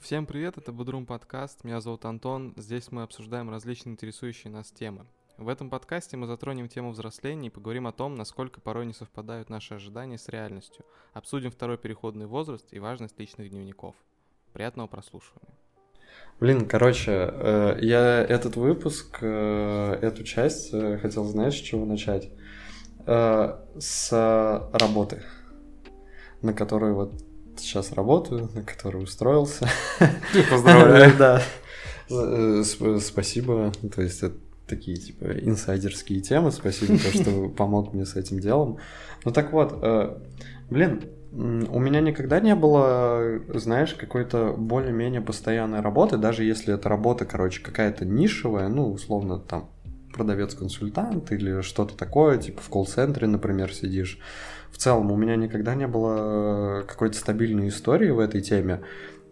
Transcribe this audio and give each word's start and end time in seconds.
Всем 0.00 0.26
привет, 0.26 0.58
это 0.58 0.72
Бодрум 0.72 1.06
подкаст, 1.06 1.64
меня 1.64 1.80
зовут 1.80 2.04
Антон, 2.04 2.52
здесь 2.56 2.92
мы 2.92 3.02
обсуждаем 3.02 3.50
различные 3.50 3.92
интересующие 3.92 4.52
нас 4.52 4.70
темы. 4.70 5.06
В 5.36 5.48
этом 5.48 5.70
подкасте 5.70 6.16
мы 6.16 6.26
затронем 6.26 6.68
тему 6.68 6.90
взросления 6.92 7.48
и 7.48 7.50
поговорим 7.50 7.86
о 7.86 7.92
том, 7.92 8.14
насколько 8.14 8.60
порой 8.60 8.86
не 8.86 8.92
совпадают 8.92 9.50
наши 9.50 9.74
ожидания 9.74 10.18
с 10.18 10.28
реальностью. 10.28 10.84
Обсудим 11.12 11.50
второй 11.50 11.76
переходный 11.78 12.26
возраст 12.26 12.66
и 12.70 12.78
важность 12.78 13.18
личных 13.18 13.50
дневников. 13.50 13.96
Приятного 14.52 14.86
прослушивания. 14.86 15.54
Блин, 16.40 16.66
короче, 16.66 17.12
э, 17.12 17.78
я 17.80 18.22
этот 18.22 18.56
выпуск, 18.56 19.18
э, 19.20 19.98
эту 20.02 20.24
часть 20.24 20.72
э, 20.72 20.98
хотел, 20.98 21.24
знаешь, 21.24 21.54
с 21.54 21.62
чего 21.62 21.84
начать? 21.84 22.30
С 23.06 24.08
работы, 24.72 25.22
на 26.40 26.54
которой 26.54 26.94
вот 26.94 27.12
сейчас 27.58 27.92
работаю, 27.92 28.50
на 28.54 28.62
которой 28.62 29.02
устроился. 29.02 29.68
Поздравляю. 30.50 31.12
Да. 31.18 31.42
Спасибо. 33.00 33.72
То 33.94 34.02
есть 34.02 34.22
это 34.22 34.36
такие, 34.66 34.96
типа, 34.96 35.24
инсайдерские 35.24 36.20
темы. 36.20 36.52
Спасибо, 36.52 36.98
то, 36.98 37.18
что 37.18 37.48
помог 37.56 37.94
мне 37.94 38.04
с 38.04 38.16
этим 38.16 38.40
делом. 38.40 38.78
Ну 39.24 39.32
так 39.32 39.52
вот, 39.52 39.82
блин, 40.68 41.02
у 41.32 41.80
меня 41.80 42.00
никогда 42.00 42.38
не 42.38 42.54
было, 42.54 43.40
знаешь, 43.54 43.94
какой-то 43.94 44.54
более-менее 44.56 45.20
постоянной 45.20 45.80
работы, 45.80 46.16
даже 46.16 46.44
если 46.44 46.74
эта 46.74 46.88
работа, 46.88 47.24
короче, 47.24 47.60
какая-то 47.60 48.04
нишевая, 48.04 48.68
ну, 48.68 48.92
условно, 48.92 49.40
там, 49.40 49.68
продавец-консультант 50.12 51.32
или 51.32 51.60
что-то 51.62 51.96
такое, 51.96 52.38
типа 52.38 52.62
в 52.62 52.68
колл-центре, 52.68 53.26
например, 53.26 53.72
сидишь. 53.72 54.20
В 54.74 54.78
целом 54.78 55.12
у 55.12 55.16
меня 55.16 55.36
никогда 55.36 55.76
не 55.76 55.86
было 55.86 56.82
какой-то 56.88 57.16
стабильной 57.16 57.68
истории 57.68 58.10
в 58.10 58.18
этой 58.18 58.40
теме. 58.40 58.80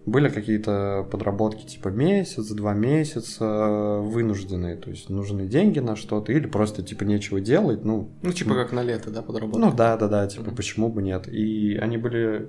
Были 0.06 0.28
какие-то 0.28 1.04
подработки 1.10 1.66
типа 1.66 1.88
месяц, 1.88 2.48
два 2.52 2.74
месяца 2.74 3.98
вынужденные, 4.00 4.76
то 4.76 4.90
есть 4.90 5.10
нужны 5.10 5.46
деньги 5.46 5.80
на 5.80 5.96
что-то 5.96 6.30
или 6.30 6.46
просто 6.46 6.84
типа 6.84 7.02
нечего 7.02 7.40
делать, 7.40 7.84
ну... 7.84 8.10
Ну, 8.22 8.32
типа 8.32 8.54
как 8.54 8.70
на 8.70 8.84
лето, 8.84 9.10
да, 9.10 9.20
подработка? 9.20 9.58
Ну, 9.58 9.72
да-да-да, 9.72 10.28
типа 10.28 10.50
mm-hmm. 10.50 10.56
почему 10.56 10.88
бы 10.88 11.02
нет. 11.02 11.26
И 11.26 11.76
они 11.76 11.96
были 11.96 12.48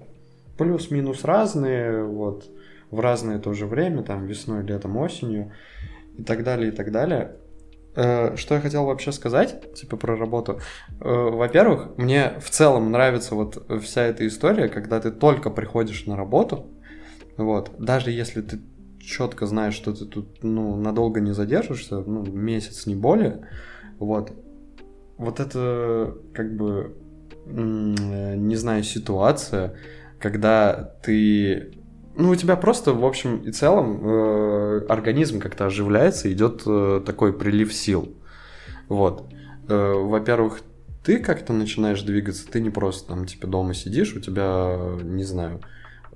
плюс-минус 0.60 1.23
разные, 1.23 2.04
вот, 2.04 2.45
в 2.92 3.00
разное 3.00 3.39
тоже 3.39 3.66
время, 3.66 4.04
там, 4.04 4.28
весной, 4.28 4.64
летом, 4.64 4.98
осенью 4.98 5.52
и 6.16 6.22
так 6.22 6.44
далее, 6.44 6.70
и 6.70 6.72
так 6.72 6.92
далее. 6.92 7.38
Э, 7.95 8.36
что 8.38 8.55
я 8.55 8.61
хотел 8.61 8.86
вообще 8.86 9.11
сказать, 9.11 9.73
типа, 9.75 9.97
про 9.97 10.16
работу? 10.16 10.59
Э, 10.99 11.30
во-первых, 11.30 11.97
мне 11.97 12.33
в 12.41 12.49
целом 12.49 12.91
нравится 12.91 13.36
вот 13.36 13.66
вся 13.81 14.03
эта 14.03 14.25
история, 14.25 14.67
когда 14.67 14.99
ты 14.99 15.11
только 15.11 15.49
приходишь 15.49 16.05
на 16.05 16.16
работу, 16.16 16.71
вот. 17.38 17.71
Даже 17.77 18.11
если 18.11 18.41
ты 18.41 18.59
четко 18.99 19.45
знаешь, 19.45 19.75
что 19.75 19.94
ты 19.94 20.05
тут 20.05 20.44
ну, 20.44 20.75
надолго 20.75 21.19
не 21.19 21.33
задержишься, 21.33 21.99
ну, 21.99 22.23
месяц, 22.25 22.88
не 22.88 22.95
более, 22.95 23.47
вот, 23.99 24.33
вот 25.17 25.39
это 25.39 26.16
как 26.33 26.55
бы, 26.55 26.95
не 27.45 28.55
знаю, 28.55 28.83
ситуация, 28.83 29.75
когда 30.19 30.95
ты 31.03 31.73
ну, 32.16 32.30
у 32.30 32.36
тебя 32.36 32.56
просто, 32.56 32.94
в 32.94 33.06
общем 33.06 33.38
и 33.38 33.52
целом, 33.52 34.02
э, 34.03 34.86
организм 34.89 35.39
как-то 35.39 35.66
оживляется, 35.66 36.31
идет 36.31 36.64
э, 36.66 37.02
такой 37.05 37.33
прилив 37.33 37.73
сил. 37.73 38.14
Вот. 38.89 39.31
Э, 39.67 39.94
во-первых, 39.94 40.61
ты 41.03 41.20
как-то 41.20 41.53
начинаешь 41.53 42.02
двигаться, 42.02 42.47
ты 42.50 42.61
не 42.61 42.70
просто 42.70 43.09
там, 43.09 43.25
типа, 43.25 43.47
дома 43.47 43.73
сидишь, 43.73 44.16
у 44.16 44.20
тебя, 44.20 44.78
не 45.03 45.23
знаю, 45.23 45.61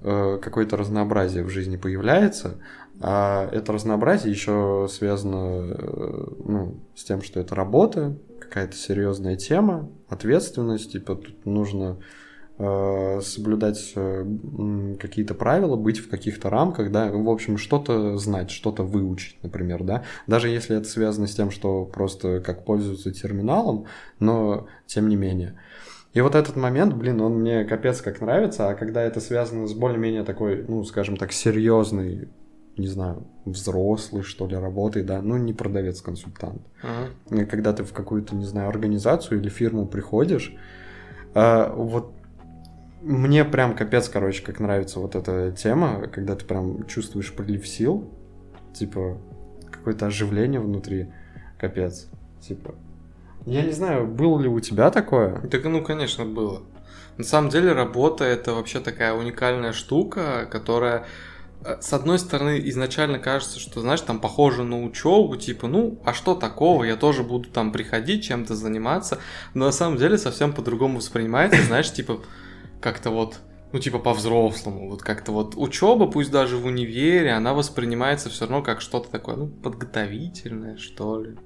Э, 0.02 0.38
какое-то 0.42 0.78
разнообразие 0.78 1.44
в 1.44 1.50
жизни 1.50 1.76
появляется, 1.76 2.60
а 3.02 3.50
это 3.52 3.74
разнообразие 3.74 4.32
еще 4.32 4.88
связано 4.92 5.74
э, 5.76 6.28
ну, 6.46 6.80
с 6.96 7.04
тем, 7.04 7.24
что 7.24 7.40
это 7.40 7.56
работа, 7.56 8.16
какая-то 8.40 8.76
серьезная 8.76 9.36
тема, 9.38 9.90
ответственность, 10.08 10.92
типа 10.92 11.16
тут 11.16 11.46
нужно 11.46 11.98
соблюдать 12.60 13.94
э, 13.96 14.26
какие-то 15.00 15.36
правила, 15.36 15.76
быть 15.76 16.00
в 16.00 16.10
каких-то 16.10 16.50
рамках, 16.50 16.92
да, 16.92 17.12
в 17.12 17.30
общем, 17.30 17.58
что-то 17.58 18.18
знать, 18.18 18.50
что-то 18.50 18.82
выучить, 18.82 19.38
например, 19.44 19.84
да, 19.84 20.04
даже 20.26 20.50
если 20.50 20.76
это 20.76 20.88
связано 20.88 21.28
с 21.28 21.36
тем, 21.36 21.52
что 21.52 21.86
просто 21.86 22.42
как 22.42 22.66
пользуются 22.66 23.12
терминалом, 23.12 23.86
но 24.20 24.68
тем 24.88 25.08
не 25.08 25.16
менее. 25.16 25.60
И 26.14 26.22
вот 26.22 26.34
этот 26.34 26.56
момент, 26.56 26.96
блин, 26.96 27.22
он 27.22 27.42
мне 27.42 27.64
капец 27.64 28.02
как 28.02 28.22
нравится, 28.22 28.70
а 28.70 28.74
когда 28.74 29.04
это 29.04 29.20
связано 29.20 29.68
с 29.68 29.74
более-менее 29.76 30.24
такой, 30.24 30.66
ну, 30.68 30.84
скажем 30.84 31.16
так, 31.16 31.32
серьезной, 31.32 32.28
не 32.76 32.88
знаю, 32.88 33.28
взрослый, 33.46 34.24
что 34.24 34.48
ли, 34.48 34.56
работой, 34.56 35.04
да, 35.04 35.22
ну, 35.22 35.38
не 35.38 35.54
продавец-консультант. 35.54 36.62
Uh-huh. 36.82 37.46
Когда 37.46 37.72
ты 37.74 37.84
в 37.84 37.94
какую-то, 37.94 38.36
не 38.36 38.46
знаю, 38.46 38.70
организацию 38.70 39.40
или 39.40 39.50
фирму 39.50 39.86
приходишь, 39.86 40.56
а, 41.36 41.72
вот 41.76 42.14
мне 43.08 43.46
прям 43.46 43.76
капец, 43.76 44.10
короче, 44.10 44.44
как 44.44 44.60
нравится 44.60 45.00
вот 45.00 45.16
эта 45.16 45.52
тема, 45.52 46.08
когда 46.08 46.36
ты 46.36 46.46
прям 46.46 46.86
чувствуешь 46.88 47.34
прилив 47.34 47.68
сил, 47.68 48.12
типа, 48.74 49.18
какое-то 49.72 50.08
оживление 50.08 50.60
внутри, 50.60 51.08
капец, 51.58 52.08
типа, 52.42 52.76
я 53.46 53.62
не 53.64 53.72
знаю, 53.72 54.06
было 54.08 54.42
ли 54.42 54.50
у 54.50 54.60
тебя 54.60 54.92
такое? 54.92 55.40
Так, 55.48 55.64
ну, 55.64 55.82
конечно, 55.82 56.26
было. 56.26 56.64
На 57.18 57.24
самом 57.24 57.50
деле, 57.50 57.72
работа 57.72 58.26
это 58.26 58.54
вообще 58.54 58.82
такая 58.82 59.14
уникальная 59.14 59.72
штука, 59.72 60.46
которая 60.52 61.06
э, 61.64 61.78
с 61.80 61.94
одной 61.94 62.20
стороны, 62.20 62.62
изначально 62.66 63.20
кажется, 63.20 63.62
что, 63.62 63.80
знаешь, 63.80 64.02
там 64.02 64.20
похоже 64.20 64.64
на 64.64 64.84
учебу, 64.84 65.38
типа, 65.38 65.68
ну, 65.68 65.98
а 66.04 66.14
что 66.14 66.36
такого, 66.36 66.84
я 66.84 66.98
тоже 66.98 67.24
буду 67.24 67.50
там 67.50 67.72
приходить, 67.72 68.26
чем-то 68.26 68.54
заниматься, 68.54 69.20
но 69.54 69.68
на 69.68 69.72
самом 69.72 69.98
деле 69.98 70.18
совсем 70.18 70.52
по-другому 70.52 70.98
воспринимается, 70.98 71.64
знаешь, 71.64 71.92
типа, 71.94 72.20
как-то 72.82 73.10
вот, 73.12 73.40
ну, 73.72 73.80
типа, 73.80 74.00
по-взрослому, 74.00 74.90
вот 74.90 75.02
как-то 75.02 75.32
вот 75.32 75.54
учеба, 75.56 76.08
пусть 76.08 76.32
даже 76.32 76.58
в 76.58 76.66
универе, 76.66 77.32
она 77.32 77.54
воспринимается 77.54 78.30
все 78.30 78.46
равно 78.46 78.64
как 78.64 78.82
что-то 78.82 79.10
такое, 79.10 79.36
ну, 79.36 79.48
подготовительное, 79.48 80.78
что 80.78 81.22
ли 81.22 81.38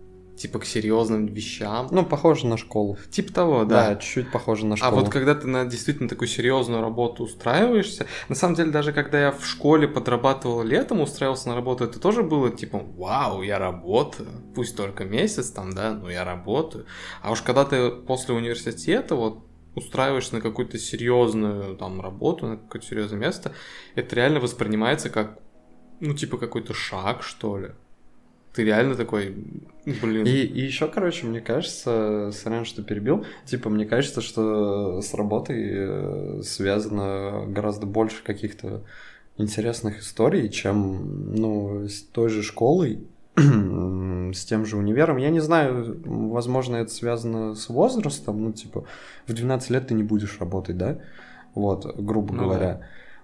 типа 0.41 0.59
к 0.59 0.65
серьезным 0.65 1.27
вещам. 1.27 1.87
Ну, 1.91 2.03
похоже 2.03 2.47
на 2.47 2.57
школу. 2.57 2.97
Типа 3.11 3.31
того, 3.31 3.63
да. 3.63 3.89
Да, 3.89 3.95
чуть-чуть 3.95 4.31
похоже 4.31 4.65
на 4.65 4.75
школу. 4.75 4.91
А 4.91 4.95
вот 4.95 5.09
когда 5.09 5.35
ты 5.35 5.47
на 5.47 5.65
действительно 5.65 6.09
такую 6.09 6.27
серьезную 6.27 6.81
работу 6.81 7.23
устраиваешься, 7.23 8.07
на 8.27 8.35
самом 8.35 8.55
деле 8.55 8.71
даже 8.71 8.91
когда 8.91 9.21
я 9.21 9.31
в 9.31 9.45
школе 9.45 9.87
подрабатывал 9.87 10.63
летом, 10.63 11.01
устраивался 11.01 11.49
на 11.49 11.55
работу, 11.55 11.83
это 11.83 11.99
тоже 11.99 12.23
было 12.23 12.49
типа, 12.49 12.81
вау, 12.97 13.43
я 13.43 13.59
работаю, 13.59 14.29
пусть 14.55 14.75
только 14.75 15.05
месяц 15.05 15.51
там, 15.51 15.73
да, 15.73 15.93
но 15.93 16.09
я 16.09 16.23
работаю. 16.23 16.85
А 17.21 17.31
уж 17.31 17.41
когда 17.41 17.63
ты 17.63 17.91
после 17.91 18.33
университета 18.33 19.15
вот 19.15 19.45
устраиваешься 19.75 20.35
на 20.35 20.41
какую-то 20.41 20.77
серьезную 20.77 21.75
там 21.77 22.01
работу, 22.01 22.47
на 22.47 22.57
какое-то 22.57 22.87
серьезное 22.87 23.19
место, 23.19 23.53
это 23.95 24.15
реально 24.15 24.39
воспринимается 24.39 25.09
как, 25.09 25.39
ну, 25.99 26.13
типа 26.13 26.37
какой-то 26.37 26.73
шаг, 26.73 27.23
что 27.23 27.57
ли. 27.57 27.69
Ты 28.53 28.65
реально 28.65 28.95
такой, 28.95 29.33
блин. 29.85 30.25
И, 30.25 30.31
и 30.31 30.61
еще, 30.61 30.89
короче, 30.89 31.25
мне 31.25 31.39
кажется, 31.39 32.31
сорян, 32.33 32.65
что 32.65 32.83
перебил, 32.83 33.25
типа, 33.45 33.69
мне 33.69 33.85
кажется, 33.85 34.19
что 34.21 35.01
с 35.01 35.13
работой 35.13 35.69
э, 35.71 36.41
связано 36.43 37.45
гораздо 37.47 37.85
больше 37.85 38.23
каких-то 38.23 38.83
интересных 39.37 39.99
историй, 39.99 40.49
чем, 40.49 41.33
ну, 41.33 41.87
с 41.87 42.01
той 42.01 42.27
же 42.27 42.43
школой, 42.43 43.07
с 43.35 44.45
тем 44.45 44.65
же 44.65 44.77
универом. 44.77 45.17
Я 45.17 45.29
не 45.29 45.39
знаю, 45.39 46.01
возможно, 46.05 46.77
это 46.77 46.91
связано 46.91 47.55
с 47.55 47.69
возрастом, 47.69 48.43
ну, 48.43 48.51
типа, 48.51 48.85
в 49.27 49.33
12 49.33 49.69
лет 49.69 49.87
ты 49.87 49.93
не 49.93 50.03
будешь 50.03 50.39
работать, 50.39 50.77
да? 50.77 50.99
Вот, 51.55 51.97
грубо 51.97 52.33
ну, 52.33 52.43
говоря. 52.43 52.81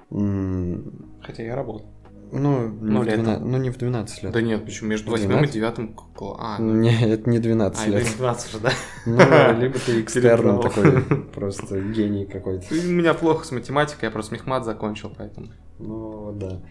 Да. 0.10 0.78
Хотя 1.22 1.44
я 1.44 1.56
работал. 1.56 1.86
Ну, 2.30 2.68
ну, 2.82 3.04
не 3.04 3.12
12, 3.12 3.46
ну, 3.46 3.58
не 3.58 3.70
в 3.70 3.78
12 3.78 4.24
лет. 4.24 4.34
Да 4.34 4.42
нет, 4.42 4.66
почему? 4.66 4.90
Между 4.90 5.12
8 5.12 5.46
и 5.46 5.48
9 5.48 5.92
а, 6.38 6.58
ну... 6.60 6.74
Не, 6.74 7.14
это 7.14 7.30
не 7.30 7.40
12 7.40 7.88
а, 7.88 7.90
лет. 7.90 7.96
А, 7.96 8.02
это 8.02 8.18
12 8.18 8.52
же, 8.52 8.60
да? 8.60 8.72
Ну, 9.06 9.18
либо 9.62 9.80
ты 9.80 10.02
экстерном 10.02 10.62
такой, 10.62 11.02
просто 11.34 11.80
гений 11.80 12.26
какой-то. 12.26 12.66
У 12.70 12.92
меня 12.92 13.14
плохо 13.14 13.46
с 13.46 13.52
математикой, 13.52 14.08
я 14.08 14.12
просто 14.12 14.34
мехмат 14.34 14.66
закончил, 14.66 15.14
поэтому. 15.18 15.48
Ну, 15.80 16.34
да. 16.34 16.62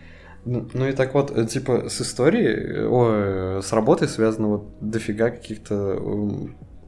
Ну, 0.47 0.87
и 0.87 0.93
так 0.93 1.15
вот, 1.15 1.37
э, 1.37 1.45
типа, 1.47 1.89
с 1.89 2.01
историей, 2.01 2.87
о, 2.87 3.61
с 3.61 3.73
работой 3.73 4.07
связано 4.07 4.49
вот 4.49 4.79
дофига 4.81 5.31
каких-то 5.31 6.01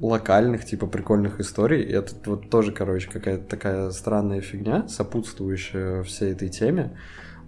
локальных, 0.00 0.64
типа, 0.64 0.87
прикольных 0.87 1.40
историй. 1.40 1.82
И 1.82 1.93
это 1.93 2.12
вот 2.26 2.50
тоже, 2.50 2.70
короче, 2.70 3.10
какая-то 3.10 3.44
такая 3.44 3.90
странная 3.90 4.40
фигня, 4.40 4.87
сопутствующая 4.87 6.05
всей 6.05 6.32
этой 6.32 6.49
теме. 6.49 6.96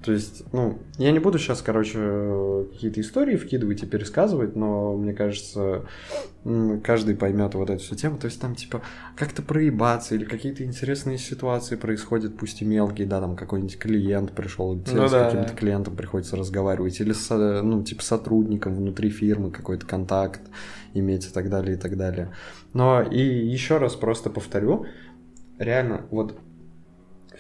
То 0.03 0.13
есть, 0.13 0.45
ну, 0.53 0.79
я 0.97 1.13
не 1.13 1.19
буду 1.19 1.39
сейчас, 1.39 1.61
короче, 1.61 2.65
какие-то 2.73 3.01
истории 3.03 3.37
вкидывать 3.37 3.83
и 3.83 3.87
пересказывать, 3.87 4.57
но 4.57 4.97
мне 4.97 5.13
кажется, 5.13 5.85
каждый 6.83 7.17
поймет 7.17 7.55
вот 7.55 7.69
эту 7.69 7.83
всю 7.83 7.97
тему. 7.97 8.17
То 8.17 8.25
есть 8.27 8.41
там, 8.41 8.55
типа, 8.55 8.81
как-то 9.15 9.43
проебаться 9.43 10.15
или 10.15 10.25
какие-то 10.25 10.65
интересные 10.65 11.19
ситуации 11.19 11.77
происходят, 11.77 12.39
пусть 12.39 12.63
и 12.63 12.65
мелкие, 12.65 13.07
да, 13.07 13.21
там 13.21 13.37
какой-нибудь 13.37 13.79
клиент 13.79 14.33
пришел, 14.33 14.75
ну, 14.75 15.09
с 15.09 15.11
да, 15.11 15.27
каким-то 15.27 15.51
да. 15.51 15.55
клиентом 15.55 15.97
приходится 15.97 16.37
разговаривать, 16.37 16.99
или, 17.01 17.13
с, 17.13 17.29
ну, 17.63 17.83
типа, 17.83 18.03
сотрудником 18.03 18.75
внутри 18.75 19.11
фирмы 19.11 19.51
какой-то 19.51 19.87
контакт 19.87 20.41
иметь 20.95 21.27
и 21.27 21.31
так 21.31 21.51
далее, 21.51 21.77
и 21.77 21.79
так 21.79 21.99
далее. 21.99 22.33
Но 22.73 23.03
и 23.03 23.21
еще 23.21 23.77
раз 23.77 23.97
просто 23.97 24.31
повторю, 24.31 24.87
реально, 25.59 26.07
вот 26.11 26.39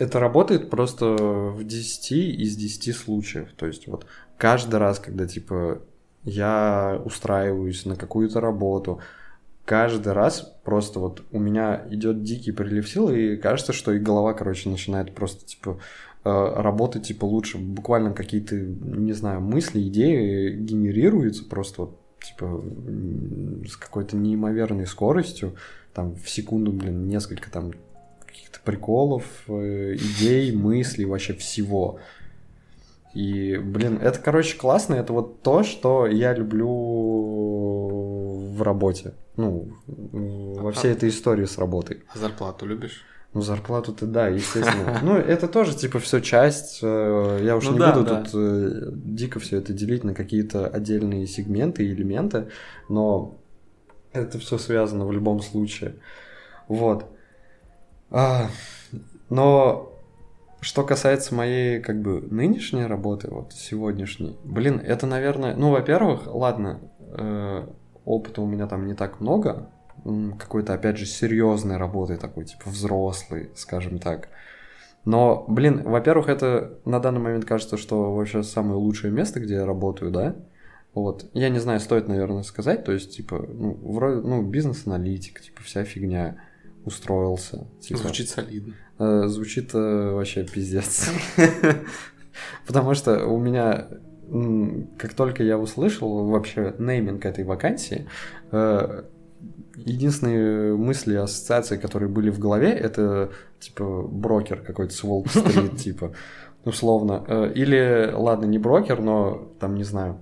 это 0.00 0.18
работает 0.18 0.70
просто 0.70 1.06
в 1.14 1.62
10 1.62 2.12
из 2.12 2.56
10 2.56 2.96
случаев. 2.96 3.48
То 3.56 3.66
есть 3.66 3.86
вот 3.86 4.06
каждый 4.38 4.76
раз, 4.76 4.98
когда 4.98 5.26
типа 5.26 5.82
я 6.24 7.00
устраиваюсь 7.04 7.84
на 7.84 7.96
какую-то 7.96 8.40
работу, 8.40 9.00
каждый 9.66 10.14
раз 10.14 10.40
просто 10.64 11.00
вот 11.00 11.22
у 11.32 11.38
меня 11.38 11.86
идет 11.90 12.22
дикий 12.22 12.50
прилив 12.50 12.88
сил, 12.88 13.10
и 13.10 13.36
кажется, 13.36 13.74
что 13.74 13.92
и 13.92 13.98
голова, 13.98 14.32
короче, 14.32 14.70
начинает 14.70 15.14
просто 15.14 15.44
типа 15.44 15.78
э, 16.24 16.30
работать 16.56 17.02
типа 17.02 17.26
лучше. 17.26 17.58
Буквально 17.58 18.14
какие-то, 18.14 18.56
не 18.56 19.12
знаю, 19.12 19.42
мысли, 19.42 19.82
идеи 19.82 20.56
генерируются 20.56 21.44
просто 21.44 21.82
вот 21.82 22.00
типа 22.22 22.64
с 23.68 23.76
какой-то 23.76 24.16
неимоверной 24.16 24.86
скоростью, 24.86 25.56
там 25.92 26.14
в 26.14 26.30
секунду, 26.30 26.72
блин, 26.72 27.06
несколько 27.06 27.50
там 27.50 27.72
каких-то 28.40 28.60
приколов, 28.64 29.24
э, 29.48 29.94
идей, 29.94 30.52
мыслей, 30.52 31.04
вообще 31.04 31.34
всего. 31.34 31.98
И, 33.14 33.58
блин, 33.58 33.98
это, 34.00 34.18
короче, 34.18 34.56
классно. 34.56 34.94
Это 34.94 35.12
вот 35.12 35.42
то, 35.42 35.62
что 35.62 36.06
я 36.06 36.32
люблю 36.32 36.68
в 38.54 38.62
работе. 38.62 39.12
Ну, 39.36 39.72
во 39.84 40.72
всей 40.72 40.92
этой 40.92 41.08
истории 41.08 41.44
с 41.44 41.58
работой. 41.58 42.02
А 42.14 42.18
зарплату 42.18 42.66
любишь? 42.66 43.04
Ну, 43.32 43.42
зарплату 43.42 43.92
ты, 43.92 44.06
да, 44.06 44.28
естественно. 44.28 45.00
Ну, 45.02 45.16
это 45.16 45.48
тоже, 45.48 45.76
типа, 45.76 45.98
все 45.98 46.20
часть. 46.20 46.80
Э, 46.82 47.40
я 47.42 47.56
уж 47.56 47.64
ну, 47.66 47.72
не 47.72 47.78
да, 47.78 47.92
буду 47.92 48.06
да. 48.06 48.22
тут 48.22 48.30
э, 48.34 48.90
дико 48.94 49.38
все 49.38 49.58
это 49.58 49.72
делить 49.72 50.04
на 50.04 50.14
какие-то 50.14 50.66
отдельные 50.66 51.26
сегменты 51.26 51.84
и 51.84 51.92
элементы, 51.92 52.48
но 52.88 53.36
это 54.12 54.38
все 54.38 54.58
связано 54.58 55.06
в 55.06 55.12
любом 55.12 55.40
случае. 55.42 55.94
Вот. 56.68 57.06
А, 58.10 58.48
но 59.28 59.90
что 60.60 60.84
касается 60.84 61.34
моей, 61.34 61.80
как 61.80 62.00
бы, 62.02 62.20
нынешней 62.20 62.86
работы, 62.86 63.28
вот 63.30 63.52
сегодняшней, 63.52 64.36
блин, 64.44 64.80
это, 64.84 65.06
наверное, 65.06 65.54
ну, 65.56 65.70
во-первых, 65.70 66.26
ладно, 66.26 66.80
э, 67.00 67.66
опыта 68.04 68.42
у 68.42 68.46
меня 68.46 68.66
там 68.66 68.86
не 68.86 68.94
так 68.94 69.20
много, 69.20 69.70
какой-то, 70.38 70.74
опять 70.74 70.96
же, 70.96 71.06
серьезной 71.06 71.76
работы 71.76 72.16
такой, 72.16 72.44
типа, 72.44 72.68
взрослый, 72.70 73.50
скажем 73.54 73.98
так. 73.98 74.28
Но, 75.04 75.44
блин, 75.48 75.82
во-первых, 75.84 76.28
это 76.28 76.78
на 76.84 77.00
данный 77.00 77.20
момент 77.20 77.44
кажется, 77.44 77.76
что 77.76 78.14
вообще 78.14 78.42
самое 78.42 78.76
лучшее 78.76 79.12
место, 79.12 79.40
где 79.40 79.54
я 79.54 79.66
работаю, 79.66 80.10
да? 80.10 80.36
Вот. 80.92 81.30
Я 81.32 81.48
не 81.48 81.58
знаю, 81.58 81.80
стоит, 81.80 82.08
наверное, 82.08 82.42
сказать, 82.42 82.84
то 82.84 82.92
есть, 82.92 83.16
типа, 83.16 83.46
ну, 83.48 83.78
вроде, 83.82 84.20
ну, 84.26 84.42
бизнес-аналитик, 84.42 85.40
типа, 85.40 85.62
вся 85.62 85.84
фигня 85.84 86.36
устроился. 86.84 87.66
Типа, 87.80 88.00
звучит 88.00 88.28
солидно. 88.28 88.74
Э, 88.98 89.24
звучит 89.26 89.70
э, 89.74 90.10
вообще 90.12 90.44
пиздец. 90.44 91.10
Потому 92.66 92.94
что 92.94 93.26
у 93.26 93.38
меня, 93.38 93.88
как 94.98 95.14
только 95.14 95.42
я 95.42 95.58
услышал 95.58 96.26
вообще 96.26 96.74
нейминг 96.78 97.24
этой 97.24 97.44
вакансии, 97.44 98.06
э, 98.52 99.04
единственные 99.76 100.76
мысли 100.76 101.14
и 101.14 101.16
ассоциации, 101.16 101.76
которые 101.76 102.08
были 102.08 102.30
в 102.30 102.38
голове, 102.38 102.70
это 102.70 103.30
типа 103.58 104.02
брокер 104.02 104.60
какой-то 104.60 104.92
с 104.92 105.04
Уолл-стрит, 105.04 105.76
типа, 105.78 106.12
условно. 106.64 107.24
Э, 107.26 107.52
или, 107.54 108.10
ладно, 108.12 108.46
не 108.46 108.58
брокер, 108.58 109.00
но 109.00 109.50
там, 109.58 109.74
не 109.74 109.84
знаю, 109.84 110.18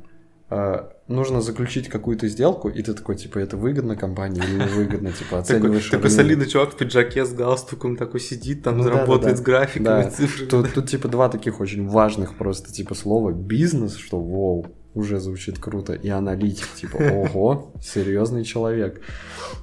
э, 0.50 0.88
нужно 1.08 1.40
заключить 1.40 1.88
какую-то 1.88 2.28
сделку, 2.28 2.68
и 2.68 2.82
ты 2.82 2.92
такой, 2.92 3.16
типа, 3.16 3.38
это 3.38 3.56
выгодно 3.56 3.96
компании 3.96 4.42
или 4.42 4.62
невыгодно, 4.62 5.12
типа, 5.12 5.38
оцениваешь... 5.40 5.88
Такой 5.88 6.10
солидный 6.10 6.46
чувак 6.46 6.74
в 6.74 6.76
пиджаке 6.76 7.24
с 7.24 7.32
галстуком 7.32 7.96
такой 7.96 8.20
сидит, 8.20 8.62
там 8.62 8.78
ну 8.78 8.88
работает 8.88 9.38
с 9.38 9.40
графиками, 9.40 10.10
цифрами. 10.10 10.68
Тут, 10.68 10.88
типа, 10.88 11.08
два 11.08 11.28
таких 11.28 11.60
очень 11.60 11.86
важных 11.88 12.36
просто, 12.36 12.70
типа, 12.72 12.94
слова. 12.94 13.32
Бизнес, 13.32 13.96
что 13.96 14.20
вау, 14.20 14.66
уже 14.94 15.18
звучит 15.18 15.58
круто, 15.58 15.94
и 15.94 16.08
аналитик, 16.08 16.68
типа, 16.74 16.96
ого, 17.12 17.72
серьезный 17.82 18.44
человек. 18.44 19.00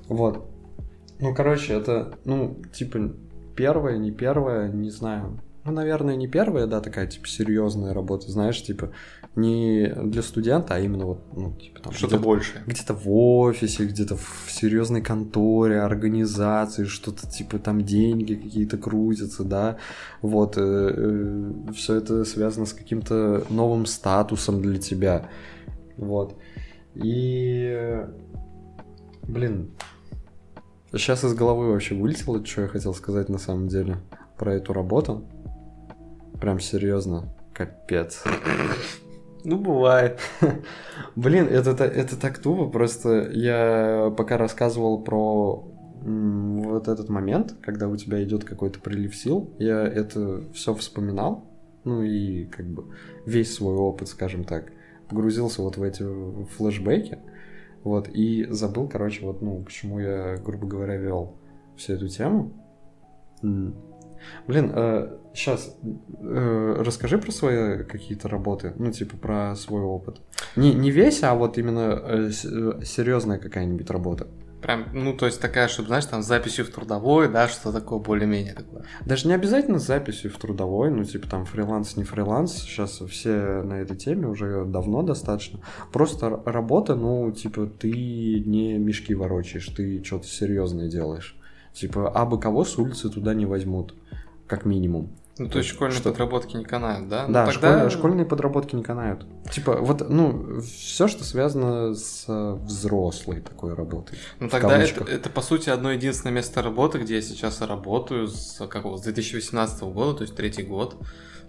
Вот. 0.07 0.49
Ну, 1.19 1.33
короче, 1.33 1.73
это, 1.73 2.17
ну, 2.25 2.61
типа, 2.73 3.13
первое, 3.55 3.97
не 3.97 4.11
первое, 4.11 4.69
не 4.69 4.89
знаю. 4.89 5.39
Ну, 5.63 5.71
наверное, 5.71 6.15
не 6.15 6.27
первая, 6.27 6.67
да, 6.67 6.81
такая, 6.81 7.07
типа, 7.07 7.27
серьезная 7.27 7.93
работа, 7.93 8.31
знаешь, 8.31 8.61
типа, 8.61 8.91
не 9.35 9.87
для 9.87 10.21
студента, 10.21 10.75
а 10.75 10.79
именно 10.79 11.05
вот, 11.05 11.19
ну, 11.35 11.53
типа 11.53 11.81
там... 11.81 11.93
Что-то 11.93 12.17
большее. 12.17 12.63
Где-то 12.65 12.93
в 12.93 13.11
офисе, 13.11 13.85
где-то 13.85 14.15
в 14.15 14.45
серьезной 14.49 15.01
конторе, 15.01 15.81
организации, 15.81 16.85
что-то 16.85 17.27
типа 17.27 17.59
там 17.59 17.81
деньги 17.81 18.35
какие-то 18.35 18.77
крутятся, 18.77 19.43
да, 19.43 19.77
вот, 20.21 20.57
э, 20.57 20.61
э, 20.61 21.51
все 21.73 21.95
это 21.95 22.23
связано 22.23 22.65
с 22.65 22.73
каким-то 22.73 23.45
новым 23.49 23.85
статусом 23.85 24.61
для 24.61 24.79
тебя, 24.79 25.29
вот. 25.97 26.37
И, 26.93 28.05
блин, 29.23 29.71
сейчас 30.93 31.25
из 31.25 31.33
головы 31.33 31.71
вообще 31.71 31.93
вылетело, 31.93 32.45
что 32.45 32.61
я 32.61 32.67
хотел 32.69 32.93
сказать 32.93 33.27
на 33.27 33.37
самом 33.37 33.67
деле 33.67 33.97
про 34.37 34.53
эту 34.53 34.71
работу. 34.71 35.25
Прям 36.39 36.59
серьезно, 36.59 37.33
капец. 37.53 38.23
Ну, 39.45 39.57
бывает. 39.57 40.19
Блин, 41.15 41.47
это, 41.47 41.71
это 41.83 42.19
так 42.19 42.39
тупо, 42.39 42.67
просто 42.67 43.29
я 43.31 44.13
пока 44.17 44.37
рассказывал 44.37 45.03
про 45.03 45.71
вот 46.01 46.87
этот 46.87 47.09
момент, 47.09 47.55
когда 47.61 47.87
у 47.87 47.95
тебя 47.95 48.23
идет 48.23 48.43
какой-то 48.43 48.79
прилив 48.79 49.15
сил, 49.15 49.49
я 49.59 49.81
это 49.83 50.43
все 50.53 50.73
вспоминал, 50.75 51.45
ну 51.83 52.03
и 52.03 52.45
как 52.45 52.67
бы 52.67 52.85
весь 53.25 53.53
свой 53.53 53.75
опыт, 53.75 54.07
скажем 54.07 54.43
так, 54.43 54.71
погрузился 55.09 55.61
вот 55.61 55.77
в 55.77 55.83
эти 55.83 56.03
флешбеки, 56.57 57.19
вот, 57.83 58.07
и 58.09 58.47
забыл, 58.49 58.87
короче, 58.87 59.25
вот, 59.25 59.41
ну, 59.41 59.63
почему 59.63 59.99
я, 59.99 60.37
грубо 60.37 60.67
говоря, 60.67 60.95
вел 60.97 61.37
всю 61.75 61.93
эту 61.93 62.07
тему. 62.07 62.51
Блин, 64.47 64.71
э, 64.73 65.17
сейчас 65.33 65.75
э, 66.21 66.75
расскажи 66.79 67.17
про 67.17 67.31
свои 67.31 67.83
какие-то 67.83 68.27
работы, 68.27 68.73
ну, 68.77 68.91
типа 68.91 69.17
про 69.17 69.55
свой 69.55 69.81
опыт. 69.81 70.21
Не, 70.55 70.73
не 70.73 70.91
весь, 70.91 71.23
а 71.23 71.33
вот 71.35 71.57
именно 71.57 72.01
э, 72.03 72.29
э 72.29 72.85
серьезная 72.85 73.39
какая-нибудь 73.39 73.89
работа. 73.89 74.27
Прям, 74.65 74.87
ну, 74.93 75.13
то 75.13 75.27
есть 75.27 75.39
такая, 75.39 75.67
чтобы, 75.67 75.89
знаешь, 75.89 76.05
там 76.05 76.23
с 76.23 76.25
записью 76.25 76.65
в 76.65 76.69
трудовой, 76.69 77.29
да, 77.29 77.47
что 77.47 77.71
такое 77.71 77.99
более-менее 77.99 78.55
такое. 78.55 78.83
Даже 79.05 79.27
не 79.27 79.35
обязательно 79.35 79.77
с 79.77 79.85
записью 79.85 80.31
в 80.31 80.37
трудовой, 80.37 80.89
ну, 80.89 81.03
типа 81.03 81.29
там 81.29 81.45
фриланс, 81.45 81.97
не 81.97 82.03
фриланс, 82.03 82.53
сейчас 82.53 82.99
все 83.01 83.61
на 83.61 83.75
этой 83.75 83.95
теме 83.95 84.27
уже 84.27 84.65
давно 84.65 85.03
достаточно. 85.03 85.59
Просто 85.93 86.41
работа, 86.45 86.95
ну, 86.95 87.31
типа, 87.31 87.67
ты 87.67 87.91
не 87.91 88.79
мешки 88.79 89.13
ворочаешь, 89.13 89.67
ты 89.67 90.03
что-то 90.03 90.25
серьезное 90.25 90.89
делаешь. 90.89 91.37
Типа, 91.71 92.09
а 92.09 92.25
бы 92.25 92.39
кого 92.39 92.65
с 92.65 92.75
улицы 92.79 93.09
туда 93.09 93.35
не 93.35 93.45
возьмут 93.45 93.93
как 94.47 94.65
минимум. 94.65 95.11
Ну, 95.37 95.49
то 95.49 95.57
есть 95.57 95.69
школьные 95.69 95.97
что... 95.97 96.11
подработки 96.11 96.55
не 96.55 96.63
канают, 96.63 97.09
да? 97.09 97.27
Да, 97.27 97.45
ну, 97.45 97.51
тогда... 97.51 97.51
школьные, 97.51 97.89
школьные 97.89 98.25
подработки 98.25 98.75
не 98.75 98.83
канают. 98.83 99.25
Типа, 99.51 99.75
вот, 99.81 100.09
ну, 100.09 100.61
все, 100.61 101.09
что 101.09 101.25
связано 101.25 101.93
с 101.93 102.25
взрослой 102.27 103.41
такой 103.41 103.73
работой. 103.73 104.17
Ну, 104.39 104.47
тогда 104.47 104.77
это, 104.77 105.03
это, 105.03 105.29
по 105.29 105.41
сути, 105.41 105.69
одно 105.69 105.91
единственное 105.91 106.33
место 106.33 106.61
работы, 106.61 106.99
где 106.99 107.15
я 107.15 107.21
сейчас 107.21 107.59
работаю 107.61 108.29
с, 108.29 108.65
какого, 108.67 108.95
с 108.95 109.01
2018 109.01 109.83
года, 109.83 110.19
то 110.19 110.21
есть 110.21 110.35
третий 110.35 110.63
год. 110.63 110.95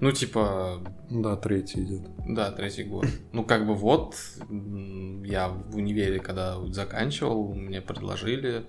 Ну, 0.01 0.11
типа... 0.11 0.81
Да, 1.09 1.37
третий 1.37 1.85
идет. 1.85 2.03
Да, 2.29 2.51
третий 2.51 2.83
год. 2.83 3.07
Ну, 3.33 3.45
как 3.45 3.67
бы 3.67 3.75
вот, 3.75 4.17
я 4.51 5.49
в 5.49 5.77
универе, 5.77 6.19
когда 6.19 6.57
заканчивал, 6.73 7.55
мне 7.55 7.81
предложили 7.81 8.67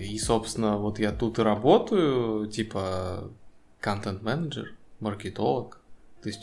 и, 0.00 0.18
собственно, 0.18 0.76
вот 0.78 0.98
я 0.98 1.12
тут 1.12 1.38
и 1.38 1.42
работаю, 1.42 2.46
типа, 2.46 3.30
контент-менеджер, 3.80 4.74
маркетолог. 5.00 5.76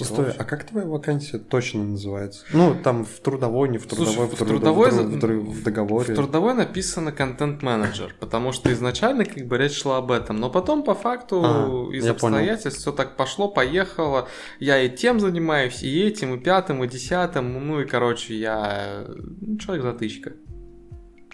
Стой, 0.02 0.32
а 0.32 0.44
как 0.44 0.64
твоя 0.64 0.88
вакансия 0.88 1.38
точно 1.38 1.84
называется? 1.84 2.44
Ну, 2.52 2.76
там 2.84 3.06
в 3.06 3.20
трудовой, 3.20 3.70
не 3.70 3.78
в 3.78 3.86
трудовой, 3.86 4.12
Слушай, 4.16 4.28
в, 4.28 4.34
в 4.34 4.38
труд- 4.40 4.48
трудовой 4.48 4.90
в, 4.90 4.94
за- 4.94 5.20
тру- 5.20 5.42
в, 5.42 5.62
договоре. 5.64 6.14
В 6.14 6.16
трудовой 6.18 6.56
написано 6.56 7.12
контент-менеджер, 7.12 8.16
потому 8.20 8.54
что 8.54 8.74
изначально 8.74 9.24
как 9.24 9.46
бы 9.46 9.56
речь 9.60 9.80
шла 9.80 9.98
об 10.00 10.12
этом, 10.12 10.38
но 10.40 10.50
потом 10.50 10.82
по 10.82 10.96
факту 10.96 11.44
А, 11.46 11.94
из 11.94 12.02
понял. 12.06 12.12
обстоятельств 12.14 12.80
все 12.82 12.92
так 12.92 13.16
пошло, 13.18 13.50
поехало. 13.50 14.28
Я 14.60 14.82
и 14.82 14.90
тем 14.90 15.20
занимаюсь, 15.20 15.84
и 15.84 16.02
этим, 16.08 16.34
и 16.34 16.40
пятым, 16.40 16.84
и 16.84 16.88
десятым, 16.88 17.68
ну 17.68 17.80
и 17.80 17.86
короче 17.86 18.34
я 18.36 19.06
ну, 19.08 19.60
человек-затычка. 19.60 20.34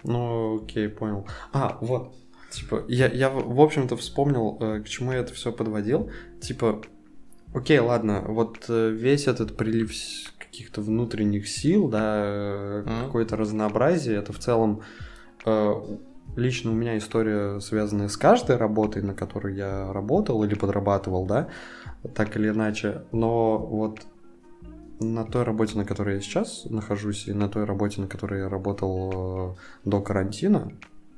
Ну, 0.04 0.64
окей, 0.64 0.90
понял. 0.90 1.26
А, 1.52 1.78
вот. 1.82 2.14
Типа, 2.52 2.84
я, 2.88 3.08
я 3.08 3.30
в 3.30 3.60
общем-то 3.60 3.98
вспомнил, 3.98 4.58
э, 4.60 4.82
к 4.82 4.88
чему 4.88 5.12
я 5.12 5.20
это 5.20 5.34
все 5.34 5.52
подводил. 5.52 6.12
Типа, 6.42 6.82
окей, 7.54 7.80
ладно, 7.80 8.24
вот 8.28 8.66
э, 8.70 8.90
весь 8.92 9.28
этот 9.28 9.58
прилив 9.58 9.92
каких-то 10.38 10.82
внутренних 10.82 11.48
сил, 11.48 11.90
да, 11.90 12.84
Мгм. 12.86 13.06
какое-то 13.06 13.36
разнообразие, 13.38 14.18
это 14.18 14.34
в 14.34 14.40
целом 14.40 14.82
лично 16.36 16.72
у 16.72 16.74
меня 16.74 16.98
история, 16.98 17.60
связанная 17.60 18.08
с 18.08 18.18
каждой 18.18 18.58
работой, 18.58 19.02
на 19.02 19.14
которой 19.14 19.56
я 19.56 19.92
работал 19.92 20.44
или 20.44 20.56
подрабатывал, 20.56 21.26
да, 21.26 21.50
так 22.16 22.36
или 22.38 22.50
иначе. 22.50 23.04
Но 23.12 23.58
вот 23.58 24.00
на 25.04 25.26
той 25.26 25.44
работе, 25.44 25.78
на 25.78 25.86
которой 25.86 26.16
я 26.16 26.22
сейчас 26.22 26.66
нахожусь, 26.66 27.28
и 27.28 27.34
на 27.34 27.50
той 27.50 27.66
работе, 27.66 28.02
на 28.02 28.08
которой 28.08 28.42
я 28.42 28.50
работал 28.50 29.56
э, 29.86 29.90
до 29.90 30.02
карантина 30.02 30.72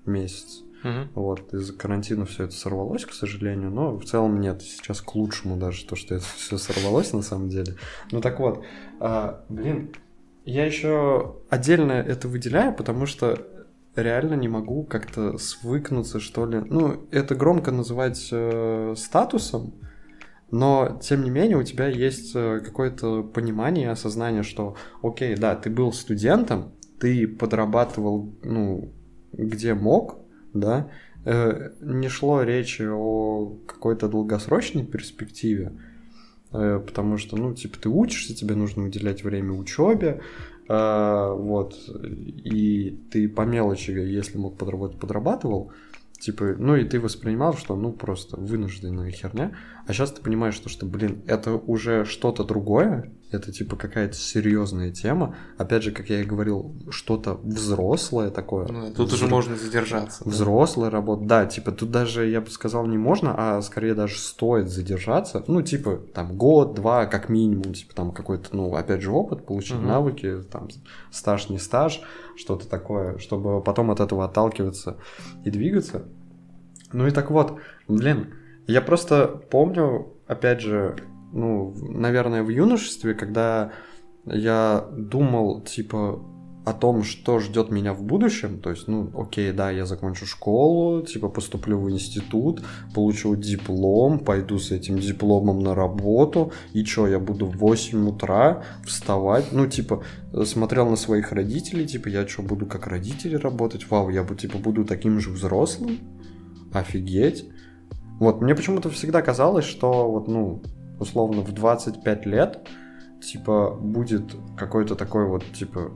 месяц, 0.05 0.63
Мгм. 0.83 1.09
вот, 1.15 1.53
из-за 1.53 1.73
карантина 1.73 2.25
все 2.25 2.43
это 2.43 2.53
сорвалось, 2.53 3.05
к 3.05 3.13
сожалению, 3.13 3.71
но 3.71 3.97
в 3.97 4.05
целом 4.05 4.39
нет, 4.39 4.61
сейчас 4.61 5.01
к 5.01 5.15
лучшему 5.15 5.57
даже 5.57 5.85
то, 5.85 5.95
что 5.95 6.15
это 6.15 6.25
все 6.35 6.57
сорвалось 6.57 7.13
на 7.13 7.21
самом 7.21 7.49
деле. 7.49 7.75
Ну 8.11 8.21
так 8.21 8.39
вот, 8.39 8.63
а, 8.99 9.43
блин, 9.49 9.93
я 10.45 10.65
еще 10.65 11.37
отдельно 11.49 11.93
это 11.93 12.27
выделяю, 12.27 12.75
потому 12.75 13.07
что 13.07 13.39
реально 13.95 14.35
не 14.35 14.47
могу 14.47 14.83
как-то 14.83 15.37
свыкнуться, 15.37 16.19
что 16.19 16.45
ли. 16.45 16.59
Ну, 16.59 17.07
это 17.11 17.33
громко 17.33 17.71
называть 17.71 18.29
э, 18.31 18.93
статусом, 18.97 19.73
но, 20.51 20.99
тем 21.01 21.23
не 21.23 21.29
менее, 21.29 21.57
у 21.57 21.63
тебя 21.63 21.87
есть 21.87 22.31
э, 22.35 22.59
какое-то 22.63 23.23
понимание, 23.23 23.89
осознание, 23.89 24.43
что, 24.43 24.75
окей, 25.01 25.35
да, 25.35 25.55
ты 25.55 25.69
был 25.69 25.91
студентом, 25.91 26.71
ты 26.99 27.27
подрабатывал, 27.27 28.33
ну, 28.43 28.93
где 29.33 29.73
мог, 29.73 30.19
да, 30.53 30.91
э, 31.25 31.71
не 31.81 32.09
шло 32.09 32.43
речи 32.43 32.83
о 32.83 33.57
какой-то 33.65 34.07
долгосрочной 34.07 34.85
перспективе, 34.85 35.73
э, 36.51 36.79
потому 36.85 37.17
что, 37.17 37.37
ну, 37.37 37.53
типа, 37.55 37.79
ты 37.79 37.89
учишься, 37.89 38.35
тебе 38.35 38.55
нужно 38.55 38.85
уделять 38.85 39.23
время 39.23 39.53
учебе, 39.53 40.21
вот, 40.67 41.75
и 42.43 42.99
ты 43.11 43.29
по 43.29 43.43
мелочи, 43.43 43.91
если 43.91 44.39
мог 44.39 44.57
подработать, 44.57 44.99
подрабатывал, 44.99 45.71
типа, 46.19 46.55
ну, 46.57 46.75
и 46.75 46.83
ты 46.83 46.99
воспринимал, 46.99 47.55
что, 47.55 47.75
ну, 47.75 47.91
просто 47.91 48.39
вынужденная 48.39 49.11
херня, 49.11 49.55
а 49.87 49.93
сейчас 49.93 50.11
ты 50.11 50.21
понимаешь, 50.21 50.55
что, 50.55 50.69
что, 50.69 50.85
блин, 50.85 51.23
это 51.27 51.53
уже 51.53 52.05
что-то 52.05 52.43
другое, 52.43 53.11
это, 53.31 53.51
типа, 53.51 53.75
какая-то 53.75 54.15
серьезная 54.15 54.91
тема, 54.91 55.35
опять 55.57 55.83
же, 55.83 55.91
как 55.91 56.09
я 56.09 56.21
и 56.21 56.23
говорил, 56.23 56.75
что-то 56.89 57.33
взрослое 57.43 58.29
такое. 58.29 58.67
Ну, 58.67 58.93
тут 58.93 59.11
уже 59.13 59.25
Взро- 59.25 59.29
можно 59.29 59.55
задержаться. 59.55 60.23
да. 60.23 60.29
Взрослая 60.31 60.89
работа, 60.89 61.25
да, 61.25 61.45
типа 61.45 61.71
тут 61.71 61.91
даже, 61.91 62.27
я 62.27 62.39
бы 62.41 62.49
сказал, 62.49 62.85
не 62.85 62.97
можно, 62.97 63.33
а 63.35 63.61
скорее 63.61 63.93
даже 63.95 64.17
стоит 64.19 64.69
задержаться, 64.69 65.43
ну, 65.47 65.61
типа, 65.61 65.99
там, 66.13 66.37
год, 66.37 66.75
два, 66.75 67.05
как 67.07 67.27
минимум, 67.29 67.73
типа, 67.73 67.93
там, 67.95 68.11
какой-то, 68.11 68.55
ну, 68.55 68.73
опять 68.75 69.01
же, 69.01 69.11
опыт, 69.11 69.45
получить 69.45 69.77
Мгм. 69.77 69.87
навыки, 69.87 70.41
там, 70.51 70.69
стаж, 71.11 71.49
не 71.49 71.57
стаж, 71.57 72.01
что-то 72.37 72.67
такое, 72.67 73.17
чтобы 73.17 73.61
потом 73.61 73.91
от 73.91 73.99
этого 73.99 74.25
отталкиваться 74.25 74.97
и 75.43 75.49
двигаться. 75.49 76.03
Ну 76.93 77.07
и 77.07 77.11
так 77.11 77.31
вот, 77.31 77.57
блин, 77.87 78.33
я 78.67 78.81
просто 78.81 79.27
помню, 79.49 80.13
опять 80.27 80.61
же, 80.61 80.95
ну, 81.33 81.73
наверное, 81.89 82.43
в 82.43 82.49
юношестве, 82.49 83.13
когда 83.13 83.71
я 84.25 84.87
думал, 84.91 85.61
типа, 85.61 86.23
о 86.65 86.73
том, 86.73 87.03
что 87.03 87.39
ждет 87.39 87.69
меня 87.69 87.93
в 87.93 88.01
будущем, 88.01 88.59
то 88.59 88.71
есть, 88.71 88.87
ну, 88.87 89.11
окей, 89.15 89.51
да, 89.51 89.69
я 89.69 89.85
закончу 89.85 90.25
школу, 90.25 91.03
типа, 91.03 91.29
поступлю 91.29 91.79
в 91.79 91.91
институт, 91.91 92.63
получу 92.95 93.35
диплом, 93.35 94.17
пойду 94.17 94.57
с 94.57 94.71
этим 94.71 94.97
дипломом 94.97 95.59
на 95.59 95.75
работу, 95.75 96.51
и 96.73 96.83
чё, 96.83 97.05
я 97.05 97.19
буду 97.19 97.45
в 97.45 97.57
8 97.57 98.09
утра 98.09 98.63
вставать, 98.83 99.51
ну, 99.51 99.67
типа, 99.67 100.03
смотрел 100.43 100.89
на 100.89 100.95
своих 100.95 101.31
родителей, 101.31 101.85
типа, 101.85 102.07
я 102.07 102.27
что, 102.27 102.41
буду 102.41 102.65
как 102.65 102.87
родители 102.87 103.35
работать, 103.35 103.89
вау, 103.91 104.09
я, 104.09 104.23
типа, 104.23 104.57
буду 104.57 104.85
таким 104.85 105.19
же 105.19 105.29
взрослым, 105.29 105.99
офигеть. 106.73 107.45
Вот, 108.19 108.41
мне 108.41 108.55
почему-то 108.55 108.89
всегда 108.89 109.21
казалось, 109.21 109.65
что 109.65 110.09
вот, 110.09 110.27
ну, 110.27 110.63
условно, 110.99 111.41
в 111.41 111.51
25 111.53 112.25
лет, 112.25 112.67
типа, 113.21 113.71
будет 113.79 114.35
какой-то 114.57 114.95
такой 114.95 115.27
вот, 115.27 115.43
типа, 115.53 115.91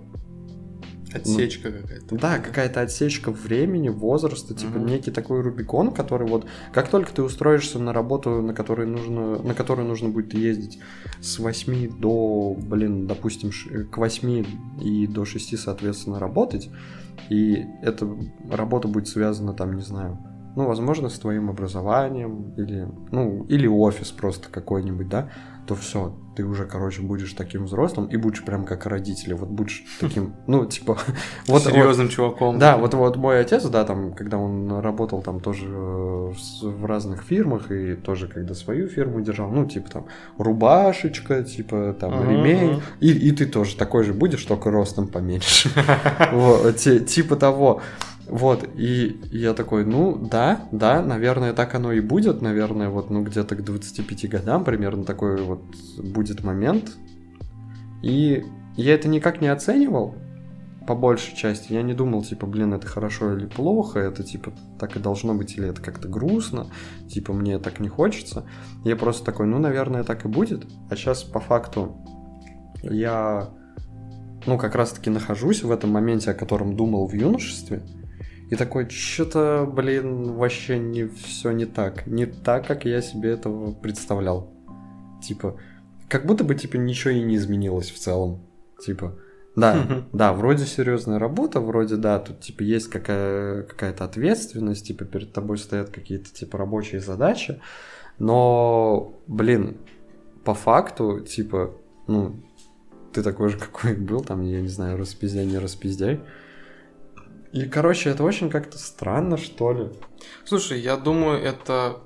Отсечка 1.12 1.72
какая-то. 1.72 2.16
да, 2.20 2.38
какая-то 2.38 2.82
отсечка 2.82 3.32
времени, 3.32 3.90
возраста, 3.90 4.54
типа 4.54 4.78
Мгм. 4.78 4.86
некий 4.86 5.10
такой 5.10 5.42
Рубикон, 5.42 5.92
который 5.92 6.28
вот, 6.28 6.46
как 6.72 6.88
только 6.90 7.12
ты 7.12 7.24
устроишься 7.24 7.80
на 7.80 7.94
работу, 7.94 8.44
на 8.44 8.54
которой 8.54 8.86
нужно, 8.86 9.42
на 9.42 9.56
которую 9.56 9.88
нужно 9.88 10.10
будет 10.10 10.36
ездить 10.36 10.78
с 11.20 11.40
8 11.40 11.98
до, 12.00 12.56
блин, 12.60 13.08
допустим, 13.08 13.52
ш- 13.52 13.86
к 13.86 13.98
8 13.98 14.46
и 14.84 15.08
до 15.08 15.26
6, 15.26 15.58
соответственно, 15.58 16.20
работать, 16.20 16.70
и 17.32 17.66
эта 17.82 18.08
работа 18.52 18.88
будет 18.88 19.08
связана 19.08 19.54
там, 19.54 19.74
не 19.78 19.82
знаю, 19.82 20.20
ну, 20.56 20.68
возможно, 20.68 21.10
с 21.10 21.20
твоим 21.20 21.50
образованием, 21.50 22.54
или, 22.58 22.88
ну, 23.12 23.46
или 23.46 23.68
офис 23.68 24.12
просто 24.12 24.50
какой-нибудь, 24.50 25.10
да, 25.10 25.30
то 25.70 25.76
все, 25.76 26.16
ты 26.36 26.44
уже, 26.46 26.66
короче, 26.66 27.04
будешь 27.04 27.34
таким 27.34 27.66
взрослым 27.66 28.08
и 28.08 28.18
будешь 28.18 28.44
прям 28.44 28.66
как 28.66 28.88
родители, 28.88 29.34
вот 29.34 29.50
будешь 29.50 29.84
таким, 30.00 30.34
ну, 30.48 30.66
типа, 30.66 30.94
вот, 31.48 31.64
вот, 31.64 31.74
Серьезным 31.74 32.10
чуваком. 32.10 32.58
да, 32.58 32.76
вот, 32.76 32.96
вот 32.96 33.18
мой 33.18 33.40
отец, 33.40 33.66
да, 33.66 33.86
там, 33.86 34.14
когда 34.14 34.40
он 34.40 34.80
работал 34.80 35.22
там 35.22 35.40
тоже 35.42 35.68
э, 35.68 36.32
в 36.64 36.86
разных 36.86 37.22
фирмах 37.22 37.72
и 37.72 37.94
тоже 37.94 38.28
когда 38.28 38.56
свою 38.56 38.88
фирму 38.88 39.22
держал, 39.22 39.52
ну, 39.52 39.66
типа 39.68 39.92
там 39.92 40.06
рубашечка, 40.40 41.44
типа 41.44 41.96
там 42.00 42.14
Ага, 42.14 42.32
ремень, 42.32 42.82
и, 43.00 43.12
и 43.12 43.32
ты 43.32 43.46
тоже 43.46 43.76
такой 43.76 44.04
же 44.04 44.14
будешь, 44.14 44.44
только 44.46 44.72
ростом 44.72 45.08
поменьше. 45.08 45.70
Вот, 46.32 46.78
Типа 46.78 47.36
того. 47.36 47.82
Вот, 48.30 48.68
и 48.76 49.20
я 49.32 49.54
такой, 49.56 49.86
ну, 49.86 50.16
да, 50.16 50.68
да, 50.72 51.02
наверное, 51.02 51.54
так 51.54 51.74
оно 51.74 51.92
и 51.92 52.00
будет, 52.00 52.42
наверное, 52.44 52.90
вот, 52.90 53.10
ну, 53.10 53.24
где-то 53.24 53.56
к 53.56 53.64
25 53.64 54.30
годам 54.30 54.64
примерно 54.64 55.04
такой 55.04 55.42
вот 55.42 55.64
будет 55.98 56.44
момент. 56.44 56.92
И 58.04 58.46
я 58.78 58.94
это 58.94 59.08
никак 59.08 59.42
не 59.42 59.48
оценивал, 59.48 60.16
по 60.86 60.94
большей 60.96 61.36
части. 61.36 61.74
Я 61.74 61.82
не 61.82 61.94
думал, 61.94 62.24
типа, 62.24 62.46
блин, 62.46 62.74
это 62.74 62.86
хорошо 62.86 63.36
или 63.36 63.48
плохо, 63.48 64.00
это, 64.00 64.24
типа, 64.24 64.54
так 64.80 64.96
и 64.96 65.00
должно 65.00 65.34
быть, 65.34 65.58
или 65.58 65.68
это 65.68 65.82
как-то 65.82 66.08
грустно, 66.08 66.68
типа, 67.10 67.34
мне 67.34 67.58
так 67.58 67.80
не 67.80 67.90
хочется. 67.90 68.46
Я 68.84 68.96
просто 68.96 69.26
такой, 69.26 69.48
ну, 69.48 69.58
наверное, 69.58 70.04
так 70.04 70.26
и 70.26 70.28
будет. 70.28 70.68
А 70.90 70.96
сейчас, 70.96 71.24
по 71.24 71.40
факту, 71.40 71.98
я, 72.84 73.50
ну, 74.46 74.60
как 74.60 74.76
раз-таки 74.76 75.10
нахожусь 75.10 75.64
в 75.64 75.72
этом 75.72 75.90
моменте, 75.90 76.30
о 76.30 76.36
котором 76.36 76.76
думал 76.76 77.08
в 77.08 77.14
юношестве, 77.14 77.82
и 78.50 78.56
такой, 78.56 78.90
что-то, 78.90 79.70
блин, 79.72 80.34
вообще 80.34 80.80
не 80.80 81.08
все 81.08 81.52
не 81.52 81.66
так. 81.66 82.08
Не 82.08 82.26
так, 82.26 82.66
как 82.66 82.86
я 82.86 83.02
себе 83.02 83.32
этого 83.32 83.74
представлял. 83.74 84.52
Типа, 85.22 85.60
как 86.08 86.26
будто 86.26 86.44
бы, 86.44 86.56
типа, 86.56 86.78
ничего 86.78 87.12
и 87.12 87.22
не 87.22 87.36
изменилось 87.36 87.92
в 87.92 88.00
целом. 88.00 88.42
Типа, 88.84 89.16
да, 89.56 90.06
да, 90.14 90.34
вроде 90.34 90.66
серьезная 90.66 91.20
работа, 91.20 91.60
вроде, 91.60 91.96
да, 91.96 92.18
тут, 92.18 92.40
типа, 92.40 92.64
есть 92.64 92.90
какая- 92.90 93.64
какая-то 93.64 94.06
ответственность, 94.06 94.88
типа, 94.88 95.06
перед 95.06 95.32
тобой 95.32 95.60
стоят 95.60 95.90
какие-то, 95.92 96.34
типа, 96.34 96.58
рабочие 96.58 97.02
задачи, 97.02 97.62
но, 98.18 99.22
блин, 99.28 99.78
по 100.44 100.56
факту, 100.56 101.20
типа, 101.20 101.76
ну, 102.08 102.42
ты 103.14 103.22
такой 103.22 103.50
же, 103.50 103.58
какой 103.60 103.96
был, 103.96 104.22
там, 104.22 104.42
я 104.42 104.62
не 104.62 104.70
знаю, 104.70 104.98
распиздяй, 104.98 105.46
не 105.46 105.60
распиздяй. 105.60 106.22
И, 107.52 107.66
короче, 107.66 108.10
это 108.10 108.24
очень 108.24 108.50
как-то 108.50 108.78
странно, 108.78 109.38
что 109.38 109.74
ли. 109.74 109.90
Слушай, 110.46 110.80
я 110.80 110.98
думаю, 110.98 111.42
это 111.42 112.02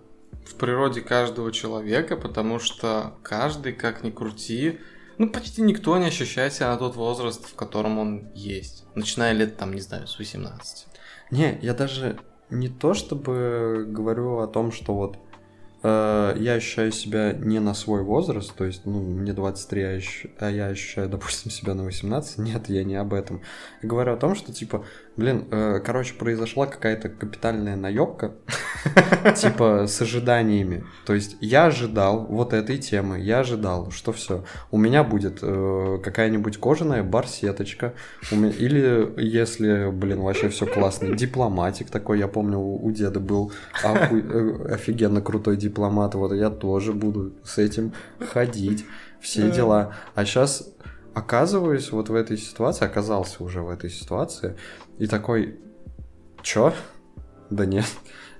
в 0.45 0.55
природе 0.55 1.01
каждого 1.01 1.51
человека, 1.51 2.15
потому 2.15 2.59
что 2.59 3.13
каждый, 3.23 3.73
как 3.73 4.03
ни 4.03 4.11
крути, 4.11 4.79
ну, 5.17 5.29
почти 5.29 5.61
никто 5.61 5.97
не 5.97 6.07
ощущает 6.07 6.53
себя 6.53 6.71
на 6.71 6.77
тот 6.77 6.95
возраст, 6.95 7.45
в 7.47 7.55
котором 7.55 7.99
он 7.99 8.31
есть. 8.33 8.85
Начиная 8.95 9.33
лет, 9.33 9.57
там, 9.57 9.73
не 9.73 9.81
знаю, 9.81 10.07
с 10.07 10.17
18. 10.17 10.87
Не, 11.31 11.59
я 11.61 11.73
даже 11.73 12.19
не 12.49 12.69
то 12.69 12.93
чтобы 12.93 13.85
говорю 13.87 14.39
о 14.39 14.47
том, 14.47 14.71
что 14.71 14.93
вот 14.93 15.17
э, 15.83 16.35
я 16.39 16.53
ощущаю 16.53 16.91
себя 16.91 17.33
не 17.33 17.59
на 17.59 17.73
свой 17.73 18.03
возраст, 18.03 18.53
то 18.55 18.65
есть, 18.65 18.85
ну, 18.85 19.01
мне 19.01 19.33
23, 19.33 19.83
а, 19.83 19.95
ощ... 19.95 20.25
а 20.39 20.49
я 20.49 20.67
ощущаю, 20.67 21.09
допустим, 21.09 21.51
себя 21.51 21.73
на 21.73 21.83
18. 21.83 22.39
Нет, 22.39 22.69
я 22.69 22.83
не 22.83 22.95
об 22.95 23.13
этом. 23.13 23.41
Я 23.81 23.89
говорю 23.89 24.13
о 24.13 24.17
том, 24.17 24.35
что, 24.35 24.53
типа, 24.53 24.85
блин, 25.15 25.45
э, 25.51 25.79
короче, 25.83 26.15
произошла 26.15 26.65
какая-то 26.65 27.09
капитальная 27.09 27.75
наебка, 27.75 28.33
типа, 29.35 29.85
с 29.87 30.01
ожиданиями. 30.01 30.85
То 31.05 31.13
есть, 31.13 31.37
я 31.39 31.65
ожидал 31.65 32.25
вот 32.25 32.53
этой 32.53 32.77
темы, 32.77 33.19
я 33.19 33.39
ожидал, 33.39 33.91
что 33.91 34.11
все, 34.11 34.43
у 34.71 34.77
меня 34.77 35.03
будет 35.03 35.39
э, 35.41 35.99
какая-нибудь 36.03 36.57
кожаная 36.57 37.03
барсеточка, 37.03 37.93
или, 38.31 39.13
если, 39.17 39.91
блин, 39.91 40.21
вообще 40.21 40.49
все 40.49 40.65
классно, 40.65 41.15
дипломатик 41.15 41.89
такой, 41.89 42.19
я 42.19 42.27
помню, 42.27 42.59
у 42.59 42.91
деда 42.91 43.19
был 43.19 43.51
э, 43.83 44.73
офигенно 44.73 45.21
крутой 45.21 45.57
дипломат, 45.57 46.15
вот 46.15 46.33
я 46.33 46.49
тоже 46.49 46.93
буду 46.93 47.33
с 47.43 47.57
этим 47.57 47.93
ходить, 48.19 48.85
все 49.21 49.49
дела. 49.51 49.95
А 50.15 50.25
сейчас 50.25 50.73
оказываюсь 51.13 51.91
вот 51.91 52.09
в 52.09 52.15
этой 52.15 52.37
ситуации, 52.37 52.85
оказался 52.85 53.43
уже 53.43 53.61
в 53.61 53.69
этой 53.69 53.89
ситуации, 53.89 54.55
и 54.99 55.07
такой, 55.07 55.59
чё? 56.41 56.73
Да 57.49 57.65
нет. 57.65 57.85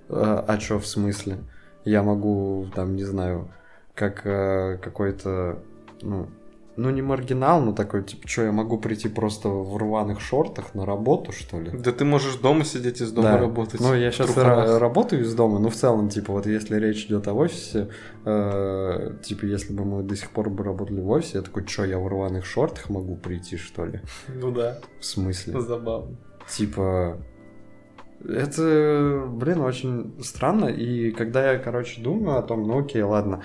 А, 0.10 0.44
а 0.48 0.58
чё 0.58 0.80
в 0.80 0.86
смысле? 0.88 1.38
Я 1.86 2.04
могу, 2.04 2.68
там, 2.76 2.96
не 2.96 3.04
знаю, 3.04 3.52
как 3.94 4.26
э, 4.26 4.78
какой-то, 4.82 5.60
ну, 6.02 6.28
ну 6.76 6.90
не 6.90 7.02
маргинал, 7.02 7.62
но 7.62 7.72
такой, 7.74 8.04
типа, 8.04 8.28
что, 8.28 8.44
я 8.44 8.52
могу 8.52 8.80
прийти 8.80 9.08
просто 9.10 9.50
в 9.50 9.78
рваных 9.78 10.20
шортах 10.22 10.74
на 10.74 10.86
работу, 10.86 11.32
что 11.32 11.60
ли? 11.60 11.70
Да 11.72 11.92
ты 11.92 12.04
можешь 12.06 12.36
дома 12.38 12.64
сидеть 12.66 13.02
из 13.02 13.12
дома 13.12 13.34
Да. 13.34 13.38
работать. 13.38 13.80
Ну, 13.80 13.94
я 13.94 14.12
сейчас 14.12 14.32
Труханах. 14.32 14.80
работаю 14.80 15.22
из 15.22 15.36
дома, 15.36 15.60
но 15.60 15.70
в 15.70 15.76
целом, 15.76 16.10
типа, 16.10 16.34
вот 16.34 16.46
если 16.48 16.80
речь 16.80 17.06
идет 17.06 17.28
о 17.28 17.34
офисе, 17.34 17.90
э, 18.26 19.12
типа, 19.24 19.46
если 19.46 19.74
бы 19.74 19.86
мы 19.86 20.04
до 20.04 20.16
сих 20.16 20.32
пор 20.32 20.50
бы 20.50 20.64
работали 20.64 21.00
в 21.02 21.10
офисе, 21.10 21.38
я 21.40 21.42
такой, 21.44 21.68
что, 21.68 21.86
я 21.86 22.00
в 22.00 22.08
рваных 22.08 22.46
шортах 22.46 22.90
могу 22.90 23.16
прийти, 23.18 23.58
что 23.58 23.86
ли? 23.86 24.02
Ну 24.28 24.52
да, 24.52 24.80
В 25.00 25.06
смысле? 25.06 25.60
забавно. 25.62 26.18
Типа, 26.48 27.18
это, 28.28 29.26
блин, 29.28 29.62
очень 29.62 30.16
странно. 30.24 30.66
И 30.66 31.12
когда 31.12 31.52
я, 31.52 31.60
короче, 31.60 32.02
думаю 32.02 32.40
о 32.40 32.44
том, 32.44 32.64
ну 32.68 32.80
окей, 32.80 33.02
ладно. 33.02 33.44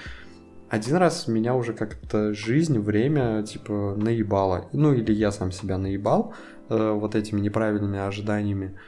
Один 0.69 0.97
раз 0.97 1.27
меня 1.29 1.55
уже 1.55 1.73
как-то 1.73 2.35
жизнь, 2.35 2.79
время, 2.79 3.43
типа, 3.43 3.95
наебало. 3.97 4.69
Ну, 4.73 4.93
или 4.93 5.13
я 5.13 5.33
сам 5.33 5.51
себя 5.51 5.79
наебал 5.79 6.35
э, 6.69 6.93
вот 6.93 7.15
этими 7.15 7.41
неправильными 7.41 7.99
ожиданиями, 7.99 8.79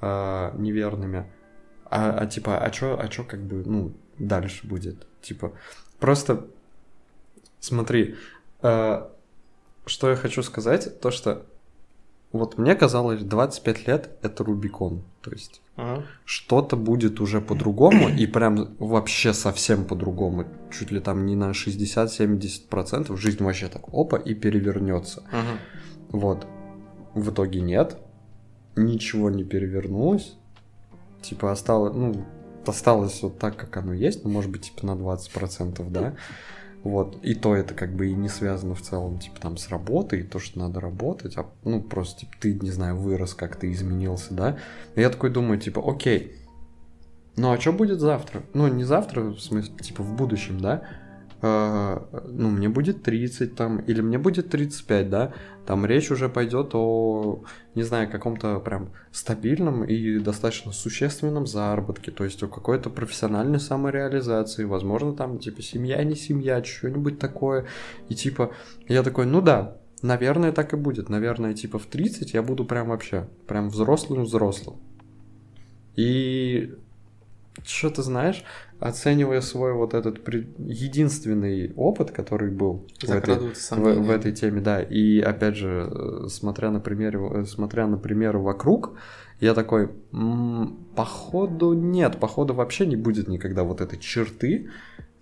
э, 0.00 0.50
неверными. 0.56 1.30
А, 1.84 2.10
а 2.20 2.26
типа, 2.26 2.58
а 2.58 2.70
чё, 2.70 2.98
а 2.98 3.06
чё 3.08 3.22
как 3.22 3.40
бы, 3.40 3.62
ну, 3.66 3.92
дальше 4.18 4.66
будет? 4.66 5.06
Типа, 5.20 5.52
просто 6.00 6.46
смотри, 7.60 8.16
э, 8.62 9.06
что 9.84 10.10
я 10.10 10.16
хочу 10.16 10.42
сказать, 10.42 11.00
то 11.00 11.10
что 11.10 11.44
вот 12.32 12.58
мне 12.58 12.74
казалось, 12.74 13.22
25 13.22 13.86
лет 13.86 14.10
это 14.22 14.44
Рубикон. 14.44 15.02
То 15.22 15.30
есть 15.32 15.60
Ага. 15.76 16.04
что-то 16.24 16.76
будет 16.76 17.20
уже 17.20 17.40
по-другому, 17.40 18.08
и 18.08 18.26
прям 18.26 18.76
вообще 18.78 19.32
совсем 19.32 19.84
по-другому. 19.84 20.46
Чуть 20.70 20.90
ли 20.90 21.00
там 21.00 21.26
не 21.26 21.36
на 21.36 21.50
60-70% 21.52 23.16
жизнь 23.16 23.42
вообще 23.42 23.68
так 23.68 23.82
опа 23.92 24.16
и 24.16 24.34
перевернется. 24.34 25.22
Ага. 25.30 25.58
Вот. 26.10 26.46
В 27.14 27.30
итоге 27.30 27.60
нет. 27.60 27.96
Ничего 28.76 29.30
не 29.30 29.44
перевернулось. 29.44 30.36
Типа 31.22 31.50
осталось, 31.50 31.94
ну, 31.94 32.26
осталось 32.66 33.22
вот 33.22 33.38
так, 33.38 33.56
как 33.56 33.76
оно 33.78 33.94
есть, 33.94 34.24
ну, 34.24 34.30
может 34.30 34.50
быть, 34.50 34.62
типа 34.62 34.86
на 34.86 34.92
20%, 34.92 35.90
да. 35.90 36.14
Вот. 36.86 37.18
И 37.24 37.34
то 37.34 37.56
это 37.56 37.74
как 37.74 37.92
бы 37.94 38.06
и 38.06 38.14
не 38.14 38.28
связано 38.28 38.76
в 38.76 38.80
целом, 38.80 39.18
типа, 39.18 39.40
там, 39.40 39.56
с 39.56 39.68
работой, 39.70 40.22
то, 40.22 40.38
что 40.38 40.60
надо 40.60 40.78
работать, 40.78 41.36
а, 41.36 41.46
ну, 41.64 41.82
просто, 41.82 42.20
типа, 42.20 42.32
ты, 42.40 42.54
не 42.54 42.70
знаю, 42.70 42.96
вырос, 42.96 43.34
как 43.34 43.56
ты 43.56 43.72
изменился, 43.72 44.32
да. 44.32 44.56
И 44.94 45.00
я 45.00 45.10
такой 45.10 45.30
думаю, 45.30 45.58
типа, 45.58 45.82
окей, 45.84 46.36
ну, 47.36 47.50
а 47.50 47.60
что 47.60 47.72
будет 47.72 47.98
завтра? 47.98 48.42
Ну, 48.54 48.68
не 48.68 48.84
завтра, 48.84 49.22
в 49.22 49.40
смысле, 49.40 49.74
типа, 49.78 50.04
в 50.04 50.14
будущем, 50.14 50.60
да? 50.60 50.84
Э, 51.42 52.00
ну, 52.28 52.48
мне 52.50 52.68
будет 52.68 53.02
30 53.02 53.54
там, 53.54 53.78
или 53.80 54.00
мне 54.00 54.18
будет 54.18 54.50
35, 54.50 55.10
да? 55.10 55.32
Там 55.66 55.84
речь 55.84 56.10
уже 56.10 56.28
пойдет 56.28 56.70
о, 56.74 57.42
не 57.74 57.82
знаю, 57.82 58.10
каком-то 58.10 58.58
прям 58.60 58.90
стабильном 59.12 59.84
и 59.84 60.18
достаточно 60.18 60.72
существенном 60.72 61.46
заработке, 61.46 62.10
то 62.10 62.24
есть 62.24 62.42
о 62.42 62.48
какой-то 62.48 62.88
профессиональной 62.88 63.60
самореализации, 63.60 64.64
возможно, 64.64 65.14
там, 65.14 65.38
типа, 65.38 65.62
семья, 65.62 66.02
не 66.04 66.14
семья, 66.14 66.62
что-нибудь 66.64 67.18
такое. 67.18 67.66
И, 68.08 68.14
типа, 68.14 68.52
я 68.88 69.02
такой, 69.02 69.26
ну 69.26 69.42
да, 69.42 69.76
наверное, 70.02 70.52
так 70.52 70.72
и 70.72 70.76
будет. 70.76 71.08
Наверное, 71.08 71.52
типа, 71.52 71.78
в 71.78 71.86
30 71.86 72.32
я 72.32 72.42
буду 72.42 72.64
прям 72.64 72.88
вообще, 72.88 73.28
прям 73.46 73.68
взрослым-взрослым. 73.68 74.76
И 75.96 76.74
что 77.64 77.90
ты 77.90 78.02
знаешь, 78.02 78.44
оценивая 78.80 79.40
свой 79.40 79.72
вот 79.72 79.94
этот 79.94 80.22
при- 80.24 80.46
единственный 80.58 81.72
опыт, 81.76 82.10
который 82.10 82.50
был 82.50 82.86
в 83.02 83.10
этой, 83.16 83.34
в, 83.82 84.06
в 84.06 84.10
этой 84.10 84.32
теме, 84.32 84.60
да, 84.60 84.82
и 84.82 85.20
опять 85.20 85.56
же, 85.56 85.88
э, 85.90 86.28
смотря 86.28 86.70
на 86.70 86.80
примере, 86.80 87.18
э, 87.18 87.44
смотря 87.44 87.86
на 87.86 87.96
примеры 87.96 88.38
вокруг, 88.38 88.92
я 89.40 89.54
такой, 89.54 89.90
«М, 90.12 90.78
походу 90.94 91.72
нет, 91.74 92.18
походу 92.18 92.54
вообще 92.54 92.86
не 92.86 92.96
будет 92.96 93.28
никогда 93.28 93.64
вот 93.64 93.80
этой 93.80 93.98
черты, 93.98 94.70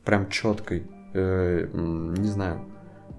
прям 0.05 0.29
четкой, 0.29 0.85
э, 1.15 1.69
не 1.73 2.29
знаю, 2.29 2.61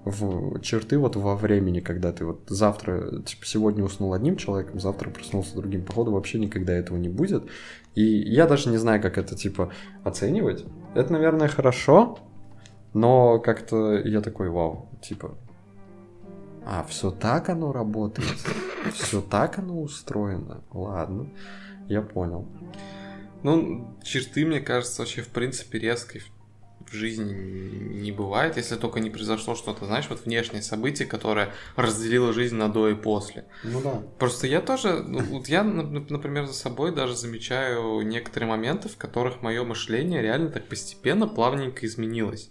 в 0.06 0.60
черты 0.60 0.98
вот 0.98 1.16
во 1.16 1.34
времени, 1.34 1.80
когда 1.80 2.12
ты 2.12 2.24
вот 2.24 2.44
завтра, 2.46 3.22
типа, 3.22 3.44
сегодня 3.44 3.82
уснул 3.82 4.12
одним 4.12 4.36
человеком, 4.36 4.78
завтра 4.78 5.10
проснулся 5.10 5.56
другим. 5.56 5.84
Походу, 5.84 6.12
вообще 6.12 6.38
никогда 6.38 6.72
этого 6.72 6.96
не 6.96 7.08
будет. 7.08 7.50
И 7.96 8.04
я 8.04 8.46
даже 8.46 8.70
не 8.70 8.76
знаю, 8.76 9.02
как 9.02 9.18
это, 9.18 9.34
типа, 9.34 9.72
оценивать. 10.04 10.64
Это, 10.94 11.12
наверное, 11.12 11.48
хорошо, 11.48 12.20
но 12.94 13.40
как-то 13.40 13.98
я 13.98 14.20
такой, 14.20 14.48
вау, 14.48 14.88
типа, 15.02 15.36
а, 16.64 16.84
все 16.84 17.10
так 17.10 17.48
оно 17.48 17.72
работает, 17.72 18.38
все 18.94 19.20
так 19.20 19.58
оно 19.58 19.82
устроено. 19.82 20.62
Ладно, 20.70 21.26
я 21.88 22.00
понял. 22.00 22.46
Ну, 23.42 23.98
черты, 24.04 24.46
мне 24.46 24.60
кажется, 24.60 25.02
вообще 25.02 25.22
в 25.22 25.28
принципе 25.28 25.80
резкой 25.80 26.22
в 26.90 26.94
жизни 26.94 27.32
не 27.32 28.12
бывает, 28.12 28.56
если 28.56 28.76
только 28.76 29.00
не 29.00 29.10
произошло 29.10 29.54
что-то, 29.54 29.86
знаешь, 29.86 30.06
вот 30.08 30.24
внешнее 30.24 30.62
событие, 30.62 31.08
которое 31.08 31.52
разделило 31.74 32.32
жизнь 32.32 32.56
на 32.56 32.68
до 32.68 32.88
и 32.88 32.94
после. 32.94 33.46
Ну 33.64 33.80
да. 33.82 34.02
Просто 34.18 34.46
я 34.46 34.60
тоже, 34.60 35.02
ну, 35.02 35.20
вот 35.20 35.48
я, 35.48 35.62
нап- 35.62 36.06
например, 36.08 36.46
за 36.46 36.54
собой 36.54 36.94
даже 36.94 37.16
замечаю 37.16 38.02
некоторые 38.02 38.48
моменты, 38.48 38.88
в 38.88 38.96
которых 38.96 39.42
мое 39.42 39.64
мышление 39.64 40.22
реально 40.22 40.50
так 40.50 40.68
постепенно, 40.68 41.26
плавненько 41.26 41.86
изменилось. 41.86 42.50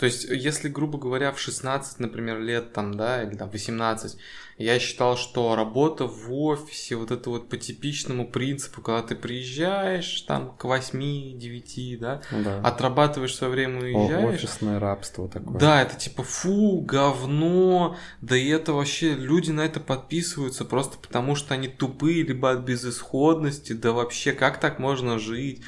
То 0.00 0.06
есть, 0.06 0.24
если, 0.24 0.70
грубо 0.70 0.98
говоря, 0.98 1.30
в 1.30 1.38
16, 1.38 2.00
например, 2.00 2.40
лет, 2.40 2.72
там, 2.72 2.94
да, 2.94 3.22
или 3.22 3.36
там 3.36 3.50
18, 3.50 4.16
я 4.56 4.78
считал, 4.78 5.18
что 5.18 5.54
работа 5.54 6.06
в 6.06 6.32
офисе, 6.32 6.96
вот 6.96 7.10
это 7.10 7.28
вот 7.28 7.50
по 7.50 7.58
типичному 7.58 8.26
принципу, 8.26 8.80
когда 8.80 9.02
ты 9.02 9.14
приезжаешь 9.14 10.22
там 10.22 10.56
к 10.56 10.64
8-9, 10.64 11.98
да, 11.98 12.22
да. 12.30 12.62
отрабатываешь 12.62 13.34
свое 13.34 13.52
время, 13.52 13.80
О- 13.80 13.82
уезжаешь, 13.82 14.42
офисное 14.42 14.80
рабство 14.80 15.28
такое. 15.28 15.58
да, 15.58 15.82
это 15.82 15.96
типа 15.96 16.22
фу, 16.22 16.80
говно, 16.80 17.94
да 18.22 18.38
и 18.38 18.48
это 18.48 18.72
вообще 18.72 19.12
люди 19.12 19.50
на 19.50 19.60
это 19.60 19.80
подписываются 19.80 20.64
просто 20.64 20.96
потому, 20.96 21.36
что 21.36 21.52
они 21.52 21.68
тупые, 21.68 22.22
либо 22.22 22.52
от 22.52 22.60
безысходности, 22.60 23.74
да 23.74 23.92
вообще 23.92 24.32
как 24.32 24.60
так 24.60 24.78
можно 24.78 25.18
жить? 25.18 25.60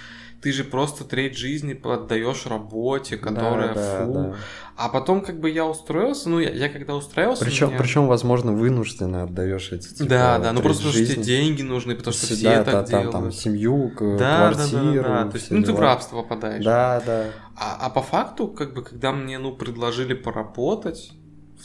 Ты 0.43 0.53
же 0.53 0.65
просто 0.65 1.05
треть 1.05 1.37
жизни 1.39 1.73
отдаешь 1.85 2.47
работе, 2.47 3.17
Да, 3.17 3.23
которая 3.29 3.75
да, 3.75 4.05
фу. 4.07 4.13
да. 4.13 4.35
А 4.77 4.89
потом 4.89 5.21
как 5.21 5.39
бы 5.39 5.49
я 5.49 5.65
устроился, 5.67 6.29
ну 6.29 6.41
я, 6.41 6.51
я 6.51 6.69
когда 6.69 6.95
устроился... 6.97 7.45
Причем, 7.45 7.69
меня- 7.69 7.79
причем, 7.79 8.07
возможно, 8.09 8.53
вынужденно 8.53 9.23
отдаешь 9.23 9.71
эти 9.71 9.89
типа, 9.95 10.09
да, 10.11 10.39
да, 10.39 10.53
ну 10.53 10.61
просто 10.61 10.83
потому 10.83 10.93
что 10.95 11.05
тебе 11.07 11.23
жизни. 11.23 11.23
деньги 11.23 11.63
нужны, 11.63 11.95
потому 11.95 12.13
что 12.13 12.27
все 12.27 12.43
Да, 12.43 12.65
так 12.65 12.75
да, 12.75 12.83
там, 12.83 12.87
делают. 12.89 13.13
там 13.13 13.33
семью, 13.33 13.91
к- 13.97 14.01
да, 14.19 14.19
да, 14.19 14.51
да, 14.51 14.55
квартиру. 14.69 15.05
да, 15.05 15.25
то 15.31 15.37
есть, 15.37 15.51
ну 15.53 15.63
ты 15.63 15.73
в 15.73 15.77
дела. 15.77 15.81
рабство 15.81 16.23
попадаешь. 16.23 16.65
Да, 16.65 17.01
да. 17.07 17.25
А, 17.57 17.77
а 17.87 17.91
по 17.91 18.03
факту, 18.03 18.49
как 18.49 18.75
бы, 18.75 18.83
когда 18.83 19.13
мне, 19.13 19.39
ну, 19.39 19.53
предложили 19.53 20.15
поработать 20.15 21.13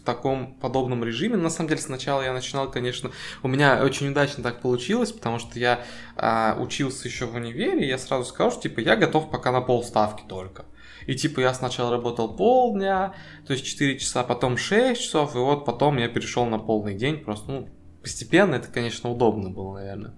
таком 0.08 0.54
подобном 0.56 1.04
режиме, 1.04 1.36
на 1.38 1.50
самом 1.50 1.70
деле, 1.70 1.82
сначала 1.82 2.22
я 2.22 2.34
начинал, 2.34 2.72
конечно, 2.72 3.12
у 3.44 3.48
меня 3.48 3.84
очень 3.84 4.10
удачно 4.10 4.42
так 4.42 4.62
получилось, 4.62 5.12
потому 5.12 5.38
что 5.38 5.60
я 5.60 5.82
а, 6.16 6.58
учился 6.60 7.08
еще 7.08 7.26
в 7.26 7.36
универе, 7.36 7.86
и 7.86 7.88
я 7.88 7.98
сразу 7.98 8.24
сказал, 8.26 8.52
что, 8.52 8.62
типа, 8.62 8.80
я 8.80 8.96
готов 8.96 9.30
пока 9.30 9.52
на 9.52 9.62
полставки 9.62 10.24
только. 10.28 10.66
И, 11.06 11.16
типа, 11.16 11.42
я 11.42 11.54
сначала 11.54 11.92
работал 11.92 12.36
полдня, 12.36 13.14
то 13.46 13.54
есть 13.54 13.66
4 13.66 14.00
часа, 14.00 14.24
потом 14.24 14.58
6 14.58 15.02
часов, 15.02 15.36
и 15.36 15.40
вот 15.40 15.66
потом 15.66 15.98
я 15.98 16.08
перешел 16.08 16.46
на 16.46 16.58
полный 16.58 16.96
день, 16.96 17.18
просто, 17.18 17.52
ну, 17.52 17.70
постепенно, 18.02 18.56
это, 18.56 18.70
конечно, 18.70 19.12
удобно 19.12 19.50
было, 19.50 19.76
наверное. 19.76 20.14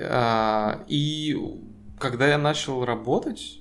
А, 0.00 0.84
И 0.86 1.36
когда 1.98 2.28
я 2.28 2.38
начал 2.38 2.84
работать, 2.84 3.58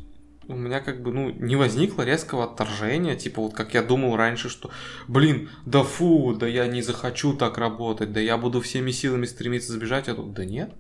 у 0.48 0.56
меня 0.56 0.80
как 0.80 1.02
бы, 1.02 1.12
ну, 1.12 1.30
не 1.30 1.56
возникло 1.56 2.04
резкого 2.04 2.46
отторжения, 2.46 3.16
типа 3.16 3.42
вот 3.42 3.54
как 3.54 3.74
я 3.74 3.82
думал 3.82 4.16
раньше, 4.16 4.50
что, 4.50 4.72
блин, 5.08 5.50
да 5.66 5.84
фу, 5.84 6.34
да 6.34 6.48
я 6.48 6.68
не 6.68 6.82
захочу 6.82 7.34
так 7.34 7.58
работать, 7.58 8.12
да 8.12 8.20
я 8.20 8.38
буду 8.38 8.62
всеми 8.62 8.92
силами 8.92 9.26
стремиться 9.26 9.74
сбежать, 9.74 10.10
а 10.10 10.16
тут, 10.16 10.34
да 10.34 10.46
нет, 10.46 10.74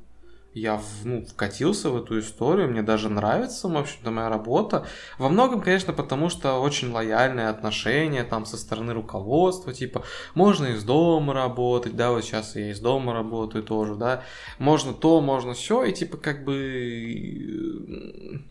я 0.54 0.80
ну, 1.04 1.26
вкатился 1.26 1.90
в 1.90 1.98
эту 1.98 2.20
историю, 2.20 2.70
мне 2.70 2.84
даже 2.84 3.10
нравится, 3.10 3.68
в 3.68 3.76
общем-то, 3.76 4.12
моя 4.12 4.30
работа. 4.30 4.86
Во 5.18 5.30
многом, 5.30 5.62
конечно, 5.62 5.94
потому 5.94 6.30
что 6.30 6.60
очень 6.60 6.92
лояльные 6.92 7.48
отношения 7.48 8.24
там 8.24 8.46
со 8.46 8.58
стороны 8.58 8.94
руководства, 8.94 9.74
типа, 9.74 10.04
можно 10.36 10.68
из 10.68 10.84
дома 10.84 11.34
работать, 11.34 11.96
да, 11.96 12.12
вот 12.12 12.24
сейчас 12.24 12.56
я 12.56 12.70
из 12.70 12.80
дома 12.80 13.14
работаю 13.14 13.64
тоже, 13.64 13.96
да, 13.96 14.24
можно 14.60 14.94
то, 14.94 15.22
можно 15.22 15.54
все, 15.54 15.86
и 15.86 15.92
типа 15.92 16.18
как 16.18 16.44
бы 16.44 18.44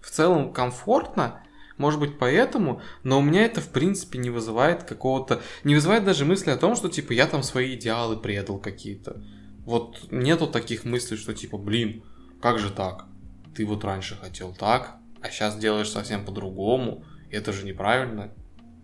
в 0.00 0.10
целом 0.10 0.52
комфортно, 0.52 1.42
может 1.76 1.98
быть, 1.98 2.18
поэтому, 2.18 2.82
но 3.04 3.18
у 3.18 3.22
меня 3.22 3.44
это, 3.44 3.62
в 3.62 3.70
принципе, 3.70 4.18
не 4.18 4.28
вызывает 4.28 4.82
какого-то... 4.82 5.40
Не 5.64 5.74
вызывает 5.74 6.04
даже 6.04 6.26
мысли 6.26 6.50
о 6.50 6.58
том, 6.58 6.76
что, 6.76 6.90
типа, 6.90 7.12
я 7.12 7.26
там 7.26 7.42
свои 7.42 7.74
идеалы 7.74 8.18
предал 8.18 8.58
какие-то. 8.58 9.22
Вот 9.64 10.10
нету 10.10 10.46
таких 10.46 10.84
мыслей, 10.84 11.16
что 11.16 11.32
типа, 11.32 11.56
блин, 11.56 12.04
как 12.42 12.58
же 12.58 12.70
так? 12.70 13.06
Ты 13.54 13.64
вот 13.64 13.82
раньше 13.84 14.16
хотел 14.16 14.54
так, 14.54 14.96
а 15.22 15.30
сейчас 15.30 15.56
делаешь 15.56 15.90
совсем 15.90 16.24
по-другому. 16.24 17.04
Это 17.30 17.52
же 17.52 17.64
неправильно. 17.64 18.32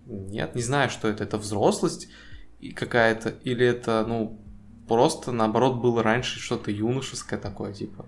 Нет, 0.06 0.54
не 0.54 0.62
знаю, 0.62 0.88
что 0.88 1.08
это. 1.08 1.24
Это 1.24 1.38
взрослость 1.38 2.08
и 2.60 2.72
какая-то, 2.72 3.30
или 3.30 3.66
это, 3.66 4.04
ну, 4.06 4.40
просто 4.88 5.32
наоборот 5.32 5.82
было 5.82 6.02
раньше 6.02 6.40
что-то 6.40 6.70
юношеское 6.70 7.38
такое, 7.38 7.72
типа. 7.72 8.06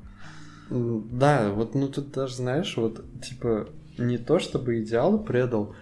Да, 0.70 1.50
вот, 1.50 1.74
ну 1.74 1.88
тут 1.88 2.12
даже, 2.12 2.36
знаешь, 2.36 2.76
вот, 2.76 3.04
типа, 3.22 3.68
не 3.96 4.18
то 4.18 4.38
чтобы 4.38 4.82
идеалы 4.82 5.18
предал, 5.18 5.74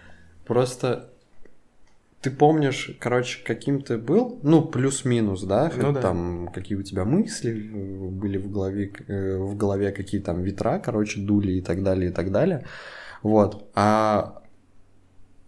просто 0.45 1.09
ты 2.21 2.31
помнишь, 2.31 2.95
короче, 2.99 3.43
каким 3.43 3.81
ты 3.81 3.97
был, 3.97 4.39
ну, 4.43 4.63
плюс-минус, 4.63 5.43
да, 5.43 5.71
ну, 5.77 5.93
да, 5.93 6.01
там, 6.01 6.49
какие 6.53 6.77
у 6.77 6.83
тебя 6.83 7.05
мысли 7.05 7.53
были 7.53 8.37
в 8.37 8.49
голове, 8.49 8.91
э, 9.07 9.37
в 9.37 9.55
голове 9.55 9.91
какие 9.91 10.19
там 10.21 10.41
ветра, 10.41 10.79
короче, 10.83 11.21
дули 11.21 11.53
и 11.53 11.61
так 11.61 11.83
далее, 11.83 12.09
и 12.09 12.13
так 12.13 12.31
далее, 12.31 12.65
вот, 13.21 13.69
а 13.75 14.41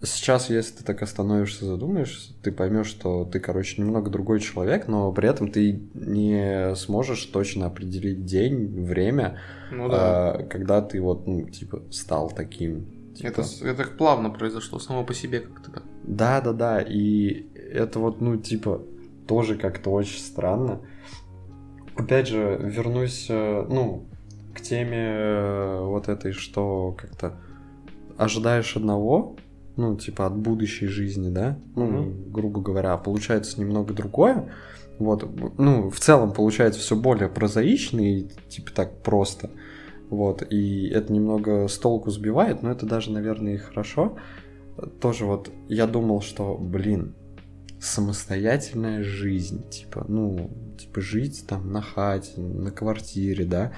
сейчас, 0.02 0.50
если 0.50 0.78
ты 0.78 0.84
так 0.84 1.02
остановишься, 1.02 1.66
задумаешься, 1.66 2.34
ты 2.42 2.52
поймешь, 2.52 2.88
что 2.88 3.26
ты, 3.26 3.40
короче, 3.40 3.82
немного 3.82 4.10
другой 4.10 4.40
человек, 4.40 4.88
но 4.88 5.12
при 5.12 5.30
этом 5.30 5.52
ты 5.52 5.82
не 5.94 6.76
сможешь 6.76 7.26
точно 7.26 7.68
определить 7.68 8.26
день, 8.26 8.86
время, 8.86 9.40
ну, 9.72 9.90
да. 9.90 10.34
а, 10.34 10.44
когда 10.44 10.82
ты 10.82 11.02
вот, 11.02 11.28
ну, 11.28 11.50
типа, 11.50 11.84
стал 11.92 12.30
таким, 12.30 13.00
Типа... 13.16 13.42
Это, 13.42 13.44
это 13.66 13.84
плавно 13.84 14.30
произошло, 14.30 14.80
само 14.80 15.04
по 15.04 15.14
себе 15.14 15.42
как-то. 15.42 15.84
Да, 16.04 16.40
да, 16.40 16.54
да. 16.54 16.82
И 16.82 17.48
это 17.54 18.00
вот, 18.00 18.22
ну, 18.22 18.38
типа, 18.38 18.82
тоже 19.28 19.58
как-то 19.58 19.90
очень 19.90 20.20
странно. 20.20 20.80
Опять 21.98 22.30
же, 22.30 22.58
вернусь, 22.64 23.28
э, 23.30 23.66
ну, 23.68 24.06
к 24.56 24.62
теме 24.62 24.98
э, 24.98 25.82
вот 25.84 26.08
этой, 26.08 26.32
что 26.32 26.96
как-то 26.98 27.38
ожидаешь 28.18 28.78
одного, 28.78 29.36
ну, 29.80 29.96
типа, 29.96 30.26
от 30.26 30.36
будущей 30.36 30.88
жизни, 30.88 31.30
да, 31.30 31.58
ну, 31.76 31.88
mm-hmm. 31.88 32.32
грубо 32.32 32.62
говоря, 32.62 32.98
получается 32.98 33.60
немного 33.60 33.94
другое. 33.94 34.54
Вот, 35.00 35.26
ну, 35.58 35.90
в 35.90 36.00
целом 36.00 36.34
получается 36.34 36.82
все 36.82 36.98
более 36.98 37.30
прозаично 37.30 38.02
и, 38.02 38.28
типа, 38.50 38.72
так 38.76 39.02
просто. 39.02 39.50
Вот, 40.10 40.44
и 40.52 40.90
это 40.90 41.14
немного 41.14 41.68
с 41.68 41.78
толку 41.78 42.12
сбивает, 42.12 42.62
но 42.62 42.72
это 42.72 42.86
даже, 42.86 43.12
наверное, 43.12 43.54
и 43.54 43.58
хорошо. 43.58 44.18
Тоже 45.00 45.26
вот 45.26 45.50
я 45.70 45.88
думал, 45.88 46.22
что, 46.22 46.58
блин, 46.58 47.16
самостоятельная 47.80 49.02
жизнь, 49.02 49.70
типа, 49.70 50.04
ну, 50.10 50.52
типа 50.78 51.00
жить 51.00 51.46
там 51.48 51.72
на 51.72 51.82
хате, 51.82 52.42
на 52.42 52.72
квартире, 52.72 53.46
да, 53.46 53.72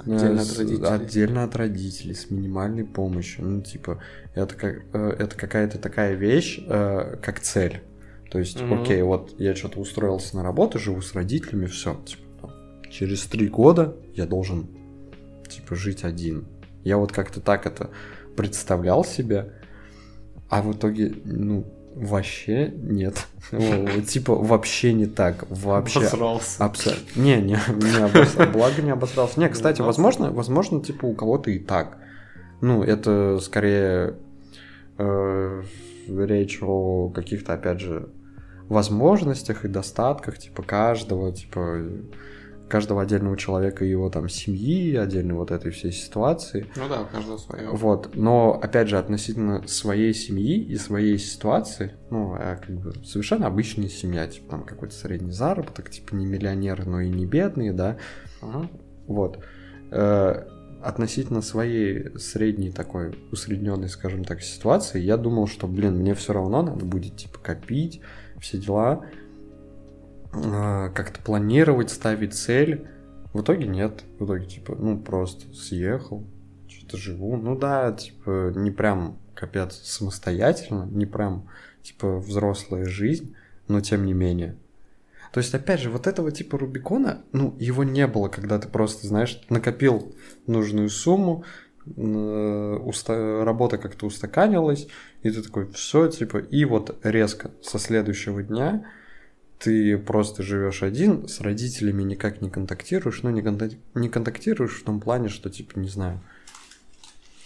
Отдельно 0.00 0.42
от 0.42 0.58
родителей. 0.58 0.88
Отдельно 0.88 1.44
от 1.44 1.56
родителей, 1.56 2.14
с 2.14 2.30
минимальной 2.30 2.84
помощью. 2.84 3.44
Ну, 3.44 3.62
типа, 3.62 4.02
это, 4.34 4.54
как, 4.54 4.82
э, 4.92 5.16
это 5.18 5.36
какая-то 5.36 5.78
такая 5.78 6.14
вещь, 6.14 6.60
э, 6.66 7.16
как 7.22 7.40
цель. 7.40 7.82
То 8.30 8.38
есть, 8.38 8.60
угу. 8.60 8.82
окей, 8.82 9.00
вот 9.02 9.34
я 9.38 9.54
что-то 9.54 9.78
устроился 9.78 10.36
на 10.36 10.42
работу, 10.42 10.78
живу 10.78 11.00
с 11.00 11.14
родителями, 11.14 11.66
все. 11.66 11.94
Типа, 12.04 12.52
через 12.90 13.24
три 13.26 13.48
года 13.48 13.96
я 14.14 14.26
должен 14.26 14.68
типа, 15.48 15.74
жить 15.76 16.04
один. 16.04 16.46
Я 16.82 16.98
вот 16.98 17.12
как-то 17.12 17.40
так 17.40 17.66
это 17.66 17.90
представлял 18.36 19.04
себе, 19.04 19.52
а 20.48 20.62
в 20.62 20.72
итоге, 20.72 21.14
ну, 21.24 21.64
вообще 21.94 22.72
нет. 22.76 23.26
Типа, 24.06 24.34
вообще 24.34 24.92
не 24.92 25.06
так. 25.06 25.44
Вообще. 25.48 26.00
Обосрался. 26.00 26.64
Абсолютно. 26.64 27.20
Не, 27.20 27.36
не, 27.36 27.58
не 27.68 27.96
обосрался. 27.96 28.46
Благо 28.52 28.82
не 28.82 28.90
обосрался. 28.90 29.40
Не, 29.40 29.48
кстати, 29.48 29.80
возможно, 29.80 30.30
возможно, 30.30 30.82
типа, 30.82 31.06
у 31.06 31.14
кого-то 31.14 31.50
и 31.50 31.58
так. 31.58 31.98
Ну, 32.60 32.82
это 32.82 33.38
скорее 33.40 34.16
э, 34.98 35.62
речь 36.08 36.58
о 36.62 37.10
каких-то, 37.10 37.54
опять 37.54 37.80
же, 37.80 38.08
возможностях 38.68 39.64
и 39.64 39.68
достатках, 39.68 40.38
типа, 40.38 40.62
каждого, 40.62 41.32
типа, 41.32 41.82
каждого 42.68 43.02
отдельного 43.02 43.36
человека 43.36 43.84
и 43.84 43.90
его 43.90 44.10
там 44.10 44.28
семьи, 44.28 44.96
отдельно 44.96 45.34
вот 45.34 45.50
этой 45.50 45.70
всей 45.70 45.92
ситуации. 45.92 46.66
Ну 46.76 46.88
да, 46.88 47.04
каждого 47.04 47.36
свое. 47.36 47.70
Вот, 47.70 48.14
но 48.14 48.58
опять 48.60 48.88
же 48.88 48.98
относительно 48.98 49.66
своей 49.66 50.14
семьи 50.14 50.58
и 50.58 50.76
своей 50.76 51.18
ситуации, 51.18 51.92
ну, 52.10 52.34
а 52.34 52.56
как 52.56 52.74
бы 52.74 52.92
совершенно 53.04 53.46
обычная 53.46 53.88
семья, 53.88 54.26
типа 54.26 54.50
там 54.50 54.64
какой-то 54.64 54.94
средний 54.94 55.32
заработок, 55.32 55.90
типа 55.90 56.14
не 56.14 56.26
миллионеры, 56.26 56.84
но 56.84 57.00
и 57.00 57.08
не 57.08 57.26
бедные, 57.26 57.72
да. 57.72 57.98
Ага. 58.40 58.68
Вот. 59.06 59.38
Э, 59.90 60.44
относительно 60.82 61.40
своей 61.40 62.18
средней 62.18 62.70
такой 62.70 63.18
усредненной, 63.32 63.88
скажем 63.88 64.24
так, 64.24 64.42
ситуации, 64.42 65.00
я 65.00 65.16
думал, 65.16 65.46
что, 65.46 65.66
блин, 65.66 65.96
мне 65.96 66.14
все 66.14 66.32
равно 66.32 66.62
надо 66.62 66.84
будет 66.84 67.16
типа 67.16 67.38
копить, 67.38 68.00
все 68.40 68.58
дела. 68.58 69.06
А, 70.34 70.90
как-то 70.90 71.20
планировать, 71.20 71.90
ставить 71.90 72.34
цель. 72.34 72.86
В 73.32 73.42
итоге 73.42 73.66
нет. 73.66 74.04
В 74.18 74.24
итоге, 74.24 74.46
типа, 74.46 74.76
ну, 74.76 74.98
просто 74.98 75.52
съехал, 75.54 76.24
что-то 76.68 76.96
живу. 76.96 77.36
Ну 77.36 77.56
да, 77.56 77.92
типа, 77.92 78.52
не 78.54 78.70
прям, 78.70 79.18
капец, 79.34 79.74
самостоятельно, 79.82 80.88
не 80.90 81.06
прям, 81.06 81.48
типа, 81.82 82.18
взрослая 82.18 82.84
жизнь, 82.84 83.34
но 83.68 83.80
тем 83.80 84.06
не 84.06 84.12
менее. 84.12 84.56
То 85.32 85.38
есть, 85.38 85.52
опять 85.52 85.80
же, 85.80 85.90
вот 85.90 86.06
этого 86.06 86.30
типа 86.30 86.58
Рубикона, 86.58 87.22
ну, 87.32 87.56
его 87.58 87.82
не 87.82 88.06
было, 88.06 88.28
когда 88.28 88.58
ты 88.60 88.68
просто, 88.68 89.08
знаешь, 89.08 89.42
накопил 89.48 90.14
нужную 90.46 90.88
сумму, 90.88 91.44
уста... 91.86 93.44
работа 93.44 93.76
как-то 93.78 94.06
устаканилась, 94.06 94.86
и 95.22 95.30
ты 95.30 95.42
такой, 95.42 95.66
все, 95.72 96.06
типа, 96.06 96.38
и 96.38 96.64
вот 96.64 96.96
резко 97.02 97.50
со 97.62 97.80
следующего 97.80 98.44
дня 98.44 98.86
ты 99.64 99.96
просто 99.96 100.42
живешь 100.42 100.82
один, 100.82 101.26
с 101.26 101.40
родителями 101.40 102.02
никак 102.02 102.42
не 102.42 102.50
контактируешь, 102.50 103.22
ну 103.22 103.30
не, 103.30 103.40
контак... 103.40 103.72
не 103.94 104.10
контактируешь 104.10 104.78
в 104.78 104.84
том 104.84 105.00
плане, 105.00 105.30
что 105.30 105.48
типа 105.48 105.78
не 105.78 105.88
знаю. 105.88 106.20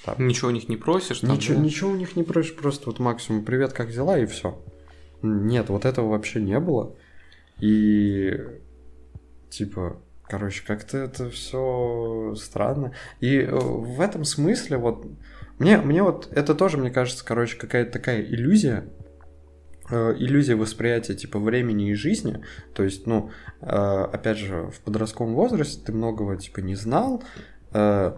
Так. 0.05 0.19
Ничего 0.19 0.49
у 0.49 0.51
них 0.51 0.69
не 0.69 0.77
просишь? 0.77 1.21
Там, 1.21 1.31
ничего, 1.31 1.59
да? 1.59 1.63
ничего 1.63 1.91
у 1.93 1.95
них 1.95 2.17
не 2.17 2.25
просишь, 2.25 2.57
просто 2.57 2.87
вот 2.87 2.99
максимум 2.99 3.45
привет, 3.45 3.73
как 3.73 3.93
дела 3.93 4.19
и 4.19 4.27
все. 4.27 4.61
Нет, 5.23 5.69
вот 5.69 5.85
этого 5.85 6.09
вообще 6.09 6.41
не 6.41 6.59
было. 6.59 6.97
И 7.61 8.37
типа, 9.49 10.01
короче, 10.25 10.65
как-то 10.67 10.99
это 10.99 11.31
все 11.31 12.35
странно. 12.37 12.95
И 13.21 13.39
э, 13.39 13.57
в 13.57 14.01
этом 14.01 14.25
смысле 14.25 14.79
вот 14.79 15.07
мне, 15.61 15.77
мне 15.77 16.03
вот 16.03 16.29
это 16.33 16.57
тоже, 16.57 16.79
мне 16.79 16.91
кажется, 16.91 17.25
короче, 17.25 17.57
какая-то 17.57 17.93
такая 17.93 18.23
иллюзия, 18.23 18.89
иллюзия 19.91 20.55
восприятия 20.55 21.15
типа 21.15 21.39
времени 21.39 21.91
и 21.91 21.95
жизни. 21.95 22.43
То 22.75 22.83
есть, 22.83 23.07
ну, 23.07 23.31
э, 23.61 23.67
опять 23.67 24.39
же, 24.39 24.71
в 24.73 24.81
подростковом 24.81 25.35
возрасте 25.35 25.81
ты 25.85 25.93
многого 25.93 26.37
типа 26.37 26.61
не 26.61 26.75
знал, 26.75 27.23
э, 27.73 28.13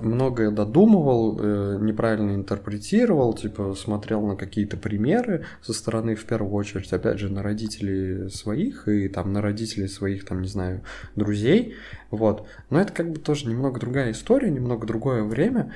многое 0.00 0.50
додумывал, 0.50 1.78
неправильно 1.80 2.34
интерпретировал, 2.34 3.32
типа 3.32 3.74
смотрел 3.74 4.20
на 4.22 4.36
какие-то 4.36 4.76
примеры 4.76 5.46
со 5.62 5.72
стороны, 5.72 6.14
в 6.14 6.24
первую 6.24 6.52
очередь, 6.52 6.92
опять 6.92 7.18
же, 7.18 7.30
на 7.30 7.42
родителей 7.42 8.28
своих 8.28 8.88
и 8.88 9.08
там 9.08 9.32
на 9.32 9.40
родителей 9.40 9.88
своих, 9.88 10.24
там, 10.24 10.42
не 10.42 10.48
знаю, 10.48 10.82
друзей, 11.16 11.74
вот. 12.10 12.46
Но 12.70 12.80
это 12.80 12.92
как 12.92 13.12
бы 13.12 13.18
тоже 13.18 13.48
немного 13.48 13.80
другая 13.80 14.10
история, 14.10 14.50
немного 14.50 14.86
другое 14.86 15.22
время, 15.22 15.72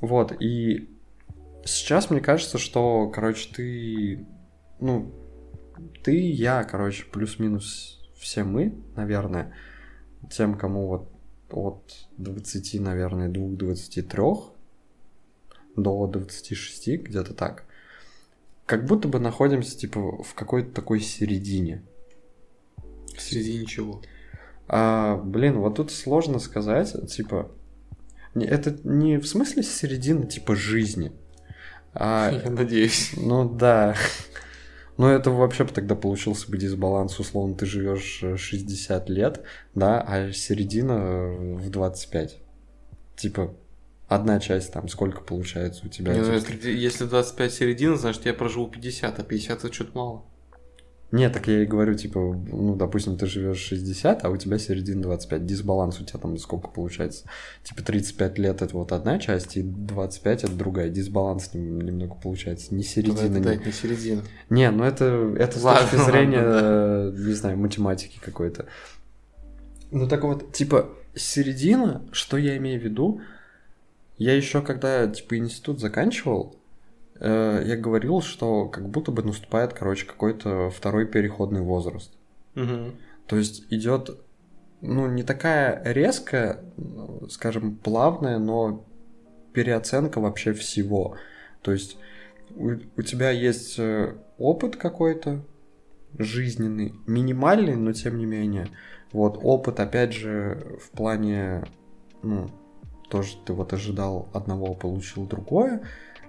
вот, 0.00 0.32
и 0.40 0.88
Сейчас 1.68 2.08
мне 2.08 2.20
кажется, 2.20 2.56
что, 2.56 3.10
короче, 3.10 3.50
ты, 3.54 4.26
ну, 4.80 5.12
ты, 6.02 6.18
я, 6.18 6.64
короче, 6.64 7.04
плюс-минус 7.04 8.00
все 8.18 8.42
мы, 8.42 8.74
наверное, 8.96 9.54
тем, 10.30 10.56
кому 10.56 10.86
вот 10.86 11.10
от 11.50 12.08
20, 12.16 12.80
наверное, 12.80 13.28
2-23 13.28 14.44
до 15.76 16.06
26, 16.06 16.88
где-то 17.02 17.34
так. 17.34 17.64
Как 18.64 18.86
будто 18.86 19.06
бы 19.08 19.18
находимся, 19.18 19.76
типа, 19.76 20.22
в 20.22 20.32
какой-то 20.34 20.72
такой 20.72 21.00
середине. 21.00 21.82
В 23.14 23.20
середине 23.20 23.66
чего? 23.66 24.00
А, 24.68 25.18
блин, 25.18 25.58
вот 25.58 25.76
тут 25.76 25.92
сложно 25.92 26.38
сказать, 26.38 26.96
типа, 27.10 27.50
это 28.34 28.74
не 28.84 29.18
в 29.18 29.28
смысле 29.28 29.62
середины, 29.62 30.26
типа, 30.26 30.56
жизни. 30.56 31.12
А, 31.94 32.30
Я 32.44 32.50
надеюсь. 32.50 33.12
Ну 33.16 33.48
да. 33.48 33.94
Но 34.96 35.10
это 35.10 35.30
вообще 35.30 35.64
бы 35.64 35.70
тогда 35.72 35.94
получился 35.94 36.50
бы 36.50 36.58
дисбаланс, 36.58 37.18
условно, 37.20 37.54
ты 37.54 37.66
живешь 37.66 38.24
60 38.36 39.08
лет, 39.08 39.42
да, 39.74 40.00
а 40.00 40.32
середина 40.32 41.28
в 41.56 41.70
25. 41.70 42.38
Типа, 43.14 43.54
одна 44.08 44.40
часть 44.40 44.72
там 44.72 44.88
сколько 44.88 45.20
получается 45.20 45.86
у 45.86 45.88
тебя? 45.88 46.14
Не, 46.14 46.20
ну, 46.20 46.32
если, 46.32 46.70
если 46.70 47.04
25 47.04 47.52
середина, 47.52 47.96
значит, 47.96 48.26
я 48.26 48.34
проживу 48.34 48.66
50, 48.66 49.20
а 49.20 49.22
50 49.22 49.58
это 49.58 49.72
что-то 49.72 49.96
мало. 49.96 50.24
Нет, 51.10 51.32
так 51.32 51.48
я 51.48 51.62
и 51.62 51.66
говорю, 51.66 51.94
типа, 51.94 52.18
ну, 52.20 52.76
допустим, 52.76 53.16
ты 53.16 53.24
живешь 53.24 53.58
60, 53.58 54.24
а 54.24 54.28
у 54.28 54.36
тебя 54.36 54.58
середина 54.58 55.02
25. 55.02 55.46
Дисбаланс 55.46 56.00
у 56.00 56.04
тебя 56.04 56.18
там 56.18 56.36
сколько 56.36 56.68
получается? 56.68 57.24
Типа 57.64 57.82
35 57.82 58.38
лет 58.38 58.60
это 58.60 58.76
вот 58.76 58.92
одна 58.92 59.18
часть, 59.18 59.56
и 59.56 59.62
25 59.62 60.44
это 60.44 60.52
другая. 60.52 60.90
Дисбаланс 60.90 61.54
немного 61.54 62.14
получается. 62.14 62.74
Не 62.74 62.82
середина. 62.82 63.38
Это, 63.38 63.56
не... 63.56 63.64
не 63.64 63.72
середина. 63.72 64.22
Не, 64.50 64.70
ну 64.70 64.84
это, 64.84 65.34
это 65.38 65.58
ладно, 65.60 65.86
с 65.86 65.90
точки 65.90 66.04
зрения, 66.04 66.42
ладно, 66.42 67.10
да. 67.10 67.18
не 67.18 67.32
знаю, 67.32 67.56
математики 67.56 68.20
какой-то. 68.22 68.66
Ну 69.90 70.06
так 70.08 70.24
вот, 70.24 70.52
типа, 70.52 70.90
середина, 71.14 72.02
что 72.12 72.36
я 72.36 72.58
имею 72.58 72.78
в 72.78 72.84
виду, 72.84 73.22
я 74.18 74.36
еще 74.36 74.60
когда, 74.60 75.06
типа, 75.06 75.38
институт 75.38 75.80
заканчивал, 75.80 76.57
э, 77.20 77.62
я 77.64 77.76
говорил, 77.76 78.20
что 78.20 78.66
как 78.66 78.88
будто 78.88 79.12
бы 79.12 79.22
наступает, 79.22 79.72
короче, 79.72 80.06
какой-то 80.06 80.70
второй 80.70 81.06
переходный 81.06 81.60
возраст. 81.60 82.12
Угу. 82.54 82.92
То 83.26 83.36
есть 83.36 83.64
идет, 83.70 84.18
ну, 84.80 85.06
не 85.08 85.22
такая 85.22 85.82
резкая, 85.84 86.60
скажем, 87.28 87.76
плавная, 87.76 88.38
но 88.38 88.84
переоценка 89.52 90.20
вообще 90.20 90.52
всего. 90.52 91.16
То 91.62 91.72
есть 91.72 91.98
у, 92.54 92.72
у 92.96 93.02
тебя 93.02 93.30
есть 93.30 93.78
э, 93.78 94.14
опыт 94.38 94.76
какой-то 94.76 95.42
жизненный, 96.16 96.94
минимальный, 97.06 97.76
но 97.76 97.92
тем 97.92 98.18
не 98.18 98.26
менее. 98.26 98.68
Вот 99.12 99.38
опыт, 99.42 99.80
опять 99.80 100.12
же, 100.12 100.78
в 100.80 100.90
плане, 100.90 101.64
ну, 102.22 102.50
тоже 103.08 103.36
ты 103.44 103.52
вот 103.52 103.72
ожидал 103.72 104.28
одного, 104.32 104.74
получил 104.74 105.26
другое, 105.26 105.82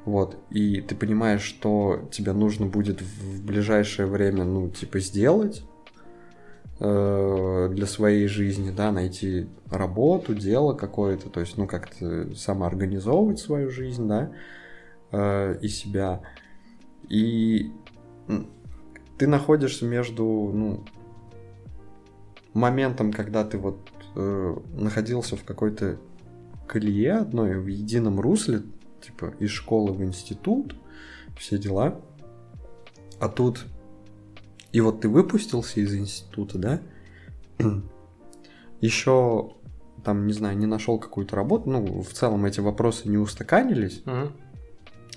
вот, 0.06 0.38
и 0.50 0.82
ты 0.82 0.96
понимаешь, 0.96 1.42
что 1.42 2.08
тебе 2.12 2.34
нужно 2.34 2.66
будет 2.66 3.02
в 3.02 3.46
ближайшее 3.46 4.08
время, 4.08 4.44
ну, 4.44 4.70
типа, 4.70 5.00
сделать 5.00 5.64
э, 6.80 7.70
для 7.72 7.86
своей 7.86 8.28
жизни, 8.28 8.72
да, 8.72 8.92
найти 8.92 9.48
работу, 9.70 10.34
дело 10.34 10.74
какое-то, 10.74 11.30
то 11.30 11.42
есть, 11.42 11.58
ну, 11.58 11.68
как-то 11.68 12.34
самоорганизовывать 12.34 13.40
свою 13.40 13.70
жизнь, 13.70 14.08
да, 14.08 14.32
э, 15.12 15.60
и 15.62 15.68
себя. 15.68 16.22
И 17.10 17.72
ты 19.18 19.28
находишься 19.28 19.86
между, 19.86 20.24
ну, 20.24 20.86
моментом, 22.54 23.12
когда 23.12 23.44
ты 23.44 23.58
вот 23.58 23.80
э, 24.16 24.56
находился 24.74 25.36
в 25.36 25.44
какой-то 25.44 25.98
колее 26.68 27.14
одной, 27.14 27.60
в 27.60 27.68
едином 27.68 28.20
русле, 28.20 28.62
типа 29.10 29.34
из 29.40 29.50
школы 29.50 29.94
в 29.94 30.04
институт, 30.04 30.76
все 31.36 31.58
дела. 31.58 32.00
А 33.20 33.28
тут 33.28 33.66
и 34.72 34.82
вот 34.82 35.02
ты 35.02 35.10
выпустился 35.10 35.80
из 35.80 35.94
института, 35.96 36.58
да? 36.58 36.82
Еще 38.82 39.52
там, 40.04 40.28
не 40.28 40.34
знаю, 40.34 40.58
не 40.58 40.66
нашел 40.66 41.00
какую-то 41.00 41.36
работу. 41.36 41.70
Ну, 41.70 42.02
в 42.02 42.14
целом 42.14 42.46
эти 42.46 42.60
вопросы 42.60 43.10
не 43.10 43.18
устаканились. 43.18 44.02
Угу. 44.06 44.32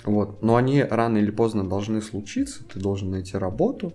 Вот. 0.04 0.42
Но 0.42 0.56
они 0.56 0.82
рано 0.82 1.18
или 1.18 1.30
поздно 1.30 1.68
должны 1.68 2.00
случиться. 2.00 2.64
Ты 2.64 2.80
должен 2.80 3.10
найти 3.10 3.36
работу, 3.36 3.92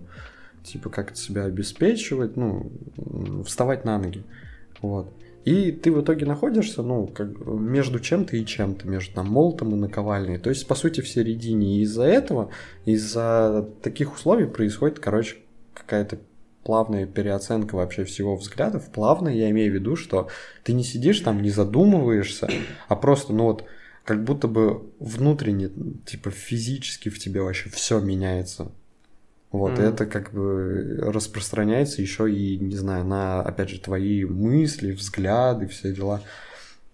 типа 0.62 0.88
как 0.90 1.16
себя 1.16 1.44
обеспечивать, 1.44 2.36
ну, 2.36 2.70
вставать 3.44 3.84
на 3.84 3.98
ноги. 3.98 4.24
Вот. 4.80 5.12
И 5.48 5.72
ты 5.72 5.90
в 5.90 6.02
итоге 6.02 6.26
находишься, 6.26 6.82
ну, 6.82 7.06
как 7.06 7.28
между 7.46 8.00
чем-то 8.00 8.36
и 8.36 8.44
чем-то, 8.44 8.86
между 8.86 9.14
там 9.14 9.28
молотом 9.28 9.74
и 9.74 9.78
наковальней. 9.78 10.36
То 10.36 10.50
есть, 10.50 10.68
по 10.68 10.74
сути, 10.74 11.00
в 11.00 11.08
середине. 11.08 11.78
И 11.78 11.82
из-за 11.84 12.02
этого, 12.02 12.50
из-за 12.84 13.66
таких 13.80 14.14
условий 14.14 14.44
происходит, 14.44 14.98
короче, 14.98 15.36
какая-то 15.72 16.18
плавная 16.64 17.06
переоценка 17.06 17.76
вообще 17.76 18.04
всего 18.04 18.36
взглядов. 18.36 18.92
Плавно 18.92 19.30
я 19.30 19.48
имею 19.48 19.72
в 19.72 19.74
виду, 19.74 19.96
что 19.96 20.28
ты 20.64 20.74
не 20.74 20.84
сидишь 20.84 21.20
там, 21.20 21.40
не 21.40 21.50
задумываешься, 21.50 22.50
а 22.88 22.94
просто, 22.94 23.32
ну 23.32 23.44
вот, 23.44 23.64
как 24.04 24.24
будто 24.24 24.48
бы 24.48 24.82
внутренне, 24.98 25.70
типа 26.04 26.30
физически 26.30 27.08
в 27.08 27.18
тебе 27.18 27.40
вообще 27.40 27.70
все 27.70 28.00
меняется. 28.00 28.70
Вот, 29.50 29.78
mm. 29.78 29.82
это 29.82 30.06
как 30.06 30.32
бы 30.32 30.98
распространяется 31.00 32.02
еще 32.02 32.30
и, 32.30 32.58
не 32.58 32.76
знаю, 32.76 33.04
на, 33.04 33.40
опять 33.40 33.70
же, 33.70 33.80
твои 33.80 34.24
мысли, 34.24 34.92
взгляды, 34.92 35.66
все 35.68 35.94
дела. 35.94 36.22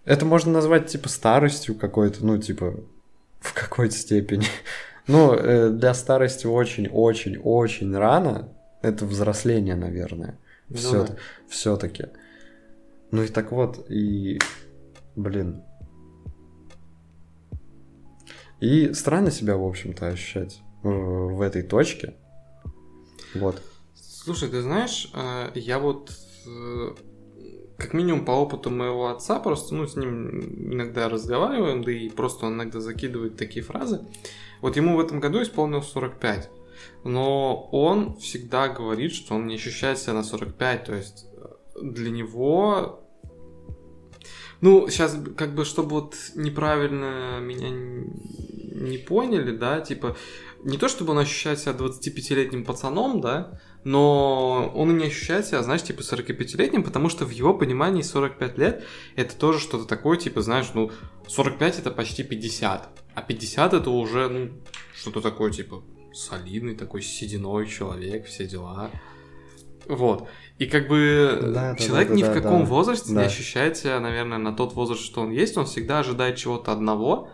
Это 0.05 0.25
можно 0.25 0.51
назвать, 0.51 0.87
типа, 0.87 1.09
старостью 1.09 1.75
какой-то, 1.75 2.25
ну, 2.25 2.37
типа, 2.37 2.79
в 3.39 3.53
какой-то 3.53 3.95
степени. 3.95 4.45
Ну, 5.07 5.33
э, 5.35 5.69
для 5.69 5.93
старости 5.93 6.47
очень-очень-очень 6.47 7.95
рано. 7.95 8.49
Это 8.81 9.05
взросление, 9.05 9.75
наверное. 9.75 10.39
Все, 10.73 10.93
ну, 10.93 11.05
да. 11.05 11.15
Все-таки. 11.47 12.05
Ну 13.11 13.21
и 13.21 13.27
так 13.27 13.51
вот, 13.51 13.85
и, 13.87 14.39
блин. 15.15 15.61
И 18.59 18.93
странно 18.93 19.29
себя, 19.29 19.57
в 19.57 19.63
общем-то, 19.63 20.07
ощущать 20.07 20.59
в 20.81 21.39
этой 21.41 21.61
точке. 21.61 22.15
Вот. 23.35 23.61
Слушай, 23.93 24.49
ты 24.49 24.61
знаешь, 24.61 25.09
э, 25.13 25.51
я 25.55 25.79
вот 25.79 26.11
э, 26.47 26.95
как 27.77 27.93
минимум 27.93 28.25
по 28.25 28.31
опыту 28.31 28.69
моего 28.69 29.09
отца, 29.09 29.39
просто 29.39 29.75
ну, 29.75 29.87
с 29.87 29.95
ним 29.95 30.73
иногда 30.73 31.09
разговариваем, 31.09 31.83
да 31.83 31.91
и 31.91 32.09
просто 32.09 32.47
он 32.47 32.53
иногда 32.53 32.79
закидывает 32.79 33.37
такие 33.37 33.63
фразы. 33.63 34.01
Вот 34.61 34.77
ему 34.77 34.95
в 34.95 34.99
этом 34.99 35.19
году 35.19 35.41
исполнилось 35.41 35.87
45. 35.87 36.49
Но 37.03 37.69
он 37.71 38.15
всегда 38.17 38.67
говорит, 38.67 39.13
что 39.13 39.35
он 39.35 39.47
не 39.47 39.55
ощущает 39.55 39.99
себя 39.99 40.13
на 40.13 40.23
45. 40.23 40.83
То 40.85 40.95
есть 40.95 41.25
э, 41.35 41.81
для 41.81 42.09
него 42.09 43.01
ну, 44.61 44.87
сейчас, 44.87 45.17
как 45.37 45.53
бы, 45.53 45.65
чтобы 45.65 45.89
вот 45.89 46.15
неправильно 46.33 47.39
меня 47.39 47.69
не 47.69 48.97
поняли, 48.97 49.55
да, 49.55 49.81
типа, 49.81 50.15
не 50.65 50.77
то 50.77 50.89
чтобы 50.89 51.11
он 51.11 51.19
ощущает 51.19 51.59
себя 51.59 51.73
25-летним 51.73 52.65
пацаном, 52.65 53.21
да, 53.21 53.59
но 53.83 54.71
он 54.75 54.91
и 54.91 54.99
не 54.99 55.05
ощущает 55.05 55.45
себя, 55.45 55.61
знаешь, 55.61 55.83
типа 55.83 56.01
45-летним, 56.01 56.83
потому 56.83 57.07
что 57.07 57.23
в 57.23 57.29
его 57.29 57.53
понимании 57.53 58.01
45 58.01 58.57
лет 58.57 58.83
это 59.15 59.35
тоже 59.35 59.59
что-то 59.59 59.85
такое, 59.85 60.17
типа, 60.17 60.41
знаешь, 60.41 60.71
ну, 60.73 60.91
45 61.27 61.79
это 61.79 61.91
почти 61.91 62.23
50, 62.23 62.89
а 63.13 63.21
50 63.21 63.73
это 63.73 63.89
уже, 63.91 64.27
ну, 64.27 64.49
что-то 64.95 65.21
такое, 65.21 65.51
типа, 65.51 65.83
солидный 66.13 66.75
такой 66.75 67.03
сединой 67.03 67.67
человек, 67.67 68.25
все 68.25 68.47
дела. 68.47 68.89
Вот. 69.87 70.27
И 70.57 70.65
как 70.65 70.87
бы 70.87 71.51
да, 71.53 71.75
человек 71.75 72.07
да, 72.07 72.13
да, 72.13 72.19
ни 72.19 72.23
да, 72.23 72.31
в 72.31 72.33
каком 72.33 72.59
да, 72.61 72.65
возрасте 72.65 73.13
да. 73.13 73.21
не 73.21 73.27
ощущает 73.27 73.77
себя, 73.77 73.99
наверное, 73.99 74.39
на 74.39 74.51
тот 74.51 74.73
возраст, 74.73 75.01
что 75.01 75.21
он 75.21 75.29
есть, 75.29 75.57
он 75.57 75.67
всегда 75.67 75.99
ожидает 75.99 76.37
чего-то 76.37 76.71
одного, 76.71 77.29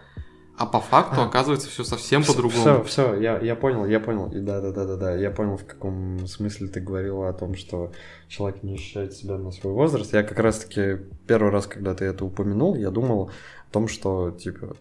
а 0.62 0.66
по 0.68 0.80
факту 0.80 1.22
а. 1.22 1.26
оказывается 1.26 1.68
все 1.70 1.84
совсем 1.84 2.24
по-другому. 2.24 2.62
Все, 2.62 2.84
все, 2.84 3.16
я, 3.16 3.40
я 3.40 3.56
понял, 3.56 3.84
я 3.88 4.00
понял. 4.00 4.30
Да, 4.32 4.62
да, 4.62 4.72
да, 4.72 4.86
да, 4.86 4.96
да. 4.96 5.16
Я 5.16 5.32
понял, 5.32 5.58
в 5.58 5.66
каком 5.66 6.28
смысле 6.28 6.68
ты 6.68 6.80
говорила 6.80 7.30
о 7.30 7.34
том, 7.34 7.56
что 7.56 7.92
человек 8.28 8.62
не 8.62 8.76
ощущает 8.76 9.14
себя 9.14 9.40
на 9.40 9.50
свой 9.52 9.74
возраст. 9.74 10.14
Я 10.14 10.22
как 10.22 10.38
раз-таки 10.38 11.04
первый 11.26 11.52
раз, 11.52 11.66
когда 11.66 11.96
ты 11.96 12.06
это 12.06 12.26
упомянул, 12.26 12.76
я 12.76 12.92
думал 12.92 13.32
о 13.70 13.74
том, 13.74 13.88
что, 13.88 14.30
типа, 14.30 14.76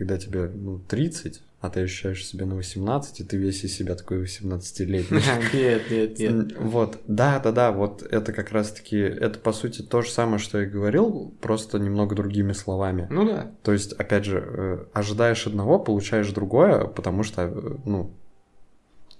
когда 0.00 0.16
тебе 0.16 0.50
ну, 0.54 0.78
30, 0.78 1.42
а 1.60 1.68
ты 1.68 1.80
ощущаешь 1.80 2.26
себя 2.26 2.46
на 2.46 2.54
18, 2.54 3.20
и 3.20 3.22
ты 3.22 3.36
весь 3.36 3.64
из 3.64 3.76
себя 3.76 3.94
такой 3.94 4.24
18-летний. 4.24 5.20
Нет, 5.52 5.90
нет, 5.90 6.18
нет. 6.18 6.56
Вот, 6.58 7.00
да, 7.06 7.38
да, 7.38 7.52
да, 7.52 7.70
вот 7.70 8.02
это 8.02 8.32
как 8.32 8.50
раз-таки, 8.50 8.96
это 8.96 9.38
по 9.38 9.52
сути 9.52 9.82
то 9.82 10.00
же 10.00 10.08
самое, 10.08 10.38
что 10.38 10.58
я 10.58 10.66
говорил, 10.66 11.34
просто 11.42 11.78
немного 11.78 12.16
другими 12.16 12.52
словами. 12.52 13.08
Ну 13.10 13.26
да. 13.26 13.50
То 13.62 13.74
есть, 13.74 13.92
опять 13.92 14.24
же, 14.24 14.42
э, 14.42 14.84
ожидаешь 14.94 15.46
одного, 15.46 15.78
получаешь 15.78 16.32
другое, 16.32 16.86
потому 16.86 17.22
что, 17.22 17.42
э, 17.42 17.76
ну, 17.84 18.10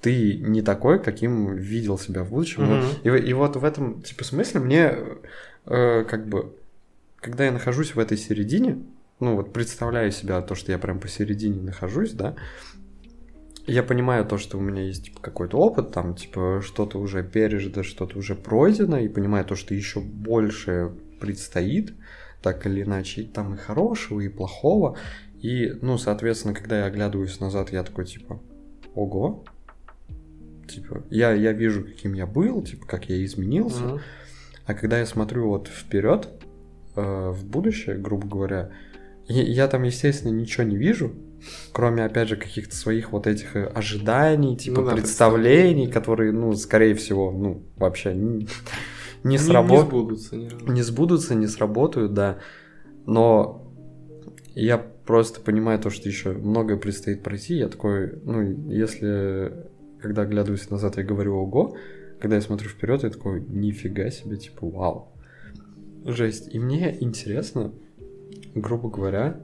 ты 0.01 0.38
не 0.38 0.62
такой, 0.62 0.99
каким 0.99 1.57
видел 1.57 1.99
себя 1.99 2.25
в 2.25 2.31
будущем. 2.31 2.85
И, 3.05 3.09
и 3.11 3.35
вот 3.35 3.57
в 3.57 3.64
этом, 3.66 4.01
типа, 4.01 4.25
смысле 4.25 4.61
мне 4.61 4.95
э, 5.66 6.05
как 6.05 6.27
бы 6.27 6.55
когда 7.21 7.45
я 7.45 7.53
нахожусь 7.53 7.95
в 7.95 7.99
этой 7.99 8.16
середине, 8.16 8.79
ну 9.20 9.37
вот 9.37 9.52
представляю 9.52 10.11
себя 10.11 10.40
то, 10.42 10.54
что 10.54 10.72
я 10.72 10.78
прям 10.78 10.98
посередине 10.98 11.61
нахожусь, 11.61 12.12
да, 12.12 12.37
я 13.66 13.83
понимаю 13.83 14.24
то, 14.24 14.38
что 14.38 14.59
у 14.59 14.61
меня 14.61 14.83
есть 14.83 15.04
типа, 15.04 15.20
какой-то 15.20 15.59
опыт, 15.59 15.92
там, 15.92 16.14
типа, 16.14 16.61
что-то 16.64 16.98
уже 16.98 17.22
пережито, 17.22 17.83
что-то 17.83 18.18
уже 18.18 18.35
пройдено, 18.35 18.98
и 18.98 19.09
понимаю 19.09 19.44
то, 19.44 19.54
что 19.54 19.74
еще 19.74 20.00
больше 20.00 20.92
предстоит, 21.20 21.94
так 22.42 22.66
или 22.66 22.83
иначе, 22.83 23.22
там 23.22 23.54
и 23.54 23.56
хорошего, 23.56 24.20
и 24.20 24.28
плохого. 24.28 24.96
И, 25.40 25.72
ну, 25.83 25.98
соответственно, 25.98 26.54
когда 26.54 26.80
я 26.80 26.87
оглядываюсь 26.87 27.38
назад, 27.38 27.70
я 27.70 27.85
такой, 27.85 28.06
типа, 28.06 28.40
ого, 28.94 29.44
типа, 30.68 31.04
я, 31.11 31.33
я 31.33 31.52
вижу, 31.52 31.85
каким 31.85 32.14
я 32.14 32.26
был, 32.26 32.62
типа, 32.62 32.87
как 32.87 33.09
я 33.09 33.24
изменился. 33.24 33.85
Mm-hmm. 33.85 34.00
А 34.66 34.74
когда 34.74 34.98
я 34.98 35.06
смотрю 35.06 35.48
вот 35.48 35.68
вперед, 35.68 36.28
э, 36.96 37.30
в 37.30 37.44
будущее, 37.46 37.96
грубо 37.96 38.26
говоря, 38.26 38.70
я, 39.31 39.43
я 39.43 39.69
там, 39.69 39.85
естественно, 39.85 40.33
ничего 40.33 40.64
не 40.64 40.77
вижу, 40.77 41.12
кроме, 41.73 42.05
опять 42.05 42.29
же, 42.29 42.37
каких-то 42.37 42.75
своих 42.75 43.12
вот 43.12 43.27
этих 43.27 43.57
э, 43.57 43.64
ожиданий, 43.66 44.57
типа, 44.57 44.81
ну, 44.81 44.87
да, 44.87 44.93
представлений, 44.93 45.87
которые, 45.87 46.33
ну, 46.33 46.55
скорее 46.55 46.95
всего, 46.95 47.31
ну, 47.31 47.62
вообще 47.77 48.14
не, 48.14 48.49
не, 49.23 49.38
сработ... 49.38 49.85
не 49.85 49.88
сбудутся. 49.88 50.37
Не, 50.37 50.51
не 50.66 50.83
сбудутся, 50.83 51.35
не 51.35 51.47
сработают, 51.47 52.12
да. 52.12 52.38
Но 53.07 53.73
я 54.55 54.79
просто 54.79 55.40
понимаю 55.40 55.79
то, 55.79 55.90
что 55.90 56.09
еще 56.09 56.33
многое 56.33 56.77
предстоит 56.77 57.23
пройти. 57.23 57.55
Я 57.55 57.69
такой, 57.69 58.21
ну, 58.25 58.43
если 58.69 59.71
когда 60.01 60.23
оглядываюсь 60.23 60.71
назад, 60.71 60.97
я 60.97 61.05
говорю 61.05 61.37
ого, 61.37 61.77
когда 62.21 62.37
я 62.37 62.43
смотрю 62.43 62.69
вперед, 62.69 63.03
я 63.03 63.11
такой, 63.11 63.43
нифига 63.43 64.11
себе, 64.11 64.37
типа, 64.37 64.66
вау. 64.69 65.12
Жесть. 66.05 66.53
И 66.53 66.59
мне 66.59 66.97
интересно, 67.01 67.73
грубо 68.55 68.89
говоря, 68.89 69.41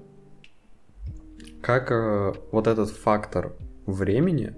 как 1.62 1.90
э, 1.90 2.32
вот 2.52 2.66
этот 2.66 2.90
фактор 2.90 3.54
времени 3.86 4.54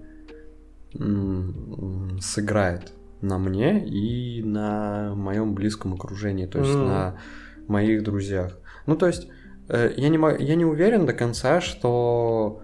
м- 0.94 2.18
сыграет 2.20 2.92
на 3.20 3.38
мне 3.38 3.84
и 3.86 4.42
на 4.42 5.14
моем 5.14 5.54
близком 5.54 5.94
окружении, 5.94 6.46
то 6.46 6.60
есть 6.60 6.74
mm. 6.74 6.86
на 6.86 7.18
моих 7.66 8.02
друзьях. 8.02 8.58
Ну, 8.86 8.96
то 8.96 9.06
есть, 9.06 9.28
э, 9.68 9.92
я, 9.96 10.08
не, 10.08 10.18
я 10.44 10.54
не 10.54 10.64
уверен 10.64 11.06
до 11.06 11.12
конца, 11.12 11.60
что 11.60 12.62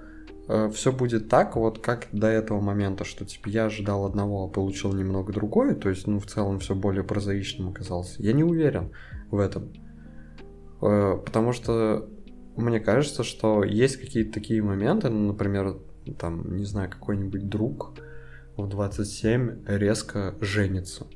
э, 0.48 0.70
все 0.72 0.92
будет 0.92 1.28
так, 1.28 1.56
вот 1.56 1.80
как 1.80 2.06
до 2.12 2.28
этого 2.28 2.60
момента, 2.60 3.04
что 3.04 3.24
типа 3.24 3.48
я 3.48 3.66
ожидал 3.66 4.06
одного, 4.06 4.44
а 4.44 4.48
получил 4.48 4.92
немного 4.92 5.32
другое, 5.32 5.74
то 5.74 5.88
есть, 5.88 6.06
ну, 6.06 6.18
в 6.18 6.26
целом 6.26 6.60
все 6.60 6.74
более 6.74 7.04
прозаичным 7.04 7.68
оказался. 7.68 8.22
Я 8.22 8.32
не 8.32 8.44
уверен 8.44 8.92
в 9.30 9.38
этом. 9.38 9.72
Э, 10.84 11.16
потому 11.24 11.52
что 11.52 12.08
мне 12.56 12.78
кажется, 12.78 13.24
что 13.24 13.64
есть 13.64 13.96
какие-то 13.96 14.32
такие 14.32 14.62
моменты, 14.62 15.08
ну, 15.08 15.28
например, 15.28 15.78
там, 16.18 16.56
не 16.56 16.64
знаю, 16.64 16.90
какой-нибудь 16.90 17.48
друг 17.48 17.94
в 18.56 18.68
27 18.68 19.64
резко 19.66 20.34
женится. 20.40 21.06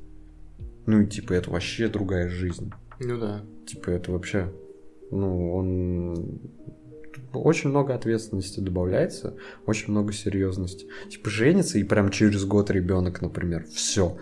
Ну 0.85 1.01
и 1.01 1.07
типа 1.07 1.33
это 1.33 1.51
вообще 1.51 1.87
другая 1.87 2.27
жизнь. 2.27 2.71
Ну 2.99 3.19
да. 3.19 3.45
Типа 3.67 3.91
это 3.91 4.11
вообще, 4.11 4.51
ну 5.11 5.53
он 5.53 6.41
очень 7.33 7.69
много 7.69 7.93
ответственности 7.93 8.59
добавляется, 8.59 9.35
очень 9.65 9.91
много 9.91 10.13
серьезности. 10.13 10.87
Типа 11.09 11.29
женится 11.29 11.77
и 11.77 11.83
прям 11.83 12.09
через 12.09 12.43
год 12.43 12.71
ребенок, 12.71 13.21
например, 13.21 13.65
все. 13.65 14.17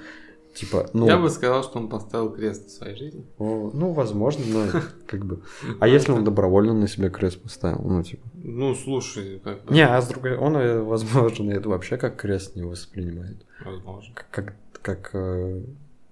Типа, 0.57 0.89
ну... 0.93 1.05
Я 1.05 1.17
бы 1.17 1.29
сказал, 1.29 1.61
что 1.61 1.77
он 1.77 1.87
поставил 1.87 2.31
крест 2.31 2.67
в 2.67 2.71
своей 2.71 2.95
жизни. 2.97 3.23
О, 3.37 3.69
ну, 3.71 3.91
возможно, 3.91 4.43
но 4.47 4.81
как 5.05 5.23
бы... 5.23 5.43
А 5.79 5.87
если 5.87 6.11
он 6.11 6.23
добровольно 6.23 6.73
на 6.73 6.87
себе 6.87 7.11
крест 7.11 7.39
поставил? 7.43 7.79
Ну, 7.83 8.01
типа... 8.01 8.27
Ну, 8.33 8.73
слушай, 8.73 9.39
как 9.43 9.63
бы... 9.63 9.73
Не, 9.75 9.85
а 9.85 10.01
с 10.01 10.07
другой... 10.07 10.35
Он, 10.35 10.57
э, 10.57 10.81
возможно, 10.81 11.51
это 11.51 11.69
вообще 11.69 11.97
как 11.97 12.15
крест 12.15 12.55
не 12.55 12.63
воспринимает. 12.63 13.45
Возможно. 13.63 14.15
Как, 14.31 14.55
как, 14.81 15.11
э, 15.13 15.61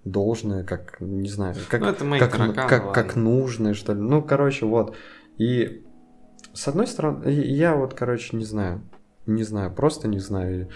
должное, 0.04 0.64
как, 0.64 0.98
не 1.00 1.30
знаю, 1.30 1.56
как, 1.68 1.82
ну, 1.82 1.88
это 1.88 2.06
мои 2.06 2.20
как, 2.20 2.34
тараканы, 2.34 2.70
как, 2.70 2.94
как 2.94 3.16
нужное, 3.16 3.74
что 3.74 3.94
ли. 3.94 4.00
Ну, 4.00 4.22
короче, 4.22 4.68
вот. 4.68 4.96
И 5.40 5.84
с 6.54 6.68
одной 6.68 6.86
стороны, 6.86 7.30
я 7.32 7.76
вот, 7.76 7.96
короче, 7.96 8.38
не 8.38 8.46
знаю. 8.46 8.84
Не 9.26 9.42
знаю, 9.42 9.74
просто 9.74 10.08
не 10.08 10.20
знаю. 10.20 10.70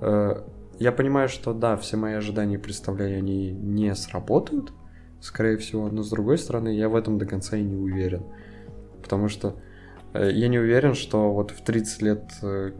Э, 0.00 0.44
я 0.78 0.92
понимаю, 0.92 1.28
что 1.28 1.52
да, 1.52 1.76
все 1.76 1.96
мои 1.96 2.14
ожидания 2.14 2.54
и 2.54 2.58
представления, 2.58 3.16
они 3.16 3.50
не 3.50 3.94
сработают, 3.94 4.72
скорее 5.20 5.56
всего, 5.56 5.88
но 5.88 6.02
с 6.02 6.10
другой 6.10 6.38
стороны, 6.38 6.68
я 6.76 6.88
в 6.88 6.96
этом 6.96 7.18
до 7.18 7.26
конца 7.26 7.56
и 7.56 7.62
не 7.62 7.74
уверен. 7.74 8.24
Потому 9.02 9.28
что 9.28 9.56
э, 10.12 10.30
я 10.32 10.48
не 10.48 10.58
уверен, 10.58 10.94
что 10.94 11.32
вот 11.32 11.50
в 11.50 11.62
30 11.62 12.02
лет, 12.02 12.24
э, 12.42 12.72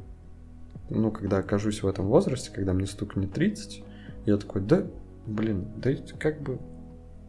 ну, 0.90 1.10
когда 1.10 1.38
окажусь 1.38 1.82
в 1.82 1.88
этом 1.88 2.06
возрасте, 2.06 2.50
когда 2.54 2.72
мне 2.72 2.86
стукнет 2.86 3.32
30, 3.32 3.82
я 4.26 4.36
такой, 4.36 4.62
да, 4.62 4.86
блин, 5.26 5.66
да 5.76 5.90
как 6.18 6.40
бы, 6.40 6.58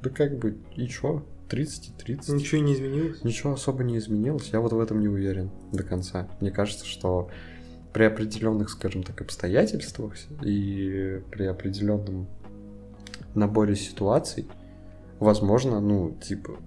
да 0.03 0.10
как 0.10 0.38
бы, 0.38 0.58
и 0.75 0.88
чё? 0.88 1.23
30 1.49 1.89
и 1.89 2.03
30. 2.03 2.36
Ничего 2.36 2.62
не 2.62 2.75
изменилось? 2.75 3.23
Ничего 3.23 3.53
особо 3.53 3.84
не 3.84 3.97
изменилось. 3.97 4.49
Я 4.53 4.62
вот 4.62 4.71
в 4.71 4.79
этом 4.79 4.99
не 4.99 5.08
уверен 5.08 5.49
до 5.73 5.84
конца. 5.84 6.29
Мне 6.39 6.51
кажется, 6.51 6.86
что 6.86 7.29
при 7.93 8.04
определенных, 8.04 8.69
скажем 8.69 9.04
так, 9.04 9.21
обстоятельствах 9.21 10.13
и 10.43 11.21
при 11.32 11.45
определенном 11.45 12.28
наборе 13.36 13.75
ситуаций, 13.75 14.47
возможно, 15.19 15.80
ну, 15.80 16.15
типа, 16.21 16.58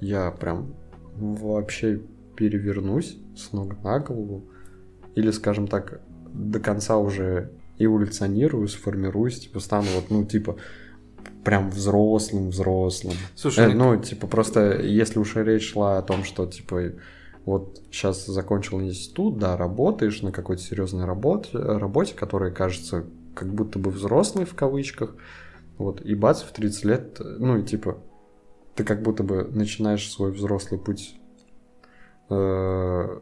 я 0.00 0.30
прям 0.30 0.74
вообще 1.16 2.00
перевернусь 2.36 3.16
с 3.36 3.52
ног 3.52 3.82
на 3.82 3.98
голову, 3.98 4.44
или, 5.14 5.30
скажем 5.30 5.66
так, 5.68 6.00
до 6.32 6.60
конца 6.60 6.96
уже 6.96 7.50
эволюционирую, 7.78 8.68
сформируюсь, 8.68 9.40
типа, 9.40 9.60
стану 9.60 9.88
вот, 9.94 10.10
ну, 10.10 10.24
типа, 10.24 10.56
прям 11.44 11.70
взрослым, 11.70 12.50
взрослым. 12.50 13.16
Слушай, 13.34 13.72
э, 13.72 13.74
ну, 13.74 13.96
типа, 13.96 14.26
просто 14.26 14.80
если 14.80 15.18
уж 15.18 15.36
речь 15.36 15.72
шла 15.72 15.98
о 15.98 16.02
том, 16.02 16.24
что, 16.24 16.46
типа, 16.46 16.92
вот 17.44 17.82
сейчас 17.90 18.24
закончил 18.26 18.80
институт, 18.80 19.38
да, 19.38 19.56
работаешь 19.56 20.22
на 20.22 20.32
какой-то 20.32 20.62
серьезной 20.62 21.04
работе, 21.04 21.58
работе, 21.58 22.14
которая 22.14 22.52
кажется 22.52 23.04
как 23.34 23.52
будто 23.52 23.78
бы 23.78 23.90
взрослой 23.90 24.44
в 24.44 24.54
кавычках, 24.54 25.14
вот, 25.78 26.00
и 26.02 26.14
бац, 26.14 26.42
в 26.42 26.52
30 26.52 26.84
лет, 26.84 27.18
ну, 27.20 27.58
и 27.58 27.64
типа, 27.64 27.98
ты 28.74 28.84
как 28.84 29.02
будто 29.02 29.22
бы 29.22 29.44
начинаешь 29.44 30.10
свой 30.10 30.32
взрослый 30.32 30.78
путь 30.78 31.16
э, 32.30 33.20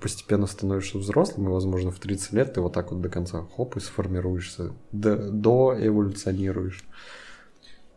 постепенно 0.00 0.46
становишься 0.46 0.98
взрослым, 0.98 1.48
и, 1.48 1.50
возможно, 1.50 1.90
в 1.90 1.98
30 1.98 2.32
лет 2.32 2.54
ты 2.54 2.60
вот 2.60 2.72
так 2.72 2.92
вот 2.92 3.00
до 3.00 3.08
конца 3.08 3.46
хоп 3.56 3.76
и 3.76 3.80
сформируешься, 3.80 4.72
до, 4.92 5.30
до 5.30 5.74
эволюционируешь. 5.78 6.84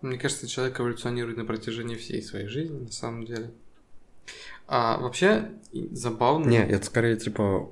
Мне 0.02 0.18
кажется, 0.18 0.48
человек 0.48 0.80
эволюционирует 0.80 1.38
на 1.38 1.46
протяжении 1.46 1.96
всей 1.96 2.22
своей 2.22 2.48
жизни, 2.48 2.80
на 2.80 2.92
самом 2.92 3.26
деле. 3.26 3.52
А 4.72 5.00
вообще 5.00 5.50
забавно. 5.92 6.48
Не, 6.48 6.64
это 6.64 6.86
скорее 6.86 7.18
типа, 7.18 7.72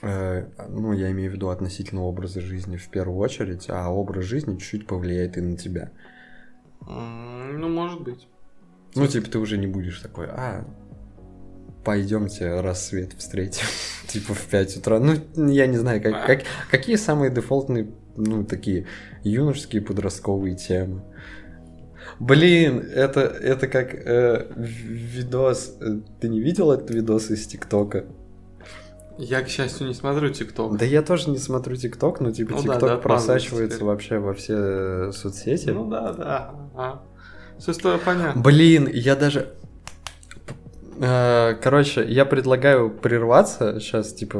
э, 0.00 0.46
ну, 0.70 0.94
я 0.94 1.10
имею 1.10 1.30
в 1.30 1.34
виду 1.34 1.50
относительно 1.50 2.04
образа 2.04 2.40
жизни 2.40 2.78
в 2.78 2.88
первую 2.88 3.18
очередь, 3.18 3.66
а 3.68 3.90
образ 3.90 4.24
жизни 4.24 4.56
чуть-чуть 4.56 4.86
повлияет 4.86 5.36
и 5.36 5.42
на 5.42 5.58
тебя. 5.58 5.90
Ну, 6.86 7.68
может 7.68 8.00
быть. 8.00 8.26
Ну, 8.94 9.06
типа, 9.06 9.28
ты 9.28 9.38
уже 9.38 9.58
не 9.58 9.66
будешь 9.66 10.00
такой, 10.00 10.26
а, 10.28 10.64
пойдемте 11.84 12.60
рассвет 12.60 13.12
встретим, 13.12 13.66
типа 14.08 14.32
в 14.32 14.46
5 14.46 14.78
утра. 14.78 14.98
Ну, 14.98 15.16
я 15.48 15.66
не 15.66 15.76
знаю, 15.76 16.02
как, 16.02 16.24
как, 16.24 16.42
какие 16.70 16.96
самые 16.96 17.30
дефолтные, 17.30 17.90
ну, 18.16 18.42
такие 18.42 18.86
юношеские 19.22 19.82
подростковые 19.82 20.56
темы. 20.56 21.02
Блин, 22.18 22.78
это, 22.78 23.20
это 23.20 23.68
как 23.68 23.94
э, 23.94 24.46
видос. 24.56 25.76
Э, 25.80 26.00
ты 26.20 26.28
не 26.28 26.40
видел 26.40 26.72
этот 26.72 26.90
видос 26.90 27.30
из 27.30 27.46
ТикТока? 27.46 28.04
Я, 29.18 29.42
к 29.42 29.48
счастью, 29.48 29.86
не 29.86 29.94
смотрю 29.94 30.30
ТикТок. 30.30 30.76
Да 30.76 30.84
я 30.84 31.02
тоже 31.02 31.30
не 31.30 31.38
смотрю 31.38 31.76
ТикТок, 31.76 32.20
но 32.20 32.30
типа 32.30 32.52
ну, 32.52 32.62
ТикТок 32.62 32.80
да, 32.80 32.88
да, 32.88 32.96
просачивается 32.96 33.84
вообще 33.84 34.18
во 34.18 34.34
все 34.34 34.54
э, 34.56 35.12
соцсети. 35.12 35.70
Ну 35.70 35.88
да, 35.88 36.12
да. 36.12 36.54
Ага. 36.74 37.02
Все 37.58 37.72
с 37.72 37.78
тобой 37.78 37.98
понятно. 37.98 38.40
Блин, 38.40 38.88
я 38.92 39.16
даже... 39.16 39.54
Э, 40.98 41.54
короче, 41.60 42.04
я 42.06 42.24
предлагаю 42.24 42.90
прерваться 42.90 43.80
сейчас, 43.80 44.12
типа, 44.12 44.38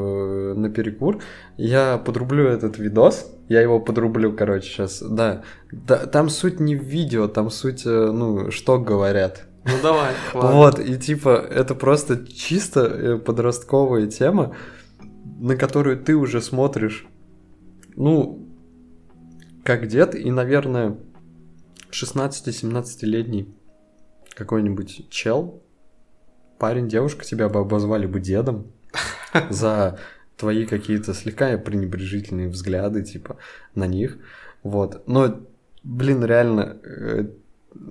на 0.55 0.69
перекур. 0.69 1.21
Я 1.57 1.97
подрублю 1.97 2.47
этот 2.47 2.77
видос. 2.77 3.31
Я 3.49 3.61
его 3.61 3.79
подрублю, 3.79 4.33
короче, 4.33 4.67
сейчас. 4.67 5.01
Да. 5.01 5.43
да 5.71 6.05
там 6.05 6.29
суть 6.29 6.59
не 6.59 6.75
в 6.75 6.83
видео, 6.83 7.27
там 7.27 7.49
суть, 7.49 7.85
э, 7.85 8.11
ну, 8.11 8.51
что 8.51 8.79
говорят. 8.79 9.47
Ну 9.65 9.73
давай. 9.81 10.13
Ладно. 10.33 10.51
Вот, 10.51 10.79
и 10.79 10.97
типа, 10.97 11.29
это 11.29 11.75
просто 11.75 12.25
чисто 12.25 12.81
э, 12.81 13.17
подростковая 13.17 14.07
тема, 14.07 14.55
на 15.39 15.55
которую 15.55 15.97
ты 15.97 16.15
уже 16.15 16.41
смотришь, 16.41 17.05
ну, 17.95 18.47
как 19.63 19.87
дед, 19.87 20.15
и, 20.15 20.31
наверное, 20.31 20.97
16-17-летний 21.91 23.53
какой-нибудь 24.33 25.09
чел, 25.09 25.61
парень, 26.57 26.87
девушка 26.87 27.25
тебя 27.25 27.49
бы 27.49 27.59
обозвали 27.59 28.05
бы 28.05 28.19
дедом 28.19 28.67
за 29.49 29.99
твои 30.37 30.65
какие-то 30.65 31.13
слегка 31.13 31.57
пренебрежительные 31.57 32.47
взгляды, 32.47 33.03
типа, 33.03 33.37
на 33.75 33.87
них. 33.87 34.17
Вот. 34.63 35.07
Но, 35.07 35.39
блин, 35.83 36.23
реально, 36.23 36.77
э, 36.83 37.25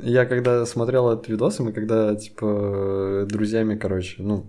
я 0.03 0.27
когда 0.27 0.64
смотрел 0.67 1.11
этот 1.11 1.29
видос, 1.29 1.61
и 1.61 1.62
мы 1.62 1.73
когда, 1.73 2.14
типа, 2.14 3.27
друзьями, 3.29 3.77
короче, 3.77 4.23
ну, 4.23 4.47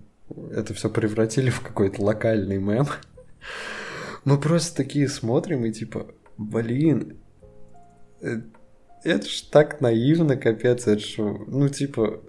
это 0.52 0.74
все 0.74 0.88
превратили 0.88 1.50
в 1.50 1.60
какой-то 1.60 2.02
локальный 2.02 2.58
мем. 2.58 2.86
Мы 4.24 4.38
просто 4.38 4.76
такие 4.76 5.08
смотрим 5.08 5.64
и 5.64 5.72
типа, 5.72 6.06
блин, 6.36 7.16
э, 8.20 8.42
это 9.04 9.26
ж 9.26 9.42
так 9.50 9.80
наивно, 9.80 10.36
капец, 10.36 10.86
это 10.86 11.00
ж, 11.00 11.16
ну, 11.18 11.68
типа, 11.68 12.20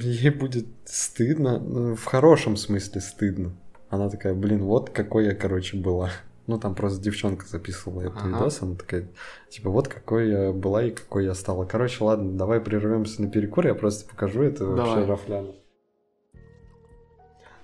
ей 0.00 0.30
будет 0.30 0.66
стыдно, 0.84 1.58
ну, 1.58 1.94
в 1.94 2.04
хорошем 2.04 2.56
смысле 2.56 3.00
стыдно. 3.00 3.52
Она 3.90 4.08
такая, 4.08 4.34
блин, 4.34 4.64
вот 4.64 4.90
какой 4.90 5.26
я, 5.26 5.34
короче, 5.34 5.76
была. 5.76 6.10
Ну, 6.46 6.58
там 6.58 6.74
просто 6.74 7.02
девчонка 7.02 7.46
записывала 7.46 8.02
этот 8.02 8.18
ага. 8.18 8.28
видос, 8.28 8.60
она 8.60 8.74
такая, 8.74 9.08
типа, 9.48 9.70
вот 9.70 9.88
какой 9.88 10.28
я 10.28 10.52
была 10.52 10.84
и 10.84 10.90
какой 10.90 11.24
я 11.24 11.34
стала. 11.34 11.64
Короче, 11.64 12.04
ладно, 12.04 12.36
давай 12.36 12.60
прервемся 12.60 13.22
на 13.22 13.30
перекур, 13.30 13.66
я 13.66 13.74
просто 13.74 14.06
покажу 14.08 14.42
это 14.42 14.66
давай. 14.66 14.96
вообще 14.96 15.04
рафляно. 15.10 15.52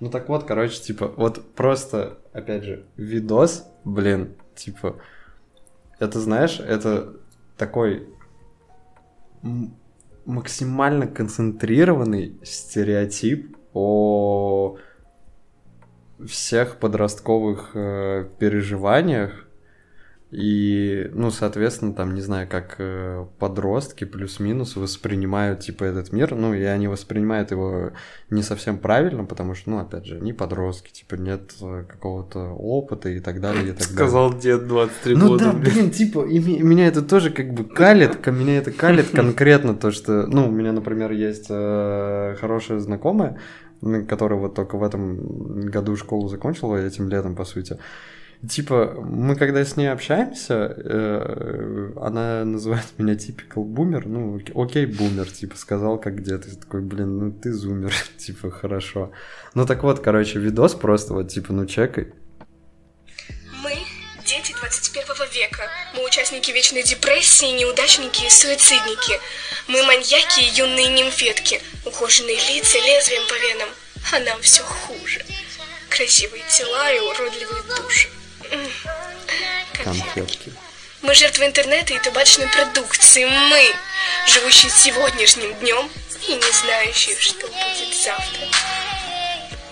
Ну 0.01 0.09
так 0.09 0.31
вот, 0.31 0.45
короче, 0.45 0.81
типа, 0.81 1.09
вот 1.09 1.55
просто, 1.55 2.19
опять 2.33 2.65
же, 2.65 2.87
видос, 2.97 3.67
блин, 3.85 4.35
типа, 4.55 4.97
это, 5.99 6.19
знаешь, 6.21 6.59
это 6.59 7.17
такой 7.59 8.09
максимально 10.25 11.07
концентрированный 11.07 12.39
стереотип 12.43 13.57
о 13.73 14.77
всех 16.27 16.77
подростковых 16.79 17.71
э, 17.75 18.29
переживаниях 18.39 19.47
и, 20.31 21.11
ну, 21.13 21.33
соответственно, 21.33 21.93
там, 21.93 22.15
не 22.15 22.21
знаю, 22.21 22.47
как 22.49 22.77
э, 22.79 23.27
подростки 23.41 24.05
плюс-минус 24.05 24.77
воспринимают, 24.77 25.59
типа, 25.61 25.83
этот 25.83 26.13
мир, 26.13 26.37
ну, 26.37 26.55
и 26.55 26.63
они 26.63 26.87
воспринимают 26.87 27.51
его 27.51 27.91
не 28.31 28.45
совсем 28.45 28.79
правильно, 28.79 29.25
потому 29.25 29.55
что, 29.55 29.71
ну, 29.71 29.79
опять 29.79 30.07
же, 30.07 30.21
не 30.21 30.33
подростки, 30.33 30.93
типа, 30.93 31.17
нет 31.17 31.53
э, 31.61 31.85
какого-то 31.89 32.51
опыта 32.51 33.09
и 33.09 33.19
так 33.19 33.41
далее, 33.41 33.71
и 33.71 33.73
так 33.73 33.83
Сказал 33.83 34.29
далее. 34.31 34.43
дед 34.43 34.69
23 34.69 35.17
ну, 35.17 35.29
года. 35.29 35.47
Ну 35.47 35.53
да, 35.53 35.59
блин, 35.59 35.91
типа, 35.91 36.25
и 36.25 36.39
меня 36.39 36.87
это 36.87 37.03
тоже 37.03 37.31
как 37.31 37.53
бы 37.53 37.65
калит, 37.65 38.25
меня 38.29 38.59
это 38.59 38.71
калит 38.71 39.11
конкретно 39.13 39.75
то, 39.75 39.91
что, 39.91 40.29
ну, 40.29 40.47
у 40.47 40.53
меня, 40.53 40.71
например, 40.71 41.11
есть 41.11 41.47
э, 41.51 42.37
хорошая 42.41 42.79
знакомая, 42.79 43.41
которая 44.09 44.39
вот 44.39 44.55
только 44.55 44.77
в 44.77 44.85
этом 44.85 45.67
году 45.67 45.97
школу 45.97 46.29
закончила, 46.29 46.77
этим 46.77 47.09
летом, 47.09 47.35
по 47.35 47.45
сути, 47.45 47.79
Типа, 48.49 48.95
мы 48.99 49.37
когда 49.37 49.63
с 49.63 49.77
ней 49.77 49.93
общаемся, 49.93 50.75
э, 50.75 51.93
она 52.01 52.43
называет 52.47 52.87
меня 52.99 53.15
типикал 53.15 53.65
бумер, 53.65 54.07
ну, 54.07 54.41
окей, 54.55 54.87
бумер, 54.87 55.31
типа, 55.31 55.57
сказал 55.57 55.99
как 55.99 56.17
где 56.17 56.39
ты 56.39 56.57
такой, 56.57 56.81
блин, 56.81 57.19
ну 57.19 57.33
ты 57.33 57.53
зумер, 57.53 57.93
типа, 58.17 58.51
хорошо. 58.51 59.13
Ну 59.55 59.67
так 59.67 59.83
вот, 59.83 60.01
короче, 60.01 60.39
видос 60.39 60.75
просто 60.75 61.13
вот, 61.13 61.29
типа, 61.29 61.53
ну 61.53 61.67
чекай. 61.67 62.15
Мы 63.63 63.73
дети 64.25 64.55
21 64.59 65.05
века. 65.35 65.69
Мы 65.95 66.07
участники 66.07 66.51
вечной 66.51 66.83
депрессии, 66.83 67.59
неудачники 67.59 68.25
и 68.25 68.31
суицидники. 68.31 69.21
Мы 69.69 69.83
маньяки 69.83 70.41
и 70.41 70.59
юные 70.59 70.89
нимфетки. 70.89 71.61
Ухоженные 71.85 72.37
лица 72.37 72.79
лезвием 72.79 73.23
по 73.29 73.35
венам. 73.35 73.69
А 74.13 74.19
нам 74.21 74.41
все 74.41 74.63
хуже. 74.63 75.21
Красивые 75.91 76.43
тела 76.49 76.91
и 76.91 77.01
уродливые 77.01 77.63
души. 77.77 78.09
Конфетки. 79.85 80.53
Мы 81.03 81.15
жертвы 81.15 81.47
интернета 81.47 81.95
и 81.95 81.99
табачной 81.99 82.49
продукции. 82.49 83.25
Мы, 83.25 83.75
живущие 84.27 84.71
сегодняшним 84.71 85.55
днем 85.55 85.91
и 86.29 86.35
не 86.35 86.53
знающие, 86.53 87.19
что 87.19 87.47
будет 87.47 87.95
завтра. 87.95 88.47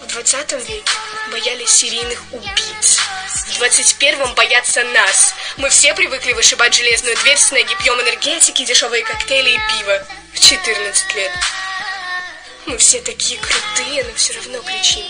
В 0.02 0.06
20 0.06 0.52
веке 0.68 0.92
боялись 1.30 1.70
серийных 1.70 2.22
убийц. 2.32 2.98
В 3.28 3.60
21-м 3.60 4.34
боятся 4.34 4.84
нас. 4.84 5.34
Мы 5.58 5.68
все 5.68 5.94
привыкли 5.94 6.32
вышибать 6.32 6.74
железную 6.74 7.16
дверь 7.16 7.36
с 7.36 7.50
ноги, 7.50 7.76
пьем 7.82 8.00
энергетики, 8.00 8.64
дешевые 8.64 9.04
коктейли 9.04 9.50
и 9.50 9.58
пиво. 9.70 10.06
В 10.32 10.40
14 10.40 11.14
лет. 11.14 11.32
Мы 12.66 12.78
все 12.78 13.00
такие 13.00 13.38
крутые, 13.40 14.04
но 14.04 14.14
все 14.14 14.34
равно 14.34 14.60
кричим. 14.62 15.04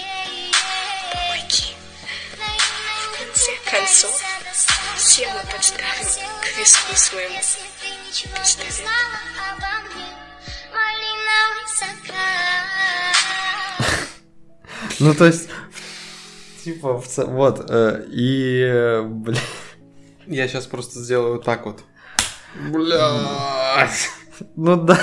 Помоги 1.13 1.79
конце 3.39 3.53
концов, 3.71 4.23
все 4.99 5.29
мы 5.29 5.41
подставим 5.53 6.29
к 6.43 6.59
виску 6.59 6.97
своему 6.97 7.39
пистолет. 7.39 8.89
Ну, 14.99 15.15
то 15.15 15.27
есть, 15.27 15.49
типа, 16.65 17.01
вот, 17.17 17.71
э, 17.71 18.07
и, 18.09 19.01
бля... 19.05 19.39
Я 20.27 20.49
сейчас 20.49 20.67
просто 20.67 20.99
сделаю 20.99 21.35
вот 21.35 21.45
так 21.45 21.65
вот. 21.65 21.85
Бля. 22.71 23.89
Ну 24.57 24.77
да, 24.77 24.99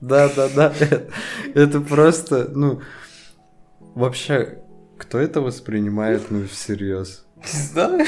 да, 0.00 0.28
да, 0.28 0.48
да, 0.48 0.74
это, 0.80 1.12
это 1.54 1.80
просто, 1.80 2.48
ну, 2.54 2.80
вообще, 3.94 4.62
кто 4.98 5.18
это 5.18 5.42
воспринимает, 5.42 6.30
ну, 6.30 6.46
всерьез? 6.48 7.26
Не 7.36 7.60
знаю. 7.60 8.06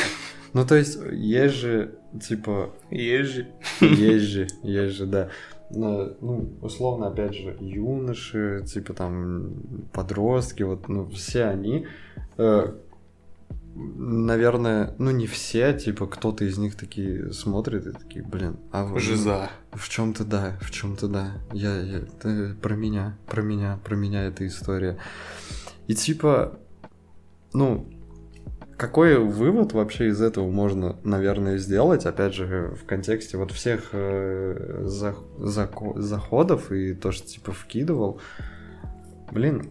Ну, 0.53 0.67
то 0.67 0.75
есть, 0.75 0.99
есть 1.11 1.55
же, 1.55 1.95
типа... 2.21 2.75
Есть 2.91 3.31
же. 3.31 3.47
Есть 3.81 4.25
же, 4.25 4.49
есть 4.63 4.97
же, 4.97 5.07
да. 5.07 5.31
Ну, 5.71 6.53
условно, 6.61 7.09
опять 7.09 7.35
же, 7.35 7.57
юноши, 7.59 8.63
типа 8.67 8.93
там 8.93 9.55
подростки, 9.93 10.63
вот, 10.63 10.89
ну, 10.89 11.09
все 11.09 11.45
они, 11.45 11.87
э, 12.37 12.75
наверное, 13.75 14.95
ну, 14.99 15.11
не 15.11 15.27
все, 15.27 15.73
типа, 15.73 16.07
кто-то 16.07 16.45
из 16.45 16.59
них 16.59 16.77
такие 16.77 17.33
смотрит 17.33 17.87
и 17.87 17.93
такие, 17.93 18.23
блин, 18.23 18.59
а 18.71 18.85
вы... 18.85 19.01
Жиза. 19.01 19.51
В 19.73 19.89
чем-то 19.89 20.25
да, 20.25 20.59
в 20.61 20.71
чем-то 20.71 21.09
да. 21.09 21.33
Я, 21.53 21.81
я, 21.81 21.99
это 22.01 22.55
про 22.61 22.75
меня, 22.75 23.17
про 23.27 23.41
меня, 23.41 23.79
про 23.83 23.97
меня 23.97 24.25
эта 24.25 24.47
история. 24.47 24.99
И 25.87 25.95
типа, 25.95 26.59
ну, 27.55 27.87
какой 28.83 29.17
вывод 29.17 29.75
вообще 29.75 30.09
из 30.09 30.21
этого 30.21 30.51
можно, 30.51 30.97
наверное, 31.05 31.57
сделать, 31.57 32.05
опять 32.05 32.35
же, 32.35 32.75
в 32.77 32.85
контексте 32.85 33.37
вот 33.37 33.53
всех 33.53 33.91
э, 33.93 34.83
за, 34.87 35.15
за, 35.39 35.71
заходов 35.95 36.73
и 36.73 36.93
то, 36.93 37.13
что 37.13 37.29
типа 37.29 37.53
вкидывал? 37.53 38.21
Блин, 39.31 39.71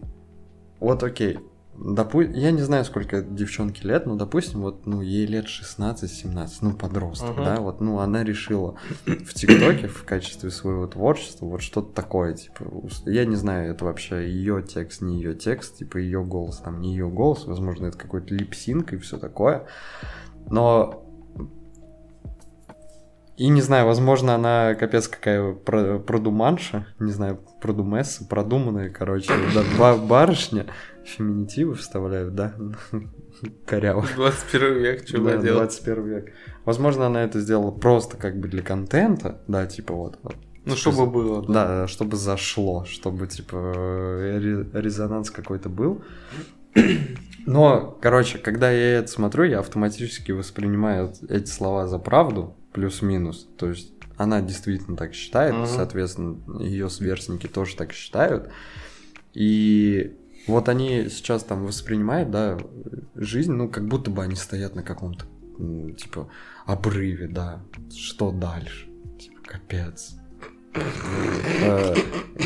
вот 0.80 1.02
окей, 1.02 1.40
Допу... 1.84 2.20
Я 2.20 2.52
не 2.52 2.60
знаю, 2.60 2.84
сколько 2.84 3.22
девчонке 3.22 3.88
лет, 3.88 4.06
но, 4.06 4.14
допустим, 4.14 4.60
вот, 4.60 4.86
ну, 4.86 5.00
ей 5.00 5.26
лет 5.26 5.46
16-17, 5.46 6.48
ну, 6.60 6.74
подросток, 6.74 7.30
uh-huh. 7.30 7.44
да, 7.44 7.56
вот, 7.56 7.80
ну, 7.80 7.98
она 7.98 8.22
решила 8.22 8.76
в 9.04 9.34
ТикТоке 9.34 9.88
в 9.88 10.04
качестве 10.04 10.50
своего 10.50 10.86
творчества 10.86 11.46
вот 11.46 11.60
что-то 11.60 11.92
такое, 11.92 12.34
типа, 12.34 12.64
я 13.06 13.24
не 13.24 13.34
знаю, 13.34 13.72
это 13.72 13.84
вообще 13.84 14.30
ее 14.30 14.62
текст, 14.62 15.02
не 15.02 15.16
ее 15.16 15.34
текст, 15.34 15.78
типа, 15.78 15.96
ее 15.96 16.22
голос, 16.22 16.58
там, 16.58 16.80
не 16.80 16.92
ее 16.92 17.08
голос, 17.08 17.46
возможно, 17.46 17.86
это 17.86 17.98
какой-то 17.98 18.32
липсинг 18.32 18.92
и 18.92 18.98
все 18.98 19.18
такое, 19.18 19.66
но 20.48 21.04
и 23.36 23.48
не 23.48 23.60
знаю, 23.60 23.86
возможно, 23.86 24.36
она 24.36 24.74
капец 24.74 25.08
какая 25.08 25.52
продуманша, 25.52 26.86
не 27.00 27.10
знаю, 27.10 27.40
продумесса, 27.62 28.26
продуманная, 28.26 28.90
короче, 28.90 29.32
да, 29.54 29.96
барышня, 29.96 30.66
феминитивы 31.04 31.74
вставляют, 31.74 32.34
да? 32.34 32.54
Коряво. 33.66 34.06
21 34.16 34.74
век, 34.74 35.08
что 35.08 35.18
да, 35.18 35.36
делать? 35.36 35.82
21 35.84 36.04
век. 36.06 36.32
Возможно, 36.64 37.06
она 37.06 37.24
это 37.24 37.40
сделала 37.40 37.70
просто 37.70 38.16
как 38.16 38.38
бы 38.38 38.48
для 38.48 38.62
контента, 38.62 39.40
да, 39.48 39.66
типа 39.66 39.94
вот. 39.94 40.18
Ну, 40.64 40.76
чтобы 40.76 41.06
было, 41.06 41.42
да. 41.46 41.52
Да, 41.52 41.88
чтобы 41.88 42.16
зашло, 42.16 42.84
чтобы, 42.84 43.26
типа, 43.26 43.56
резонанс 44.74 45.30
какой-то 45.30 45.68
был. 45.68 46.02
Но, 47.46 47.98
короче, 48.00 48.38
когда 48.38 48.70
я 48.70 48.98
это 48.98 49.08
смотрю, 49.08 49.44
я 49.44 49.58
автоматически 49.58 50.30
воспринимаю 50.30 51.12
эти 51.28 51.50
слова 51.50 51.88
за 51.88 51.98
правду, 51.98 52.54
плюс-минус. 52.72 53.48
То 53.56 53.68
есть 53.68 53.91
она 54.16 54.40
действительно 54.40 54.96
так 54.96 55.14
считает, 55.14 55.54
uh-huh. 55.54 55.66
соответственно, 55.66 56.62
ее 56.62 56.88
сверстники 56.90 57.46
тоже 57.46 57.76
так 57.76 57.92
считают. 57.92 58.50
И 59.34 60.16
вот 60.46 60.68
они 60.68 61.08
сейчас 61.08 61.44
там 61.44 61.64
воспринимают, 61.64 62.30
да, 62.30 62.58
жизнь, 63.14 63.52
ну, 63.52 63.68
как 63.68 63.86
будто 63.86 64.10
бы 64.10 64.22
они 64.22 64.34
стоят 64.34 64.74
на 64.74 64.82
каком-то, 64.82 65.24
типа, 65.96 66.28
обрыве, 66.66 67.28
да. 67.28 67.62
Что 67.94 68.32
дальше? 68.32 68.88
Типа, 69.18 69.40
капец. 69.44 70.16
Э, 70.74 71.94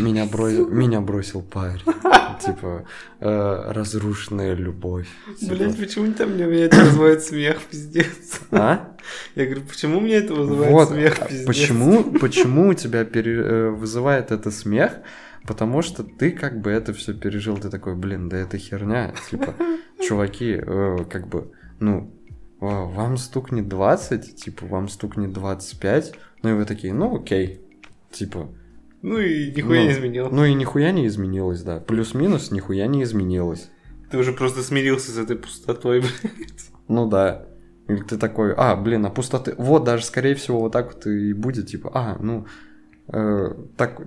Меня 0.01 0.27
бро- 0.27 0.69
меня 0.71 1.01
бросил 1.01 1.43
парень. 1.43 1.81
Типа, 2.45 2.85
э, 3.21 3.73
разрушенная 3.73 4.55
любовь. 4.55 5.09
Типа, 5.41 5.55
Блять, 5.55 5.79
почему 5.79 6.13
там 6.13 6.33
мне 6.35 6.45
меня 6.45 6.65
это 6.67 6.85
вызывает 6.85 7.23
смех, 7.23 7.63
пиздец? 7.71 8.41
А? 8.51 8.95
Я 9.35 9.47
говорю, 9.47 9.63
почему 9.63 10.01
мне 10.01 10.15
это 10.17 10.35
вызывает 10.35 10.71
Вот, 10.73 10.89
смех, 10.91 11.19
а 11.21 11.25
пиздец? 11.27 11.47
почему, 11.47 12.05
почему 12.21 12.69
у 12.69 12.75
тебя 12.75 13.05
пере- 13.05 13.43
э, 13.43 13.71
вызывает 13.71 14.33
это 14.33 14.51
смех? 14.51 14.93
Потому 15.47 15.81
что 15.83 16.03
ты 16.03 16.31
как 16.33 16.61
бы 16.61 16.71
это 16.71 16.93
все 16.93 17.15
пережил, 17.15 17.57
ты 17.57 17.71
такой, 17.71 17.95
блин, 17.95 18.29
да 18.29 18.37
это 18.37 18.59
херня, 18.59 19.15
типа, 19.31 19.55
чуваки, 20.07 20.61
э, 20.61 20.97
как 21.09 21.29
бы, 21.29 21.53
ну, 21.81 22.13
вам 22.61 23.17
стукнет 23.17 23.69
20, 23.69 24.35
типа, 24.37 24.67
вам 24.67 24.89
стукнет 24.89 25.33
25, 25.33 26.13
ну 26.43 26.51
и 26.51 26.53
вы 26.55 26.65
такие, 26.65 26.93
ну 26.93 27.17
окей, 27.17 27.61
типа, 28.11 28.49
Ну 29.03 29.19
и 29.19 29.53
нихуя 29.53 29.81
Ну, 29.81 29.87
не 29.87 29.93
изменил. 29.93 30.29
ну 30.31 30.45
и 30.45 30.55
нихуя 30.55 30.91
не 30.93 31.07
изменилось, 31.07 31.63
да, 31.63 31.81
плюс-минус 31.81 32.51
нихуя 32.51 32.87
не 32.87 33.03
изменилось, 33.03 33.69
Ты 34.11 34.19
уже 34.19 34.33
просто 34.33 34.63
смирился 34.63 35.11
с 35.13 35.19
этой 35.19 35.37
пустотой, 35.37 36.01
блядь. 36.25 36.71
ну 36.89 37.09
да, 37.09 37.47
или 37.89 38.03
ты 38.03 38.17
такой, 38.19 38.53
а, 38.55 38.75
блин, 38.77 39.07
а 39.07 39.11
пустоты, 39.11 39.55
вот 39.59 39.85
даже, 39.85 40.05
скорее 40.05 40.35
всего, 40.35 40.61
вот 40.61 40.73
так 40.73 40.95
вот 40.95 41.07
и 41.07 41.33
будет, 41.33 41.69
типа, 41.69 41.91
а, 41.95 42.17
ну, 42.21 42.47
э, 43.13 43.55
так, 43.77 44.01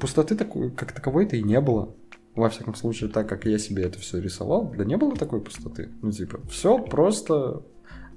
пустоты 0.00 0.34
такой, 0.34 0.70
как 0.70 0.92
таковой-то 0.92 1.36
и 1.36 1.42
не 1.42 1.60
было. 1.60 1.94
Во 2.34 2.48
всяком 2.48 2.74
случае, 2.76 3.10
так 3.10 3.28
как 3.28 3.46
я 3.46 3.58
себе 3.58 3.82
это 3.82 3.98
все 3.98 4.20
рисовал, 4.20 4.72
да 4.78 4.84
не 4.84 4.96
было 4.96 5.16
такой 5.16 5.40
пустоты. 5.40 5.88
Ну, 6.02 6.12
типа, 6.12 6.40
все 6.48 6.78
просто, 6.78 7.62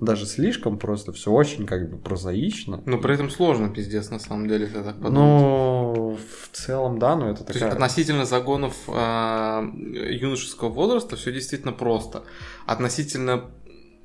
даже 0.01 0.25
слишком 0.25 0.79
просто, 0.79 1.13
все 1.13 1.31
очень 1.31 1.67
как 1.67 1.89
бы 1.89 1.97
прозаично. 1.97 2.81
Но 2.85 2.97
при 2.97 3.13
этом 3.13 3.29
сложно, 3.29 3.69
пиздец, 3.69 4.09
на 4.09 4.17
самом 4.17 4.47
деле, 4.47 4.65
если 4.65 4.81
так 4.81 4.95
подумать. 4.95 5.13
Ну, 5.13 6.17
в 6.17 6.57
целом, 6.57 6.97
да, 6.97 7.15
но 7.15 7.29
это 7.29 7.43
То 7.43 7.51
есть 7.51 7.59
такая... 7.59 7.73
относительно 7.73 8.25
загонов 8.25 8.75
а, 8.87 9.63
юношеского 9.63 10.69
возраста 10.69 11.15
все 11.15 11.31
действительно 11.31 11.71
просто. 11.71 12.23
Относительно 12.65 13.51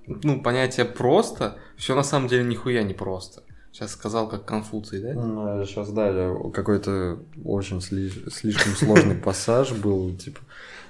ну, 0.07 0.43
понятия 0.43 0.85
просто, 0.85 1.59
все 1.79 1.95
на 1.95 2.03
самом 2.03 2.29
деле 2.29 2.45
нихуя 2.45 2.83
не 2.83 2.95
просто. 2.95 3.43
Сейчас 3.73 3.93
сказал 3.93 4.29
как 4.29 4.45
Конфуций, 4.45 5.01
да? 5.01 5.65
Сейчас, 5.65 5.91
да, 5.93 6.09
я- 6.09 6.51
какой-то 6.53 7.21
очень 7.43 7.79
сли- 7.79 8.31
слишком 8.31 8.73
сложный 8.73 9.15
пассаж 9.15 9.73
был, 9.73 10.15
типа, 10.15 10.41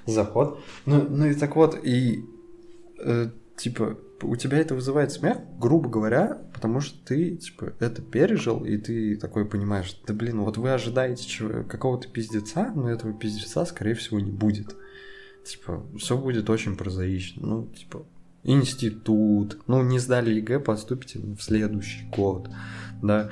заход. 0.05 0.59
Ну, 0.85 1.07
ну 1.09 1.25
и 1.27 1.33
так 1.33 1.55
вот, 1.55 1.79
и, 1.81 2.25
э, 2.99 3.29
типа, 3.55 3.97
у 4.21 4.35
тебя 4.35 4.57
это 4.57 4.75
вызывает 4.75 5.11
смех, 5.11 5.37
грубо 5.59 5.89
говоря, 5.89 6.41
потому 6.53 6.81
что 6.81 6.97
ты, 7.05 7.35
типа, 7.35 7.73
это 7.79 8.01
пережил, 8.01 8.65
и 8.65 8.77
ты 8.77 9.15
такой 9.15 9.45
понимаешь, 9.45 9.99
да 10.07 10.13
блин, 10.13 10.41
вот 10.41 10.57
вы 10.57 10.71
ожидаете 10.71 11.25
чего- 11.25 11.63
какого-то 11.63 12.07
пиздеца, 12.07 12.71
но 12.75 12.89
этого 12.89 13.13
пиздеца, 13.13 13.65
скорее 13.65 13.93
всего, 13.93 14.19
не 14.19 14.31
будет. 14.31 14.75
Типа, 15.45 15.83
все 15.97 16.17
будет 16.17 16.49
очень 16.49 16.75
прозаично. 16.75 17.45
Ну, 17.45 17.67
типа, 17.67 18.05
институт, 18.43 19.59
ну, 19.67 19.83
не 19.83 19.99
сдали 19.99 20.33
ЕГЭ, 20.33 20.59
поступите 20.59 21.19
в 21.19 21.39
следующий 21.41 22.05
год, 22.09 22.49
да, 23.01 23.29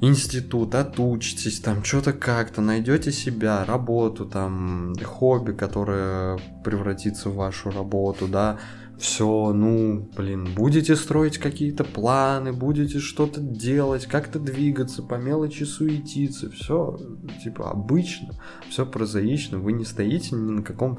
институт, 0.00 0.74
отучитесь, 0.74 1.60
там, 1.60 1.84
что-то 1.84 2.12
как-то, 2.12 2.60
найдете 2.60 3.12
себя, 3.12 3.64
работу, 3.64 4.26
там, 4.26 4.94
хобби, 5.04 5.52
которое 5.52 6.38
превратится 6.64 7.30
в 7.30 7.36
вашу 7.36 7.70
работу, 7.70 8.26
да, 8.26 8.58
все, 9.00 9.52
ну, 9.54 10.08
блин, 10.14 10.48
будете 10.54 10.94
строить 10.94 11.38
какие-то 11.38 11.84
планы, 11.84 12.52
будете 12.52 12.98
что-то 12.98 13.40
делать, 13.40 14.04
как-то 14.04 14.38
двигаться, 14.38 15.02
по 15.02 15.14
мелочи 15.14 15.64
суетиться, 15.64 16.50
все, 16.50 16.98
типа, 17.42 17.70
обычно, 17.70 18.34
все 18.68 18.84
прозаично, 18.84 19.58
вы 19.58 19.72
не 19.72 19.86
стоите 19.86 20.36
ни 20.36 20.50
на 20.50 20.62
каком 20.62 20.98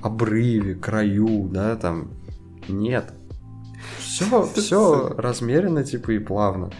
обрыве, 0.00 0.74
краю, 0.76 1.48
да, 1.48 1.76
там, 1.76 2.12
нет. 2.68 3.12
Все, 3.98 4.48
все 4.54 5.08
размеренно, 5.18 5.84
типа, 5.84 6.12
и 6.12 6.18
плавно. 6.18 6.70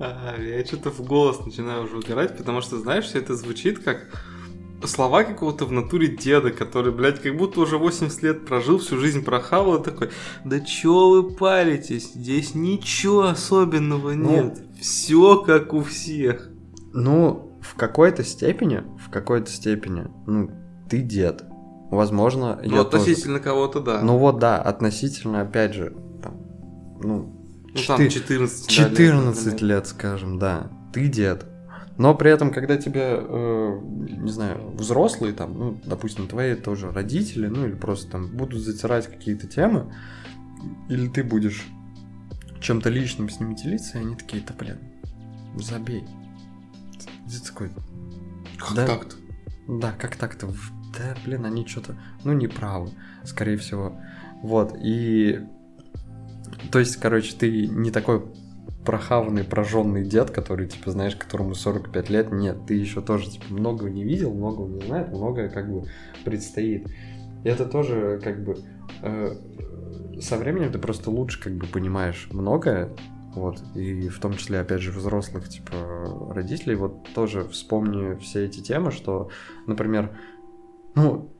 А, 0.00 0.34
я 0.40 0.64
что-то 0.64 0.90
в 0.90 1.00
голос 1.06 1.44
начинаю 1.44 1.84
уже 1.84 1.98
угорать, 1.98 2.38
потому 2.38 2.62
что, 2.62 2.78
знаешь, 2.78 3.04
все 3.04 3.18
это 3.18 3.36
звучит 3.36 3.80
как 3.80 4.08
слова 4.84 5.24
какого-то 5.24 5.64
в 5.64 5.72
натуре 5.72 6.08
деда, 6.08 6.50
который, 6.50 6.92
блядь, 6.92 7.20
как 7.20 7.36
будто 7.36 7.60
уже 7.60 7.78
80 7.78 8.22
лет 8.22 8.46
прожил, 8.46 8.78
всю 8.78 8.98
жизнь 8.98 9.24
прохавал, 9.24 9.76
и 9.76 9.84
такой, 9.84 10.10
да 10.44 10.60
чё 10.60 11.08
вы 11.10 11.30
паритесь, 11.30 12.12
здесь 12.14 12.54
ничего 12.54 13.24
особенного 13.24 14.12
Ну. 14.12 14.30
нет, 14.30 14.58
все 14.80 15.36
как 15.42 15.72
у 15.72 15.82
всех. 15.82 16.48
Ну, 16.92 17.58
в 17.62 17.74
какой-то 17.74 18.22
степени, 18.24 18.82
в 19.04 19.10
какой-то 19.10 19.50
степени, 19.50 20.06
ну, 20.26 20.50
ты 20.88 20.98
дед. 21.00 21.44
Возможно, 21.90 22.60
Ну, 22.64 22.76
я 22.76 22.84
тоже. 22.84 23.02
относительно 23.02 23.38
кого-то, 23.40 23.80
да. 23.80 24.02
Ну 24.02 24.18
вот 24.18 24.38
да, 24.38 24.58
относительно, 24.60 25.40
опять 25.42 25.74
же, 25.74 25.94
там, 26.22 26.34
ну, 27.02 27.32
Ну, 27.74 27.80
там 27.86 28.00
четы- 28.00 28.08
14, 28.10 28.66
да, 28.66 28.72
14 28.72 29.46
например. 29.52 29.76
лет, 29.76 29.86
скажем, 29.86 30.38
да, 30.38 30.70
ты 30.92 31.08
дед. 31.08 31.46
Но 31.98 32.14
при 32.14 32.30
этом, 32.30 32.52
когда 32.52 32.76
тебе, 32.76 33.02
э, 33.18 33.80
не 33.82 34.30
знаю, 34.30 34.70
взрослые, 34.74 35.32
там, 35.32 35.58
ну, 35.58 35.80
допустим, 35.84 36.28
твои 36.28 36.54
тоже 36.54 36.90
родители, 36.92 37.46
ну, 37.46 37.66
или 37.66 37.74
просто 37.74 38.10
там 38.12 38.26
будут 38.28 38.60
затирать 38.60 39.06
какие-то 39.06 39.46
темы, 39.46 39.92
или 40.88 41.08
ты 41.08 41.24
будешь 41.24 41.66
чем-то 42.60 42.90
личным 42.90 43.30
с 43.30 43.40
ними 43.40 43.54
делиться, 43.54 43.98
и 43.98 44.02
они 44.02 44.14
такие, 44.16 44.42
да, 44.46 44.54
блин, 44.58 44.78
забей. 45.56 46.04
Ты 47.30 47.40
такой, 47.46 47.70
Как 48.58 48.74
Да. 48.74 48.86
так-то? 48.86 49.16
да, 49.68 49.92
как 49.92 50.16
так-то? 50.16 50.48
Да, 50.98 51.14
блин, 51.24 51.44
они 51.44 51.66
что-то, 51.66 51.96
ну, 52.24 52.32
не 52.32 52.46
правы, 52.46 52.90
скорее 53.24 53.56
всего. 53.56 53.98
Вот, 54.42 54.76
и... 54.82 55.46
То 56.70 56.78
есть, 56.78 56.96
короче, 56.96 57.34
ты 57.36 57.66
не 57.68 57.90
такой 57.90 58.24
прохаванный, 58.86 59.44
прожженный 59.44 60.04
дед, 60.04 60.30
который, 60.30 60.68
типа, 60.68 60.92
знаешь, 60.92 61.16
которому 61.16 61.54
45 61.54 62.08
лет. 62.08 62.32
Нет, 62.32 62.64
ты 62.66 62.74
еще 62.74 63.02
тоже, 63.02 63.30
типа, 63.30 63.46
многого 63.50 63.90
не 63.90 64.04
видел, 64.04 64.32
многого 64.32 64.68
не 64.68 64.86
знает, 64.86 65.08
многое, 65.08 65.50
как 65.50 65.70
бы, 65.70 65.86
предстоит. 66.24 66.86
И 67.44 67.48
это 67.48 67.66
тоже, 67.66 68.20
как 68.22 68.42
бы, 68.42 68.56
э, 69.02 69.36
со 70.20 70.36
временем 70.38 70.72
ты 70.72 70.78
просто 70.78 71.10
лучше, 71.10 71.42
как 71.42 71.54
бы, 71.54 71.66
понимаешь 71.66 72.28
многое, 72.32 72.96
вот, 73.34 73.58
и 73.74 74.08
в 74.08 74.18
том 74.18 74.32
числе, 74.32 74.60
опять 74.60 74.80
же, 74.80 74.92
взрослых, 74.92 75.48
типа, 75.48 76.30
родителей, 76.30 76.76
вот 76.76 77.06
тоже 77.14 77.46
вспомни 77.48 78.16
все 78.18 78.46
эти 78.46 78.60
темы, 78.60 78.90
что, 78.92 79.28
например, 79.66 80.16
ну, 80.94 81.30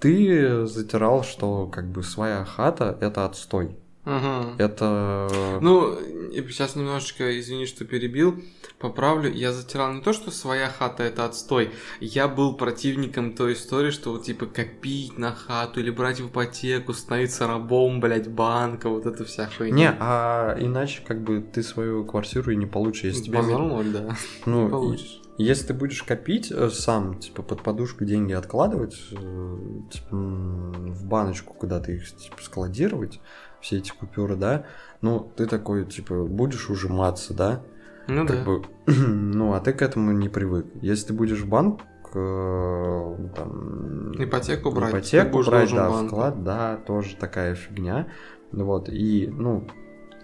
ты 0.00 0.66
затирал, 0.66 1.22
что, 1.22 1.66
как 1.66 1.90
бы, 1.90 2.02
своя 2.02 2.44
хата— 2.44 2.96
это 3.00 3.26
отстой. 3.26 3.76
Мгм. 4.04 4.56
Это... 4.58 5.58
Ну, 5.60 5.94
и 5.94 6.42
сейчас 6.48 6.74
немножечко, 6.74 7.38
извини, 7.38 7.66
что 7.66 7.84
перебил, 7.84 8.42
поправлю. 8.78 9.32
Я 9.32 9.52
затирал 9.52 9.92
не 9.92 10.00
то, 10.00 10.12
что 10.12 10.30
своя 10.30 10.68
хата 10.68 11.04
это 11.04 11.24
отстой. 11.24 11.70
Я 12.00 12.26
был 12.26 12.56
противником 12.56 13.34
той 13.34 13.52
истории, 13.52 13.90
что 13.90 14.12
вот, 14.12 14.24
типа 14.24 14.46
копить 14.46 15.18
на 15.18 15.32
хату 15.32 15.80
или 15.80 15.90
брать 15.90 16.20
в 16.20 16.28
ипотеку, 16.28 16.94
становиться 16.94 17.46
рабом, 17.46 18.00
блядь, 18.00 18.28
банка, 18.28 18.88
вот 18.88 19.06
это 19.06 19.24
вся 19.24 19.48
хуйня. 19.56 19.76
Не, 19.76 19.96
а 20.00 20.56
иначе, 20.58 21.02
как 21.06 21.22
бы, 21.22 21.40
ты 21.40 21.62
свою 21.62 22.04
квартиру 22.04 22.50
и 22.50 22.56
не 22.56 22.66
получишь, 22.66 23.04
если 23.04 23.24
тебе... 23.24 23.40
Ноль, 23.42 23.90
да. 23.90 24.16
Ну, 24.46 24.64
не 24.64 24.70
получишь. 24.70 25.22
Если 25.38 25.68
ты 25.68 25.74
будешь 25.74 26.02
копить 26.02 26.52
э, 26.52 26.68
сам, 26.68 27.18
типа 27.18 27.42
под 27.42 27.62
подушку 27.62 28.04
деньги 28.04 28.32
откладывать, 28.32 28.96
э, 29.12 29.56
типа 29.90 30.08
в 30.10 31.06
баночку 31.06 31.54
куда-то 31.54 31.90
их 31.90 32.14
типа 32.16 32.36
складировать, 32.42 33.18
все 33.62 33.78
эти 33.78 33.90
купюры, 33.92 34.36
да, 34.36 34.66
ну 35.00 35.32
ты 35.36 35.46
такой 35.46 35.86
типа 35.86 36.24
будешь 36.24 36.68
ужиматься, 36.68 37.32
да, 37.32 37.62
Ну 38.08 38.26
как 38.26 38.36
да. 38.38 38.44
бы, 38.44 38.62
ну 38.86 39.54
а 39.54 39.60
ты 39.60 39.72
к 39.72 39.80
этому 39.80 40.12
не 40.12 40.28
привык. 40.28 40.66
Если 40.82 41.06
ты 41.08 41.12
будешь 41.14 41.40
в 41.40 41.48
банк 41.48 41.80
э, 42.14 43.16
там 43.36 44.12
Ипотеку 44.22 44.70
брать. 44.70 44.90
ипотеку 44.90 45.42
брать, 45.44 45.70
да, 45.72 45.88
банку. 45.90 46.06
вклад, 46.16 46.44
да, 46.44 46.76
тоже 46.86 47.16
такая 47.16 47.54
фигня, 47.54 48.08
вот 48.52 48.88
и 48.88 49.28
ну 49.32 49.66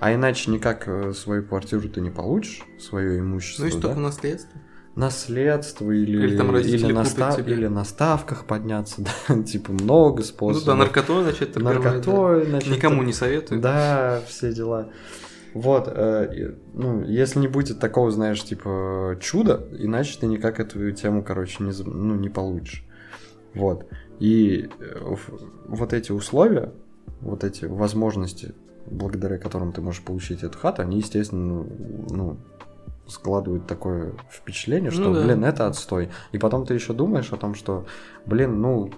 а 0.00 0.14
иначе 0.14 0.50
никак 0.50 0.86
э, 0.86 1.12
свою 1.12 1.44
квартиру 1.44 1.88
ты 1.88 2.00
не 2.00 2.10
получишь, 2.10 2.62
свое 2.78 3.18
имущество, 3.20 3.62
Ну 3.62 3.68
и 3.68 3.70
что 3.72 3.88
да? 3.88 3.94
по 3.94 4.00
наследству? 4.00 4.57
Наследство 4.98 5.90
или, 5.90 6.18
Или 6.26 6.36
там 6.36 6.50
родители 6.50 6.86
или, 6.86 6.92
на 6.92 7.00
купят 7.04 7.12
ста- 7.12 7.36
тебе. 7.36 7.52
или 7.54 7.66
на 7.66 7.84
ставках 7.84 8.44
подняться, 8.44 9.02
да, 9.28 9.42
типа 9.42 9.72
много 9.72 10.18
Ну 10.18 10.24
способов. 10.24 10.66
да, 10.66 10.74
наркотой 10.74 11.24
начать 11.24 11.52
торговать, 11.52 11.82
да. 11.82 11.90
Наркотой, 11.92 12.46
значит, 12.46 12.74
Никому 12.76 13.02
не 13.02 13.12
советую. 13.12 13.60
Да, 13.60 14.20
все 14.26 14.52
дела. 14.52 14.88
Вот, 15.54 15.88
э, 15.88 16.54
ну, 16.74 17.02
если 17.04 17.38
не 17.38 17.48
будет 17.48 17.80
такого, 17.80 18.10
знаешь, 18.10 18.42
типа 18.44 19.16
чуда, 19.20 19.66
иначе 19.78 20.18
ты 20.20 20.26
никак 20.26 20.60
эту 20.60 20.90
тему, 20.92 21.22
короче, 21.22 21.64
не, 21.64 21.72
ну, 21.84 22.14
не 22.16 22.28
получишь. 22.28 22.84
Вот. 23.54 23.86
И 24.20 24.68
э, 24.78 25.14
вот 25.68 25.92
эти 25.92 26.12
условия, 26.12 26.72
вот 27.20 27.44
эти 27.44 27.64
возможности, 27.64 28.54
благодаря 28.86 29.38
которым 29.38 29.72
ты 29.72 29.80
можешь 29.80 30.02
получить 30.02 30.42
эту 30.42 30.58
хату, 30.58 30.82
они, 30.82 30.98
естественно, 30.98 31.64
ну, 32.10 32.36
складывает 33.08 33.66
такое 33.66 34.14
впечатление, 34.30 34.90
что, 34.90 35.02
Ну 35.02 35.14
да. 35.14 35.24
блин, 35.24 35.44
это 35.44 35.66
отстой. 35.66 36.10
И 36.32 36.38
потом 36.38 36.66
ты 36.66 36.74
еще 36.74 36.92
думаешь 36.92 37.32
о 37.32 37.36
том, 37.36 37.54
что, 37.54 37.86
блин, 38.26 38.60
ну, 38.60 38.90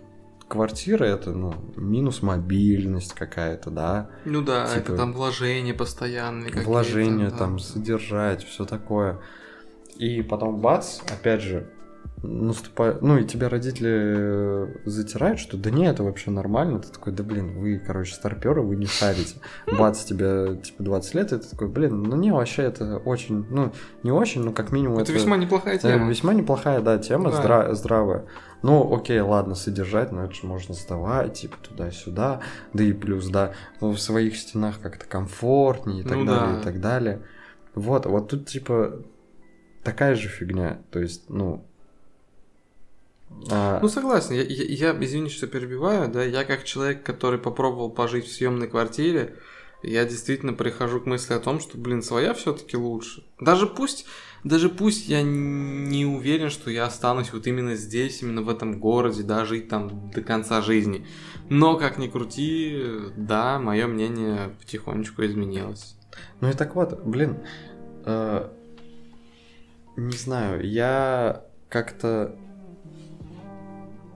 квартира 0.49 1.05
это, 1.05 1.31
ну, 1.31 1.55
минус 1.77 2.23
мобильность 2.23 3.15
какая-то, 3.15 3.71
да, 3.71 4.11
Ну 4.25 4.43
да, 4.43 4.67
Типа, 4.67 4.79
это 4.81 4.97
там 4.97 5.13
вложения 5.13 5.75
постоянные 5.75 6.53
вложения 6.53 7.31
да. 7.31 7.37
там, 7.37 7.59
содержать, 7.59 8.45
все 8.45 8.65
такое. 8.65 9.21
И 9.97 10.23
потом 10.23 10.61
бац, 10.61 11.01
опять 11.11 11.43
же, 11.43 11.71
наступает, 12.23 13.03
ну 13.03 13.19
и 13.19 13.25
тебя 13.25 13.49
родители 13.49 13.89
э, 13.91 14.67
затирают, 14.85 15.39
что 15.41 15.57
да 15.57 15.71
не, 15.71 15.87
это 15.87 16.03
вообще 16.05 16.31
нормально, 16.31 16.79
ты 16.81 16.93
такой, 16.93 17.13
да 17.13 17.23
блин, 17.23 17.59
вы, 17.59 17.79
короче, 17.79 18.15
старперы, 18.15 18.63
вы 18.63 18.77
не 18.77 18.87
шарите. 18.87 19.37
Бац, 19.79 20.05
тебе 20.05 20.57
типа 20.63 20.83
20 20.83 21.15
лет, 21.15 21.33
и 21.33 21.39
ты 21.39 21.49
такой, 21.49 21.69
блин, 21.69 22.03
ну 22.03 22.17
не, 22.17 22.31
вообще 22.33 22.63
это 22.65 22.99
очень, 22.99 23.47
ну 23.51 23.73
не 24.03 24.11
очень, 24.13 24.43
но 24.43 24.53
как 24.53 24.71
минимум 24.73 24.97
Это 24.99 25.05
это, 25.05 25.13
весьма 25.13 25.37
неплохая 25.37 25.77
э, 25.77 25.79
тема. 25.79 26.09
весьма 26.09 26.35
неплохая, 26.35 26.81
да, 26.81 26.99
тема, 26.99 27.31
Да. 27.31 27.43
здра- 27.43 27.73
здравая. 27.75 28.27
Ну, 28.63 28.95
окей, 28.95 29.21
ладно, 29.21 29.55
содержать, 29.55 30.13
но 30.13 30.25
это 30.25 30.35
же 30.35 30.47
можно 30.47 30.75
сдавать, 30.75 31.33
типа, 31.41 31.57
туда-сюда, 31.63 32.41
да 32.75 32.85
и 32.85 32.93
плюс, 32.93 33.27
да, 33.29 33.53
ну, 33.81 33.93
в 33.93 33.99
своих 34.01 34.37
стенах 34.37 34.81
как-то 34.81 35.07
комфортнее 35.07 36.01
и 36.01 36.03
так 36.05 36.19
Ну 36.19 36.27
далее, 36.27 36.55
да. 36.57 36.61
и 36.61 36.63
так 36.65 36.81
далее. 36.81 37.23
Вот, 37.75 38.05
вот 38.05 38.29
тут, 38.29 38.47
типа, 38.47 39.01
такая 39.83 40.15
же 40.15 40.29
фигня, 40.29 40.81
то 40.91 40.99
есть, 41.01 41.31
ну... 41.31 41.67
а, 43.51 43.81
Ну 43.81 43.89
согласен, 43.89 44.35
я, 44.35 44.43
я, 44.43 44.93
я, 44.93 45.05
извини, 45.05 45.29
что 45.29 45.47
перебиваю, 45.47 46.11
да, 46.11 46.25
я 46.25 46.45
как 46.45 46.65
человек, 46.65 47.03
который 47.03 47.39
попробовал 47.39 47.91
пожить 47.91 48.27
в 48.27 48.33
съемной 48.33 48.69
квартире, 48.69 49.37
я 49.83 50.05
действительно 50.05 50.53
прихожу 50.53 51.01
к 51.01 51.07
мысли 51.07 51.33
о 51.33 51.39
том, 51.39 51.59
что, 51.59 51.79
блин, 51.79 52.03
своя 52.03 52.35
все-таки 52.35 52.77
лучше. 52.77 53.25
Даже 53.41 53.67
пусть, 53.67 54.05
даже 54.45 54.69
пусть 54.69 55.09
я 55.09 55.23
не 55.23 56.05
уверен, 56.05 56.51
что 56.51 56.71
я 56.71 56.85
останусь 56.85 57.33
вот 57.33 57.47
именно 57.47 57.75
здесь, 57.77 58.23
именно 58.23 58.43
в 58.43 58.51
этом 58.51 58.79
городе, 58.79 59.23
да, 59.23 59.47
жить 59.47 59.69
там 59.69 60.11
до 60.11 60.21
конца 60.21 60.61
жизни. 60.61 61.07
Но 61.49 61.77
как 61.77 61.97
ни 61.97 62.09
крути, 62.09 62.83
да, 63.17 63.59
мое 63.59 63.87
мнение 63.87 64.55
потихонечку 64.61 65.25
изменилось. 65.25 65.97
Ну 66.41 66.51
и 66.51 66.53
так 66.53 66.75
вот, 66.75 67.03
блин, 67.05 67.39
э, 68.05 68.51
не 69.97 70.17
знаю, 70.17 70.67
я 70.67 71.45
как-то... 71.69 72.37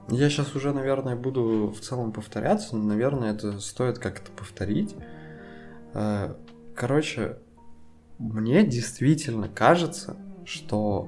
Я 0.09 0.29
сейчас 0.29 0.55
уже, 0.55 0.71
наверное, 0.73 1.15
буду 1.15 1.73
в 1.75 1.79
целом 1.81 2.11
повторяться, 2.11 2.75
но, 2.75 2.83
наверное, 2.83 3.33
это 3.33 3.59
стоит 3.59 3.97
как-то 3.99 4.31
повторить. 4.31 4.95
Э, 5.93 6.35
Короче, 6.75 7.37
мне 8.19 8.65
действительно 8.67 9.47
кажется, 9.47 10.17
что 10.43 11.07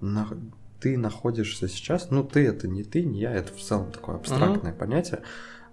на- 0.00 0.28
ты 0.80 0.96
находишься 0.96 1.68
сейчас, 1.68 2.10
ну 2.10 2.24
ты 2.24 2.46
это 2.46 2.66
не 2.66 2.82
ты, 2.84 3.04
не 3.04 3.20
я, 3.20 3.32
это 3.32 3.52
в 3.52 3.60
целом 3.60 3.92
такое 3.92 4.16
абстрактное 4.16 4.72
понятие, 4.72 5.22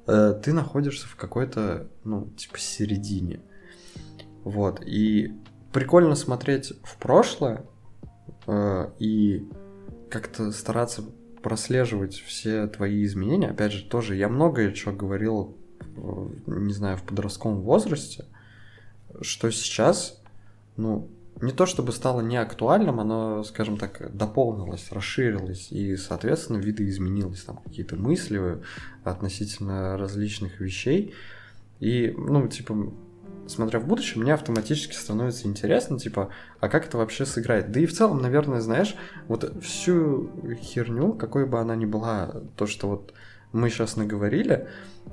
э, 0.08 0.40
ты 0.44 0.52
находишься 0.52 1.08
в 1.08 1.16
какой-то, 1.16 1.88
ну, 2.04 2.28
типа, 2.32 2.58
середине. 2.60 3.40
Вот, 4.44 4.82
и 4.86 5.34
прикольно 5.72 6.16
смотреть 6.16 6.74
в 6.84 6.98
прошлое 6.98 7.66
э, 8.48 8.92
и 9.00 9.48
как-то 10.16 10.54
стараться 10.54 11.04
прослеживать 11.44 12.16
все 12.16 12.68
твои 12.68 13.04
изменения. 13.04 13.50
Опять 13.50 13.74
же, 13.74 13.84
тоже 13.84 14.16
я 14.16 14.30
многое 14.30 14.74
что 14.74 14.94
говорил, 14.94 15.58
э, 15.98 16.28
не 16.48 16.74
знаю, 16.74 16.98
в 16.98 17.04
подростковом 17.04 17.60
возрасте, 17.62 18.24
что 19.22 19.52
сейчас, 19.52 20.22
ну, 20.78 21.10
не 21.42 21.52
то 21.52 21.66
чтобы 21.66 21.92
стало 21.92 22.22
неактуальным, 22.22 23.02
оно, 23.02 23.44
скажем 23.44 23.78
так, 23.78 24.16
дополнилось, 24.16 24.90
расширилось, 24.92 25.70
и, 25.70 25.98
соответственно, 25.98 26.58
видоизменилось 26.58 27.44
там 27.44 27.58
какие-то 27.58 27.98
мысли 27.98 28.62
относительно 29.04 29.98
различных 29.98 30.62
вещей. 30.62 31.14
И, 31.82 32.16
ну, 32.18 32.48
типа, 32.48 32.94
смотря 33.48 33.80
в 33.80 33.88
будущее, 33.88 34.22
мне 34.22 34.34
автоматически 34.34 34.94
становится 34.96 35.48
интересно, 35.48 36.00
типа, 36.00 36.30
а 36.60 36.70
как 36.70 36.88
это 36.88 36.98
вообще 36.98 37.26
сыграет? 37.26 37.72
Да 37.72 37.80
и 37.80 37.86
в 37.86 37.94
целом, 37.94 38.22
наверное, 38.22 38.62
знаешь, 38.62 38.96
вот 39.28 39.64
всю 39.64 40.30
херню, 40.62 41.14
какой 41.14 41.46
бы 41.46 41.60
она 41.60 41.76
ни 41.76 41.86
была, 41.86 42.42
то, 42.56 42.68
что 42.68 42.88
вот 42.88 43.14
мы 43.52 43.70
сейчас 43.70 43.96
наговорили, 43.96 44.68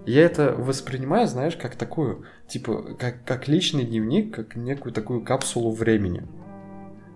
я 0.07 0.25
это 0.25 0.53
воспринимаю, 0.53 1.29
знаешь, 1.29 1.57
как 1.57 1.77
такую, 1.77 2.25
типа, 2.49 2.97
как, 2.99 3.25
как 3.25 3.49
личный 3.49 3.85
дневник, 3.85 4.35
как 4.35 4.57
некую 4.57 4.93
такую 4.93 5.23
капсулу 5.23 5.71
времени. 5.71 6.27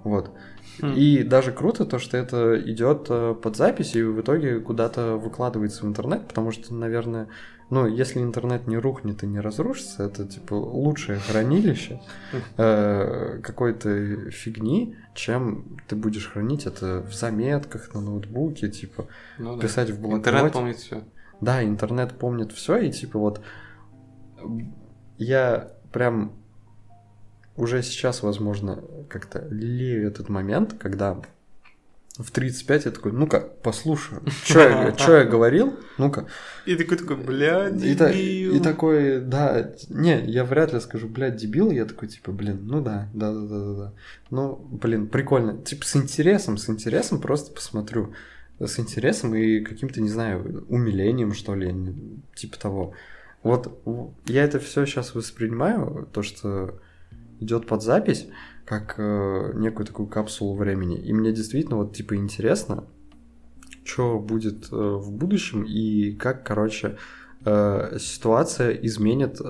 Вот. 0.05 0.31
Хм. 0.81 0.93
И 0.95 1.25
даже 1.25 1.51
круто 1.51 1.85
то, 1.85 1.99
что 1.99 2.17
это 2.17 2.61
идет 2.71 3.07
э, 3.09 3.35
под 3.35 3.57
запись 3.57 3.97
и 3.97 4.03
в 4.03 4.21
итоге 4.21 4.61
куда-то 4.61 5.17
выкладывается 5.17 5.85
в 5.85 5.89
интернет, 5.89 6.29
потому 6.29 6.53
что, 6.53 6.73
наверное, 6.73 7.29
ну, 7.69 7.87
если 7.87 8.21
интернет 8.21 8.67
не 8.69 8.77
рухнет 8.77 9.23
и 9.25 9.27
не 9.27 9.41
разрушится, 9.41 10.05
это 10.05 10.25
типа 10.27 10.55
лучшее 10.55 11.19
хранилище 11.19 12.01
э, 12.57 13.41
какой-то 13.43 14.31
фигни, 14.31 14.97
чем 15.15 15.79
ты 15.89 15.97
будешь 15.97 16.29
хранить 16.29 16.67
это 16.67 17.03
в 17.03 17.13
заметках 17.15 17.93
на 17.93 18.01
ноутбуке, 18.01 18.69
типа 18.69 19.07
Ну 19.39 19.57
да. 19.57 19.63
писать 19.63 19.91
в 19.91 20.01
блокноте. 20.01 20.31
Интернет 20.31 20.53
помнит 20.53 20.77
все. 20.77 21.03
Да, 21.41 21.63
интернет 21.65 22.13
помнит 22.13 22.53
все, 22.53 22.77
и 22.79 22.93
типа 22.93 23.19
вот 23.19 23.41
я 25.19 25.73
прям 25.93 26.33
уже 27.57 27.83
сейчас, 27.83 28.23
возможно, 28.23 28.83
как-то 29.09 29.47
лелею 29.51 30.07
этот 30.07 30.29
момент, 30.29 30.75
когда 30.79 31.21
в 32.19 32.31
35 32.31 32.85
я 32.87 32.91
такой, 32.91 33.13
ну-ка, 33.13 33.41
послушаю, 33.41 34.23
что 34.45 34.61
я, 34.61 34.95
я 35.19 35.25
говорил, 35.25 35.79
ну-ка. 35.99 36.27
И 36.65 36.75
такой 36.75 36.97
такой, 36.97 37.17
бля, 37.17 37.69
И, 37.69 37.95
та- 37.95 38.11
и 38.11 38.59
такой, 38.61 39.21
да, 39.21 39.73
не, 39.89 40.25
я 40.25 40.45
вряд 40.45 40.73
ли 40.73 40.81
скажу, 40.81 41.09
блядь, 41.09 41.37
дебил, 41.37 41.71
я 41.71 41.85
такой, 41.85 42.09
типа, 42.09 42.33
блин, 42.33 42.61
ну 42.65 42.81
да, 42.81 43.09
да, 43.13 43.33
да, 43.33 43.41
да, 43.41 43.59
да, 43.65 43.75
да. 43.75 43.93
Ну, 44.31 44.57
блин, 44.57 45.09
прикольно. 45.09 45.59
Типа, 45.59 45.85
с 45.85 45.95
интересом, 45.97 46.57
с 46.57 46.69
интересом 46.71 47.21
просто 47.21 47.53
посмотрю. 47.53 48.15
С 48.59 48.79
интересом 48.79 49.35
и 49.35 49.61
каким-то, 49.61 50.01
не 50.01 50.09
знаю, 50.09 50.65
умилением, 50.69 51.35
что 51.35 51.55
ли, 51.55 51.75
типа 52.35 52.59
того. 52.59 52.95
Вот 53.43 53.83
я 54.25 54.43
это 54.45 54.59
все 54.59 54.87
сейчас 54.87 55.15
воспринимаю, 55.15 56.09
то, 56.13 56.23
что 56.23 56.81
идет 57.41 57.67
под 57.67 57.83
запись, 57.83 58.27
как 58.65 58.97
э, 58.99 59.53
некую 59.55 59.87
такую 59.87 60.09
капсулу 60.09 60.55
времени. 60.55 60.99
И 60.99 61.13
мне 61.13 61.33
действительно 61.33 61.77
вот 61.77 61.95
типа 61.95 62.17
интересно, 62.17 62.85
что 63.85 64.19
будет 64.19 64.73
э, 64.73 64.77
в 64.77 65.13
будущем 65.13 65.63
и 65.65 66.13
как, 66.13 66.45
короче, 66.45 66.97
э, 67.45 67.97
ситуация 68.01 68.73
изменит 68.73 69.41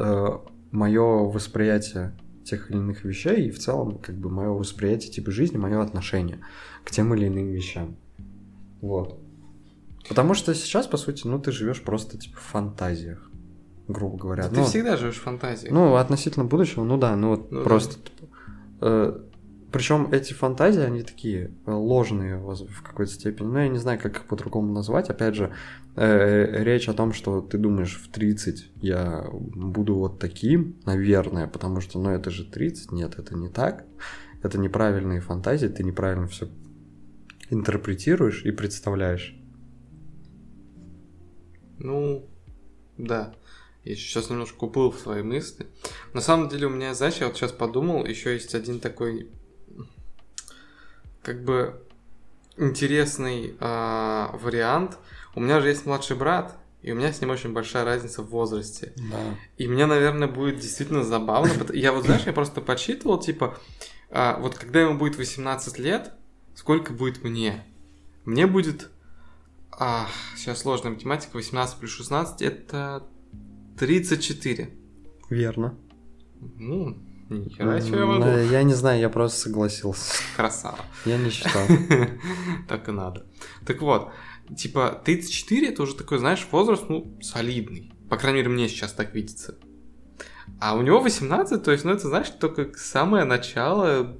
мое 0.70 1.02
восприятие 1.02 2.12
тех 2.44 2.70
или 2.70 2.76
иных 2.76 3.04
вещей 3.04 3.48
и 3.48 3.50
в 3.50 3.58
целом 3.58 3.98
как 3.98 4.16
бы 4.16 4.30
мое 4.30 4.50
восприятие 4.50 5.10
типа 5.10 5.30
жизни, 5.30 5.56
мое 5.56 5.82
отношение 5.82 6.40
к 6.84 6.90
тем 6.90 7.14
или 7.14 7.28
иным 7.28 7.48
вещам. 7.48 7.96
Вот. 8.82 9.18
Потому 10.08 10.34
что 10.34 10.54
сейчас, 10.54 10.86
по 10.86 10.96
сути, 10.96 11.26
ну 11.26 11.40
ты 11.40 11.50
живешь 11.50 11.82
просто 11.82 12.18
типа 12.18 12.36
в 12.36 12.42
фантазиях, 12.42 13.30
грубо 13.88 14.16
говоря. 14.16 14.44
Да 14.44 14.50
Ну, 14.50 14.64
ты 14.64 14.70
всегда 14.70 14.96
живешь 14.96 15.16
в 15.16 15.22
фантазии. 15.22 15.68
ну, 15.70 15.94
относительно 15.96 16.44
будущего, 16.44 16.84
ну 16.84 16.96
да, 16.96 17.16
ну 17.16 17.28
вот 17.30 17.50
Ну 17.50 17.58
да. 17.58 17.64
просто. 17.64 17.98
причем 19.72 20.08
эти 20.12 20.32
фантазии, 20.32 20.80
они 20.82 21.02
такие 21.02 21.50
э, 21.66 21.70
ложные 21.72 22.36
в 22.38 22.82
какой-то 22.82 23.12
степени. 23.12 23.46
Ну, 23.46 23.58
я 23.58 23.68
не 23.68 23.78
знаю, 23.78 23.98
как 24.00 24.16
их 24.16 24.24
по-другому 24.26 24.72
назвать. 24.72 25.10
Опять 25.10 25.34
же, 25.34 25.52
э, 25.96 26.62
речь 26.64 26.88
о 26.88 26.94
том, 26.94 27.12
что 27.12 27.40
ты 27.42 27.58
думаешь, 27.58 27.96
в 27.96 28.08
30 28.10 28.70
я 28.76 29.26
буду 29.30 29.96
вот 29.96 30.18
таким, 30.18 30.76
наверное, 30.86 31.46
потому 31.46 31.80
что, 31.80 31.98
ну, 32.00 32.10
это 32.10 32.30
же 32.30 32.44
30. 32.44 32.92
Нет, 32.92 33.18
это 33.18 33.34
не 33.36 33.48
так. 33.48 33.84
Это 34.42 34.58
неправильные 34.58 35.20
фантазии, 35.20 35.66
ты 35.68 35.82
неправильно 35.84 36.26
все 36.26 36.48
интерпретируешь 37.50 38.44
и 38.44 38.50
представляешь. 38.52 39.36
Ну, 41.78 42.26
да. 42.96 43.34
Я 43.86 43.94
сейчас 43.94 44.30
немножко 44.30 44.64
уплыл 44.64 44.90
в 44.90 44.98
свои 44.98 45.22
мысли. 45.22 45.64
На 46.12 46.20
самом 46.20 46.48
деле 46.48 46.66
у 46.66 46.70
меня, 46.70 46.92
знаешь, 46.92 47.18
я 47.18 47.28
вот 47.28 47.36
сейчас 47.36 47.52
подумал, 47.52 48.04
еще 48.04 48.32
есть 48.32 48.52
один 48.56 48.80
такой, 48.80 49.30
как 51.22 51.44
бы, 51.44 51.80
интересный 52.56 53.54
а, 53.60 54.36
вариант. 54.42 54.98
У 55.36 55.40
меня 55.40 55.60
же 55.60 55.68
есть 55.68 55.86
младший 55.86 56.16
брат, 56.16 56.56
и 56.82 56.90
у 56.90 56.96
меня 56.96 57.12
с 57.12 57.20
ним 57.20 57.30
очень 57.30 57.52
большая 57.52 57.84
разница 57.84 58.22
в 58.22 58.30
возрасте. 58.30 58.92
Да. 58.96 59.20
И 59.56 59.68
мне, 59.68 59.86
наверное, 59.86 60.26
будет 60.26 60.58
действительно 60.58 61.04
забавно. 61.04 61.52
Я 61.72 61.92
вот, 61.92 62.06
знаешь, 62.06 62.24
я 62.26 62.32
просто 62.32 62.60
подсчитывал, 62.60 63.20
типа, 63.20 63.56
а, 64.10 64.36
вот 64.40 64.56
когда 64.56 64.80
ему 64.80 64.98
будет 64.98 65.16
18 65.16 65.78
лет, 65.78 66.12
сколько 66.56 66.92
будет 66.92 67.22
мне? 67.22 67.64
Мне 68.24 68.48
будет... 68.48 68.90
а, 69.70 70.08
сейчас 70.36 70.62
сложная 70.62 70.90
математика. 70.90 71.36
18 71.36 71.78
плюс 71.78 71.92
16 71.92 72.42
это 72.42 73.06
34. 73.78 74.70
Верно. 75.30 75.74
Ну, 76.58 76.96
Ни 77.30 77.48
хера 77.48 77.80
себе 77.80 77.98
я 77.98 78.06
могу. 78.06 78.22
э, 78.24 78.46
Я 78.50 78.62
не 78.62 78.74
знаю, 78.74 79.00
я 79.00 79.08
просто 79.08 79.40
согласился. 79.40 80.14
Красава. 80.36 80.78
Я 81.04 81.18
не 81.18 81.30
считал. 81.30 81.66
Так 82.68 82.88
и 82.88 82.92
надо. 82.92 83.26
Так 83.66 83.80
вот, 83.82 84.10
типа, 84.56 85.00
34 85.04 85.68
это 85.68 85.82
уже 85.82 85.94
такой, 85.94 86.18
знаешь, 86.18 86.46
возраст, 86.52 86.84
ну, 86.88 87.18
солидный. 87.22 87.92
По 88.08 88.16
крайней 88.16 88.38
мере, 88.38 88.50
мне 88.50 88.68
сейчас 88.68 88.92
так 88.92 89.14
видится. 89.14 89.56
А 90.60 90.76
у 90.76 90.82
него 90.82 91.00
18, 91.00 91.62
то 91.62 91.72
есть, 91.72 91.84
ну, 91.84 91.90
это, 91.92 92.08
знаешь, 92.08 92.30
только 92.30 92.70
самое 92.78 93.24
начало 93.24 94.16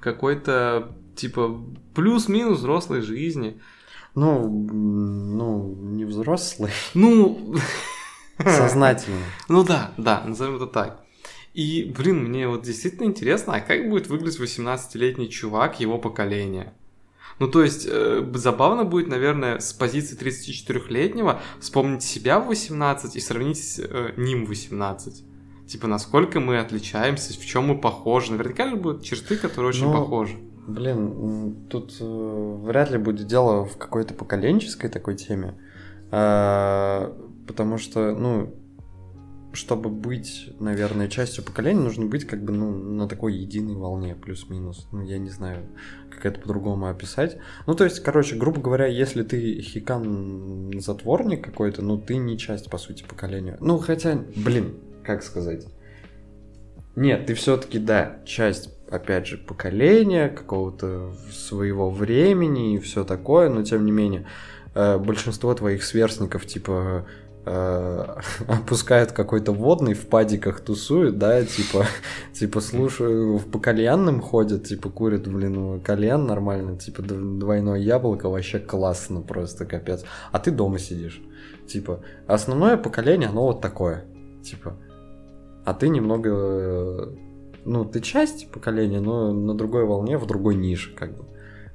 какой-то, 0.00 0.96
типа, 1.16 1.60
плюс-минус 1.94 2.58
взрослой 2.58 3.00
жизни. 3.00 3.60
Ну, 4.14 4.48
ну, 4.48 5.74
не 5.74 6.04
взрослый, 6.04 6.70
Ну, 6.94 7.56
сознательный. 8.38 9.24
ну 9.48 9.64
да, 9.64 9.92
да, 9.96 10.22
назовем 10.24 10.56
это 10.56 10.66
так. 10.66 11.00
И, 11.54 11.92
блин, 11.96 12.24
мне 12.24 12.48
вот 12.48 12.62
действительно 12.62 13.06
интересно, 13.06 13.54
а 13.54 13.60
как 13.60 13.88
будет 13.88 14.08
выглядеть 14.08 14.40
18-летний 14.40 15.30
чувак 15.30 15.78
его 15.78 15.98
поколения? 15.98 16.74
Ну, 17.38 17.48
то 17.48 17.62
есть, 17.62 17.86
э, 17.88 18.24
забавно 18.34 18.84
будет, 18.84 19.08
наверное, 19.08 19.58
с 19.58 19.72
позиции 19.72 20.18
34-летнего 20.18 21.40
вспомнить 21.60 22.02
себя 22.02 22.38
в 22.38 22.46
18 22.46 23.16
и 23.16 23.20
сравнить 23.20 23.58
с 23.58 23.78
э, 23.78 24.12
ним 24.16 24.46
в 24.46 24.48
18. 24.48 25.24
Типа, 25.66 25.86
насколько 25.86 26.40
мы 26.40 26.58
отличаемся, 26.58 27.32
в 27.32 27.44
чем 27.44 27.68
мы 27.68 27.78
похожи. 27.78 28.32
Наверняка 28.32 28.68
же 28.68 28.76
будут 28.76 29.02
черты, 29.02 29.36
которые 29.36 29.70
очень 29.70 29.86
Ну, 29.86 29.92
похожи. 29.92 30.36
Блин, 30.66 31.66
тут 31.68 31.96
э, 32.00 32.56
вряд 32.64 32.90
ли 32.90 32.98
будет 32.98 33.26
дело 33.26 33.64
в 33.64 33.76
какой-то 33.76 34.14
поколенческой 34.14 34.90
такой 34.90 35.16
теме. 35.16 35.54
А, 36.10 37.16
Потому 37.46 37.78
что, 37.78 38.14
ну, 38.14 38.54
чтобы 39.54 39.88
быть, 39.88 40.50
наверное, 40.58 41.08
частью 41.08 41.44
поколения, 41.44 41.80
нужно 41.80 42.06
быть 42.06 42.24
как 42.24 42.42
бы, 42.42 42.52
ну, 42.52 42.70
на 42.72 43.08
такой 43.08 43.34
единой 43.34 43.76
волне, 43.76 44.14
плюс-минус. 44.14 44.88
Ну, 44.92 45.02
я 45.02 45.18
не 45.18 45.30
знаю, 45.30 45.66
как 46.10 46.26
это 46.26 46.40
по-другому 46.40 46.88
описать. 46.88 47.38
Ну, 47.66 47.74
то 47.74 47.84
есть, 47.84 48.00
короче, 48.00 48.36
грубо 48.36 48.60
говоря, 48.60 48.86
если 48.86 49.22
ты 49.22 49.60
хикан-затворник 49.60 51.44
какой-то, 51.44 51.82
ну, 51.82 51.98
ты 51.98 52.16
не 52.16 52.36
часть, 52.36 52.68
по 52.70 52.78
сути, 52.78 53.04
поколения. 53.04 53.56
Ну, 53.60 53.78
хотя, 53.78 54.24
блин, 54.36 54.74
как 55.04 55.22
сказать? 55.22 55.66
Нет, 56.96 57.26
ты 57.26 57.34
все-таки, 57.34 57.78
да, 57.78 58.20
часть, 58.24 58.70
опять 58.88 59.26
же, 59.26 59.36
поколения, 59.36 60.28
какого-то 60.28 61.14
своего 61.32 61.90
времени 61.90 62.74
и 62.74 62.78
все 62.78 63.04
такое, 63.04 63.48
но 63.48 63.62
тем 63.62 63.84
не 63.84 63.92
менее, 63.92 64.26
э, 64.74 64.98
большинство 64.98 65.52
твоих 65.54 65.82
сверстников, 65.82 66.46
типа, 66.46 67.06
опускают 68.48 69.12
какой-то 69.12 69.52
водный, 69.52 69.94
в 69.94 70.06
падиках 70.08 70.60
тусуют, 70.60 71.18
да, 71.18 71.44
типа, 71.44 71.86
типа, 72.32 72.60
слушаю, 72.60 73.38
по 73.40 73.58
кальянным 73.58 74.20
ходят, 74.20 74.64
типа, 74.64 74.88
курят, 74.90 75.26
блин, 75.28 75.80
кальян 75.80 76.26
нормально, 76.26 76.78
типа, 76.78 77.00
дв- 77.02 77.38
двойное 77.38 77.78
яблоко, 77.78 78.28
вообще 78.28 78.58
классно 78.58 79.20
просто, 79.20 79.66
капец. 79.66 80.04
А 80.32 80.38
ты 80.38 80.50
дома 80.50 80.78
сидишь. 80.78 81.22
Типа, 81.66 82.00
основное 82.26 82.76
поколение, 82.76 83.28
оно 83.28 83.42
вот 83.42 83.60
такое. 83.60 84.04
Типа, 84.42 84.76
а 85.64 85.74
ты 85.74 85.88
немного... 85.88 86.30
э, 86.30 87.14
Ну, 87.64 87.84
ты 87.84 88.00
часть 88.00 88.50
поколения, 88.50 89.00
но 89.00 89.32
на 89.32 89.54
другой 89.54 89.84
волне, 89.84 90.18
в 90.18 90.26
другой 90.26 90.54
нише, 90.54 90.94
как 90.94 91.16
бы. 91.16 91.24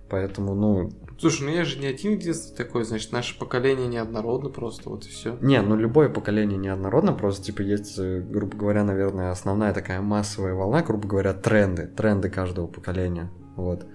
Поэтому, 0.09 0.55
ну... 0.55 0.89
Слушай, 1.19 1.47
ну 1.47 1.49
я 1.49 1.65
же 1.65 1.79
не 1.79 1.85
один 1.87 2.13
единственный 2.13 2.55
такой, 2.55 2.85
значит, 2.85 3.11
наше 3.11 3.37
поколение 3.37 3.87
неоднородно 3.87 4.49
просто, 4.49 4.89
вот 4.89 5.05
и 5.05 5.09
все. 5.09 5.37
Не, 5.41 5.61
ну 5.61 5.75
любое 5.75 6.07
поколение 6.07 6.57
неоднородно, 6.57 7.11
просто, 7.11 7.43
типа, 7.43 7.61
есть, 7.61 7.99
э, 7.99 8.21
грубо 8.21 8.55
говоря, 8.55 8.85
наверное, 8.85 9.31
основная 9.31 9.73
такая 9.73 9.99
массовая 10.01 10.53
волна, 10.53 10.81
грубо 10.81 11.07
говоря, 11.09 11.33
тренды. 11.33 11.87
Тренды 11.87 12.29
каждого 12.29 12.67
поколения. 12.67 13.29
Вот. 13.57 13.85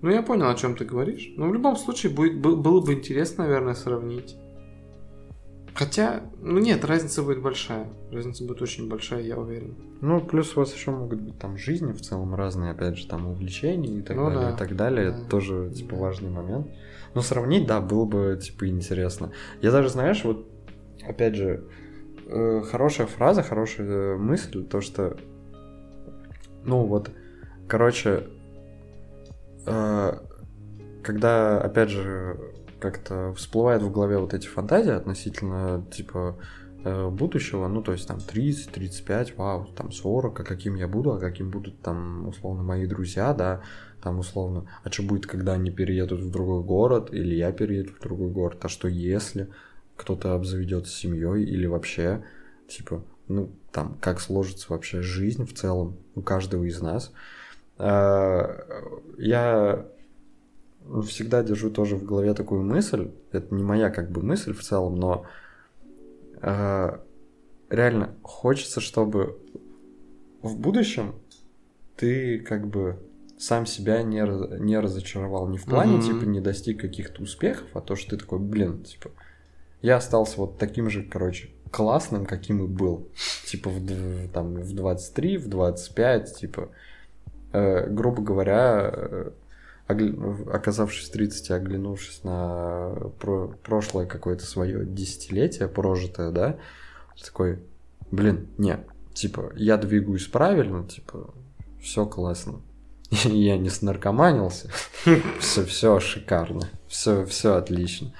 Ну, 0.00 0.10
я 0.10 0.22
понял, 0.22 0.48
о 0.48 0.54
чем 0.54 0.76
ты 0.76 0.84
говоришь. 0.84 1.32
Но 1.36 1.48
в 1.48 1.52
любом 1.52 1.76
случае 1.76 2.12
будет, 2.12 2.40
был- 2.40 2.56
было 2.56 2.80
бы 2.80 2.92
интересно, 2.94 3.44
наверное, 3.44 3.74
сравнить. 3.74 4.36
Хотя, 5.78 6.22
ну 6.42 6.58
нет, 6.58 6.84
разница 6.84 7.22
будет 7.22 7.40
большая. 7.40 7.86
Разница 8.10 8.44
будет 8.44 8.60
очень 8.62 8.88
большая, 8.88 9.22
я 9.22 9.38
уверен. 9.38 9.76
Ну, 10.00 10.20
плюс 10.20 10.56
у 10.56 10.60
вас 10.60 10.74
еще 10.74 10.90
могут 10.90 11.20
быть 11.20 11.38
там 11.38 11.56
жизни 11.56 11.92
в 11.92 12.00
целом 12.00 12.34
разные, 12.34 12.72
опять 12.72 12.98
же, 12.98 13.06
там 13.06 13.28
увлечения 13.28 13.98
и 14.00 14.02
так 14.02 14.16
Ну 14.16 14.24
далее, 14.28 14.42
да. 14.48 14.50
и 14.54 14.56
так 14.56 14.74
далее. 14.74 15.10
Да. 15.12 15.16
Это 15.18 15.28
тоже, 15.28 15.70
типа, 15.70 15.94
Да. 15.94 16.02
важный 16.02 16.30
момент. 16.30 16.66
Но 17.14 17.20
сравнить, 17.20 17.68
да, 17.68 17.80
было 17.80 18.06
бы, 18.06 18.36
типа, 18.42 18.66
интересно. 18.68 19.30
Я 19.62 19.70
даже, 19.70 19.88
знаешь, 19.88 20.24
вот, 20.24 20.48
опять 21.06 21.36
же, 21.36 21.68
э, 22.26 22.62
хорошая 22.68 23.06
фраза, 23.06 23.44
хорошая 23.44 23.86
э, 23.86 24.16
мысль, 24.16 24.64
то, 24.64 24.80
что, 24.80 25.16
ну, 26.64 26.86
вот, 26.86 27.12
короче, 27.68 28.24
э, 29.64 30.12
когда, 31.04 31.60
опять 31.60 31.90
же, 31.90 32.36
как-то 32.80 33.32
всплывает 33.34 33.82
в 33.82 33.90
голове 33.90 34.18
вот 34.18 34.34
эти 34.34 34.46
фантазии 34.46 34.92
относительно, 34.92 35.84
типа, 35.90 36.36
э, 36.84 37.08
будущего, 37.08 37.68
ну, 37.68 37.82
то 37.82 37.92
есть 37.92 38.06
там 38.06 38.20
30, 38.20 38.70
35, 38.70 39.36
вау, 39.36 39.66
там 39.76 39.92
40, 39.92 40.40
а 40.40 40.44
каким 40.44 40.74
я 40.76 40.88
буду, 40.88 41.12
а 41.12 41.18
каким 41.18 41.50
будут 41.50 41.80
там, 41.80 42.28
условно, 42.28 42.62
мои 42.62 42.86
друзья, 42.86 43.34
да, 43.34 43.62
там, 44.02 44.18
условно, 44.18 44.70
а 44.84 44.90
что 44.90 45.02
будет, 45.02 45.26
когда 45.26 45.54
они 45.54 45.70
переедут 45.70 46.20
в 46.20 46.30
другой 46.30 46.62
город, 46.62 47.12
или 47.12 47.34
я 47.34 47.52
перееду 47.52 47.92
в 47.92 48.00
другой 48.00 48.30
город, 48.30 48.58
а 48.62 48.68
что 48.68 48.88
если 48.88 49.48
кто-то 49.96 50.34
обзаведется 50.34 50.92
семьей, 50.96 51.44
или 51.44 51.66
вообще, 51.66 52.24
типа, 52.68 53.02
ну, 53.26 53.50
там, 53.72 53.96
как 54.00 54.20
сложится 54.20 54.66
вообще 54.70 55.02
жизнь 55.02 55.44
в 55.44 55.52
целом 55.52 55.96
у 56.14 56.22
каждого 56.22 56.64
из 56.64 56.80
нас. 56.80 57.12
А, 57.76 58.64
Я 59.18 59.86
всегда 61.06 61.42
держу 61.42 61.70
тоже 61.70 61.96
в 61.96 62.04
голове 62.04 62.34
такую 62.34 62.62
мысль, 62.62 63.10
это 63.32 63.54
не 63.54 63.62
моя 63.62 63.90
как 63.90 64.10
бы 64.10 64.22
мысль 64.22 64.52
в 64.52 64.62
целом, 64.62 64.96
но 64.96 65.24
а, 66.40 67.00
реально 67.70 68.14
хочется, 68.22 68.80
чтобы 68.80 69.38
в 70.42 70.56
будущем 70.58 71.14
ты 71.96 72.38
как 72.38 72.66
бы 72.68 72.98
сам 73.38 73.66
себя 73.66 74.02
не, 74.02 74.20
не 74.58 74.78
разочаровал. 74.78 75.48
Не 75.48 75.58
в 75.58 75.64
плане, 75.64 75.96
Мгм. 75.96 76.02
типа, 76.02 76.24
не 76.24 76.40
достиг 76.40 76.80
каких-то 76.80 77.22
успехов, 77.22 77.68
а 77.74 77.80
то, 77.80 77.94
что 77.96 78.10
ты 78.10 78.16
такой, 78.16 78.38
блин, 78.38 78.82
типа, 78.82 79.10
я 79.80 79.96
остался 79.96 80.38
вот 80.38 80.58
таким 80.58 80.90
же, 80.90 81.02
короче, 81.04 81.50
классным, 81.70 82.26
каким 82.26 82.64
и 82.64 82.66
был. 82.66 83.08
Типа, 83.46 83.70
в, 83.70 84.28
там, 84.32 84.54
в 84.54 84.74
23, 84.74 85.38
в 85.38 85.48
25, 85.48 86.34
типа, 86.36 86.68
э, 87.52 87.88
грубо 87.88 88.22
говоря, 88.22 88.90
э, 88.92 89.30
оказавшись 89.88 91.08
в 91.08 91.12
30 91.12 91.50
и 91.50 91.52
оглянувшись 91.54 92.22
на 92.24 92.94
про- 93.18 93.48
прошлое 93.62 94.06
какое-то 94.06 94.44
свое 94.44 94.84
десятилетие 94.84 95.68
прожитое, 95.68 96.30
да, 96.30 96.58
такой, 97.24 97.58
блин, 98.10 98.48
не, 98.58 98.78
типа, 99.14 99.52
я 99.56 99.76
двигаюсь 99.76 100.26
правильно, 100.26 100.84
типа, 100.86 101.32
все 101.80 102.06
классно. 102.06 102.60
Я 103.10 103.56
не 103.56 103.70
снаркоманился, 103.70 104.70
все, 105.40 105.64
все 105.64 105.98
шикарно, 105.98 106.68
все, 106.88 107.24
все 107.24 107.54
отлично. 107.54 108.12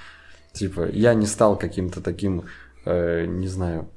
Типа, 0.55 0.89
я 0.89 1.13
не 1.13 1.27
стал 1.27 1.59
каким-то 1.59 2.01
таким, 2.01 2.45
э, 2.87 3.27
не 3.27 3.49
знаю, 3.49 3.91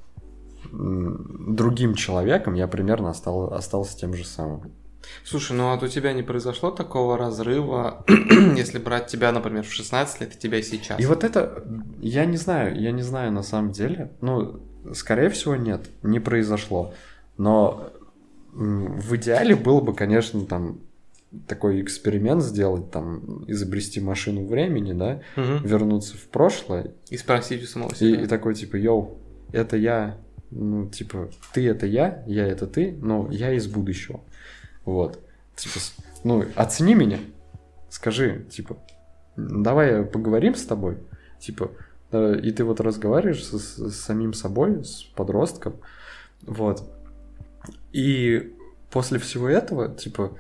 другим 0.72 1.96
человеком, 1.96 2.54
я 2.56 2.68
примерно 2.68 3.10
остал, 3.10 3.54
остался 3.54 3.98
тем 3.98 4.14
же 4.14 4.26
самым. 4.26 4.72
Слушай, 5.24 5.54
ну 5.58 5.70
а 5.70 5.76
вот 5.76 5.84
у 5.84 5.88
тебя 5.88 6.14
не 6.14 6.24
произошло 6.24 6.72
такого 6.72 7.18
разрыва, 7.18 8.06
если 8.56 8.80
брать 8.80 9.08
тебя, 9.08 9.32
например, 9.32 9.64
в 9.64 9.72
16 9.74 10.22
лет 10.22 10.36
и 10.36 10.38
тебя 10.38 10.62
сейчас? 10.62 11.00
И 11.00 11.06
вот 11.06 11.24
это, 11.24 11.64
я 12.00 12.26
не 12.26 12.38
знаю, 12.38 12.80
я 12.80 12.92
не 12.92 13.02
знаю 13.02 13.32
на 13.32 13.44
самом 13.44 13.72
деле. 13.72 14.12
Ну, 14.22 14.60
скорее 14.94 15.30
всего, 15.30 15.56
нет, 15.56 15.82
не 16.04 16.20
произошло. 16.20 16.94
Но 17.38 17.92
в 18.54 19.16
идеале 19.16 19.56
было 19.56 19.82
бы, 19.82 19.94
конечно, 19.94 20.46
там 20.46 20.80
такой 21.48 21.82
эксперимент 21.82 22.44
сделать, 22.44 22.92
там, 22.92 23.46
изобрести 23.48 24.02
машину 24.02 24.46
времени, 24.46 24.92
да, 24.92 25.22
Мгм. 25.38 25.64
вернуться 25.66 26.18
в 26.18 26.28
прошлое 26.28 26.92
И 27.10 27.16
спросить 27.18 27.64
у 27.64 27.68
самого 27.68 27.92
и, 27.94 27.96
себя. 27.96 28.22
и 28.24 28.28
такой, 28.28 28.54
типа, 28.54 28.76
йоу, 28.76 29.18
это 29.54 29.78
я, 29.78 30.18
ну, 30.50 30.90
типа, 30.90 31.30
ты 31.54 31.66
это 31.70 31.86
я, 31.86 32.24
я 32.28 32.46
это 32.46 32.68
ты, 32.68 32.92
но 33.02 33.30
я 33.32 33.54
из 33.54 33.68
будущего. 33.68 34.20
Вот. 34.86 35.20
Типа, 35.56 35.80
ну, 36.24 36.46
оцени 36.56 36.96
меня, 36.96 37.20
скажи, 37.90 38.46
типа, 38.50 38.78
давай 39.36 40.04
поговорим 40.04 40.56
с 40.56 40.66
тобой, 40.66 40.98
типа, 41.40 41.72
и 42.12 42.52
ты 42.52 42.64
вот 42.64 42.80
разговариваешь 42.82 43.44
с, 43.44 43.54
с 43.54 43.96
самим 43.96 44.34
собой, 44.34 44.84
с 44.84 45.04
подростком, 45.16 45.76
вот. 46.42 46.84
И 47.92 48.54
после 48.90 49.20
всего 49.20 49.48
этого, 49.48 49.94
типа, 49.96 50.38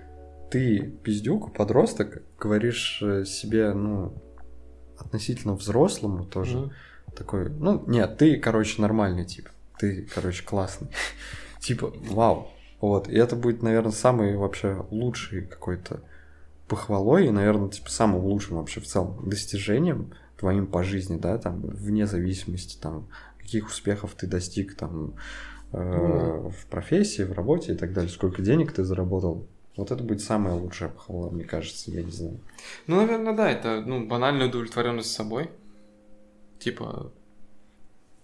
ты, 0.49 0.81
пиздюк, 1.03 1.53
подросток, 1.53 2.23
говоришь 2.39 2.99
э, 3.01 3.23
себе, 3.25 3.71
ну, 3.73 4.13
относительно 4.97 5.53
взрослому 5.55 6.25
тоже, 6.25 6.57
Мгм. 6.57 6.71
такой, 7.15 7.49
ну, 7.49 7.83
нет, 7.87 8.17
ты, 8.17 8.37
короче, 8.37 8.81
нормальный 8.81 9.25
тип. 9.25 9.49
Ты, 9.79 10.07
короче, 10.13 10.43
классный. 10.43 10.89
Типа, 11.61 11.93
вау. 12.09 12.49
Вот. 12.81 13.07
И 13.07 13.15
это 13.15 13.35
будет, 13.35 13.61
наверное, 13.61 13.91
самый 13.91 14.35
вообще 14.35 14.85
лучший 14.89 15.45
какой-то 15.45 16.01
похвалой 16.67 17.27
и, 17.27 17.31
наверное, 17.31 17.69
типа 17.69 17.89
самым 17.89 18.23
лучшим 18.25 18.57
вообще 18.57 18.81
в 18.81 18.87
целом 18.87 19.29
достижением 19.29 20.13
твоим 20.37 20.65
по 20.65 20.83
жизни, 20.83 21.17
да, 21.17 21.37
там, 21.37 21.61
вне 21.61 22.07
зависимости, 22.07 22.77
там, 22.81 23.07
каких 23.37 23.67
успехов 23.67 24.15
ты 24.17 24.25
достиг, 24.25 24.75
там, 24.75 25.13
э, 25.73 25.77
Ну 25.77 26.49
в 26.49 26.65
профессии, 26.65 27.21
в 27.21 27.33
работе 27.33 27.73
и 27.73 27.75
так 27.75 27.93
далее, 27.93 28.09
сколько 28.09 28.41
денег 28.41 28.71
ты 28.71 28.83
заработал. 28.83 29.45
Вот 29.77 29.91
это 29.91 30.03
будет 30.03 30.21
самая 30.21 30.55
лучшая 30.55 30.89
похвала, 30.89 31.29
мне 31.29 31.43
кажется, 31.43 31.91
я 31.91 32.03
не 32.03 32.11
знаю. 32.11 32.39
Ну, 32.87 32.97
наверное, 32.97 33.33
да, 33.33 33.49
это 33.49 33.81
ну, 33.85 34.07
банальная 34.07 34.47
удовлетворенность 34.47 35.13
собой. 35.13 35.49
Типа, 36.59 37.11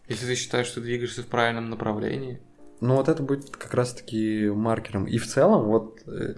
если 0.08 0.26
ты 0.26 0.36
считаешь, 0.36 0.68
что 0.68 0.82
двигаешься 0.82 1.24
в 1.24 1.28
правильном 1.28 1.70
направлении. 1.70 2.40
Ну, 2.80 2.96
вот 2.96 3.10
это 3.10 3.24
будет 3.24 3.50
как 3.56 3.74
раз-таки 3.74 4.50
маркером. 4.50 5.06
И 5.06 5.18
в 5.18 5.26
целом, 5.28 5.64
вот 5.66 6.02
э, 6.08 6.36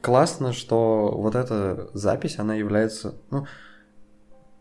классно, 0.00 0.52
что 0.52 1.12
вот 1.16 1.34
эта 1.34 1.90
запись, 1.94 2.38
она 2.38 2.54
является, 2.54 3.14
ну, 3.30 3.44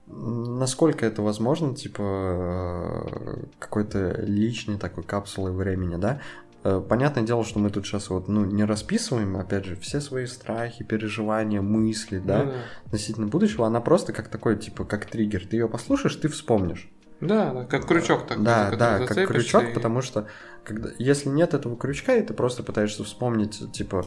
насколько 0.08 1.06
это 1.06 1.22
возможно, 1.22 1.76
типа, 1.76 2.02
э, 2.04 3.36
какой-то 3.60 4.22
личной 4.22 4.78
такой 4.78 5.04
капсулой 5.04 5.52
времени, 5.52 5.98
да? 5.98 6.20
Э, 6.64 6.82
Понятное 6.88 7.24
дело, 7.24 7.44
что 7.46 7.60
мы 7.60 7.70
тут 7.70 7.86
сейчас 7.86 8.10
вот, 8.10 8.28
ну, 8.28 8.44
не 8.46 8.64
расписываем, 8.66 9.38
опять 9.38 9.66
же, 9.66 9.76
все 9.76 10.02
свои 10.02 10.26
страхи, 10.26 10.84
переживания, 10.84 11.62
мысли, 11.62 12.20
да, 12.20 12.46
Ну 12.46 12.54
относительно 12.88 13.28
будущего, 13.28 13.68
она 13.68 13.82
просто 13.82 14.14
как 14.14 14.30
такой, 14.30 14.58
типа, 14.58 14.84
как 14.84 15.06
триггер. 15.06 15.46
Ты 15.46 15.58
ее 15.58 15.70
послушаешь, 15.70 16.16
ты 16.16 16.28
вспомнишь. 16.28 16.90
Да, 17.22 17.52
да, 17.54 17.66
как 17.66 17.86
крючок 17.86 18.26
такой. 18.28 18.46
Да, 18.46 18.72
да, 18.78 19.06
как 19.06 19.28
крючок, 19.28 19.64
и- 19.64 19.74
потому 19.74 20.02
что 20.02 20.28
когда, 20.64 20.90
если 20.98 21.30
нет 21.30 21.54
этого 21.54 21.76
крючка, 21.78 22.16
и 22.16 22.22
ты 22.22 22.34
просто 22.34 22.64
пытаешься 22.64 23.04
вспомнить, 23.04 23.72
типа, 23.72 24.06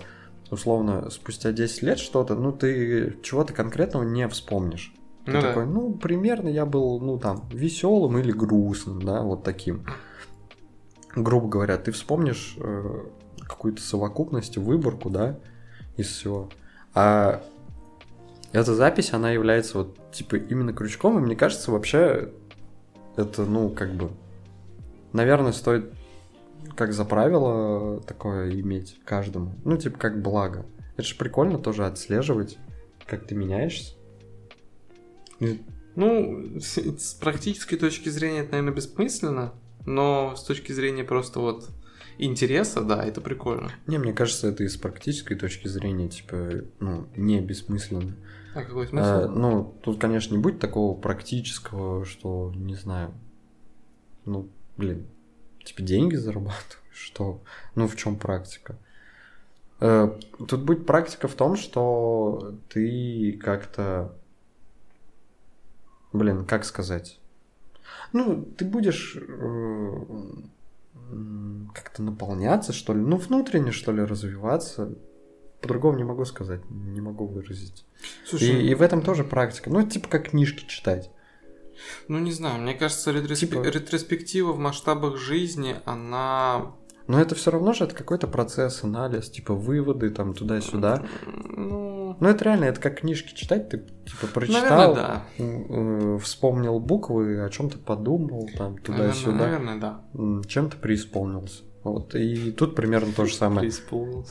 условно, 0.51 1.11
спустя 1.11 1.53
10 1.53 1.83
лет 1.83 1.99
что-то, 1.99 2.35
ну, 2.35 2.53
ты 2.53 3.17
чего-то 3.23 3.53
конкретного 3.53 4.05
не 4.05 4.29
вспомнишь. 4.29 4.95
Ты 5.25 5.33
Ну 5.33 5.41
да. 5.41 5.49
такой, 5.49 5.67
ну, 5.67 5.95
примерно 5.95 6.49
я 6.49 6.67
был, 6.67 7.01
ну, 7.01 7.19
там, 7.19 7.49
веселым 7.53 8.19
или 8.19 8.33
грустным, 8.33 9.03
да, 9.03 9.23
вот 9.23 9.45
таким. 9.45 9.87
Грубо 11.15 11.49
говоря, 11.49 11.77
ты 11.79 11.93
вспомнишь 11.93 12.57
э, 12.59 13.05
какую-то 13.39 13.81
совокупность, 13.83 14.57
выборку, 14.57 15.11
да, 15.11 15.39
из 15.97 16.09
всего. 16.09 16.49
А 16.95 17.43
эта 18.53 18.75
запись, 18.75 19.13
она 19.13 19.31
является 19.31 19.79
вот, 19.79 19.97
типа, 20.13 20.37
именно 20.37 20.73
крючком, 20.73 21.19
и 21.19 21.23
мне 21.23 21.37
кажется, 21.37 21.71
вообще, 21.71 22.33
это, 23.17 23.45
ну, 23.45 23.71
как 23.71 23.95
бы, 23.95 24.11
наверное, 25.13 25.53
стоит 25.53 25.93
как 26.77 26.93
за 26.93 27.05
правило 27.05 28.01
такое 28.01 28.53
иметь 28.61 29.01
каждому. 29.05 29.55
Ну, 29.65 29.77
типа, 29.77 29.99
как 29.99 30.23
благо. 30.23 30.67
Это 30.97 31.07
же 31.07 31.17
прикольно 31.17 31.59
тоже 31.59 31.87
отслеживать, 31.87 32.59
как 33.07 33.27
ты 33.27 33.35
меняешься. 33.35 33.95
Ну, 35.95 36.59
с, 36.61 36.79
с 36.79 37.15
практической 37.15 37.77
точки 37.77 38.09
зрения 38.09 38.41
это, 38.41 38.53
наверное, 38.53 38.75
бессмысленно, 38.75 39.53
но 39.85 40.35
с 40.37 40.45
точки 40.45 40.73
зрения 40.73 41.05
просто 41.05 41.41
вот 41.41 41.69
интереса, 42.19 42.83
да, 42.83 43.05
это 43.05 43.21
прикольно. 43.21 43.71
Не, 43.87 43.99
мне 43.99 44.13
кажется, 44.13 44.49
это 44.49 44.65
и 44.65 44.69
с 44.69 44.77
практической 44.77 45.35
точки 45.35 45.69
зрения, 45.69 46.09
типа, 46.09 46.65
ну, 46.81 47.09
не 47.17 47.41
бессмысленно. 47.41 48.15
А 48.55 48.63
какой 48.63 48.87
смысл? 48.87 49.05
А, 49.05 49.29
ну, 49.29 49.75
тут, 49.83 50.01
конечно, 50.01 50.35
не 50.35 50.41
будет 50.41 50.61
такого 50.61 50.99
практического, 50.99 52.05
что, 52.05 52.53
не 52.55 52.75
знаю, 52.75 53.13
ну, 54.25 54.49
блин, 54.77 55.07
типа 55.65 55.83
деньги 55.83 56.17
зарабатываешь, 56.17 56.79
что, 56.93 57.41
ну, 57.75 57.87
в 57.89 57.97
чем 57.97 58.17
практика? 58.17 58.77
Э, 59.81 60.19
Тут 60.49 60.63
будет 60.63 60.87
практика 60.87 61.29
в 61.29 61.35
том, 61.35 61.57
что 61.57 62.55
ты 62.69 63.39
как-то, 63.43 64.15
блин, 66.13 66.45
как 66.45 66.65
сказать? 66.65 67.19
Ну, 68.13 68.43
ты 68.43 68.65
будешь 68.65 69.17
э, 69.17 70.05
как-то 71.75 72.03
наполняться, 72.03 72.73
что 72.73 72.95
ли, 72.95 73.01
ну, 73.01 73.17
внутренне, 73.17 73.73
что 73.73 73.93
ли, 73.93 74.03
развиваться. 74.03 74.95
По-другому 75.61 75.97
не 75.97 76.05
могу 76.05 76.25
сказать, 76.25 76.61
не 76.71 77.01
могу 77.01 77.27
выразить. 77.27 77.85
Слушай, 78.27 78.63
И, 78.63 78.71
и 78.71 78.75
в 78.75 78.83
этом 78.83 79.01
тоже 79.01 79.23
практика. 79.23 79.71
Ну, 79.71 79.79
это 79.81 79.91
типа 79.91 80.09
как 80.09 80.31
книжки 80.31 80.67
читать. 80.67 81.11
Ну 82.09 82.19
не 82.19 82.33
знаю, 82.33 82.61
мне 82.61 82.75
кажется, 82.75 83.11
ретроспе- 83.11 83.37
Типа- 83.37 83.63
ретроспектива 83.63 84.53
в 84.53 84.59
масштабах 84.59 85.17
жизни, 85.17 85.77
она... 85.85 86.73
Но 87.09 87.21
это 87.21 87.35
все 87.35 87.51
равно 87.51 87.73
же 87.73 87.85
это 87.85 87.95
какой-то 87.97 88.29
процесс, 88.29 88.85
анализ, 88.85 89.29
типа 89.29 89.55
выводы 89.55 90.11
там 90.11 90.35
туда-сюда. 90.35 91.03
Ну, 91.49 92.17
Ну, 92.21 92.29
это 92.29 92.45
реально, 92.45 92.65
это 92.67 92.81
как 92.81 93.01
книжки 93.01 93.35
читать, 93.35 93.69
ты 93.71 93.79
типа 93.79 94.27
прочитал, 94.33 94.95
наверное, 94.95 94.95
да. 94.95 95.27
э, 95.39 96.19
вспомнил 96.23 96.79
буквы, 96.79 97.45
о 97.45 97.49
чем-то 97.49 97.79
подумал, 97.79 98.49
там 98.57 98.75
Наверное, 98.77 98.83
туда-сюда, 99.13 99.33
наверное, 99.39 99.81
да. 99.81 100.01
м, 100.15 100.45
чем-то 100.45 100.77
преисполнился. 100.77 101.63
Вот, 101.83 102.15
и 102.15 102.53
тут 102.53 102.77
примерно 102.77 103.13
то 103.13 103.27
же 103.27 103.35
самое. 103.35 103.69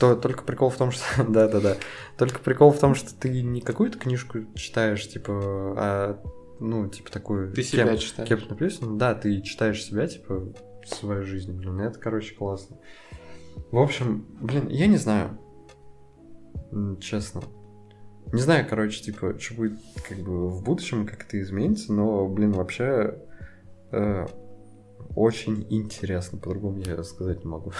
То, 0.00 0.16
только 0.16 0.42
прикол 0.42 0.70
в 0.70 0.76
том, 0.76 0.90
что... 0.90 1.04
Да-да-да. 1.28 1.76
Только 2.16 2.38
прикол 2.38 2.70
в 2.72 2.78
том, 2.78 2.94
что 2.94 3.14
ты 3.14 3.42
не 3.42 3.60
какую-то 3.60 3.98
книжку 3.98 4.38
читаешь, 4.54 5.06
типа, 5.06 5.32
а, 5.76 6.18
ну, 6.62 6.88
типа 6.88 7.10
такую... 7.10 7.52
Ты 7.52 7.62
себя 7.62 7.86
кем- 7.88 7.98
читаешь. 7.98 8.28
Кем 8.28 8.40
написано? 8.48 8.96
Да, 8.96 9.14
ты 9.14 9.40
читаешь 9.42 9.84
себя, 9.84 10.06
типа, 10.06 10.52
свою 10.86 11.24
жизнь. 11.24 11.52
Блин, 11.52 11.80
это, 11.80 11.98
короче, 11.98 12.34
классно. 12.34 12.78
В 13.70 13.78
общем, 13.78 14.26
блин, 14.40 14.68
я 14.68 14.86
не 14.86 14.96
знаю. 14.96 15.38
Честно. 17.00 17.42
Не 18.32 18.40
знаю, 18.40 18.66
короче, 18.68 19.02
типа, 19.02 19.38
что 19.38 19.54
будет 19.54 19.78
как 20.08 20.18
бы 20.18 20.48
в 20.48 20.62
будущем, 20.62 21.06
как 21.06 21.26
это 21.26 21.40
изменится, 21.40 21.92
но, 21.92 22.26
блин, 22.28 22.52
вообще 22.52 23.18
э, 23.90 24.26
очень 25.14 25.66
интересно. 25.68 26.38
По-другому 26.38 26.78
я 26.78 27.02
сказать 27.02 27.44
не 27.44 27.50
могу. 27.50 27.72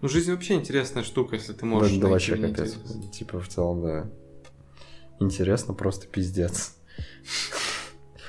Ну, 0.00 0.08
жизнь 0.08 0.32
вообще 0.32 0.54
интересная 0.54 1.02
штука, 1.02 1.36
если 1.36 1.52
ты 1.52 1.66
можешь 1.66 1.94
Да, 1.96 2.02
да 2.02 2.08
вообще 2.08 2.36
капец. 2.36 2.76
Типа, 3.12 3.40
в 3.40 3.48
целом, 3.48 3.82
да. 3.82 4.10
Интересно, 5.20 5.74
просто 5.74 6.06
пиздец. 6.06 6.76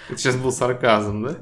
Это 0.10 0.18
сейчас 0.18 0.36
был 0.36 0.51
сарказм, 0.51 1.24
да? 1.24 1.38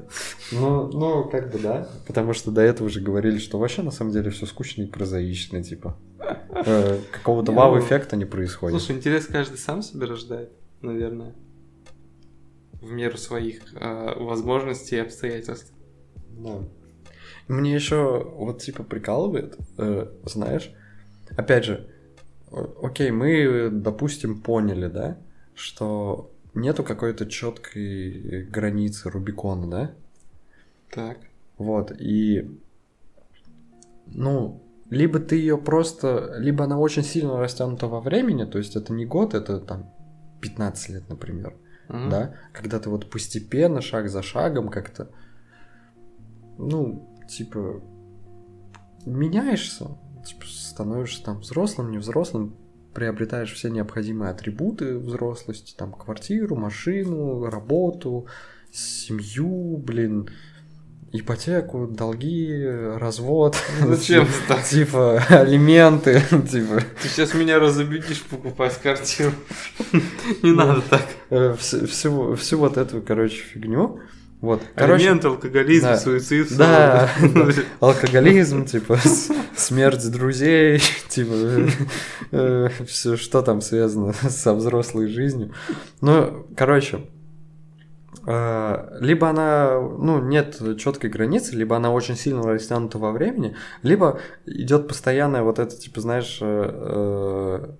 Ну, 0.52 0.88
ну, 0.92 1.28
как 1.28 1.50
бы 1.50 1.58
да. 1.58 1.88
Потому 2.06 2.32
что 2.32 2.50
до 2.50 2.60
этого 2.60 2.86
уже 2.86 3.00
говорили, 3.00 3.38
что 3.38 3.58
вообще 3.58 3.82
на 3.82 3.90
самом 3.90 4.12
деле 4.12 4.30
все 4.30 4.46
скучно 4.46 4.82
и 4.82 4.86
прозаично, 4.86 5.62
типа. 5.62 5.96
Э, 6.18 6.98
Какого-то 7.10 7.52
Не, 7.52 7.58
вау-эффекта 7.58 8.16
не 8.16 8.24
происходит. 8.24 8.78
Слушай, 8.78 8.96
интерес 8.96 9.26
каждый 9.26 9.58
сам 9.58 9.82
себе 9.82 10.06
рождает, 10.06 10.52
наверное. 10.80 11.34
В 12.80 12.90
меру 12.90 13.16
своих 13.16 13.62
э, 13.74 14.18
возможностей 14.18 14.96
и 14.96 15.00
обстоятельств. 15.00 15.72
Да. 16.30 16.60
Мне 17.48 17.74
еще 17.74 18.32
вот 18.36 18.62
типа 18.62 18.82
прикалывает, 18.84 19.56
э, 19.78 20.06
знаешь, 20.24 20.72
опять 21.36 21.64
же, 21.64 21.88
окей, 22.82 23.10
мы, 23.10 23.68
допустим, 23.70 24.40
поняли, 24.40 24.86
да, 24.86 25.18
что 25.54 26.31
нету 26.54 26.84
какой-то 26.84 27.26
четкой 27.26 28.44
границы 28.44 29.10
Рубикона, 29.10 29.70
да? 29.70 29.90
Так. 30.90 31.18
Вот, 31.58 31.92
и, 31.92 32.58
ну, 34.06 34.62
либо 34.90 35.20
ты 35.20 35.36
ее 35.36 35.56
просто, 35.56 36.34
либо 36.38 36.64
она 36.64 36.78
очень 36.78 37.02
сильно 37.02 37.38
растянута 37.38 37.86
во 37.86 38.00
времени, 38.00 38.44
то 38.44 38.58
есть 38.58 38.76
это 38.76 38.92
не 38.92 39.06
год, 39.06 39.32
это 39.34 39.58
там 39.58 39.90
15 40.40 40.88
лет, 40.90 41.08
например, 41.08 41.54
Мгм. 41.88 42.10
да, 42.10 42.34
когда 42.52 42.78
ты 42.78 42.90
вот 42.90 43.08
постепенно, 43.08 43.80
шаг 43.80 44.08
за 44.08 44.22
шагом 44.22 44.68
как-то, 44.68 45.08
ну, 46.58 47.08
типа, 47.28 47.80
меняешься, 49.06 49.96
типа, 50.26 50.44
становишься 50.46 51.24
там 51.24 51.40
взрослым, 51.40 51.90
не 51.90 51.98
взрослым, 51.98 52.54
приобретаешь 52.94 53.52
все 53.52 53.68
необходимые 53.70 54.30
атрибуты 54.30 54.98
взрослости, 54.98 55.74
там, 55.76 55.92
квартиру, 55.92 56.56
машину, 56.56 57.44
работу, 57.46 58.26
семью, 58.72 59.76
блин, 59.78 60.28
ипотеку, 61.12 61.86
долги, 61.86 62.64
развод. 62.98 63.56
Ну, 63.80 63.94
Зачем 63.94 64.26
это? 64.48 64.62
Типа, 64.62 65.18
алименты, 65.28 66.20
типа, 66.50 66.80
Ты 67.02 67.08
сейчас 67.08 67.34
меня 67.34 67.58
разобедишь 67.58 68.22
покупать 68.22 68.78
квартиру. 68.80 69.32
Не 70.42 70.52
надо 70.52 70.80
так. 70.82 71.06
э, 71.30 71.54
вс- 71.58 71.86
всю, 71.86 72.34
всю 72.36 72.58
вот 72.58 72.76
эту, 72.78 73.02
короче, 73.02 73.36
фигню. 73.42 74.00
Вот, 74.42 74.60
короче, 74.74 75.04
Алимент, 75.04 75.24
алкоголизм, 75.24 75.86
да. 75.86 75.96
суицид. 75.96 76.56
Да, 76.56 77.08
ссоры. 77.16 77.54
алкоголизм, 77.80 78.64
типа, 78.64 78.98
смерть 79.54 80.10
друзей, 80.10 80.80
типа, 81.08 81.70
все, 82.84 83.16
что 83.16 83.42
там 83.42 83.60
связано 83.60 84.12
со 84.28 84.52
взрослой 84.52 85.06
жизнью. 85.06 85.54
Ну, 86.00 86.44
короче, 86.56 87.06
э, 88.26 88.98
либо 88.98 89.28
она, 89.28 89.80
ну, 89.80 90.20
нет 90.20 90.60
четкой 90.76 91.08
границы, 91.08 91.54
либо 91.54 91.76
она 91.76 91.92
очень 91.92 92.16
сильно 92.16 92.42
растянута 92.42 92.98
во 92.98 93.12
времени, 93.12 93.54
либо 93.84 94.18
идет 94.44 94.88
постоянная 94.88 95.44
вот 95.44 95.60
это, 95.60 95.76
типа, 95.76 96.00
знаешь, 96.00 96.38
э, 96.40 96.70
э, 96.72 97.70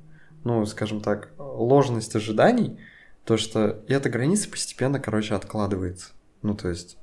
ну, 0.44 0.64
скажем 0.66 1.00
так, 1.00 1.30
ложность 1.38 2.14
ожиданий, 2.14 2.78
то, 3.24 3.36
что 3.36 3.82
эта 3.88 4.08
граница 4.08 4.48
постепенно, 4.48 5.00
короче, 5.00 5.34
откладывается. 5.34 6.12
Ну, 6.42 6.54
то 6.54 6.68
есть, 6.68 6.98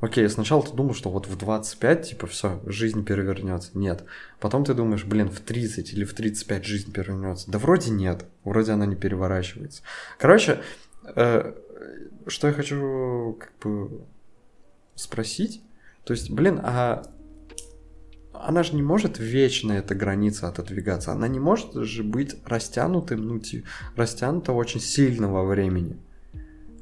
окей, 0.00 0.28
сначала 0.28 0.62
ты 0.62 0.72
думал, 0.72 0.94
что 0.94 1.10
вот 1.10 1.26
в 1.26 1.36
25, 1.36 2.10
типа, 2.10 2.26
все, 2.26 2.60
жизнь 2.66 3.04
перевернется. 3.04 3.70
Нет. 3.74 4.04
Потом 4.40 4.64
ты 4.64 4.74
думаешь, 4.74 5.04
блин, 5.04 5.28
в 5.28 5.40
30 5.40 5.92
или 5.92 6.04
в 6.04 6.14
35 6.14 6.64
жизнь 6.64 6.92
перевернется. 6.92 7.50
Да 7.50 7.58
вроде 7.58 7.90
нет, 7.90 8.24
вроде 8.44 8.72
она 8.72 8.86
не 8.86 8.96
переворачивается. 8.96 9.82
Короче, 10.18 10.60
э, 11.14 11.54
что 12.26 12.46
я 12.46 12.52
хочу 12.52 13.38
как 13.38 13.52
бы 13.62 14.02
спросить, 14.94 15.62
то 16.04 16.12
есть, 16.12 16.30
блин, 16.30 16.60
а 16.62 17.02
она 18.32 18.62
же 18.62 18.74
не 18.74 18.82
может 18.82 19.18
вечно 19.18 19.72
эта 19.72 19.94
граница 19.94 20.48
отодвигаться. 20.48 21.12
Она 21.12 21.28
не 21.28 21.38
может 21.38 21.74
же 21.74 22.02
быть 22.02 22.36
растянутым, 22.44 23.26
ну, 23.26 23.40
растянута 23.96 24.52
очень 24.52 24.80
сильно 24.80 25.30
во 25.30 25.44
времени. 25.44 25.96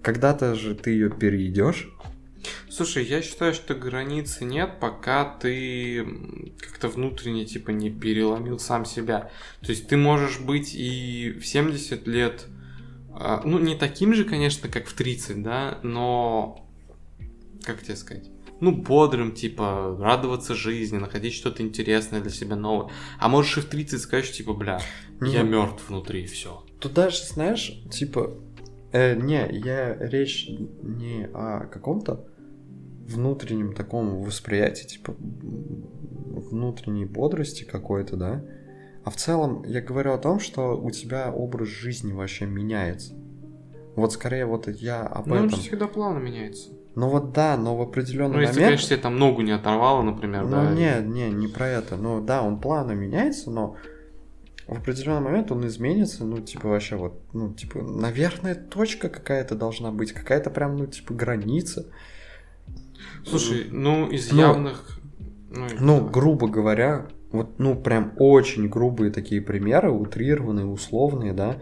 Когда-то 0.03 0.55
же 0.55 0.75
ты 0.75 0.91
ее 0.91 1.11
перейдешь. 1.11 1.89
Слушай, 2.69 3.05
я 3.05 3.23
считаю, 3.23 3.55
что 3.55 3.75
границы 3.75 4.45
нет, 4.45 4.81
пока 4.81 5.25
ты 5.25 6.05
как-то 6.59 6.89
внутренне, 6.89 7.45
типа, 7.45 7.71
не 7.71 7.91
переломил 7.91 8.59
сам 8.59 8.85
себя. 8.85 9.31
То 9.61 9.71
есть 9.71 9.87
ты 9.89 9.97
можешь 9.97 10.41
быть 10.41 10.75
и 10.75 11.31
в 11.41 11.47
70 11.47 12.07
лет, 12.09 12.47
а, 13.15 13.43
ну, 13.45 13.59
не 13.59 13.77
таким 13.77 14.15
же, 14.15 14.25
конечно, 14.25 14.69
как 14.69 14.87
в 14.87 14.95
30, 14.95 15.43
да, 15.43 15.79
но, 15.83 16.67
как 17.63 17.83
тебе 17.83 17.95
сказать, 17.95 18.29
ну, 18.61 18.73
бодрым, 18.73 19.33
типа, 19.33 19.97
радоваться 20.01 20.55
жизни, 20.55 20.97
находить 20.99 21.35
что-то 21.35 21.63
интересное 21.63 22.21
для 22.21 22.31
себя 22.31 22.57
новое. 22.57 22.91
А 23.19 23.29
можешь 23.29 23.59
и 23.59 23.61
в 23.61 23.67
30 23.67 24.01
сказать, 24.01 24.33
типа, 24.33 24.55
бля, 24.55 24.81
я 25.21 25.43
Ну. 25.43 25.51
мертв 25.51 25.89
внутри, 25.89 26.27
все. 26.27 26.65
Тут 26.81 26.95
даже, 26.95 27.23
знаешь, 27.25 27.73
типа, 27.93 28.35
э, 28.93 29.15
не, 29.17 29.49
я 29.53 29.95
речь 29.99 30.49
не 30.49 31.29
о 31.33 31.67
каком-то 31.67 32.25
внутреннем 33.07 33.75
таком 33.75 34.23
восприятии, 34.23 34.87
типа, 34.87 35.15
внутренней 35.19 37.05
бодрости 37.05 37.65
какой-то, 37.65 38.17
да, 38.17 38.45
а 39.05 39.11
в 39.11 39.17
целом 39.17 39.65
я 39.67 39.81
говорю 39.81 40.13
о 40.13 40.19
том, 40.19 40.39
что 40.39 40.77
у 40.81 40.91
тебя 40.91 41.33
образ 41.33 41.69
жизни 41.69 42.13
вообще 42.13 42.47
меняется. 42.47 43.15
Вот 43.97 44.13
скорее 44.13 44.47
вот 44.47 44.69
я 44.69 45.03
об 45.03 45.27
Ну, 45.27 45.35
он 45.35 45.47
этом. 45.47 45.57
же 45.59 45.63
всегда 45.69 45.87
плавно 45.87 46.19
меняется. 46.19 46.71
Ну 46.95 47.09
вот 47.09 47.33
да, 47.33 47.57
но 47.57 47.77
в 47.77 47.83
определенный 47.83 48.35
Ну, 48.37 48.41
если, 48.41 48.55
момент. 48.55 48.69
конечно, 48.71 48.89
тебе 48.89 48.99
там 49.03 49.19
ногу 49.19 49.41
не 49.43 49.53
оторвало, 49.53 50.03
например, 50.03 50.45
Ну 50.45 50.51
да. 50.51 50.73
не, 50.73 51.03
не, 51.07 51.31
не 51.31 51.49
про 51.49 51.67
это. 51.69 51.97
Ну 51.97 52.21
да, 52.23 52.43
он 52.43 52.61
плавно 52.61 52.93
меняется, 52.93 53.51
но 53.51 53.77
в 54.67 54.73
определенный 54.79 55.21
момент 55.21 55.51
он 55.51 55.67
изменится, 55.67 56.25
ну, 56.25 56.41
типа, 56.41 56.69
вообще 56.69 56.97
вот, 56.97 57.21
ну, 57.33 57.53
типа, 57.53 57.83
наверное, 57.83 58.55
точка 58.55 59.09
какая-то 59.09 59.55
должна 59.55 59.91
быть, 59.91 60.13
какая-то 60.13 60.51
прям, 60.51 60.77
ну, 60.77 60.87
типа, 60.87 61.15
граница. 61.15 61.87
Слушай, 63.27 63.67
ну, 63.71 64.09
из 64.09 64.31
Ну, 64.33 64.39
явных... 64.41 64.99
Ну, 65.51 65.67
Ну, 65.81 65.97
давай. 65.99 66.13
грубо 66.13 66.49
говоря, 66.49 67.09
вот, 67.31 67.59
ну, 67.59 67.77
прям 67.77 68.13
очень 68.17 68.69
грубые 68.69 69.11
такие 69.11 69.41
примеры, 69.43 69.91
утрированные, 69.91 70.67
условные, 70.67 71.33
да. 71.33 71.59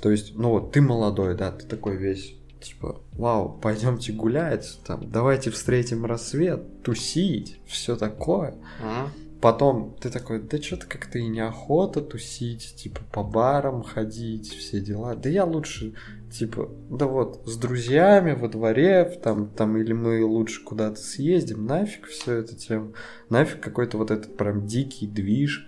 То 0.00 0.10
есть, 0.10 0.36
ну, 0.36 0.50
вот, 0.50 0.72
ты 0.72 0.80
молодой, 0.80 1.34
да, 1.36 1.50
ты 1.50 1.66
такой 1.66 1.96
весь, 1.96 2.36
типа, 2.60 3.00
вау, 3.12 3.58
пойдемте 3.60 4.12
гулять, 4.12 4.78
там, 4.86 5.10
давайте 5.10 5.50
встретим 5.50 6.04
рассвет, 6.04 6.82
тусить, 6.82 7.58
все 7.66 7.96
такое. 7.96 8.54
А? 8.82 9.08
Потом 9.44 9.94
ты 10.00 10.08
такой, 10.08 10.40
да 10.40 10.56
что-то 10.56 10.86
как-то 10.86 11.18
и 11.18 11.26
неохота 11.26 12.00
тусить, 12.00 12.76
типа 12.76 13.00
по 13.12 13.22
барам 13.22 13.82
ходить, 13.82 14.48
все 14.48 14.80
дела. 14.80 15.14
Да 15.16 15.28
я 15.28 15.44
лучше, 15.44 15.92
типа, 16.32 16.70
да 16.88 17.04
вот, 17.04 17.42
с 17.44 17.58
друзьями 17.58 18.32
во 18.32 18.48
дворе, 18.48 19.04
там, 19.22 19.50
там 19.50 19.76
или 19.76 19.92
мы 19.92 20.24
лучше 20.24 20.64
куда-то 20.64 20.96
съездим, 20.96 21.66
нафиг 21.66 22.06
все 22.06 22.36
это 22.36 22.56
тем, 22.56 22.94
нафиг 23.28 23.60
какой-то 23.60 23.98
вот 23.98 24.10
этот 24.10 24.34
прям 24.34 24.66
дикий 24.66 25.06
движ, 25.06 25.66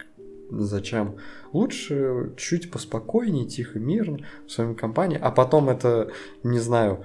зачем? 0.48 1.16
Лучше 1.52 2.32
чуть 2.38 2.70
поспокойнее, 2.70 3.44
тихо, 3.44 3.78
мирно, 3.78 4.20
в 4.46 4.52
своей 4.52 4.74
компании, 4.74 5.18
а 5.20 5.30
потом 5.30 5.68
это, 5.68 6.10
не 6.42 6.60
знаю, 6.60 7.04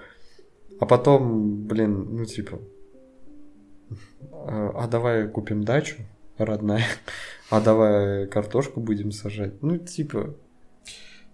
а 0.79 0.85
потом, 0.85 1.67
блин, 1.67 2.15
ну 2.15 2.23
типа, 2.23 2.59
а 4.31 4.71
а 4.73 4.87
давай 4.87 5.27
купим 5.27 5.65
дачу, 5.65 5.97
родная, 6.45 6.85
а 7.49 7.61
давай 7.61 8.27
картошку 8.27 8.79
будем 8.79 9.11
сажать. 9.11 9.61
Ну, 9.61 9.77
типа, 9.77 10.35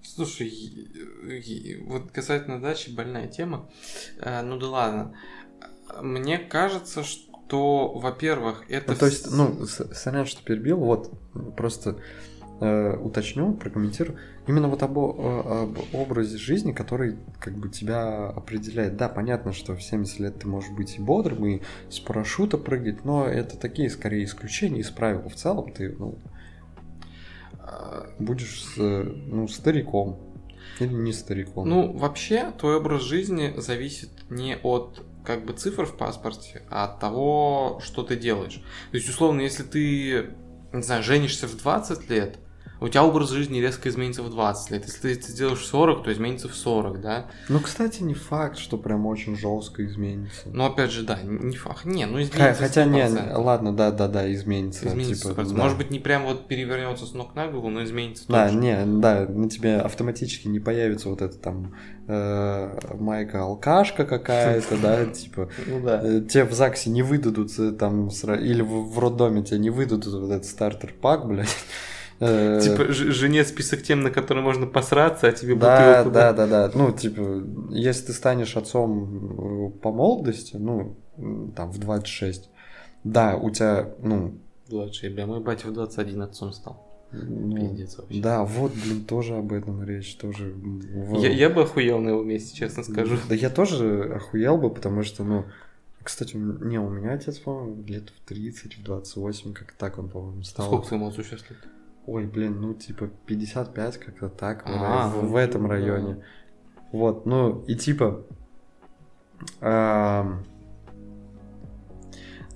Слушай, 0.01 0.89
вот 1.85 2.11
касательно 2.11 2.59
дачи 2.59 2.89
больная 2.89 3.27
тема. 3.27 3.69
Э, 4.19 4.41
Ну 4.41 4.57
да 4.57 4.67
ладно. 4.67 5.15
Мне 6.01 6.39
кажется, 6.39 7.03
что, 7.03 7.93
во-первых, 7.93 8.63
это... 8.67 8.93
ну, 8.93 8.97
то 8.97 9.05
есть, 9.05 9.31
ну, 9.31 9.65
сорян, 9.65 10.25
что 10.25 10.43
перебил, 10.43 10.77
вот, 10.77 11.11
просто 11.55 11.97
э, 12.59 12.97
уточню, 12.97 13.53
прокомментирую. 13.53 14.17
Именно 14.47 14.67
вот 14.67 14.83
об, 14.83 14.97
о- 14.97 15.63
об 15.63 15.77
образе 15.93 16.37
жизни, 16.37 16.71
который 16.71 17.17
как 17.39 17.55
бы 17.55 17.69
тебя 17.69 18.29
определяет. 18.29 18.97
Да, 18.97 19.09
понятно, 19.09 19.53
что 19.53 19.75
в 19.75 19.83
70 19.83 20.19
лет 20.19 20.39
ты 20.39 20.47
можешь 20.47 20.71
быть 20.71 20.97
и 20.97 21.01
бодрым, 21.01 21.45
и 21.45 21.61
с 21.89 21.99
парашюта 21.99 22.57
прыгать, 22.57 23.05
но 23.05 23.25
это 23.25 23.57
такие, 23.57 23.89
скорее, 23.89 24.23
исключения 24.23 24.79
из 24.79 24.89
правил. 24.89 25.29
В 25.29 25.35
целом 25.35 25.71
ты, 25.71 25.95
ну, 25.97 26.17
э, 27.59 28.09
будешь, 28.19 28.73
э, 28.77 29.03
ну, 29.03 29.47
стариком. 29.47 30.19
Или 30.79 30.93
не 30.93 31.13
стариком. 31.13 31.67
Ну, 31.67 31.91
вообще, 31.93 32.51
твой 32.57 32.77
образ 32.77 33.01
жизни 33.03 33.53
зависит 33.57 34.09
не 34.29 34.57
от 34.57 35.03
как 35.23 35.43
бы 35.43 35.51
цифр 35.51 35.85
в 35.85 35.97
паспорте, 35.97 36.61
а 36.69 36.85
от 36.85 36.99
того, 37.01 37.81
что 37.83 38.03
ты 38.03 38.15
делаешь. 38.15 38.63
То 38.91 38.97
есть, 38.97 39.09
условно, 39.09 39.41
если 39.41 39.63
ты, 39.63 40.29
не 40.71 40.81
знаю, 40.81 41.03
женишься 41.03 41.47
в 41.47 41.57
20 41.57 42.09
лет, 42.09 42.37
у 42.79 42.87
тебя 42.87 43.03
образ 43.03 43.29
жизни 43.31 43.59
резко 43.59 43.89
изменится 43.89 44.23
в 44.23 44.29
20 44.29 44.71
лет. 44.71 44.85
Если 44.85 44.99
ты 44.99 45.13
это 45.13 45.31
сделаешь 45.31 45.59
в 45.59 45.65
40, 45.65 46.03
то 46.03 46.13
изменится 46.13 46.47
в 46.47 46.55
40, 46.55 47.01
да? 47.01 47.25
Ну, 47.49 47.59
кстати, 47.59 48.03
не 48.03 48.13
факт, 48.13 48.57
что 48.57 48.77
прям 48.77 49.05
очень 49.05 49.35
жестко 49.35 49.85
изменится. 49.85 50.49
Но 50.49 50.67
опять 50.67 50.91
же, 50.91 51.03
да, 51.03 51.19
не 51.23 51.55
факт. 51.55 51.85
Не, 51.85 52.05
ну 52.05 52.21
изменится 52.21 52.63
Хотя 52.63 52.85
не, 52.85 53.01
100%. 53.01 53.35
ладно, 53.37 53.75
да, 53.75 53.91
да, 53.91 54.07
да, 54.07 54.31
изменится. 54.33 54.87
Изменится 54.87 55.29
типа, 55.29 55.41
100%. 55.41 55.49
да. 55.49 55.55
Может 55.63 55.77
быть, 55.77 55.91
не 55.91 55.99
прям 55.99 56.23
вот 56.25 56.47
перевернется 56.47 57.05
с 57.05 57.13
ног 57.13 57.35
на 57.35 57.47
голову, 57.47 57.69
но 57.69 57.83
изменится 57.83 58.25
Да, 58.27 58.45
точно. 58.45 58.59
не, 58.59 58.85
да, 59.01 59.25
на 59.27 59.49
тебе 59.49 59.77
автоматически 59.77 60.47
не 60.47 60.59
появится 60.59 61.09
вот 61.09 61.21
эта 61.21 61.37
там 61.37 61.73
э, 62.07 62.79
майка 62.99 63.43
алкашка 63.43 64.05
какая-то, 64.05 64.77
да, 64.77 65.05
типа. 65.11 65.49
Ну 65.65 65.81
да. 65.81 66.01
э, 66.03 66.21
Тебе 66.21 66.43
в 66.45 66.53
ЗАГСе 66.53 66.89
не 66.89 67.01
выдадут 67.01 67.51
там, 67.77 68.09
или 68.09 68.61
в, 68.61 68.91
в 68.93 68.99
роддоме 68.99 69.43
тебе 69.43 69.59
не 69.59 69.69
выдадут 69.69 70.13
вот 70.13 70.31
этот 70.31 70.45
стартер-пак, 70.45 71.27
блядь. 71.27 71.55
Э, 72.19 72.59
Типа 72.61 72.91
жене 72.91 73.43
список 73.45 73.83
тем, 73.83 74.01
на 74.01 74.09
которые 74.09 74.43
можно 74.43 74.65
посраться, 74.65 75.27
а 75.27 75.31
тебе 75.31 75.55
Да, 75.55 75.97
бутылку. 76.03 76.13
да, 76.15 76.33
да, 76.33 76.47
да. 76.47 76.71
Ну, 76.73 76.91
типа, 76.91 77.43
если 77.69 78.07
ты 78.07 78.13
станешь 78.13 78.57
отцом 78.57 79.69
э, 79.75 79.79
по 79.79 79.91
молодости, 79.91 80.55
ну, 80.55 80.95
там, 81.55 81.71
в 81.71 81.77
26, 81.79 82.49
да, 83.03 83.35
у 83.37 83.49
тебя, 83.51 83.89
ну, 84.01 84.33
26, 84.69 85.13
бля, 85.13 85.27
мой 85.27 85.39
батя 85.41 85.67
в 85.67 85.73
21 85.73 86.21
отцом 86.23 86.51
стал. 86.53 86.83
ну, 87.11 87.55
Пиздец 87.55 87.97
вообще. 87.97 88.19
да, 88.21 88.43
вот, 88.43 88.73
блин, 88.73 89.05
тоже 89.05 89.35
об 89.35 89.53
этом 89.53 89.83
речь, 89.83 90.15
тоже. 90.17 90.55
Я, 91.19 91.29
я 91.29 91.49
бы 91.49 91.61
охуел 91.61 91.99
на 91.99 92.09
его 92.09 92.23
месте, 92.23 92.55
честно 92.55 92.83
скажу. 92.83 93.17
Да 93.29 93.35
я 93.35 93.49
тоже 93.49 94.13
охуел 94.15 94.57
бы, 94.57 94.69
потому 94.71 95.03
что, 95.03 95.23
ну, 95.23 95.45
кстати, 96.03 96.35
не, 96.35 96.79
у 96.79 96.89
меня 96.89 97.13
отец, 97.13 97.37
по-моему, 97.37 97.83
лет 97.85 98.09
в 98.09 98.27
30, 98.27 98.77
в 98.77 98.83
28, 98.83 99.53
как 99.53 99.73
так 99.73 99.99
он, 99.99 100.09
по-моему, 100.09 100.43
стал. 100.43 100.65
Сколько 100.65 100.87
твоему 100.87 101.07
отцу 101.09 101.23
сейчас 101.23 101.41
лет? 101.49 101.59
Ой, 102.07 102.25
блин, 102.25 102.61
ну, 102.61 102.73
типа, 102.73 103.09
55, 103.25 103.97
как-то 103.97 104.29
так, 104.29 104.65
в, 104.65 104.69
А, 104.71 105.09
в- 105.09 105.23
ну, 105.23 105.29
в 105.29 105.35
этом 105.35 105.63
да. 105.63 105.73
районе. 105.73 106.23
Вот, 106.93 107.25
ну, 107.25 107.63
и 107.67 107.75
типа... 107.75 108.23
ам, 109.59 110.45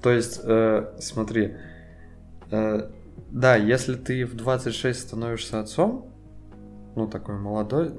то 0.02 0.10
есть, 0.10 0.40
э, 0.42 0.94
смотри, 1.00 1.58
э, 2.50 2.90
да, 3.30 3.56
если 3.58 3.96
ты 3.96 4.26
в 4.26 4.36
26 4.36 5.00
становишься 5.00 5.60
отцом, 5.60 6.08
ну, 6.96 7.08
такой 7.08 7.36
молодой, 7.36 7.92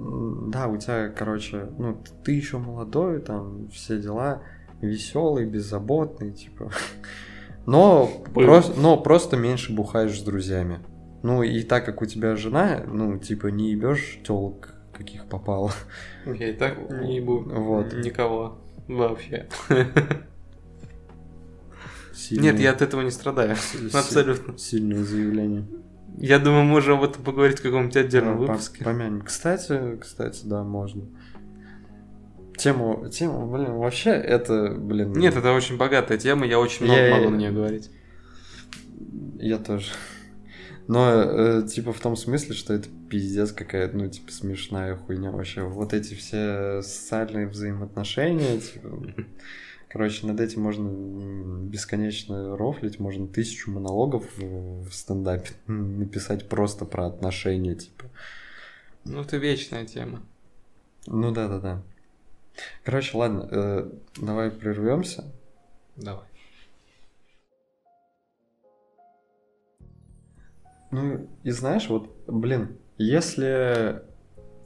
да, 0.48 0.68
у 0.68 0.78
тебя, 0.78 1.10
короче, 1.10 1.68
ну, 1.78 1.98
ты 2.24 2.32
еще 2.32 2.56
молодой, 2.56 3.20
там, 3.20 3.68
все 3.68 3.98
дела, 4.00 4.40
веселый, 4.80 5.44
беззаботный, 5.44 6.32
типа. 6.32 6.70
Но, 7.66 8.10
Был. 8.34 8.60
но 8.76 8.96
просто 8.96 9.36
меньше 9.36 9.72
бухаешь 9.72 10.18
с 10.18 10.24
друзьями. 10.24 10.80
Ну, 11.22 11.42
и 11.42 11.62
так 11.62 11.84
как 11.84 12.02
у 12.02 12.06
тебя 12.06 12.34
жена, 12.36 12.82
ну, 12.86 13.16
типа, 13.18 13.46
не 13.48 13.70
ебешь 13.70 14.18
телок, 14.26 14.74
каких 14.92 15.26
попало. 15.26 15.70
Я 16.26 16.50
и 16.50 16.52
так 16.52 16.76
не 16.90 17.16
ебу 17.16 17.40
Вот. 17.40 17.92
никого. 17.92 18.58
Вообще. 18.88 19.46
Сильное- 22.14 22.52
Нет, 22.52 22.60
я 22.60 22.70
от 22.72 22.82
этого 22.82 23.00
не 23.02 23.10
страдаю. 23.10 23.56
си- 23.56 23.86
Абсолютно. 23.96 24.58
Сильное 24.58 25.02
заявление. 25.02 25.64
Я 26.18 26.38
думаю, 26.38 26.64
можем 26.64 26.98
об 26.98 27.04
этом 27.04 27.22
поговорить 27.24 27.60
в 27.60 27.62
каком-нибудь 27.62 27.96
отдельном 27.96 28.34
по- 28.36 28.40
выпуске. 28.42 28.84
Помянем. 28.84 29.22
Кстати, 29.22 29.96
кстати, 30.00 30.42
да, 30.44 30.62
можно. 30.62 31.04
Тему, 32.58 33.08
тему, 33.10 33.50
блин, 33.50 33.72
вообще 33.76 34.10
это, 34.10 34.74
блин... 34.78 35.12
Нет, 35.14 35.36
это 35.36 35.52
очень 35.52 35.78
богатая 35.78 36.18
тема, 36.18 36.46
я 36.46 36.60
очень 36.60 36.84
много 36.84 37.00
Я- 37.00 37.16
могу 37.16 37.30
на 37.30 37.36
нее 37.36 37.50
говорить. 37.50 37.90
Я 39.38 39.56
тоже. 39.58 39.86
Но, 40.92 41.10
э, 41.10 41.62
типа, 41.66 41.94
в 41.94 42.00
том 42.00 42.16
смысле, 42.16 42.54
что 42.54 42.74
это 42.74 42.86
пиздец 43.08 43.50
какая-то, 43.50 43.96
ну, 43.96 44.10
типа, 44.10 44.30
смешная 44.30 44.94
хуйня 44.94 45.30
вообще. 45.30 45.62
Вот 45.62 45.94
эти 45.94 46.12
все 46.12 46.82
социальные 46.82 47.46
взаимоотношения, 47.46 48.60
типа... 48.60 49.00
Короче, 49.88 50.26
над 50.26 50.38
этим 50.38 50.60
можно 50.60 51.66
бесконечно 51.66 52.58
рофлить, 52.58 52.98
можно 52.98 53.26
тысячу 53.26 53.70
монологов 53.70 54.24
в 54.36 54.90
стендапе 54.92 55.52
написать 55.66 56.46
просто 56.50 56.84
про 56.84 57.06
отношения, 57.06 57.74
типа. 57.74 58.04
Ну, 59.06 59.22
это 59.22 59.38
вечная 59.38 59.86
тема. 59.86 60.20
Ну 61.06 61.32
да-да-да. 61.32 61.80
Короче, 62.84 63.16
ладно, 63.16 63.48
э, 63.50 63.90
давай 64.20 64.50
прервемся. 64.50 65.24
Давай. 65.96 66.26
Ну, 70.92 71.26
и 71.42 71.50
знаешь, 71.50 71.88
вот, 71.88 72.14
блин, 72.28 72.76
если 72.98 74.02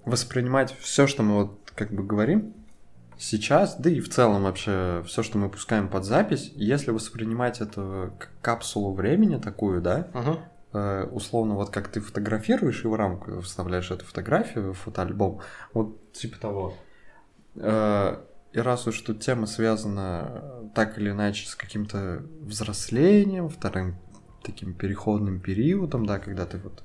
воспринимать 0.05 0.77
все, 0.79 1.07
что 1.07 1.23
мы 1.23 1.35
вот 1.45 1.73
как 1.75 1.91
бы 1.93 2.03
говорим 2.03 2.53
сейчас, 3.19 3.77
да 3.77 3.89
и 3.91 4.01
в 4.01 4.09
целом 4.11 4.43
вообще 4.43 5.03
все, 5.07 5.23
что 5.23 5.39
мы 5.39 5.49
пускаем 5.49 5.89
под 5.89 6.05
запись, 6.05 6.53
если 6.55 6.91
воспринимать 6.91 7.61
это 7.61 8.13
как 8.19 8.31
капсулу 8.43 8.93
времени 8.93 9.37
такую, 9.41 9.81
да, 9.81 10.09
Ага. 10.13 10.39
э, 10.75 11.05
условно, 11.11 11.55
вот 11.55 11.71
как 11.71 11.89
ты 11.89 12.01
фотографируешь 12.01 12.85
и 12.85 12.89
в 12.89 12.95
рамку 12.95 13.41
вставляешь 13.41 13.91
эту 13.91 14.05
фотографию 14.05 14.73
в 14.75 14.79
фотоальбом, 14.79 15.41
вот 15.73 16.13
типа 16.13 16.39
того. 16.39 16.75
Э, 17.57 18.19
И 18.53 18.59
раз 18.59 18.87
уж 18.87 19.01
тут 19.01 19.21
тема 19.21 19.47
связана 19.47 20.71
так 20.75 20.99
или 20.99 21.11
иначе 21.11 21.47
с 21.47 21.55
каким-то 21.55 22.23
взрослением, 22.41 23.49
вторым 23.49 23.97
таким 24.47 24.73
переходным 24.73 25.41
периодом, 25.41 26.07
да, 26.07 26.19
когда 26.19 26.47
ты 26.47 26.59
вот 26.59 26.83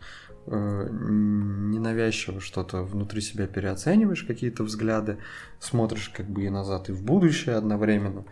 э, 0.48 0.88
ненавязчиво 0.92 2.42
что-то 2.42 2.84
внутри 2.84 3.22
себя 3.22 3.48
переоцениваешь, 3.48 4.24
какие-то 4.24 4.64
взгляды, 4.64 5.18
смотришь 5.60 6.10
как 6.10 6.28
бы 6.28 6.44
и 6.44 6.50
назад, 6.50 6.90
и 6.90 6.92
в 6.92 7.04
будущее 7.04 7.56
одновременно. 7.56 8.26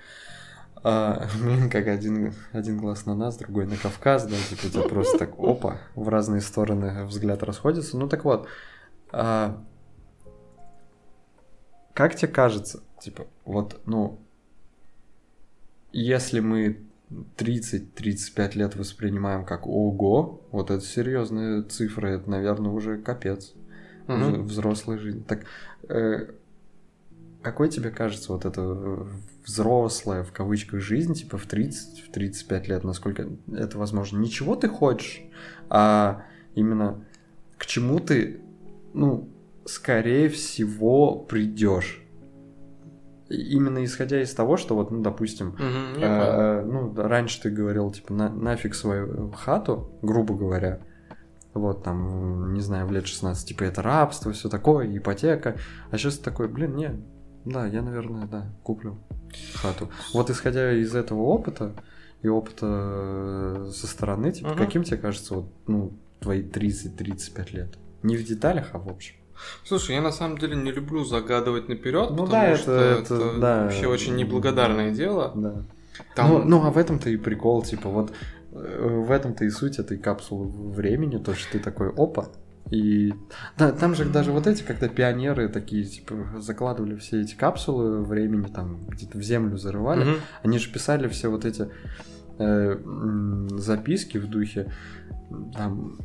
А, 0.81 1.27
блин, 1.41 1.69
как 1.69 1.87
один, 1.87 2.33
один 2.51 2.77
глаз 2.77 3.05
на 3.05 3.15
нас, 3.15 3.37
другой 3.37 3.67
на 3.67 3.77
Кавказ, 3.77 4.25
да, 4.25 4.35
типа 4.49 4.73
тебя 4.73 4.83
просто 4.83 5.17
так, 5.17 5.37
опа, 5.37 5.77
в 5.95 6.09
разные 6.09 6.41
стороны 6.41 7.05
взгляд 7.05 7.43
расходится. 7.43 7.97
Ну 7.97 8.07
так 8.07 8.25
вот, 8.25 8.47
а, 9.11 9.63
как 11.93 12.15
тебе 12.15 12.31
кажется, 12.31 12.81
типа, 13.01 13.27
вот, 13.45 13.81
ну, 13.85 14.19
если 15.91 16.39
мы 16.39 16.88
30-35 17.37 18.55
лет 18.55 18.75
воспринимаем 18.75 19.45
как 19.45 19.67
ого, 19.67 20.41
вот 20.51 20.69
это 20.71 20.83
серьезные 20.83 21.63
цифры, 21.63 22.11
это, 22.11 22.29
наверное, 22.29 22.71
уже 22.71 22.97
капец 22.97 23.53
в 24.07 24.11
Мгм. 24.11 24.43
взрослой 24.43 24.97
жизни. 24.97 25.23
Так, 25.27 25.45
э, 25.87 26.31
какой 27.41 27.69
тебе 27.69 27.89
кажется 27.89 28.33
вот 28.33 28.45
эта 28.45 29.07
взрослая, 29.45 30.23
в 30.23 30.31
кавычках, 30.31 30.81
жизнь, 30.81 31.13
типа 31.13 31.37
в 31.37 31.45
30, 31.45 32.01
в 32.01 32.11
35 32.11 32.67
лет, 32.67 32.83
насколько 32.83 33.27
это 33.53 33.77
возможно? 33.77 34.19
Ничего 34.19 34.55
ты 34.55 34.67
хочешь, 34.67 35.21
а 35.69 36.25
именно 36.53 37.05
к 37.57 37.65
чему 37.65 37.99
ты, 37.99 38.41
ну, 38.93 39.29
скорее 39.65 40.29
всего, 40.29 41.15
придешь. 41.15 42.03
Именно 43.29 43.83
исходя 43.85 44.21
из 44.21 44.33
того, 44.33 44.57
что 44.57 44.75
вот, 44.75 44.91
ну, 44.91 45.01
допустим, 45.01 45.51
понял. 45.51 45.63
Э, 46.01 46.63
ну, 46.65 46.93
раньше 46.95 47.41
ты 47.41 47.51
говорил, 47.51 47.91
типа, 47.91 48.13
на, 48.13 48.29
нафиг 48.29 48.73
свою 48.73 49.31
хату, 49.31 49.91
грубо 50.01 50.35
говоря. 50.35 50.79
Вот 51.53 51.83
там, 51.83 52.53
не 52.53 52.61
знаю, 52.61 52.87
в 52.87 52.91
лет 52.91 53.05
16, 53.07 53.47
типа, 53.47 53.63
это 53.63 53.81
рабство, 53.81 54.31
все 54.31 54.49
такое, 54.49 54.95
ипотека. 54.97 55.57
А 55.91 55.97
сейчас 55.97 56.17
ты 56.17 56.23
такой, 56.23 56.47
блин, 56.47 56.75
не, 56.75 56.91
да, 57.45 57.65
я, 57.67 57.81
наверное, 57.81 58.27
да, 58.27 58.51
куплю 58.63 58.97
хату. 59.55 59.89
Вот 60.13 60.29
исходя 60.29 60.71
из 60.73 60.95
этого 60.95 61.21
опыта 61.21 61.73
и 62.21 62.27
опыта 62.27 62.65
э, 62.67 63.71
со 63.73 63.87
стороны, 63.87 64.31
типа, 64.31 64.49
Мгм. 64.49 64.57
каким 64.57 64.83
тебе 64.83 64.97
кажется, 64.97 65.35
вот, 65.35 65.53
ну, 65.67 65.93
твои 66.19 66.41
30-35 66.41 67.53
лет? 67.53 67.77
Не 68.03 68.17
в 68.17 68.23
деталях, 68.23 68.69
а 68.73 68.79
в 68.79 68.87
общем. 68.87 69.15
Слушай, 69.63 69.95
я 69.95 70.01
на 70.01 70.11
самом 70.11 70.37
деле 70.37 70.55
не 70.55 70.71
люблю 70.71 71.03
загадывать 71.03 71.69
наперед, 71.69 72.09
Ну 72.11 72.25
потому 72.25 72.31
да, 72.31 72.57
что 72.57 72.71
это- 72.73 73.01
это, 73.01 73.15
это, 73.15 73.39
да. 73.39 73.63
вообще 73.63 73.87
очень 73.87 74.15
неблагодарное 74.15 74.91
дело. 74.91 75.31
Да. 75.35 75.63
Там... 76.15 76.29
Ну, 76.29 76.43
ну, 76.45 76.65
а 76.65 76.71
в 76.71 76.77
этом-то 76.77 77.09
и 77.09 77.17
прикол, 77.17 77.61
типа, 77.63 77.89
вот 77.89 78.11
э, 78.51 79.03
в 79.05 79.11
этом-то 79.11 79.45
и 79.45 79.49
суть 79.49 79.79
этой 79.79 79.97
капсулы 79.97 80.47
времени, 80.47 81.17
то, 81.17 81.35
что 81.35 81.51
ты 81.53 81.59
такой, 81.59 81.89
опа, 81.89 82.27
и 82.71 83.13
да, 83.57 83.71
там 83.71 83.95
же 83.95 84.05
даже 84.05 84.31
вот 84.31 84.45
эти, 84.47 84.61
когда 84.63 84.87
пионеры 84.87 85.49
такие, 85.49 85.83
типа, 85.85 86.13
закладывали 86.39 86.95
все 86.95 87.21
эти 87.21 87.35
капсулы 87.35 88.03
времени, 88.03 88.47
там, 88.47 88.85
где-то 88.87 89.17
в 89.17 89.23
землю 89.23 89.57
зарывали, 89.57 90.03
Мгм. 90.03 90.15
они 90.43 90.59
же 90.59 90.71
писали 90.71 91.07
все 91.07 91.29
вот 91.29 91.45
эти 91.45 91.67
э, 92.37 92.77
записки 93.57 94.17
в 94.19 94.27
духе, 94.29 94.71
там, 95.55 95.97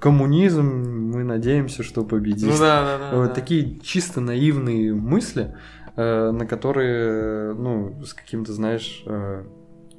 коммунизм, 0.00 1.10
мы 1.12 1.22
надеемся, 1.24 1.82
что 1.82 2.04
победит. 2.04 2.48
Ну 2.48 2.58
да, 2.58 2.98
да, 2.98 3.10
да. 3.10 3.16
Вот 3.16 3.28
да. 3.28 3.34
такие 3.34 3.78
чисто 3.80 4.20
наивные 4.20 4.94
мысли, 4.94 5.54
э, 5.96 6.30
на 6.30 6.46
которые, 6.46 7.54
ну, 7.54 8.02
с 8.04 8.14
каким-то, 8.14 8.52
знаешь, 8.52 9.02
э, 9.06 9.44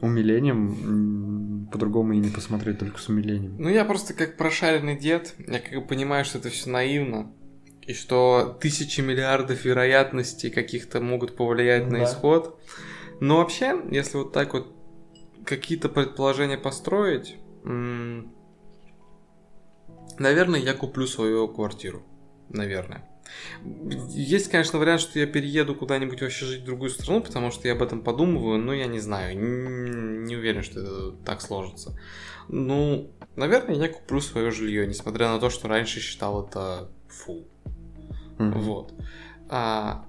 умилением 0.01 1.69
по-другому 1.71 2.13
и 2.13 2.17
не 2.17 2.29
посмотреть, 2.29 2.79
только 2.79 2.99
с 2.99 3.07
умилением. 3.07 3.55
Ну, 3.59 3.69
я 3.69 3.85
просто 3.85 4.13
как 4.13 4.35
прошаренный 4.37 4.97
дед, 4.97 5.35
я 5.47 5.59
как 5.59 5.79
бы 5.79 5.85
понимаю, 5.87 6.25
что 6.25 6.39
это 6.39 6.49
все 6.49 6.69
наивно, 6.71 7.31
и 7.85 7.93
что 7.93 8.57
тысячи 8.59 9.01
миллиардов 9.01 9.63
вероятностей 9.63 10.49
каких-то 10.49 10.99
могут 11.01 11.35
повлиять 11.35 11.85
на 11.91 11.99
Да. 11.99 12.03
исход. 12.05 12.59
Но 13.19 13.37
вообще, 13.37 13.79
если 13.91 14.17
вот 14.17 14.33
так 14.33 14.53
вот 14.53 14.75
какие-то 15.45 15.89
предположения 15.89 16.57
построить, 16.57 17.35
м, 17.63 18.33
наверное, 20.21 20.59
я 20.59 20.73
куплю 20.73 21.07
свою 21.07 21.47
квартиру. 21.47 22.03
Наверное. 22.49 23.07
Есть, 24.09 24.49
конечно, 24.49 24.77
вариант, 24.79 25.01
что 25.01 25.19
я 25.19 25.25
перееду 25.25 25.75
куда-нибудь 25.75 26.21
вообще 26.21 26.45
жить 26.45 26.61
в 26.61 26.65
другую 26.65 26.89
страну, 26.89 27.21
потому 27.21 27.51
что 27.51 27.67
я 27.67 27.73
об 27.73 27.81
этом 27.81 28.01
подумываю, 28.01 28.59
но 28.59 28.73
я 28.73 28.87
не 28.87 28.99
знаю, 28.99 29.37
не 29.37 30.35
уверен, 30.35 30.63
что 30.63 30.79
это 30.81 31.11
так 31.23 31.41
сложится. 31.41 31.97
Ну, 32.49 33.11
наверное, 33.35 33.75
я 33.75 33.87
куплю 33.87 34.19
свое 34.19 34.51
жилье, 34.51 34.85
несмотря 34.85 35.29
на 35.29 35.39
то, 35.39 35.49
что 35.49 35.67
раньше 35.67 35.99
считал 36.01 36.45
это 36.45 36.91
фу. 37.07 37.45
Мгм. 38.37 38.59
Вот. 38.59 38.93
А, 39.49 40.05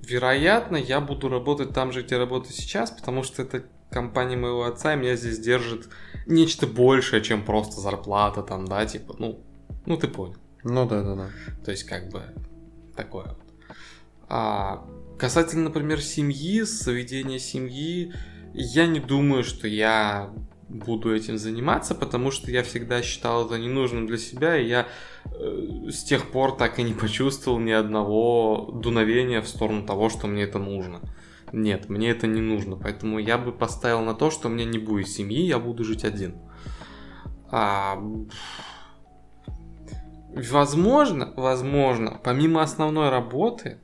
вероятно, 0.00 0.76
я 0.76 1.00
буду 1.00 1.28
работать 1.28 1.72
там 1.72 1.92
же, 1.92 2.02
где 2.02 2.16
работаю 2.16 2.52
сейчас, 2.52 2.90
потому 2.90 3.22
что 3.22 3.42
это 3.42 3.64
компания 3.90 4.36
моего 4.36 4.64
отца, 4.64 4.94
и 4.94 4.96
меня 4.96 5.16
здесь 5.16 5.38
держит 5.38 5.88
нечто 6.26 6.66
большее, 6.66 7.22
чем 7.22 7.44
просто 7.44 7.80
зарплата 7.80 8.42
там, 8.42 8.66
да, 8.66 8.84
типа, 8.84 9.16
ну, 9.18 9.40
ну 9.86 9.96
ты 9.96 10.08
понял. 10.08 10.36
Ну 10.64 10.86
да, 10.86 11.02
да, 11.02 11.14
да. 11.14 11.30
То 11.64 11.70
есть, 11.70 11.84
как 11.84 12.10
бы, 12.10 12.22
такое 12.96 13.26
вот. 13.26 13.38
А, 14.28 14.84
касательно, 15.18 15.64
например, 15.64 16.00
семьи, 16.00 16.62
заведения 16.62 17.38
семьи, 17.38 18.12
я 18.52 18.86
не 18.86 19.00
думаю, 19.00 19.44
что 19.44 19.68
я 19.68 20.32
буду 20.68 21.14
этим 21.14 21.38
заниматься, 21.38 21.94
потому 21.94 22.30
что 22.30 22.50
я 22.50 22.62
всегда 22.62 23.02
считал 23.02 23.46
это 23.46 23.58
ненужным 23.58 24.06
для 24.06 24.18
себя, 24.18 24.56
и 24.56 24.66
я 24.66 24.88
э, 25.24 25.88
с 25.90 26.02
тех 26.02 26.30
пор 26.30 26.56
так 26.56 26.78
и 26.78 26.82
не 26.82 26.92
почувствовал 26.92 27.60
ни 27.60 27.70
одного 27.70 28.70
дуновения 28.72 29.40
в 29.40 29.48
сторону 29.48 29.86
того, 29.86 30.08
что 30.08 30.26
мне 30.26 30.42
это 30.42 30.58
нужно. 30.58 31.00
Нет, 31.56 31.88
мне 31.88 32.10
это 32.10 32.26
не 32.26 32.42
нужно, 32.42 32.76
поэтому 32.76 33.18
я 33.18 33.38
бы 33.38 33.50
поставил 33.50 34.02
на 34.02 34.14
то, 34.14 34.30
что 34.30 34.48
у 34.48 34.50
меня 34.50 34.66
не 34.66 34.78
будет 34.78 35.08
семьи, 35.08 35.40
я 35.40 35.58
буду 35.58 35.84
жить 35.84 36.04
один. 36.04 36.34
А, 37.50 37.98
Возможно, 40.36 41.32
возможно, 41.34 42.20
помимо 42.22 42.60
основной 42.60 43.08
работы, 43.08 43.78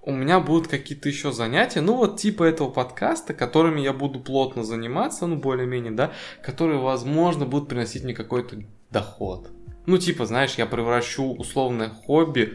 у 0.00 0.12
меня 0.12 0.38
будут 0.38 0.68
какие-то 0.68 1.08
еще 1.08 1.32
занятия, 1.32 1.80
ну 1.80 1.96
вот 1.96 2.20
типа 2.20 2.44
этого 2.44 2.70
подкаста, 2.70 3.34
которыми 3.34 3.80
я 3.80 3.92
буду 3.92 4.20
плотно 4.20 4.62
заниматься, 4.62 5.26
ну 5.26 5.34
более-менее, 5.34 5.90
да, 5.90 6.12
которые, 6.40 6.78
возможно, 6.78 7.46
будут 7.46 7.68
приносить 7.68 8.04
мне 8.04 8.14
какой-то 8.14 8.62
доход. 8.90 9.50
Ну 9.86 9.98
типа, 9.98 10.24
знаешь, 10.24 10.54
я 10.54 10.66
превращу 10.66 11.34
условное 11.34 11.88
хобби 11.88 12.52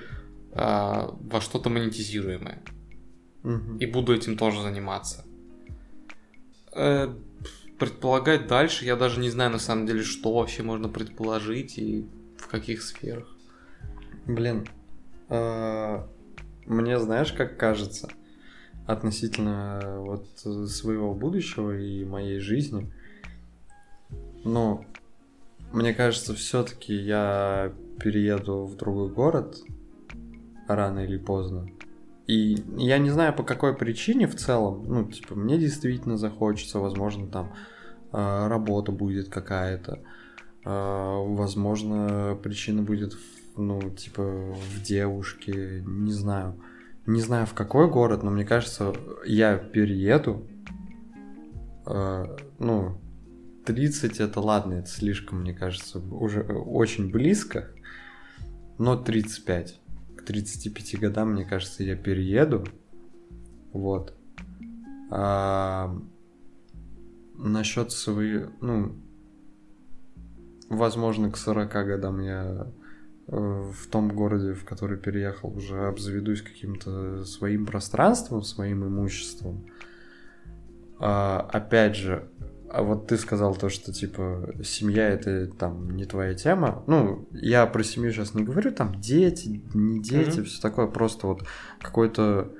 а, 0.54 1.14
во 1.20 1.42
что-то 1.42 1.70
монетизируемое. 1.70 2.64
И 3.44 3.86
буду 3.86 4.14
этим 4.14 4.38
тоже 4.38 4.62
заниматься. 4.62 5.26
Э, 6.74 7.14
предполагать 7.80 8.48
дальше, 8.48 8.86
я 8.86 8.96
даже 8.96 9.20
не 9.20 9.30
знаю 9.30 9.52
на 9.52 9.60
самом 9.60 9.86
деле, 9.86 10.04
что 10.04 10.34
вообще 10.34 10.64
можно 10.64 10.90
предположить 10.90 11.78
и 11.78 12.06
в 12.38 12.48
каких 12.48 12.82
сферах. 12.82 13.28
Блин, 14.26 14.68
э, 15.30 16.04
мне 16.66 17.00
знаешь, 17.00 17.32
как 17.32 17.58
кажется, 17.58 18.10
относительно 18.86 19.80
э, 19.82 20.00
вот 20.00 20.28
своего 20.70 21.14
будущего 21.14 21.78
и 21.78 22.04
моей 22.06 22.40
жизни, 22.40 22.92
ну, 24.44 24.86
мне 25.74 25.94
кажется, 25.94 26.34
все-таки 26.34 26.94
я 26.94 27.74
перееду 28.00 28.66
в 28.66 28.76
другой 28.78 29.10
город 29.10 29.58
рано 30.68 31.00
или 31.00 31.18
поздно. 31.18 31.70
И 32.28 32.62
я 32.76 32.98
не 32.98 33.10
знаю 33.10 33.34
по 33.34 33.44
какой 33.44 33.74
причине 33.74 34.28
в 34.28 34.36
целом, 34.36 34.86
ну, 34.88 35.10
типа, 35.10 35.36
мне 35.36 35.58
действительно 35.58 36.18
захочется, 36.18 36.80
возможно, 36.80 37.28
там 37.28 37.54
э, 38.12 38.48
работа 38.48 38.92
будет 38.92 39.30
какая-то, 39.30 40.04
э, 40.66 40.70
возможно, 40.70 42.38
причина 42.44 42.84
будет, 42.84 43.18
ну, 43.56 43.80
типа, 43.92 44.24
в 44.24 44.82
девушке, 44.84 45.82
не 45.86 46.12
знаю. 46.12 46.62
Не 47.06 47.22
знаю 47.22 47.46
в 47.46 47.54
какой 47.54 47.90
город, 47.90 48.24
но 48.24 48.32
мне 48.32 48.44
кажется, 48.44 48.94
я 49.26 49.56
перееду, 49.58 50.46
э, 51.86 52.38
ну, 52.60 52.98
30 53.66 54.20
это 54.20 54.42
ладно, 54.42 54.74
это 54.74 54.90
слишком, 54.90 55.42
мне 55.42 55.54
кажется, 55.54 56.00
уже 56.00 56.42
очень 56.42 57.10
близко, 57.10 57.70
но 58.78 58.98
35 58.98 59.80
к 59.87 59.87
35 60.28 61.00
годам, 61.00 61.32
мне 61.32 61.46
кажется, 61.46 61.84
я 61.84 61.96
перееду. 61.96 62.66
Вот. 63.72 64.14
А, 65.10 65.98
насчет 67.36 67.92
своей, 67.94 68.48
ну, 68.60 68.96
возможно, 70.70 71.32
к 71.32 71.38
40 71.38 71.72
годам 71.72 72.20
я 72.20 72.68
э, 73.28 73.72
в 73.72 73.88
том 73.90 74.10
городе, 74.10 74.54
в 74.54 74.66
который 74.66 74.98
переехал, 74.98 75.56
уже 75.56 75.88
обзаведусь 75.88 76.42
каким-то 76.42 77.24
своим 77.24 77.66
пространством, 77.66 78.44
своим 78.44 78.86
имуществом. 78.86 79.66
А, 81.00 81.48
опять 81.54 81.96
же, 81.96 82.28
а 82.70 82.84
вот 82.84 83.08
ты 83.08 83.18
сказал 83.18 83.56
то, 83.56 83.70
что 83.70 83.94
типа 83.94 84.54
семья 84.64 85.10
это 85.10 85.48
там 85.48 85.96
не 85.96 86.06
твоя 86.06 86.34
тема. 86.34 86.84
Ну, 86.88 87.28
я 87.32 87.66
про 87.66 87.84
семью 87.84 88.12
сейчас 88.12 88.34
не 88.34 88.44
говорю, 88.44 88.72
там 88.72 89.00
дети, 89.00 89.62
не 89.74 90.02
дети, 90.02 90.40
Мгм. 90.40 90.46
все 90.46 90.62
такое, 90.62 90.88
просто 90.88 91.28
вот 91.28 91.44
какое-то 91.80 92.52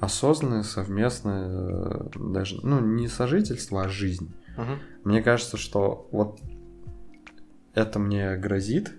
осознанное, 0.00 0.62
совместное, 0.62 1.48
э, 1.48 2.08
даже, 2.16 2.60
ну, 2.62 2.80
не 2.80 3.08
сожительство, 3.08 3.84
а 3.84 3.88
жизнь. 3.88 4.34
Мгм. 4.56 4.78
Мне 5.04 5.22
кажется, 5.22 5.56
что 5.56 6.08
вот 6.12 6.40
это 7.74 7.98
мне 7.98 8.36
грозит. 8.36 8.92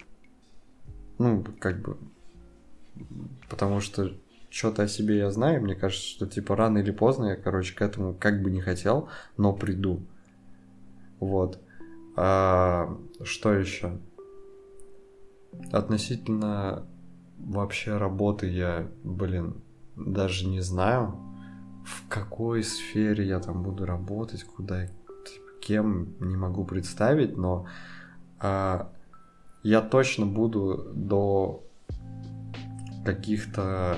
Ну, 1.20 1.46
как 1.60 1.82
бы. 1.82 1.98
Потому 3.50 3.80
что 3.80 4.12
что-то 4.50 4.84
о 4.84 4.88
себе 4.88 5.18
я 5.18 5.32
знаю. 5.32 5.62
Мне 5.62 5.76
кажется, 5.76 6.06
что 6.08 6.26
типа 6.28 6.56
рано 6.56 6.80
или 6.80 6.92
поздно 6.92 7.26
я, 7.26 7.36
короче, 7.36 7.76
к 7.76 7.82
этому 7.82 8.14
как 8.14 8.42
бы 8.42 8.50
не 8.50 8.62
хотел, 8.62 9.10
но 9.36 9.54
приду. 9.54 10.04
Вот. 11.20 11.60
А, 12.16 12.98
что 13.24 13.54
еще? 13.54 14.00
Относительно 15.72 16.88
вообще 17.38 17.98
работы 17.98 18.48
я, 18.48 18.88
блин, 19.04 19.62
даже 19.96 20.48
не 20.48 20.62
знаю, 20.62 21.16
в 21.86 22.08
какой 22.10 22.64
сфере 22.64 23.26
я 23.26 23.40
там 23.40 23.64
буду 23.64 23.86
работать, 23.86 24.44
куда, 24.44 24.88
типа, 24.88 25.52
кем, 25.62 26.16
не 26.20 26.36
могу 26.36 26.66
представить, 26.66 27.38
но 27.38 27.66
а, 28.40 28.92
я 29.64 29.82
точно 29.82 30.26
буду 30.26 30.92
до 30.94 31.64
каких-то, 33.06 33.98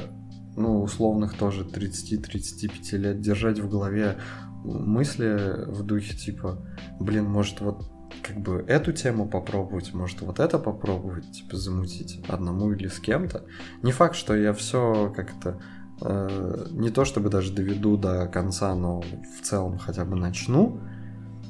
ну, 0.55 0.83
условных 0.83 1.37
тоже 1.37 1.63
30-35 1.63 2.97
лет 2.97 3.21
держать 3.21 3.59
в 3.59 3.69
голове 3.69 4.17
мысли 4.63 5.65
в 5.67 5.83
духе 5.83 6.15
типа, 6.15 6.65
блин, 6.99 7.25
может 7.25 7.61
вот 7.61 7.89
как 8.21 8.37
бы 8.37 8.63
эту 8.67 8.91
тему 8.91 9.27
попробовать, 9.27 9.93
может 9.93 10.21
вот 10.21 10.39
это 10.39 10.59
попробовать, 10.59 11.31
типа 11.31 11.57
замутить 11.57 12.23
одному 12.27 12.71
или 12.71 12.87
с 12.87 12.99
кем-то. 12.99 13.45
Не 13.83 13.91
факт, 13.91 14.15
что 14.15 14.35
я 14.35 14.53
все 14.53 15.13
как-то 15.15 15.59
э, 16.01 16.67
не 16.71 16.89
то 16.89 17.05
чтобы 17.05 17.29
даже 17.29 17.53
доведу 17.53 17.97
до 17.97 18.27
конца, 18.27 18.73
но 18.75 19.01
в 19.01 19.41
целом 19.43 19.77
хотя 19.77 20.05
бы 20.05 20.15
начну, 20.15 20.79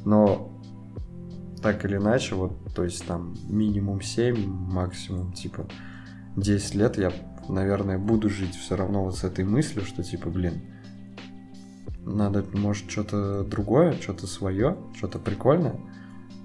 но 0.05 0.61
так 1.61 1.83
или 1.85 1.97
иначе, 1.97 2.35
вот, 2.35 2.73
то 2.73 2.83
есть 2.83 3.05
там 3.05 3.35
минимум 3.49 4.01
7, 4.01 4.47
максимум 4.47 5.33
типа 5.33 5.67
10 6.37 6.75
лет 6.75 6.97
я, 6.97 7.11
наверное, 7.47 7.97
буду 7.97 8.29
жить 8.29 8.55
все 8.55 8.75
равно 8.75 9.03
вот 9.03 9.17
с 9.17 9.23
этой 9.23 9.43
мыслью, 9.43 9.85
что 9.85 10.03
типа, 10.03 10.29
блин, 10.29 10.61
надо, 12.09 12.45
может, 12.53 12.89
что-то 12.89 13.43
другое, 13.43 13.93
что-то 13.93 14.27
свое, 14.27 14.77
что-то 14.95 15.19
прикольное. 15.19 15.79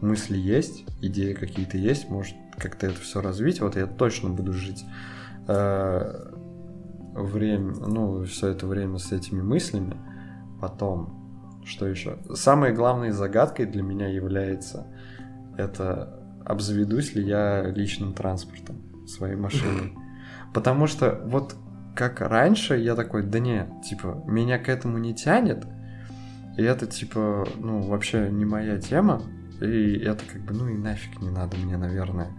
Мысли 0.01 0.36
есть, 0.36 0.85
идеи 1.01 1.32
какие-то 1.32 1.78
есть, 1.78 2.09
может, 2.09 2.35
как-то 2.57 2.86
это 2.86 3.01
все 3.01 3.20
развить. 3.20 3.61
Вот 3.61 3.77
я 3.77 3.86
точно 3.86 4.31
буду 4.31 4.53
жить 4.53 4.85
э, 5.49 6.32
время, 7.15 7.74
ну, 7.74 8.24
все 8.24 8.49
это 8.49 8.66
время 8.66 8.99
с 8.99 9.12
этими 9.12 9.41
мыслями. 9.41 9.97
Потом, 10.61 11.62
что 11.65 11.86
еще? 11.86 12.19
Самой 12.35 12.73
главной 12.73 13.11
загадкой 13.11 13.66
для 13.66 13.82
меня 13.82 14.09
является 14.09 14.86
это 15.57 16.20
обзаведусь 16.45 17.15
ли 17.15 17.24
я 17.24 17.62
личным 17.62 18.12
транспортом, 18.12 19.07
своей 19.07 19.36
машиной. 19.36 19.95
Потому 20.53 20.86
что 20.86 21.20
вот 21.24 21.57
как 21.95 22.21
раньше 22.21 22.77
я 22.77 22.95
такой, 22.95 23.23
да 23.23 23.39
не, 23.39 23.69
типа, 23.85 24.23
меня 24.27 24.59
к 24.59 24.69
этому 24.69 24.99
не 24.99 25.15
тянет, 25.15 25.66
и 26.57 26.62
это, 26.62 26.87
типа, 26.87 27.47
ну, 27.57 27.81
вообще 27.83 28.29
не 28.31 28.45
моя 28.45 28.79
тема, 28.79 29.23
и 29.61 29.99
это 29.99 30.25
как 30.25 30.43
бы, 30.43 30.55
ну 30.55 30.69
и 30.69 30.75
нафиг 30.75 31.21
не 31.21 31.31
надо 31.31 31.57
мне, 31.57 31.77
наверное. 31.77 32.31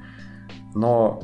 Но 0.73 1.22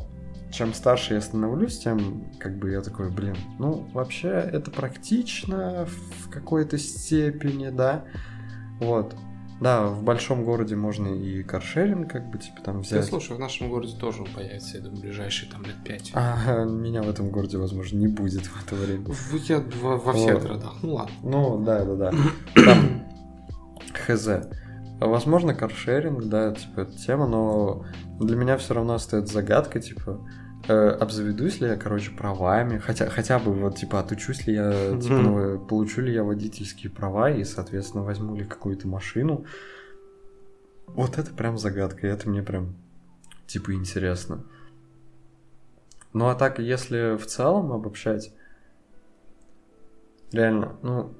чем 0.51 0.73
старше 0.73 1.13
я 1.15 1.21
становлюсь, 1.21 1.79
тем 1.79 2.25
как 2.39 2.57
бы 2.57 2.71
я 2.71 2.81
такой, 2.81 3.09
блин, 3.09 3.35
ну, 3.59 3.87
вообще 3.93 4.29
это 4.29 4.71
практично 4.71 5.87
в 6.19 6.29
какой-то 6.29 6.77
степени, 6.77 7.69
да, 7.69 8.05
вот. 8.79 9.15
Да, 9.61 9.85
в 9.87 10.03
большом 10.03 10.43
городе 10.43 10.75
можно 10.75 11.07
и 11.07 11.43
каршеринг 11.43 12.11
как 12.11 12.29
бы, 12.31 12.39
типа, 12.39 12.61
там 12.63 12.75
Да, 12.77 12.81
взять. 12.81 13.05
слушай, 13.05 13.35
в 13.37 13.39
нашем 13.39 13.69
городе 13.69 13.95
тоже 13.95 14.23
он 14.23 14.27
появится, 14.33 14.77
я 14.77 14.83
думаю, 14.83 15.01
ближайшие 15.01 15.51
там 15.51 15.63
лет 15.63 15.75
пять. 15.85 16.11
А 16.15 16.65
меня 16.65 17.03
в 17.03 17.09
этом 17.09 17.29
городе, 17.29 17.57
возможно, 17.59 17.97
не 17.97 18.07
будет 18.07 18.47
в 18.47 18.65
это 18.65 18.75
время. 18.75 19.05
В- 19.05 19.35
Я 19.47 19.63
во, 19.81 19.97
во 19.97 20.13
всех 20.13 20.33
Вот. 20.33 20.43
городах. 20.43 20.73
Ну 20.81 20.93
ладно. 20.95 21.13
Ну, 21.23 21.63
да, 21.63 21.85
да, 21.85 21.95
да. 21.95 22.11
Там 22.65 23.05
хз. 23.93 24.27
Возможно, 24.99 25.53
каршеринг, 25.53 26.23
да, 26.25 26.53
типа, 26.53 26.81
эта 26.81 26.97
тема, 26.97 27.27
но 27.27 27.85
для 28.19 28.35
меня 28.35 28.57
все 28.57 28.73
равно 28.73 28.93
остается 28.95 29.33
загадка, 29.33 29.79
типа, 29.79 30.27
э, 30.71 30.89
обзаведусь 30.89 31.59
ли 31.59 31.67
я, 31.67 31.75
короче, 31.75 32.11
правами, 32.11 32.77
хотя, 32.77 33.09
хотя 33.09 33.39
бы 33.39 33.53
вот, 33.53 33.75
типа, 33.75 33.99
отучусь 33.99 34.47
ли 34.47 34.53
я, 34.53 34.97
типа, 34.99 35.13
Мгм. 35.15 35.23
ну, 35.23 35.59
получу 35.59 36.01
ли 36.01 36.13
я 36.13 36.23
водительские 36.23 36.91
права 36.91 37.29
и, 37.29 37.43
соответственно, 37.43 38.03
возьму 38.03 38.35
ли 38.35 38.45
какую-то 38.45 38.87
машину. 38.87 39.45
Вот 40.87 41.17
это 41.17 41.33
прям 41.33 41.57
загадка, 41.57 42.07
и 42.07 42.09
это 42.09 42.29
мне 42.29 42.41
прям, 42.41 42.75
типа, 43.47 43.73
интересно. 43.73 44.43
Ну, 46.13 46.27
а 46.27 46.35
так, 46.35 46.59
если 46.59 47.17
в 47.17 47.25
целом 47.25 47.71
обобщать, 47.71 48.33
реально, 50.31 50.77
ну, 50.81 51.13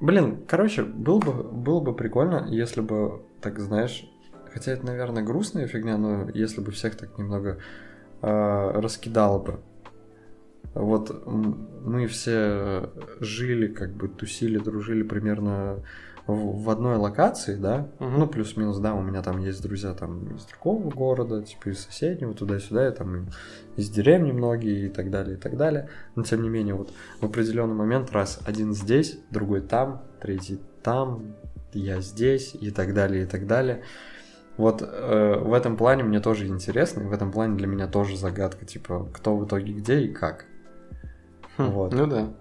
блин, 0.00 0.44
короче, 0.46 0.82
было 0.82 1.18
бы, 1.18 1.32
было 1.44 1.80
бы 1.80 1.94
прикольно, 1.94 2.46
если 2.50 2.80
бы, 2.80 3.22
так 3.40 3.58
знаешь, 3.60 4.04
хотя 4.52 4.72
это, 4.72 4.84
наверное, 4.86 5.22
грустная 5.22 5.66
фигня, 5.66 5.96
но 5.96 6.28
если 6.30 6.60
бы 6.60 6.72
всех 6.72 6.96
так 6.96 7.16
немного 7.18 7.58
э, 8.22 8.80
раскидало 8.80 9.38
бы. 9.38 9.60
Вот 10.74 11.26
мы 11.26 12.06
все 12.06 12.88
жили, 13.20 13.66
как 13.66 13.92
бы 13.92 14.08
тусили, 14.08 14.58
дружили 14.58 15.02
примерно 15.02 15.80
в, 16.26 16.70
одной 16.70 16.96
локации, 16.96 17.56
да, 17.56 17.88
Мгм. 17.98 18.20
ну 18.20 18.26
плюс-минус, 18.28 18.78
да, 18.78 18.94
у 18.94 19.02
меня 19.02 19.22
там 19.22 19.38
есть 19.38 19.62
друзья 19.62 19.92
там 19.92 20.36
из 20.36 20.44
другого 20.44 20.88
города, 20.88 21.42
типа 21.42 21.70
из 21.70 21.80
соседнего, 21.80 22.32
туда-сюда, 22.32 22.88
и 22.88 22.94
там 22.94 23.26
из 23.76 23.90
деревни 23.90 24.32
многие 24.32 24.86
и 24.86 24.88
так 24.88 25.10
далее, 25.10 25.36
и 25.36 25.40
так 25.40 25.56
далее. 25.56 25.88
Но 26.14 26.22
тем 26.22 26.42
не 26.42 26.48
менее, 26.48 26.74
вот 26.74 26.92
в 27.20 27.24
определенный 27.24 27.74
момент 27.74 28.12
раз 28.12 28.40
один 28.44 28.72
здесь, 28.72 29.18
другой 29.30 29.62
там, 29.62 30.02
третий 30.20 30.60
там, 30.82 31.34
я 31.72 32.00
здесь 32.00 32.54
и 32.54 32.70
так 32.70 32.94
далее, 32.94 33.24
и 33.24 33.26
так 33.26 33.46
далее. 33.46 33.82
Вот 34.56 34.82
э, 34.82 35.38
в 35.38 35.52
этом 35.54 35.76
плане 35.76 36.04
мне 36.04 36.20
тоже 36.20 36.46
интересно, 36.46 37.02
и 37.02 37.06
в 37.06 37.12
этом 37.12 37.32
плане 37.32 37.56
для 37.56 37.66
меня 37.66 37.86
тоже 37.86 38.16
загадка, 38.16 38.66
типа, 38.66 39.08
кто 39.12 39.36
в 39.36 39.46
итоге 39.46 39.72
где 39.72 40.00
и 40.00 40.12
как. 40.12 40.46
Хм, 41.56 41.70
Вот. 41.70 41.92
Ну 41.92 42.06
да. 42.06 42.32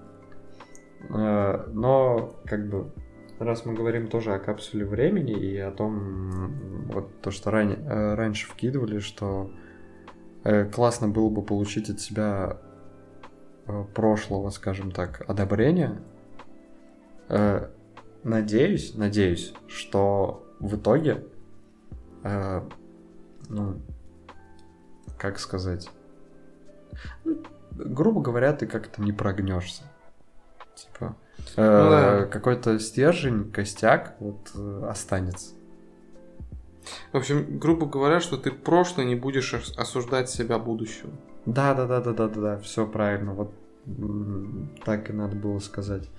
Э, 1.09 1.67
но, 1.71 2.35
как 2.45 2.67
бы, 2.69 2.91
раз 3.39 3.65
мы 3.65 3.73
говорим 3.73 4.07
тоже 4.07 4.33
о 4.33 4.39
капсуле 4.39 4.85
времени 4.85 5.33
и 5.33 5.57
о 5.57 5.71
том, 5.71 6.87
вот 6.91 7.21
то, 7.21 7.31
что 7.31 7.51
ран... 7.51 7.71
Э, 7.71 8.15
раньше 8.15 8.47
вкидывали, 8.47 8.99
что 8.99 9.51
э, 10.43 10.65
классно 10.65 11.07
было 11.07 11.29
бы 11.29 11.41
получить 11.41 11.89
от 11.89 11.99
себя 11.99 12.57
прошлого, 13.93 14.49
скажем 14.49 14.91
так, 14.91 15.23
одобрения. 15.29 16.01
Надеюсь, 18.23 18.95
надеюсь, 18.95 19.53
что 19.67 20.45
в 20.59 20.75
итоге, 20.75 21.23
ну, 22.23 23.81
как 25.17 25.39
сказать, 25.39 25.89
ну, 27.23 27.41
грубо 27.71 28.21
говоря, 28.21 28.53
ты 28.53 28.67
как-то 28.67 29.01
не 29.01 29.11
прогнешься. 29.11 29.83
Типа, 30.75 31.15
ну, 31.57 31.63
э, 31.63 31.89
да. 31.89 32.25
какой-то 32.25 32.79
стержень, 32.79 33.51
костяк 33.51 34.15
вот 34.19 34.51
э, 34.55 34.87
останется. 34.89 35.53
В 37.11 37.17
общем, 37.17 37.59
грубо 37.59 37.85
говоря, 37.85 38.19
что 38.19 38.37
ты 38.37 38.51
прошлое 38.51 39.05
не 39.05 39.15
будешь 39.15 39.53
осуждать 39.53 40.29
себя 40.29 40.57
будущего. 40.57 41.11
Да, 41.45 41.73
да, 41.73 41.85
да, 41.85 42.01
да, 42.01 42.13
да, 42.13 42.27
да, 42.27 42.41
да, 42.41 42.57
все 42.59 42.87
правильно. 42.87 43.33
Вот 43.33 43.53
так 44.85 45.09
и 45.09 45.13
надо 45.13 45.35
было 45.35 45.59
сказать. 45.59 46.09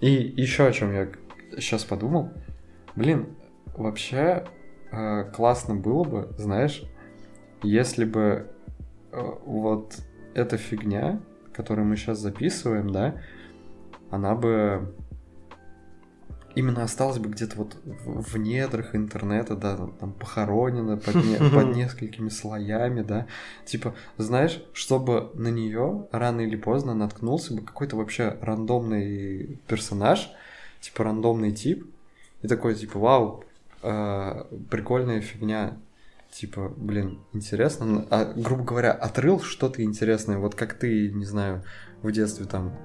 И 0.00 0.10
еще 0.10 0.66
о 0.66 0.72
чем 0.72 0.92
я 0.92 1.08
сейчас 1.56 1.84
подумал. 1.84 2.30
Блин, 2.96 3.36
вообще 3.76 4.44
э, 4.94 5.30
классно 5.32 5.74
было 5.74 6.04
бы, 6.04 6.34
знаешь, 6.38 6.82
если 7.62 8.04
бы 8.04 8.50
э, 9.12 9.32
вот 9.44 9.96
эта 10.34 10.56
фигня, 10.56 11.20
которую 11.52 11.86
мы 11.86 11.96
сейчас 11.96 12.18
записываем, 12.18 12.90
да, 12.90 13.20
она 14.10 14.34
бы 14.34 14.94
именно 16.54 16.84
осталась 16.84 17.18
бы 17.18 17.28
где-то 17.30 17.56
вот 17.56 17.76
в, 17.84 18.38
недрах 18.38 18.94
интернета, 18.94 19.56
да, 19.56 19.76
там 19.76 20.12
похоронена 20.12 20.96
под, 20.96 21.16
не, 21.16 21.36
под 21.50 21.74
несколькими 21.74 22.28
слоями, 22.28 23.02
да. 23.02 23.26
Типа, 23.64 23.94
знаешь, 24.18 24.62
чтобы 24.72 25.30
на 25.34 25.48
нее 25.48 26.06
рано 26.12 26.42
или 26.42 26.56
поздно 26.56 26.94
наткнулся 26.94 27.54
бы 27.54 27.62
какой-то 27.62 27.96
вообще 27.96 28.36
рандомный 28.40 29.58
персонаж, 29.66 30.30
типа 30.80 31.04
рандомный 31.04 31.52
тип, 31.52 31.86
и 32.42 32.48
такой, 32.48 32.74
типа, 32.74 32.98
вау, 32.98 33.44
э, 33.84 34.44
прикольная 34.70 35.20
фигня, 35.20 35.78
типа, 36.32 36.72
блин, 36.76 37.20
интересно, 37.32 38.06
а, 38.10 38.32
грубо 38.34 38.64
говоря, 38.64 38.92
отрыл 38.92 39.40
что-то 39.40 39.82
интересное, 39.82 40.38
вот 40.38 40.54
как 40.54 40.74
ты, 40.74 41.12
не 41.12 41.24
знаю, 41.24 41.62
в 42.02 42.10
детстве 42.10 42.46
там 42.46 42.76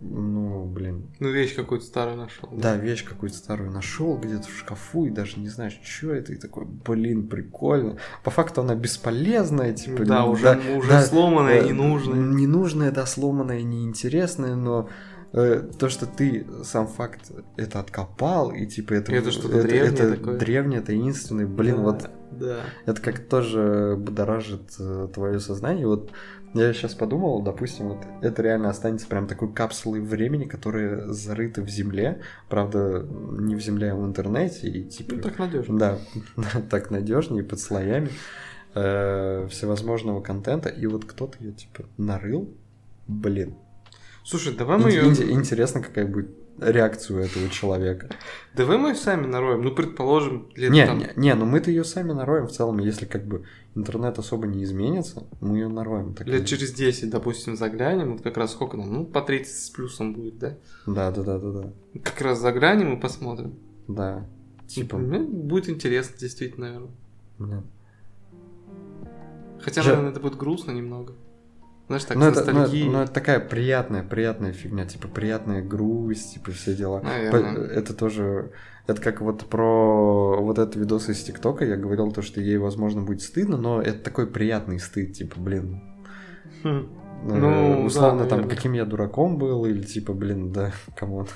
ну, 0.00 0.64
блин. 0.64 1.10
Ну, 1.18 1.30
вещь 1.30 1.56
какую-то 1.56 1.84
старую 1.84 2.16
нашел. 2.16 2.48
Да, 2.52 2.76
вещь 2.76 3.04
какую-то 3.04 3.36
старую 3.36 3.72
нашел 3.72 4.16
где-то 4.16 4.46
в 4.46 4.56
шкафу 4.56 5.06
и 5.06 5.10
даже 5.10 5.40
не 5.40 5.48
знаешь, 5.48 5.78
что 5.82 6.12
это, 6.12 6.32
и 6.32 6.36
такой, 6.36 6.66
блин, 6.66 7.26
прикольно. 7.26 7.96
По 8.22 8.30
факту 8.30 8.60
она 8.60 8.76
бесполезная, 8.76 9.72
типа. 9.72 10.04
Да, 10.04 10.24
уже, 10.24 10.44
да, 10.44 10.60
уже 10.76 10.88
да, 10.88 11.02
сломанная, 11.02 11.62
да, 11.62 11.68
ненужная. 11.68 12.16
Ненужная, 12.16 12.90
да, 12.92 13.06
сломанная, 13.06 13.62
неинтересная, 13.62 14.54
но 14.54 14.88
э, 15.32 15.68
то, 15.78 15.88
что 15.88 16.06
ты 16.06 16.46
сам 16.64 16.86
факт 16.86 17.30
это 17.56 17.80
откопал, 17.80 18.50
и 18.52 18.66
типа 18.66 18.94
это, 18.94 19.12
это 19.12 19.30
что-то 19.30 19.58
это, 19.58 19.68
древнее, 19.68 19.92
это 19.92 20.16
такое. 20.16 20.38
древнее, 20.38 20.80
таинственное, 20.80 21.46
блин, 21.46 21.76
да, 21.76 21.82
вот 21.82 22.10
да. 22.32 22.60
это 22.86 23.00
как 23.00 23.20
тоже 23.20 23.96
будоражит 23.98 24.74
э, 24.78 25.08
твое 25.12 25.40
сознание. 25.40 25.86
Вот 25.86 26.12
я 26.54 26.72
сейчас 26.72 26.94
подумал, 26.94 27.42
допустим, 27.42 27.88
вот 27.88 27.98
это 28.22 28.42
реально 28.42 28.70
останется 28.70 29.06
прям 29.06 29.26
такой 29.26 29.52
капсулой 29.52 30.00
времени, 30.00 30.44
которая 30.44 31.08
зарыта 31.08 31.62
в 31.62 31.68
земле. 31.68 32.22
Правда, 32.48 33.06
не 33.38 33.54
в 33.54 33.60
земле, 33.60 33.92
а 33.92 33.96
в 33.96 34.06
интернете. 34.06 34.68
И, 34.68 34.84
типа, 34.84 35.16
ну, 35.16 35.22
так 35.22 35.38
надежно. 35.38 35.78
Да, 35.78 35.98
так 36.70 36.90
надежнее, 36.90 37.44
под 37.44 37.60
слоями 37.60 38.08
э, 38.74 39.46
всевозможного 39.50 40.22
контента. 40.22 40.70
И 40.70 40.86
вот 40.86 41.04
кто-то 41.04 41.36
ее, 41.38 41.52
типа, 41.52 41.84
нарыл. 41.98 42.50
Блин. 43.06 43.54
Слушай, 44.28 44.54
давай 44.54 44.76
мы 44.76 44.90
ее... 44.90 45.06
Интересно, 45.32 45.80
какая 45.80 46.06
будет 46.06 46.28
реакцию 46.60 47.20
этого 47.24 47.48
человека. 47.48 48.10
Давай 48.54 48.76
мы 48.76 48.94
сами 48.94 49.24
нароем, 49.26 49.62
ну, 49.62 49.74
предположим, 49.74 50.50
лет 50.54 50.70
не, 50.70 50.84
там... 50.84 50.98
Не, 50.98 51.10
не, 51.16 51.34
ну 51.34 51.46
мы-то 51.46 51.70
ее 51.70 51.82
сами 51.82 52.12
нароем 52.12 52.46
в 52.46 52.52
целом, 52.52 52.78
если 52.78 53.06
как 53.06 53.24
бы 53.24 53.44
интернет 53.74 54.18
особо 54.18 54.46
не 54.46 54.64
изменится, 54.64 55.26
мы 55.40 55.56
ее 55.56 55.68
нароем. 55.68 56.12
Так 56.12 56.26
лет 56.26 56.44
через 56.44 56.74
10, 56.74 57.08
допустим, 57.08 57.56
заглянем, 57.56 58.12
вот 58.12 58.22
как 58.22 58.36
раз 58.36 58.52
сколько 58.52 58.76
нам, 58.76 58.92
ну, 58.92 59.06
по 59.06 59.22
30 59.22 59.50
с 59.50 59.70
плюсом 59.70 60.12
будет, 60.12 60.38
да? 60.38 60.58
Да, 60.84 61.10
да, 61.10 61.22
да, 61.22 61.38
да, 61.38 61.50
да. 61.50 61.72
Как 62.04 62.20
раз 62.20 62.38
заглянем 62.38 62.98
и 62.98 63.00
посмотрим. 63.00 63.54
Да. 63.86 64.26
Типа... 64.66 64.98
Ну, 64.98 65.26
будет 65.26 65.70
интересно, 65.70 66.18
действительно, 66.18 66.66
наверное. 66.66 66.90
Да. 67.38 67.64
Хотя, 69.62 69.80
Я... 69.80 69.88
наверное, 69.88 70.10
это 70.10 70.20
будет 70.20 70.36
грустно 70.36 70.72
немного. 70.72 71.14
Знаешь, 71.88 72.04
так, 72.04 72.18
ну, 72.18 72.26
это, 72.26 72.52
ну, 72.52 72.66
ну, 72.68 72.98
это 73.00 73.12
такая 73.12 73.40
приятная, 73.40 74.02
приятная 74.02 74.52
фигня, 74.52 74.84
типа 74.84 75.08
приятная 75.08 75.62
грусть, 75.62 76.34
типа 76.34 76.52
все 76.52 76.74
дела. 76.74 77.00
Наверное. 77.00 77.64
Это 77.66 77.94
тоже, 77.94 78.52
это 78.86 79.00
как 79.00 79.22
вот 79.22 79.46
про 79.46 80.36
вот 80.38 80.58
этот 80.58 80.76
видос 80.76 81.08
из 81.08 81.22
ТикТока, 81.22 81.64
я 81.64 81.76
говорил 81.76 82.12
то, 82.12 82.20
что 82.20 82.42
ей, 82.42 82.58
возможно, 82.58 83.00
будет 83.02 83.22
стыдно, 83.22 83.56
но 83.56 83.80
это 83.80 84.00
такой 84.00 84.26
приятный 84.26 84.78
стыд, 84.78 85.14
типа, 85.14 85.40
блин. 85.40 85.80
Хм. 86.62 86.88
Э, 87.24 87.34
ну, 87.34 87.84
условно, 87.86 88.24
да, 88.24 88.28
там, 88.28 88.48
каким 88.48 88.74
я 88.74 88.84
дураком 88.84 89.38
был, 89.38 89.64
или 89.64 89.82
типа, 89.82 90.12
блин, 90.12 90.52
да, 90.52 90.72
come 90.94 91.12
on, 91.12 91.26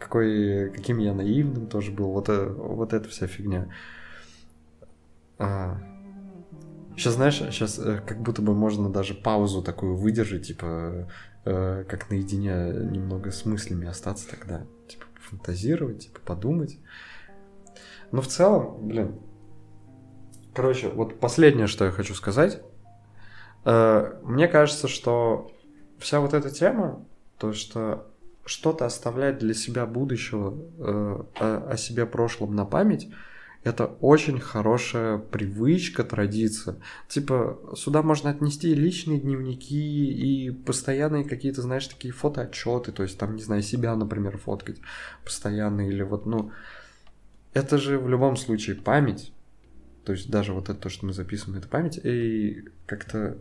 какой, 0.00 0.70
каким 0.70 0.98
я 0.98 1.14
наивным 1.14 1.68
тоже 1.68 1.92
был, 1.92 2.10
вот, 2.10 2.28
э, 2.28 2.46
вот 2.46 2.92
эта 2.92 3.08
вся 3.08 3.28
фигня. 3.28 3.68
А, 5.38 5.78
Сейчас, 7.00 7.14
знаешь, 7.14 7.38
сейчас 7.38 7.78
э, 7.78 8.02
как 8.06 8.20
будто 8.20 8.42
бы 8.42 8.54
можно 8.54 8.90
даже 8.90 9.14
паузу 9.14 9.62
такую 9.62 9.96
выдержать, 9.96 10.48
типа, 10.48 11.08
э, 11.46 11.84
как 11.88 12.10
наедине 12.10 12.74
немного 12.90 13.30
с 13.30 13.46
мыслями 13.46 13.88
остаться 13.88 14.28
тогда. 14.28 14.66
Типа, 14.86 15.06
фантазировать, 15.18 16.00
типа, 16.00 16.20
подумать. 16.22 16.78
Но 18.12 18.20
в 18.20 18.26
целом, 18.26 18.86
блин, 18.86 19.18
короче, 20.52 20.90
вот 20.90 21.18
последнее, 21.18 21.68
что 21.68 21.86
я 21.86 21.90
хочу 21.90 22.14
сказать. 22.14 22.60
Э, 23.64 24.20
мне 24.22 24.46
кажется, 24.46 24.86
что 24.86 25.50
вся 25.98 26.20
вот 26.20 26.34
эта 26.34 26.50
тема, 26.50 27.02
то, 27.38 27.54
что 27.54 28.10
что-то 28.44 28.84
оставлять 28.84 29.38
для 29.38 29.54
себя 29.54 29.86
будущего, 29.86 30.50
о, 30.78 31.66
о 31.70 31.76
себе 31.78 32.04
прошлом 32.04 32.54
на 32.54 32.66
память, 32.66 33.08
это 33.62 33.86
очень 33.86 34.40
хорошая 34.40 35.18
привычка, 35.18 36.02
традиция. 36.02 36.76
Типа, 37.08 37.58
сюда 37.76 38.02
можно 38.02 38.30
отнести 38.30 38.74
личные 38.74 39.20
дневники 39.20 40.10
и 40.10 40.50
постоянные 40.50 41.24
какие-то, 41.24 41.60
знаешь, 41.60 41.86
такие 41.86 42.12
фотоотчеты, 42.12 42.92
то 42.92 43.02
есть 43.02 43.18
там, 43.18 43.36
не 43.36 43.42
знаю, 43.42 43.62
себя, 43.62 43.94
например, 43.96 44.38
фоткать 44.38 44.78
постоянно 45.24 45.86
или 45.86 46.02
вот, 46.02 46.24
ну, 46.24 46.52
это 47.52 47.76
же 47.76 47.98
в 47.98 48.08
любом 48.08 48.36
случае 48.36 48.76
память, 48.76 49.32
то 50.04 50.12
есть 50.12 50.30
даже 50.30 50.54
вот 50.54 50.70
это 50.70 50.78
то, 50.78 50.88
что 50.88 51.04
мы 51.04 51.12
записываем, 51.12 51.58
это 51.58 51.68
память, 51.68 52.00
и 52.02 52.64
как-то 52.86 53.36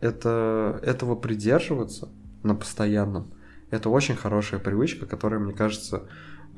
это, 0.00 0.80
этого 0.82 1.16
придерживаться 1.16 2.10
на 2.42 2.54
постоянном, 2.54 3.32
это 3.70 3.88
очень 3.88 4.16
хорошая 4.16 4.60
привычка, 4.60 5.06
которая, 5.06 5.40
мне 5.40 5.54
кажется, 5.54 6.08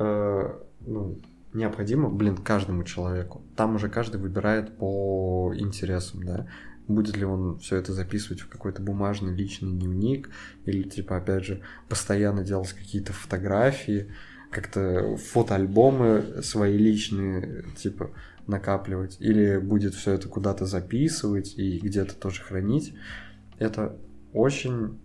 э, 0.00 0.60
ну, 0.80 1.20
необходимо, 1.54 2.10
блин, 2.10 2.36
каждому 2.36 2.84
человеку. 2.84 3.42
Там 3.56 3.76
уже 3.76 3.88
каждый 3.88 4.20
выбирает 4.20 4.76
по 4.76 5.52
интересам, 5.56 6.22
да. 6.24 6.46
Будет 6.86 7.16
ли 7.16 7.24
он 7.24 7.58
все 7.60 7.76
это 7.76 7.94
записывать 7.94 8.40
в 8.40 8.48
какой-то 8.48 8.82
бумажный 8.82 9.34
личный 9.34 9.72
дневник, 9.72 10.30
или, 10.66 10.82
типа, 10.82 11.16
опять 11.16 11.44
же, 11.44 11.62
постоянно 11.88 12.44
делать 12.44 12.72
какие-то 12.72 13.14
фотографии, 13.14 14.12
как-то 14.50 15.16
фотоальбомы 15.16 16.42
свои 16.42 16.76
личные, 16.76 17.64
типа, 17.76 18.10
накапливать, 18.46 19.16
или 19.20 19.56
будет 19.56 19.94
все 19.94 20.12
это 20.12 20.28
куда-то 20.28 20.66
записывать 20.66 21.54
и 21.56 21.78
где-то 21.78 22.14
тоже 22.14 22.42
хранить. 22.42 22.94
Это 23.58 23.96
очень 24.34 24.98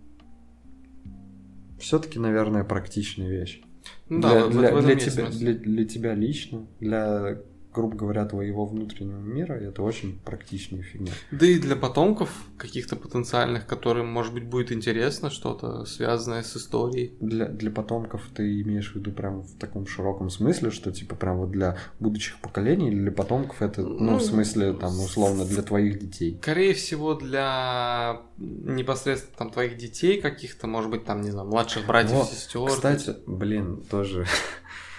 все-таки, 1.78 2.18
наверное, 2.18 2.64
практичная 2.64 3.28
вещь. 3.28 3.62
Ну, 4.10 4.20
для, 4.20 4.30
да, 4.30 4.48
для, 4.48 4.80
для, 4.82 4.96
тебя, 4.96 5.30
для, 5.30 5.54
для 5.54 5.84
тебя 5.84 6.14
лично, 6.14 6.66
для 6.80 7.38
грубо 7.72 7.96
говоря, 7.96 8.24
твоего 8.24 8.66
внутреннего 8.66 9.20
мира, 9.20 9.54
это 9.54 9.82
очень 9.82 10.18
практичная 10.24 10.82
фигня. 10.82 11.12
Да 11.30 11.46
и 11.46 11.58
для 11.58 11.76
потомков 11.76 12.30
каких-то 12.56 12.96
потенциальных, 12.96 13.66
которым, 13.66 14.08
может 14.08 14.34
быть, 14.34 14.44
будет 14.44 14.72
интересно 14.72 15.30
что-то 15.30 15.84
связанное 15.84 16.42
с 16.42 16.56
историей. 16.56 17.14
Для, 17.20 17.46
для 17.46 17.70
потомков 17.70 18.22
ты 18.34 18.60
имеешь 18.62 18.92
в 18.92 18.96
виду 18.96 19.12
прям 19.12 19.42
в 19.42 19.56
таком 19.58 19.86
широком 19.86 20.30
смысле, 20.30 20.70
что 20.70 20.90
типа 20.90 21.14
прям 21.14 21.38
вот 21.38 21.50
для 21.50 21.76
будущих 22.00 22.40
поколений 22.40 22.88
или 22.88 23.00
для 23.00 23.12
потомков 23.12 23.62
это, 23.62 23.82
ну, 23.82 24.12
Ну, 24.12 24.16
в 24.16 24.22
смысле, 24.22 24.72
там, 24.72 24.98
условно, 25.00 25.44
для 25.44 25.62
твоих 25.62 25.98
детей? 25.98 26.38
Скорее 26.42 26.74
всего, 26.74 27.14
для 27.14 28.22
непосредственно 28.38 29.36
там 29.36 29.50
твоих 29.50 29.76
детей 29.76 30.20
каких-то, 30.20 30.66
может 30.66 30.90
быть, 30.90 31.04
там, 31.04 31.20
не 31.20 31.30
знаю, 31.30 31.48
младших 31.48 31.86
братьев, 31.86 32.12
Вот, 32.12 32.30
сестер. 32.30 32.68
Кстати, 32.68 33.16
блин, 33.26 33.82
тоже 33.90 34.26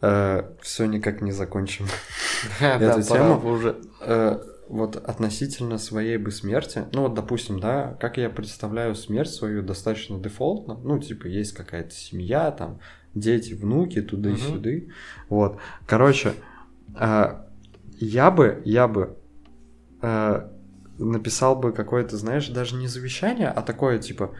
все 0.00 0.86
никак 0.86 1.20
не 1.20 1.32
закончим. 1.32 1.86
эту 2.60 3.02
тему. 3.02 3.50
уже. 3.50 3.76
Э, 4.00 4.40
Вот 4.68 4.96
относительно 4.96 5.78
своей 5.78 6.16
бы 6.16 6.30
смерти, 6.30 6.84
ну 6.92 7.02
вот, 7.02 7.14
допустим, 7.14 7.58
да, 7.58 7.96
как 8.00 8.18
я 8.18 8.30
представляю 8.30 8.94
смерть 8.94 9.30
свою 9.30 9.62
достаточно 9.62 10.16
дефолтно, 10.18 10.78
ну, 10.84 10.98
типа, 11.00 11.26
есть 11.26 11.52
какая-то 11.54 11.92
семья, 11.92 12.52
там, 12.52 12.78
дети, 13.14 13.54
внуки, 13.54 14.00
туда 14.00 14.30
и 14.30 14.36
сюда. 14.36 14.70
Вот, 15.28 15.58
короче, 15.86 16.34
э, 16.96 17.34
я 17.98 18.30
бы, 18.30 18.62
я 18.64 18.86
бы 18.86 19.16
э, 20.02 20.48
написал 20.98 21.56
бы 21.56 21.72
какое-то, 21.72 22.16
знаешь, 22.16 22.48
даже 22.48 22.76
не 22.76 22.86
завещание, 22.86 23.48
а 23.48 23.62
такое, 23.62 23.98
типа, 23.98 24.30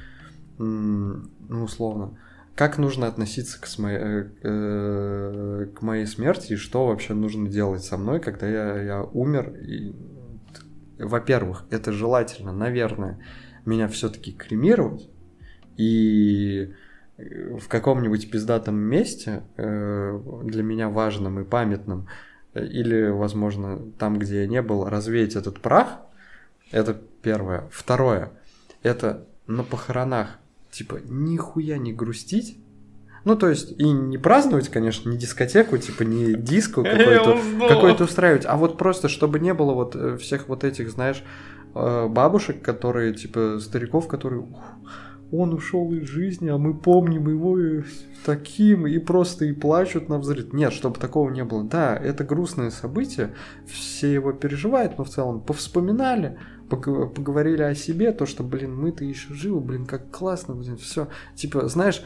ну, 0.59 1.25
условно, 1.65 2.19
как 2.55 2.79
нужно 2.79 3.07
относиться 3.07 3.61
к, 3.61 3.67
с 3.67 3.79
моей, 3.79 3.99
э, 3.99 4.29
э, 4.43 5.67
к 5.75 5.83
моей 5.83 6.07
смерти 6.07 6.53
и 6.53 6.57
что 6.57 6.87
вообще 6.87 7.15
нужно 7.15 7.49
делать 7.49 7.83
со 7.83 7.97
мной, 7.97 8.21
когда 8.21 8.49
я, 8.49 8.83
я 8.83 9.03
умер. 9.03 9.55
И, 9.61 9.95
во-первых, 10.99 11.65
это 11.71 11.93
желательно, 11.93 12.53
наверное, 12.53 13.19
меня 13.65 13.89
все-таки 13.89 14.33
кремировать 14.33 15.09
и 15.77 16.75
э, 17.17 17.57
в 17.57 17.69
каком-нибудь 17.69 18.31
пиздатом 18.31 18.77
месте 18.77 19.43
для 19.57 20.63
меня 20.63 20.89
важным 20.89 21.41
и 21.41 21.45
памятным 21.45 22.09
или, 22.55 23.11
возможно, 23.11 23.93
там, 23.99 24.19
где 24.19 24.43
я 24.43 24.47
не 24.47 24.61
был, 24.61 24.85
развеять 24.85 25.37
этот 25.37 25.61
прах. 25.61 26.01
Это 26.73 27.01
первое. 27.23 27.69
Второе. 27.71 28.33
Это 28.83 29.27
на 29.47 29.63
похоронах, 29.63 30.39
типа, 30.71 31.01
нихуя 31.05 31.79
не 31.79 31.93
грустить. 31.93 32.59
Ну, 33.25 33.37
то 33.37 33.49
есть, 33.49 33.73
и 33.79 33.91
не 33.91 34.17
праздновать, 34.17 34.69
конечно, 34.69 35.11
не 35.11 35.19
дискотеку, 35.19 35.77
типа, 35.77 36.05
не 36.05 36.35
диско 36.35 36.83
какой-то, 36.83 37.39
какой-то 37.69 38.05
устраивать, 38.05 38.47
а 38.47 38.57
вот 38.57 38.79
просто, 38.79 39.09
чтобы 39.09 39.41
не 39.41 39.53
было 39.53 39.75
вот 39.75 39.95
э, 39.95 40.17
всех 40.17 40.49
вот 40.49 40.65
этих, 40.65 40.91
знаешь, 40.91 41.23
э, 41.75 42.07
бабушек, 42.09 42.63
которые, 42.63 43.13
типа, 43.13 43.59
стариков, 43.61 44.09
которые, 44.09 44.41
«Ух, 44.41 44.59
он 45.33 45.53
ушел 45.53 45.93
из 45.93 46.09
жизни, 46.09 46.49
а 46.49 46.59
мы 46.59 46.75
помним 46.75 47.29
его 47.29 47.59
и 47.61 47.83
таким, 48.25 48.87
и 48.87 48.99
просто 48.99 49.45
и 49.45 49.53
плачут 49.53 50.09
на 50.09 50.19
взрыв. 50.19 50.53
Нет, 50.53 50.73
чтобы 50.73 50.99
такого 50.99 51.31
не 51.31 51.45
было. 51.45 51.63
Да, 51.65 51.97
это 51.97 52.25
грустное 52.25 52.71
событие, 52.71 53.35
все 53.67 54.13
его 54.13 54.33
переживают, 54.33 54.99
но 54.99 55.05
в 55.05 55.11
целом 55.11 55.41
повспоминали, 55.41 56.39
поговорили 56.77 57.63
о 57.63 57.75
себе, 57.75 58.13
то, 58.13 58.27
что, 58.27 58.43
блин, 58.45 58.75
мы-то 58.77 59.05
еще 59.05 59.35
живы, 59.35 59.61
блин, 59.61 59.87
как 59.87 60.11
классно, 60.11 60.55
блин, 60.55 60.77
все. 60.77 61.09
Типа, 61.35 61.69
знаешь, 61.69 62.03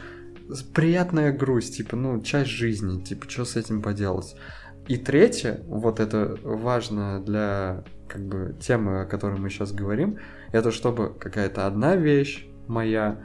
приятная 0.73 1.31
грусть, 1.31 1.77
типа, 1.77 1.95
ну, 1.95 2.21
часть 2.21 2.49
жизни, 2.49 3.01
типа, 3.01 3.29
что 3.29 3.45
с 3.45 3.55
этим 3.55 3.81
поделать. 3.81 4.35
И 4.87 4.97
третье, 4.97 5.61
вот 5.67 5.99
это 5.99 6.37
важно 6.43 7.19
для 7.23 7.83
как 8.07 8.21
бы 8.25 8.55
темы, 8.59 9.01
о 9.01 9.05
которой 9.05 9.39
мы 9.39 9.49
сейчас 9.49 9.71
говорим, 9.71 10.17
это 10.51 10.71
чтобы 10.71 11.13
какая-то 11.13 11.65
одна 11.65 11.95
вещь 11.95 12.47
моя, 12.67 13.19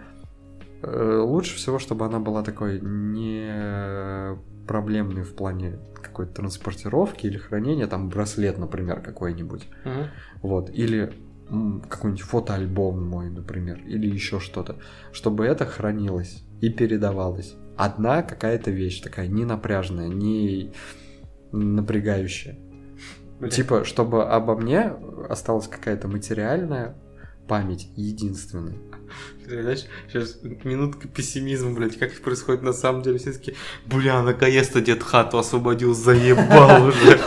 э, 0.82 1.18
лучше 1.22 1.56
всего, 1.56 1.78
чтобы 1.78 2.06
она 2.06 2.18
была 2.18 2.42
такой 2.42 2.80
не 2.80 4.38
проблемной 4.66 5.22
в 5.22 5.34
плане 5.34 5.78
какой-то 6.02 6.32
транспортировки 6.34 7.26
или 7.26 7.36
хранения, 7.36 7.86
там 7.86 8.08
браслет, 8.08 8.56
например, 8.56 9.00
какой-нибудь, 9.02 9.68
Мгм. 9.84 10.06
вот, 10.42 10.70
или 10.70 11.12
какой-нибудь 11.88 12.22
фотоальбом 12.22 13.06
мой, 13.06 13.30
например, 13.30 13.80
или 13.86 14.06
еще 14.06 14.40
что-то, 14.40 14.76
чтобы 15.12 15.44
это 15.46 15.66
хранилось 15.66 16.44
и 16.60 16.70
передавалось. 16.70 17.54
Одна 17.76 18.22
какая-то 18.22 18.70
вещь 18.70 19.00
такая, 19.00 19.26
не 19.26 19.44
напряжная, 19.44 20.08
не 20.08 20.72
напрягающая. 21.52 22.58
Бля. 23.40 23.48
Типа, 23.48 23.84
чтобы 23.84 24.24
обо 24.24 24.54
мне 24.56 24.92
осталась 25.28 25.66
какая-то 25.66 26.08
материальная 26.08 26.96
память 27.48 27.90
единственная. 27.96 28.76
Знаешь, 29.48 29.84
сейчас 30.12 30.38
минутка 30.64 31.08
пессимизма, 31.08 31.72
блядь, 31.72 31.98
как 31.98 32.12
это 32.12 32.22
происходит 32.22 32.62
на 32.62 32.72
самом 32.72 33.02
деле. 33.02 33.18
Все 33.18 33.32
таки 33.32 33.54
бля, 33.86 34.22
наконец-то 34.22 34.80
дед 34.80 35.02
хату 35.02 35.38
освободил, 35.38 35.92
заебал 35.94 36.86
уже. 36.86 37.18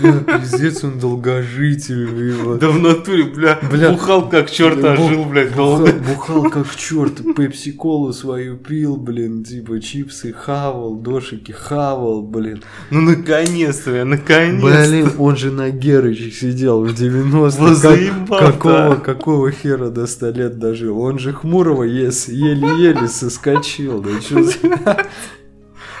Бля, 0.00 0.38
пиздец, 0.38 0.84
он 0.84 0.98
долгожитель. 0.98 2.58
Да 2.58 2.68
в 2.68 2.78
натуре, 2.80 3.24
бля, 3.24 3.58
бухал 3.90 4.28
как 4.28 4.50
черт 4.50 4.78
Бу- 4.78 4.92
ожил, 4.92 5.24
блядь, 5.24 5.50
Бухал, 5.50 5.76
долго. 5.78 5.92
бухал 5.92 6.50
как 6.50 6.76
черт, 6.76 7.34
пепси-колу 7.36 8.12
свою 8.12 8.56
пил, 8.56 8.96
блин, 8.96 9.42
типа 9.44 9.80
чипсы 9.80 10.32
хавал, 10.32 10.94
дошики 10.96 11.50
хавал, 11.52 12.22
блин. 12.22 12.62
Ну 12.90 13.00
наконец-то, 13.00 13.90
бля, 13.90 14.04
наконец-то. 14.04 14.66
Блин, 14.88 15.10
он 15.18 15.36
же 15.36 15.50
на 15.50 15.70
Герычах 15.70 16.32
сидел 16.34 16.84
в 16.84 16.94
90 16.94 17.60
Вот 17.60 17.76
заебал, 17.76 18.38
какого, 18.38 18.72
да. 18.90 18.96
Какого 19.14 19.50
хера 19.50 19.88
до 19.90 20.06
100 20.06 20.30
лет 20.30 20.58
дожил? 20.58 20.98
Он 21.00 21.18
же 21.18 21.32
Хмурого 21.32 21.82
еле-еле 21.84 23.08
соскочил. 23.08 24.00
Да, 24.02 24.10
чё 24.20 24.42
за- 24.42 24.52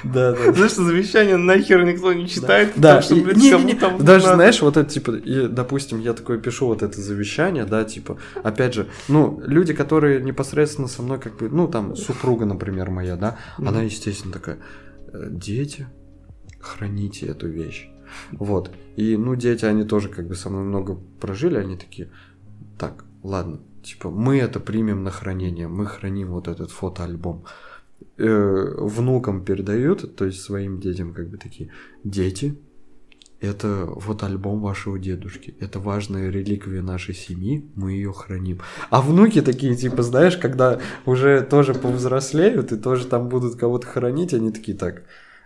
да, 0.04 0.32
да. 0.32 0.52
Знаешь, 0.52 0.72
что 0.72 0.84
завещание 0.84 1.36
нахер 1.36 1.84
никто 1.84 2.12
не 2.12 2.26
читает, 2.28 2.72
Да, 2.76 2.96
потому 2.96 3.02
что, 3.02 3.14
и- 3.14 3.20
блядь, 3.24 3.36
не, 3.36 3.50
кому 3.50 3.64
не, 3.66 3.72
не, 3.74 3.78
там 3.78 4.04
даже 4.04 4.24
надо. 4.24 4.36
знаешь, 4.36 4.60
вот 4.62 4.76
это 4.76 4.90
типа, 4.90 5.12
и, 5.12 5.46
допустим, 5.46 6.00
я 6.00 6.12
такое 6.12 6.38
пишу 6.38 6.66
вот 6.66 6.82
это 6.82 7.00
завещание, 7.00 7.64
да, 7.64 7.84
типа, 7.84 8.18
опять 8.42 8.74
же, 8.74 8.88
ну, 9.08 9.40
люди, 9.46 9.72
которые 9.74 10.20
непосредственно 10.20 10.88
со 10.88 11.02
мной, 11.02 11.18
как 11.20 11.36
бы, 11.36 11.48
ну, 11.48 11.68
там, 11.68 11.94
супруга, 11.94 12.46
например, 12.46 12.90
моя, 12.90 13.16
да, 13.16 13.36
она, 13.58 13.82
естественно, 13.82 14.32
такая, 14.32 14.58
«Э, 15.12 15.28
дети, 15.30 15.86
храните 16.60 17.26
эту 17.26 17.48
вещь. 17.48 17.88
Вот. 18.32 18.70
И, 18.96 19.16
ну, 19.16 19.36
дети, 19.36 19.64
они 19.64 19.84
тоже 19.84 20.08
как 20.08 20.26
бы 20.26 20.34
со 20.34 20.50
мной 20.50 20.64
много 20.64 20.98
прожили, 21.20 21.56
они 21.56 21.76
такие, 21.76 22.10
так, 22.82 23.04
ладно, 23.22 23.60
типа, 23.84 24.10
мы 24.10 24.38
это 24.38 24.58
примем 24.58 25.04
на 25.04 25.12
хранение, 25.12 25.68
мы 25.68 25.86
храним 25.86 26.32
вот 26.32 26.48
этот 26.48 26.72
фотоальбом. 26.72 27.44
Э, 28.18 28.74
внукам 28.76 29.44
передают, 29.44 30.16
то 30.16 30.24
есть 30.24 30.40
своим 30.40 30.80
детям 30.80 31.14
как 31.14 31.28
бы 31.28 31.36
такие, 31.36 31.70
дети, 32.02 32.58
это 33.40 33.84
вот 33.86 34.24
альбом 34.24 34.60
вашего 34.60 34.98
дедушки. 34.98 35.54
Это 35.60 35.78
важная 35.78 36.28
реликвия 36.28 36.82
нашей 36.82 37.14
семьи, 37.14 37.64
мы 37.76 37.92
ее 37.92 38.12
храним. 38.12 38.58
А 38.90 39.00
внуки 39.00 39.42
такие, 39.42 39.76
типа, 39.76 40.02
знаешь, 40.02 40.36
когда 40.36 40.80
уже 41.06 41.42
тоже 41.42 41.74
повзрослеют 41.74 42.72
и 42.72 42.76
тоже 42.76 43.06
там 43.06 43.28
будут 43.28 43.54
кого-то 43.54 43.86
хранить, 43.86 44.34
они 44.34 44.50
такие, 44.50 44.76
так, 44.76 45.04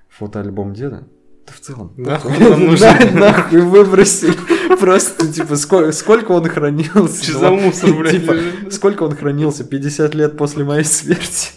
фотоальбом 0.08 0.72
деда? 0.72 1.06
Да 1.46 1.52
в 1.52 1.60
целом. 1.60 1.92
Нахуй 1.98 2.38
нам 2.40 2.64
нужен. 2.64 3.14
Нахуй 3.14 3.60
выбросили. 3.60 4.32
Просто, 4.78 5.32
типа, 5.32 5.56
сколько, 5.56 5.92
сколько 5.92 6.32
он 6.32 6.48
хранился? 6.48 7.24
Че 7.24 7.32
за 7.32 7.50
мусор, 7.50 7.94
блядь, 7.94 8.12
Типа, 8.12 8.34
сколько 8.70 9.02
он 9.04 9.14
хранился? 9.14 9.64
50 9.64 10.14
лет 10.14 10.36
после 10.36 10.64
моей 10.64 10.84
смерти? 10.84 11.50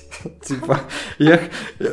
Типа, 0.43 0.81
я, 1.17 1.39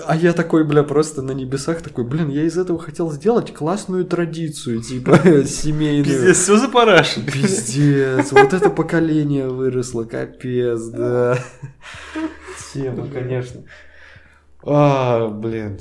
а 0.07 0.17
я 0.17 0.33
такой, 0.33 0.65
бля, 0.65 0.83
просто 0.83 1.23
на 1.23 1.31
небесах 1.31 1.81
такой, 1.83 2.05
блин, 2.05 2.29
я 2.29 2.43
из 2.43 2.59
этого 2.59 2.79
хотел 2.79 3.13
сделать 3.13 3.55
классную 3.55 4.05
традицию, 4.05 4.83
типа, 4.83 5.19
семейную. 5.47 6.05
Пиздец, 6.05 6.39
все 6.39 6.57
запарашено. 6.57 7.25
Пиздец, 7.31 8.33
вот 8.33 8.53
это 8.53 8.71
поколение 8.71 9.49
выросло, 9.49 10.05
капец, 10.05 10.83
да. 10.87 11.39
Тема, 12.75 13.07
конечно. 13.13 13.63
А, 14.65 15.29
блин. 15.29 15.79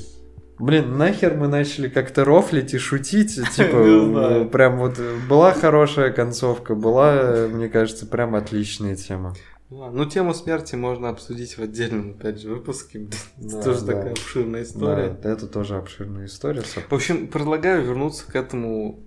Блин, 0.57 0.98
нахер 0.98 1.36
мы 1.36 1.48
начали 1.48 1.90
как-то 1.90 2.23
рофлить 2.23 2.73
и 2.73 2.77
шутить, 2.77 3.36
типа, 3.56 4.45
прям 4.52 4.77
вот 4.77 4.99
была 5.27 5.53
хорошая 5.53 6.11
концовка, 6.11 6.76
была, 6.76 7.48
мне 7.52 7.68
кажется, 7.68 8.06
прям 8.06 8.36
отличная 8.36 8.95
тема. 8.95 9.36
Ну, 9.69 10.06
тему 10.06 10.34
смерти 10.34 10.76
можно 10.76 11.10
обсудить 11.10 11.57
в 11.57 11.61
отдельном, 11.61 12.11
опять 12.11 12.40
же, 12.40 12.49
выпуске. 12.49 13.07
Да, 13.38 13.57
Это 13.57 13.64
тоже 13.64 13.86
да. 13.86 13.94
такая 13.94 14.11
обширная 14.11 14.64
история. 14.64 15.18
Да, 15.22 15.30
это 15.30 15.48
тоже 15.48 15.76
обширная 15.77 16.26
история. 16.27 16.61
В 16.61 16.94
общем, 16.94 17.27
предлагаю 17.27 17.84
вернуться 17.84 18.32
к 18.32 18.36
этому, 18.36 18.99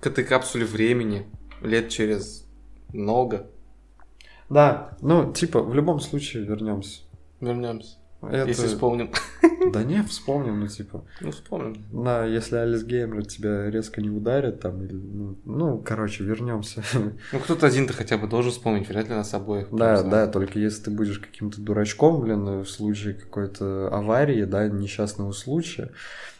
к 0.00 0.06
этой 0.06 0.24
капсуле 0.24 0.66
времени 0.66 1.26
лет 1.62 1.88
через 1.88 2.44
много. 2.92 3.46
Да, 4.50 4.96
ну, 5.00 5.32
типа, 5.32 5.62
в 5.62 5.74
любом 5.74 6.00
случае 6.00 6.44
вернемся. 6.44 7.02
Вернемся. 7.40 7.96
Это- 8.22 8.48
Если 8.48 8.66
вспомним. 8.66 9.10
Да 9.72 9.82
не, 9.82 10.02
вспомним, 10.02 10.60
ну 10.60 10.68
типа. 10.68 11.04
Ну, 11.20 11.30
вспомним. 11.30 11.84
На, 11.92 12.24
если 12.24 12.56
Алис 12.56 12.84
Геймер 12.84 13.26
тебя 13.26 13.68
резко 13.70 14.00
не 14.00 14.08
ударит, 14.08 14.60
там, 14.60 14.82
или, 14.82 14.94
ну, 14.94 15.36
ну, 15.44 15.78
короче, 15.78 16.24
вернемся. 16.24 16.82
Ну, 17.32 17.38
кто-то 17.40 17.66
один-то 17.66 17.92
хотя 17.92 18.16
бы 18.16 18.28
должен 18.28 18.52
вспомнить, 18.52 18.88
вряд 18.88 19.08
ли 19.08 19.14
нас 19.14 19.34
обоих. 19.34 19.68
Да, 19.70 20.02
да, 20.02 20.26
только 20.26 20.58
если 20.58 20.84
ты 20.84 20.90
будешь 20.90 21.18
каким-то 21.18 21.60
дурачком, 21.60 22.20
блин, 22.22 22.60
в 22.62 22.66
случае 22.66 23.14
какой-то 23.14 23.88
аварии, 23.92 24.44
да, 24.44 24.68
несчастного 24.68 25.32
случая. 25.32 25.90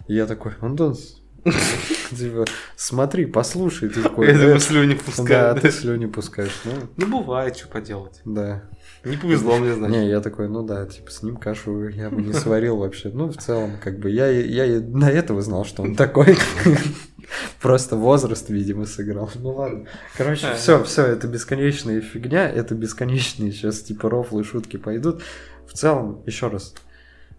И 0.07 0.15
я 0.15 0.25
такой, 0.27 0.53
Антон, 0.61 0.97
типа, 2.11 2.45
смотри, 2.77 3.27
послушай, 3.27 3.89
ты 3.91 4.03
такой, 4.03 4.29
Я 4.29 4.35
думаю, 4.35 4.57
«Э, 4.57 4.61
слюни 4.61 4.95
да, 4.95 5.01
пускаю. 5.05 5.61
ты 5.61 5.71
слюни 5.71 6.07
пускаешь, 6.07 6.61
ну, 6.65 6.73
Ну, 6.97 7.21
бывает, 7.21 7.57
что 7.57 7.69
поделать. 7.69 8.21
да. 8.25 8.63
Не 9.09 9.16
повезло 9.16 9.59
мне, 9.59 9.74
значит. 9.74 9.97
Не, 9.97 10.09
я 10.09 10.20
такой, 10.20 10.48
ну 10.48 10.62
да, 10.62 10.86
типа, 10.86 11.10
с 11.10 11.22
ним 11.22 11.36
кашу 11.36 11.89
я 11.89 12.10
бы 12.10 12.22
не 12.22 12.32
сварил 12.32 12.76
вообще. 12.76 13.10
Ну, 13.12 13.28
в 13.28 13.36
целом, 13.36 13.72
как 13.82 13.98
бы, 13.98 14.10
я, 14.10 14.28
я 14.28 14.64
и 14.66 14.80
на 14.80 15.10
этого 15.10 15.43
знал, 15.43 15.64
что 15.64 15.82
он 15.82 15.97
такой. 15.97 16.36
Просто 17.60 17.97
возраст, 17.97 18.48
видимо, 18.48 18.86
сыграл. 18.86 19.30
Ну 19.35 19.51
ладно. 19.51 19.86
Короче, 20.16 20.55
все, 20.55 20.82
все, 20.85 21.05
это 21.05 21.26
бесконечная 21.26 22.01
фигня, 22.01 22.48
это 22.48 22.74
бесконечные 22.74 23.52
сейчас 23.52 23.80
типа 23.80 24.09
рофлы, 24.09 24.44
шутки 24.44 24.76
пойдут. 24.76 25.22
В 25.66 25.72
целом, 25.74 26.22
еще 26.26 26.48
раз, 26.48 26.74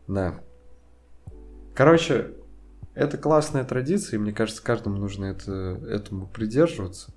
да. 0.08 0.36
Короче, 1.74 2.32
это 2.94 3.18
классная 3.18 3.64
традиция, 3.64 4.18
и 4.18 4.20
мне 4.20 4.34
кажется, 4.34 4.62
каждому 4.62 4.98
нужно 4.98 5.26
это, 5.26 5.80
этому 5.90 6.28
придерживаться. 6.28 7.14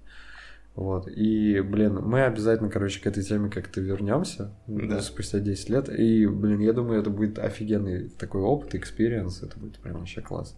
Вот. 0.74 1.06
И, 1.06 1.60
блин, 1.60 1.96
мы 2.02 2.22
обязательно, 2.22 2.70
короче, 2.70 3.00
к 3.00 3.06
этой 3.06 3.22
теме 3.22 3.50
как-то 3.50 3.80
вернемся 3.80 4.54
Да. 4.66 5.00
спустя 5.02 5.38
10 5.38 5.68
лет. 5.68 5.88
И, 5.90 6.26
блин, 6.26 6.60
я 6.60 6.72
думаю, 6.72 7.00
это 7.00 7.10
будет 7.10 7.38
офигенный 7.38 8.08
такой 8.08 8.40
опыт, 8.40 8.74
experience. 8.74 9.42
Это 9.42 9.58
будет 9.58 9.78
прям 9.78 9.98
вообще 9.98 10.22
класс. 10.22 10.56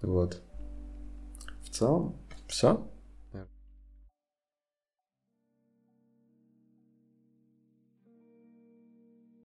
Вот. 0.00 0.40
В 1.62 1.70
целом, 1.70 2.16
все. 2.48 2.84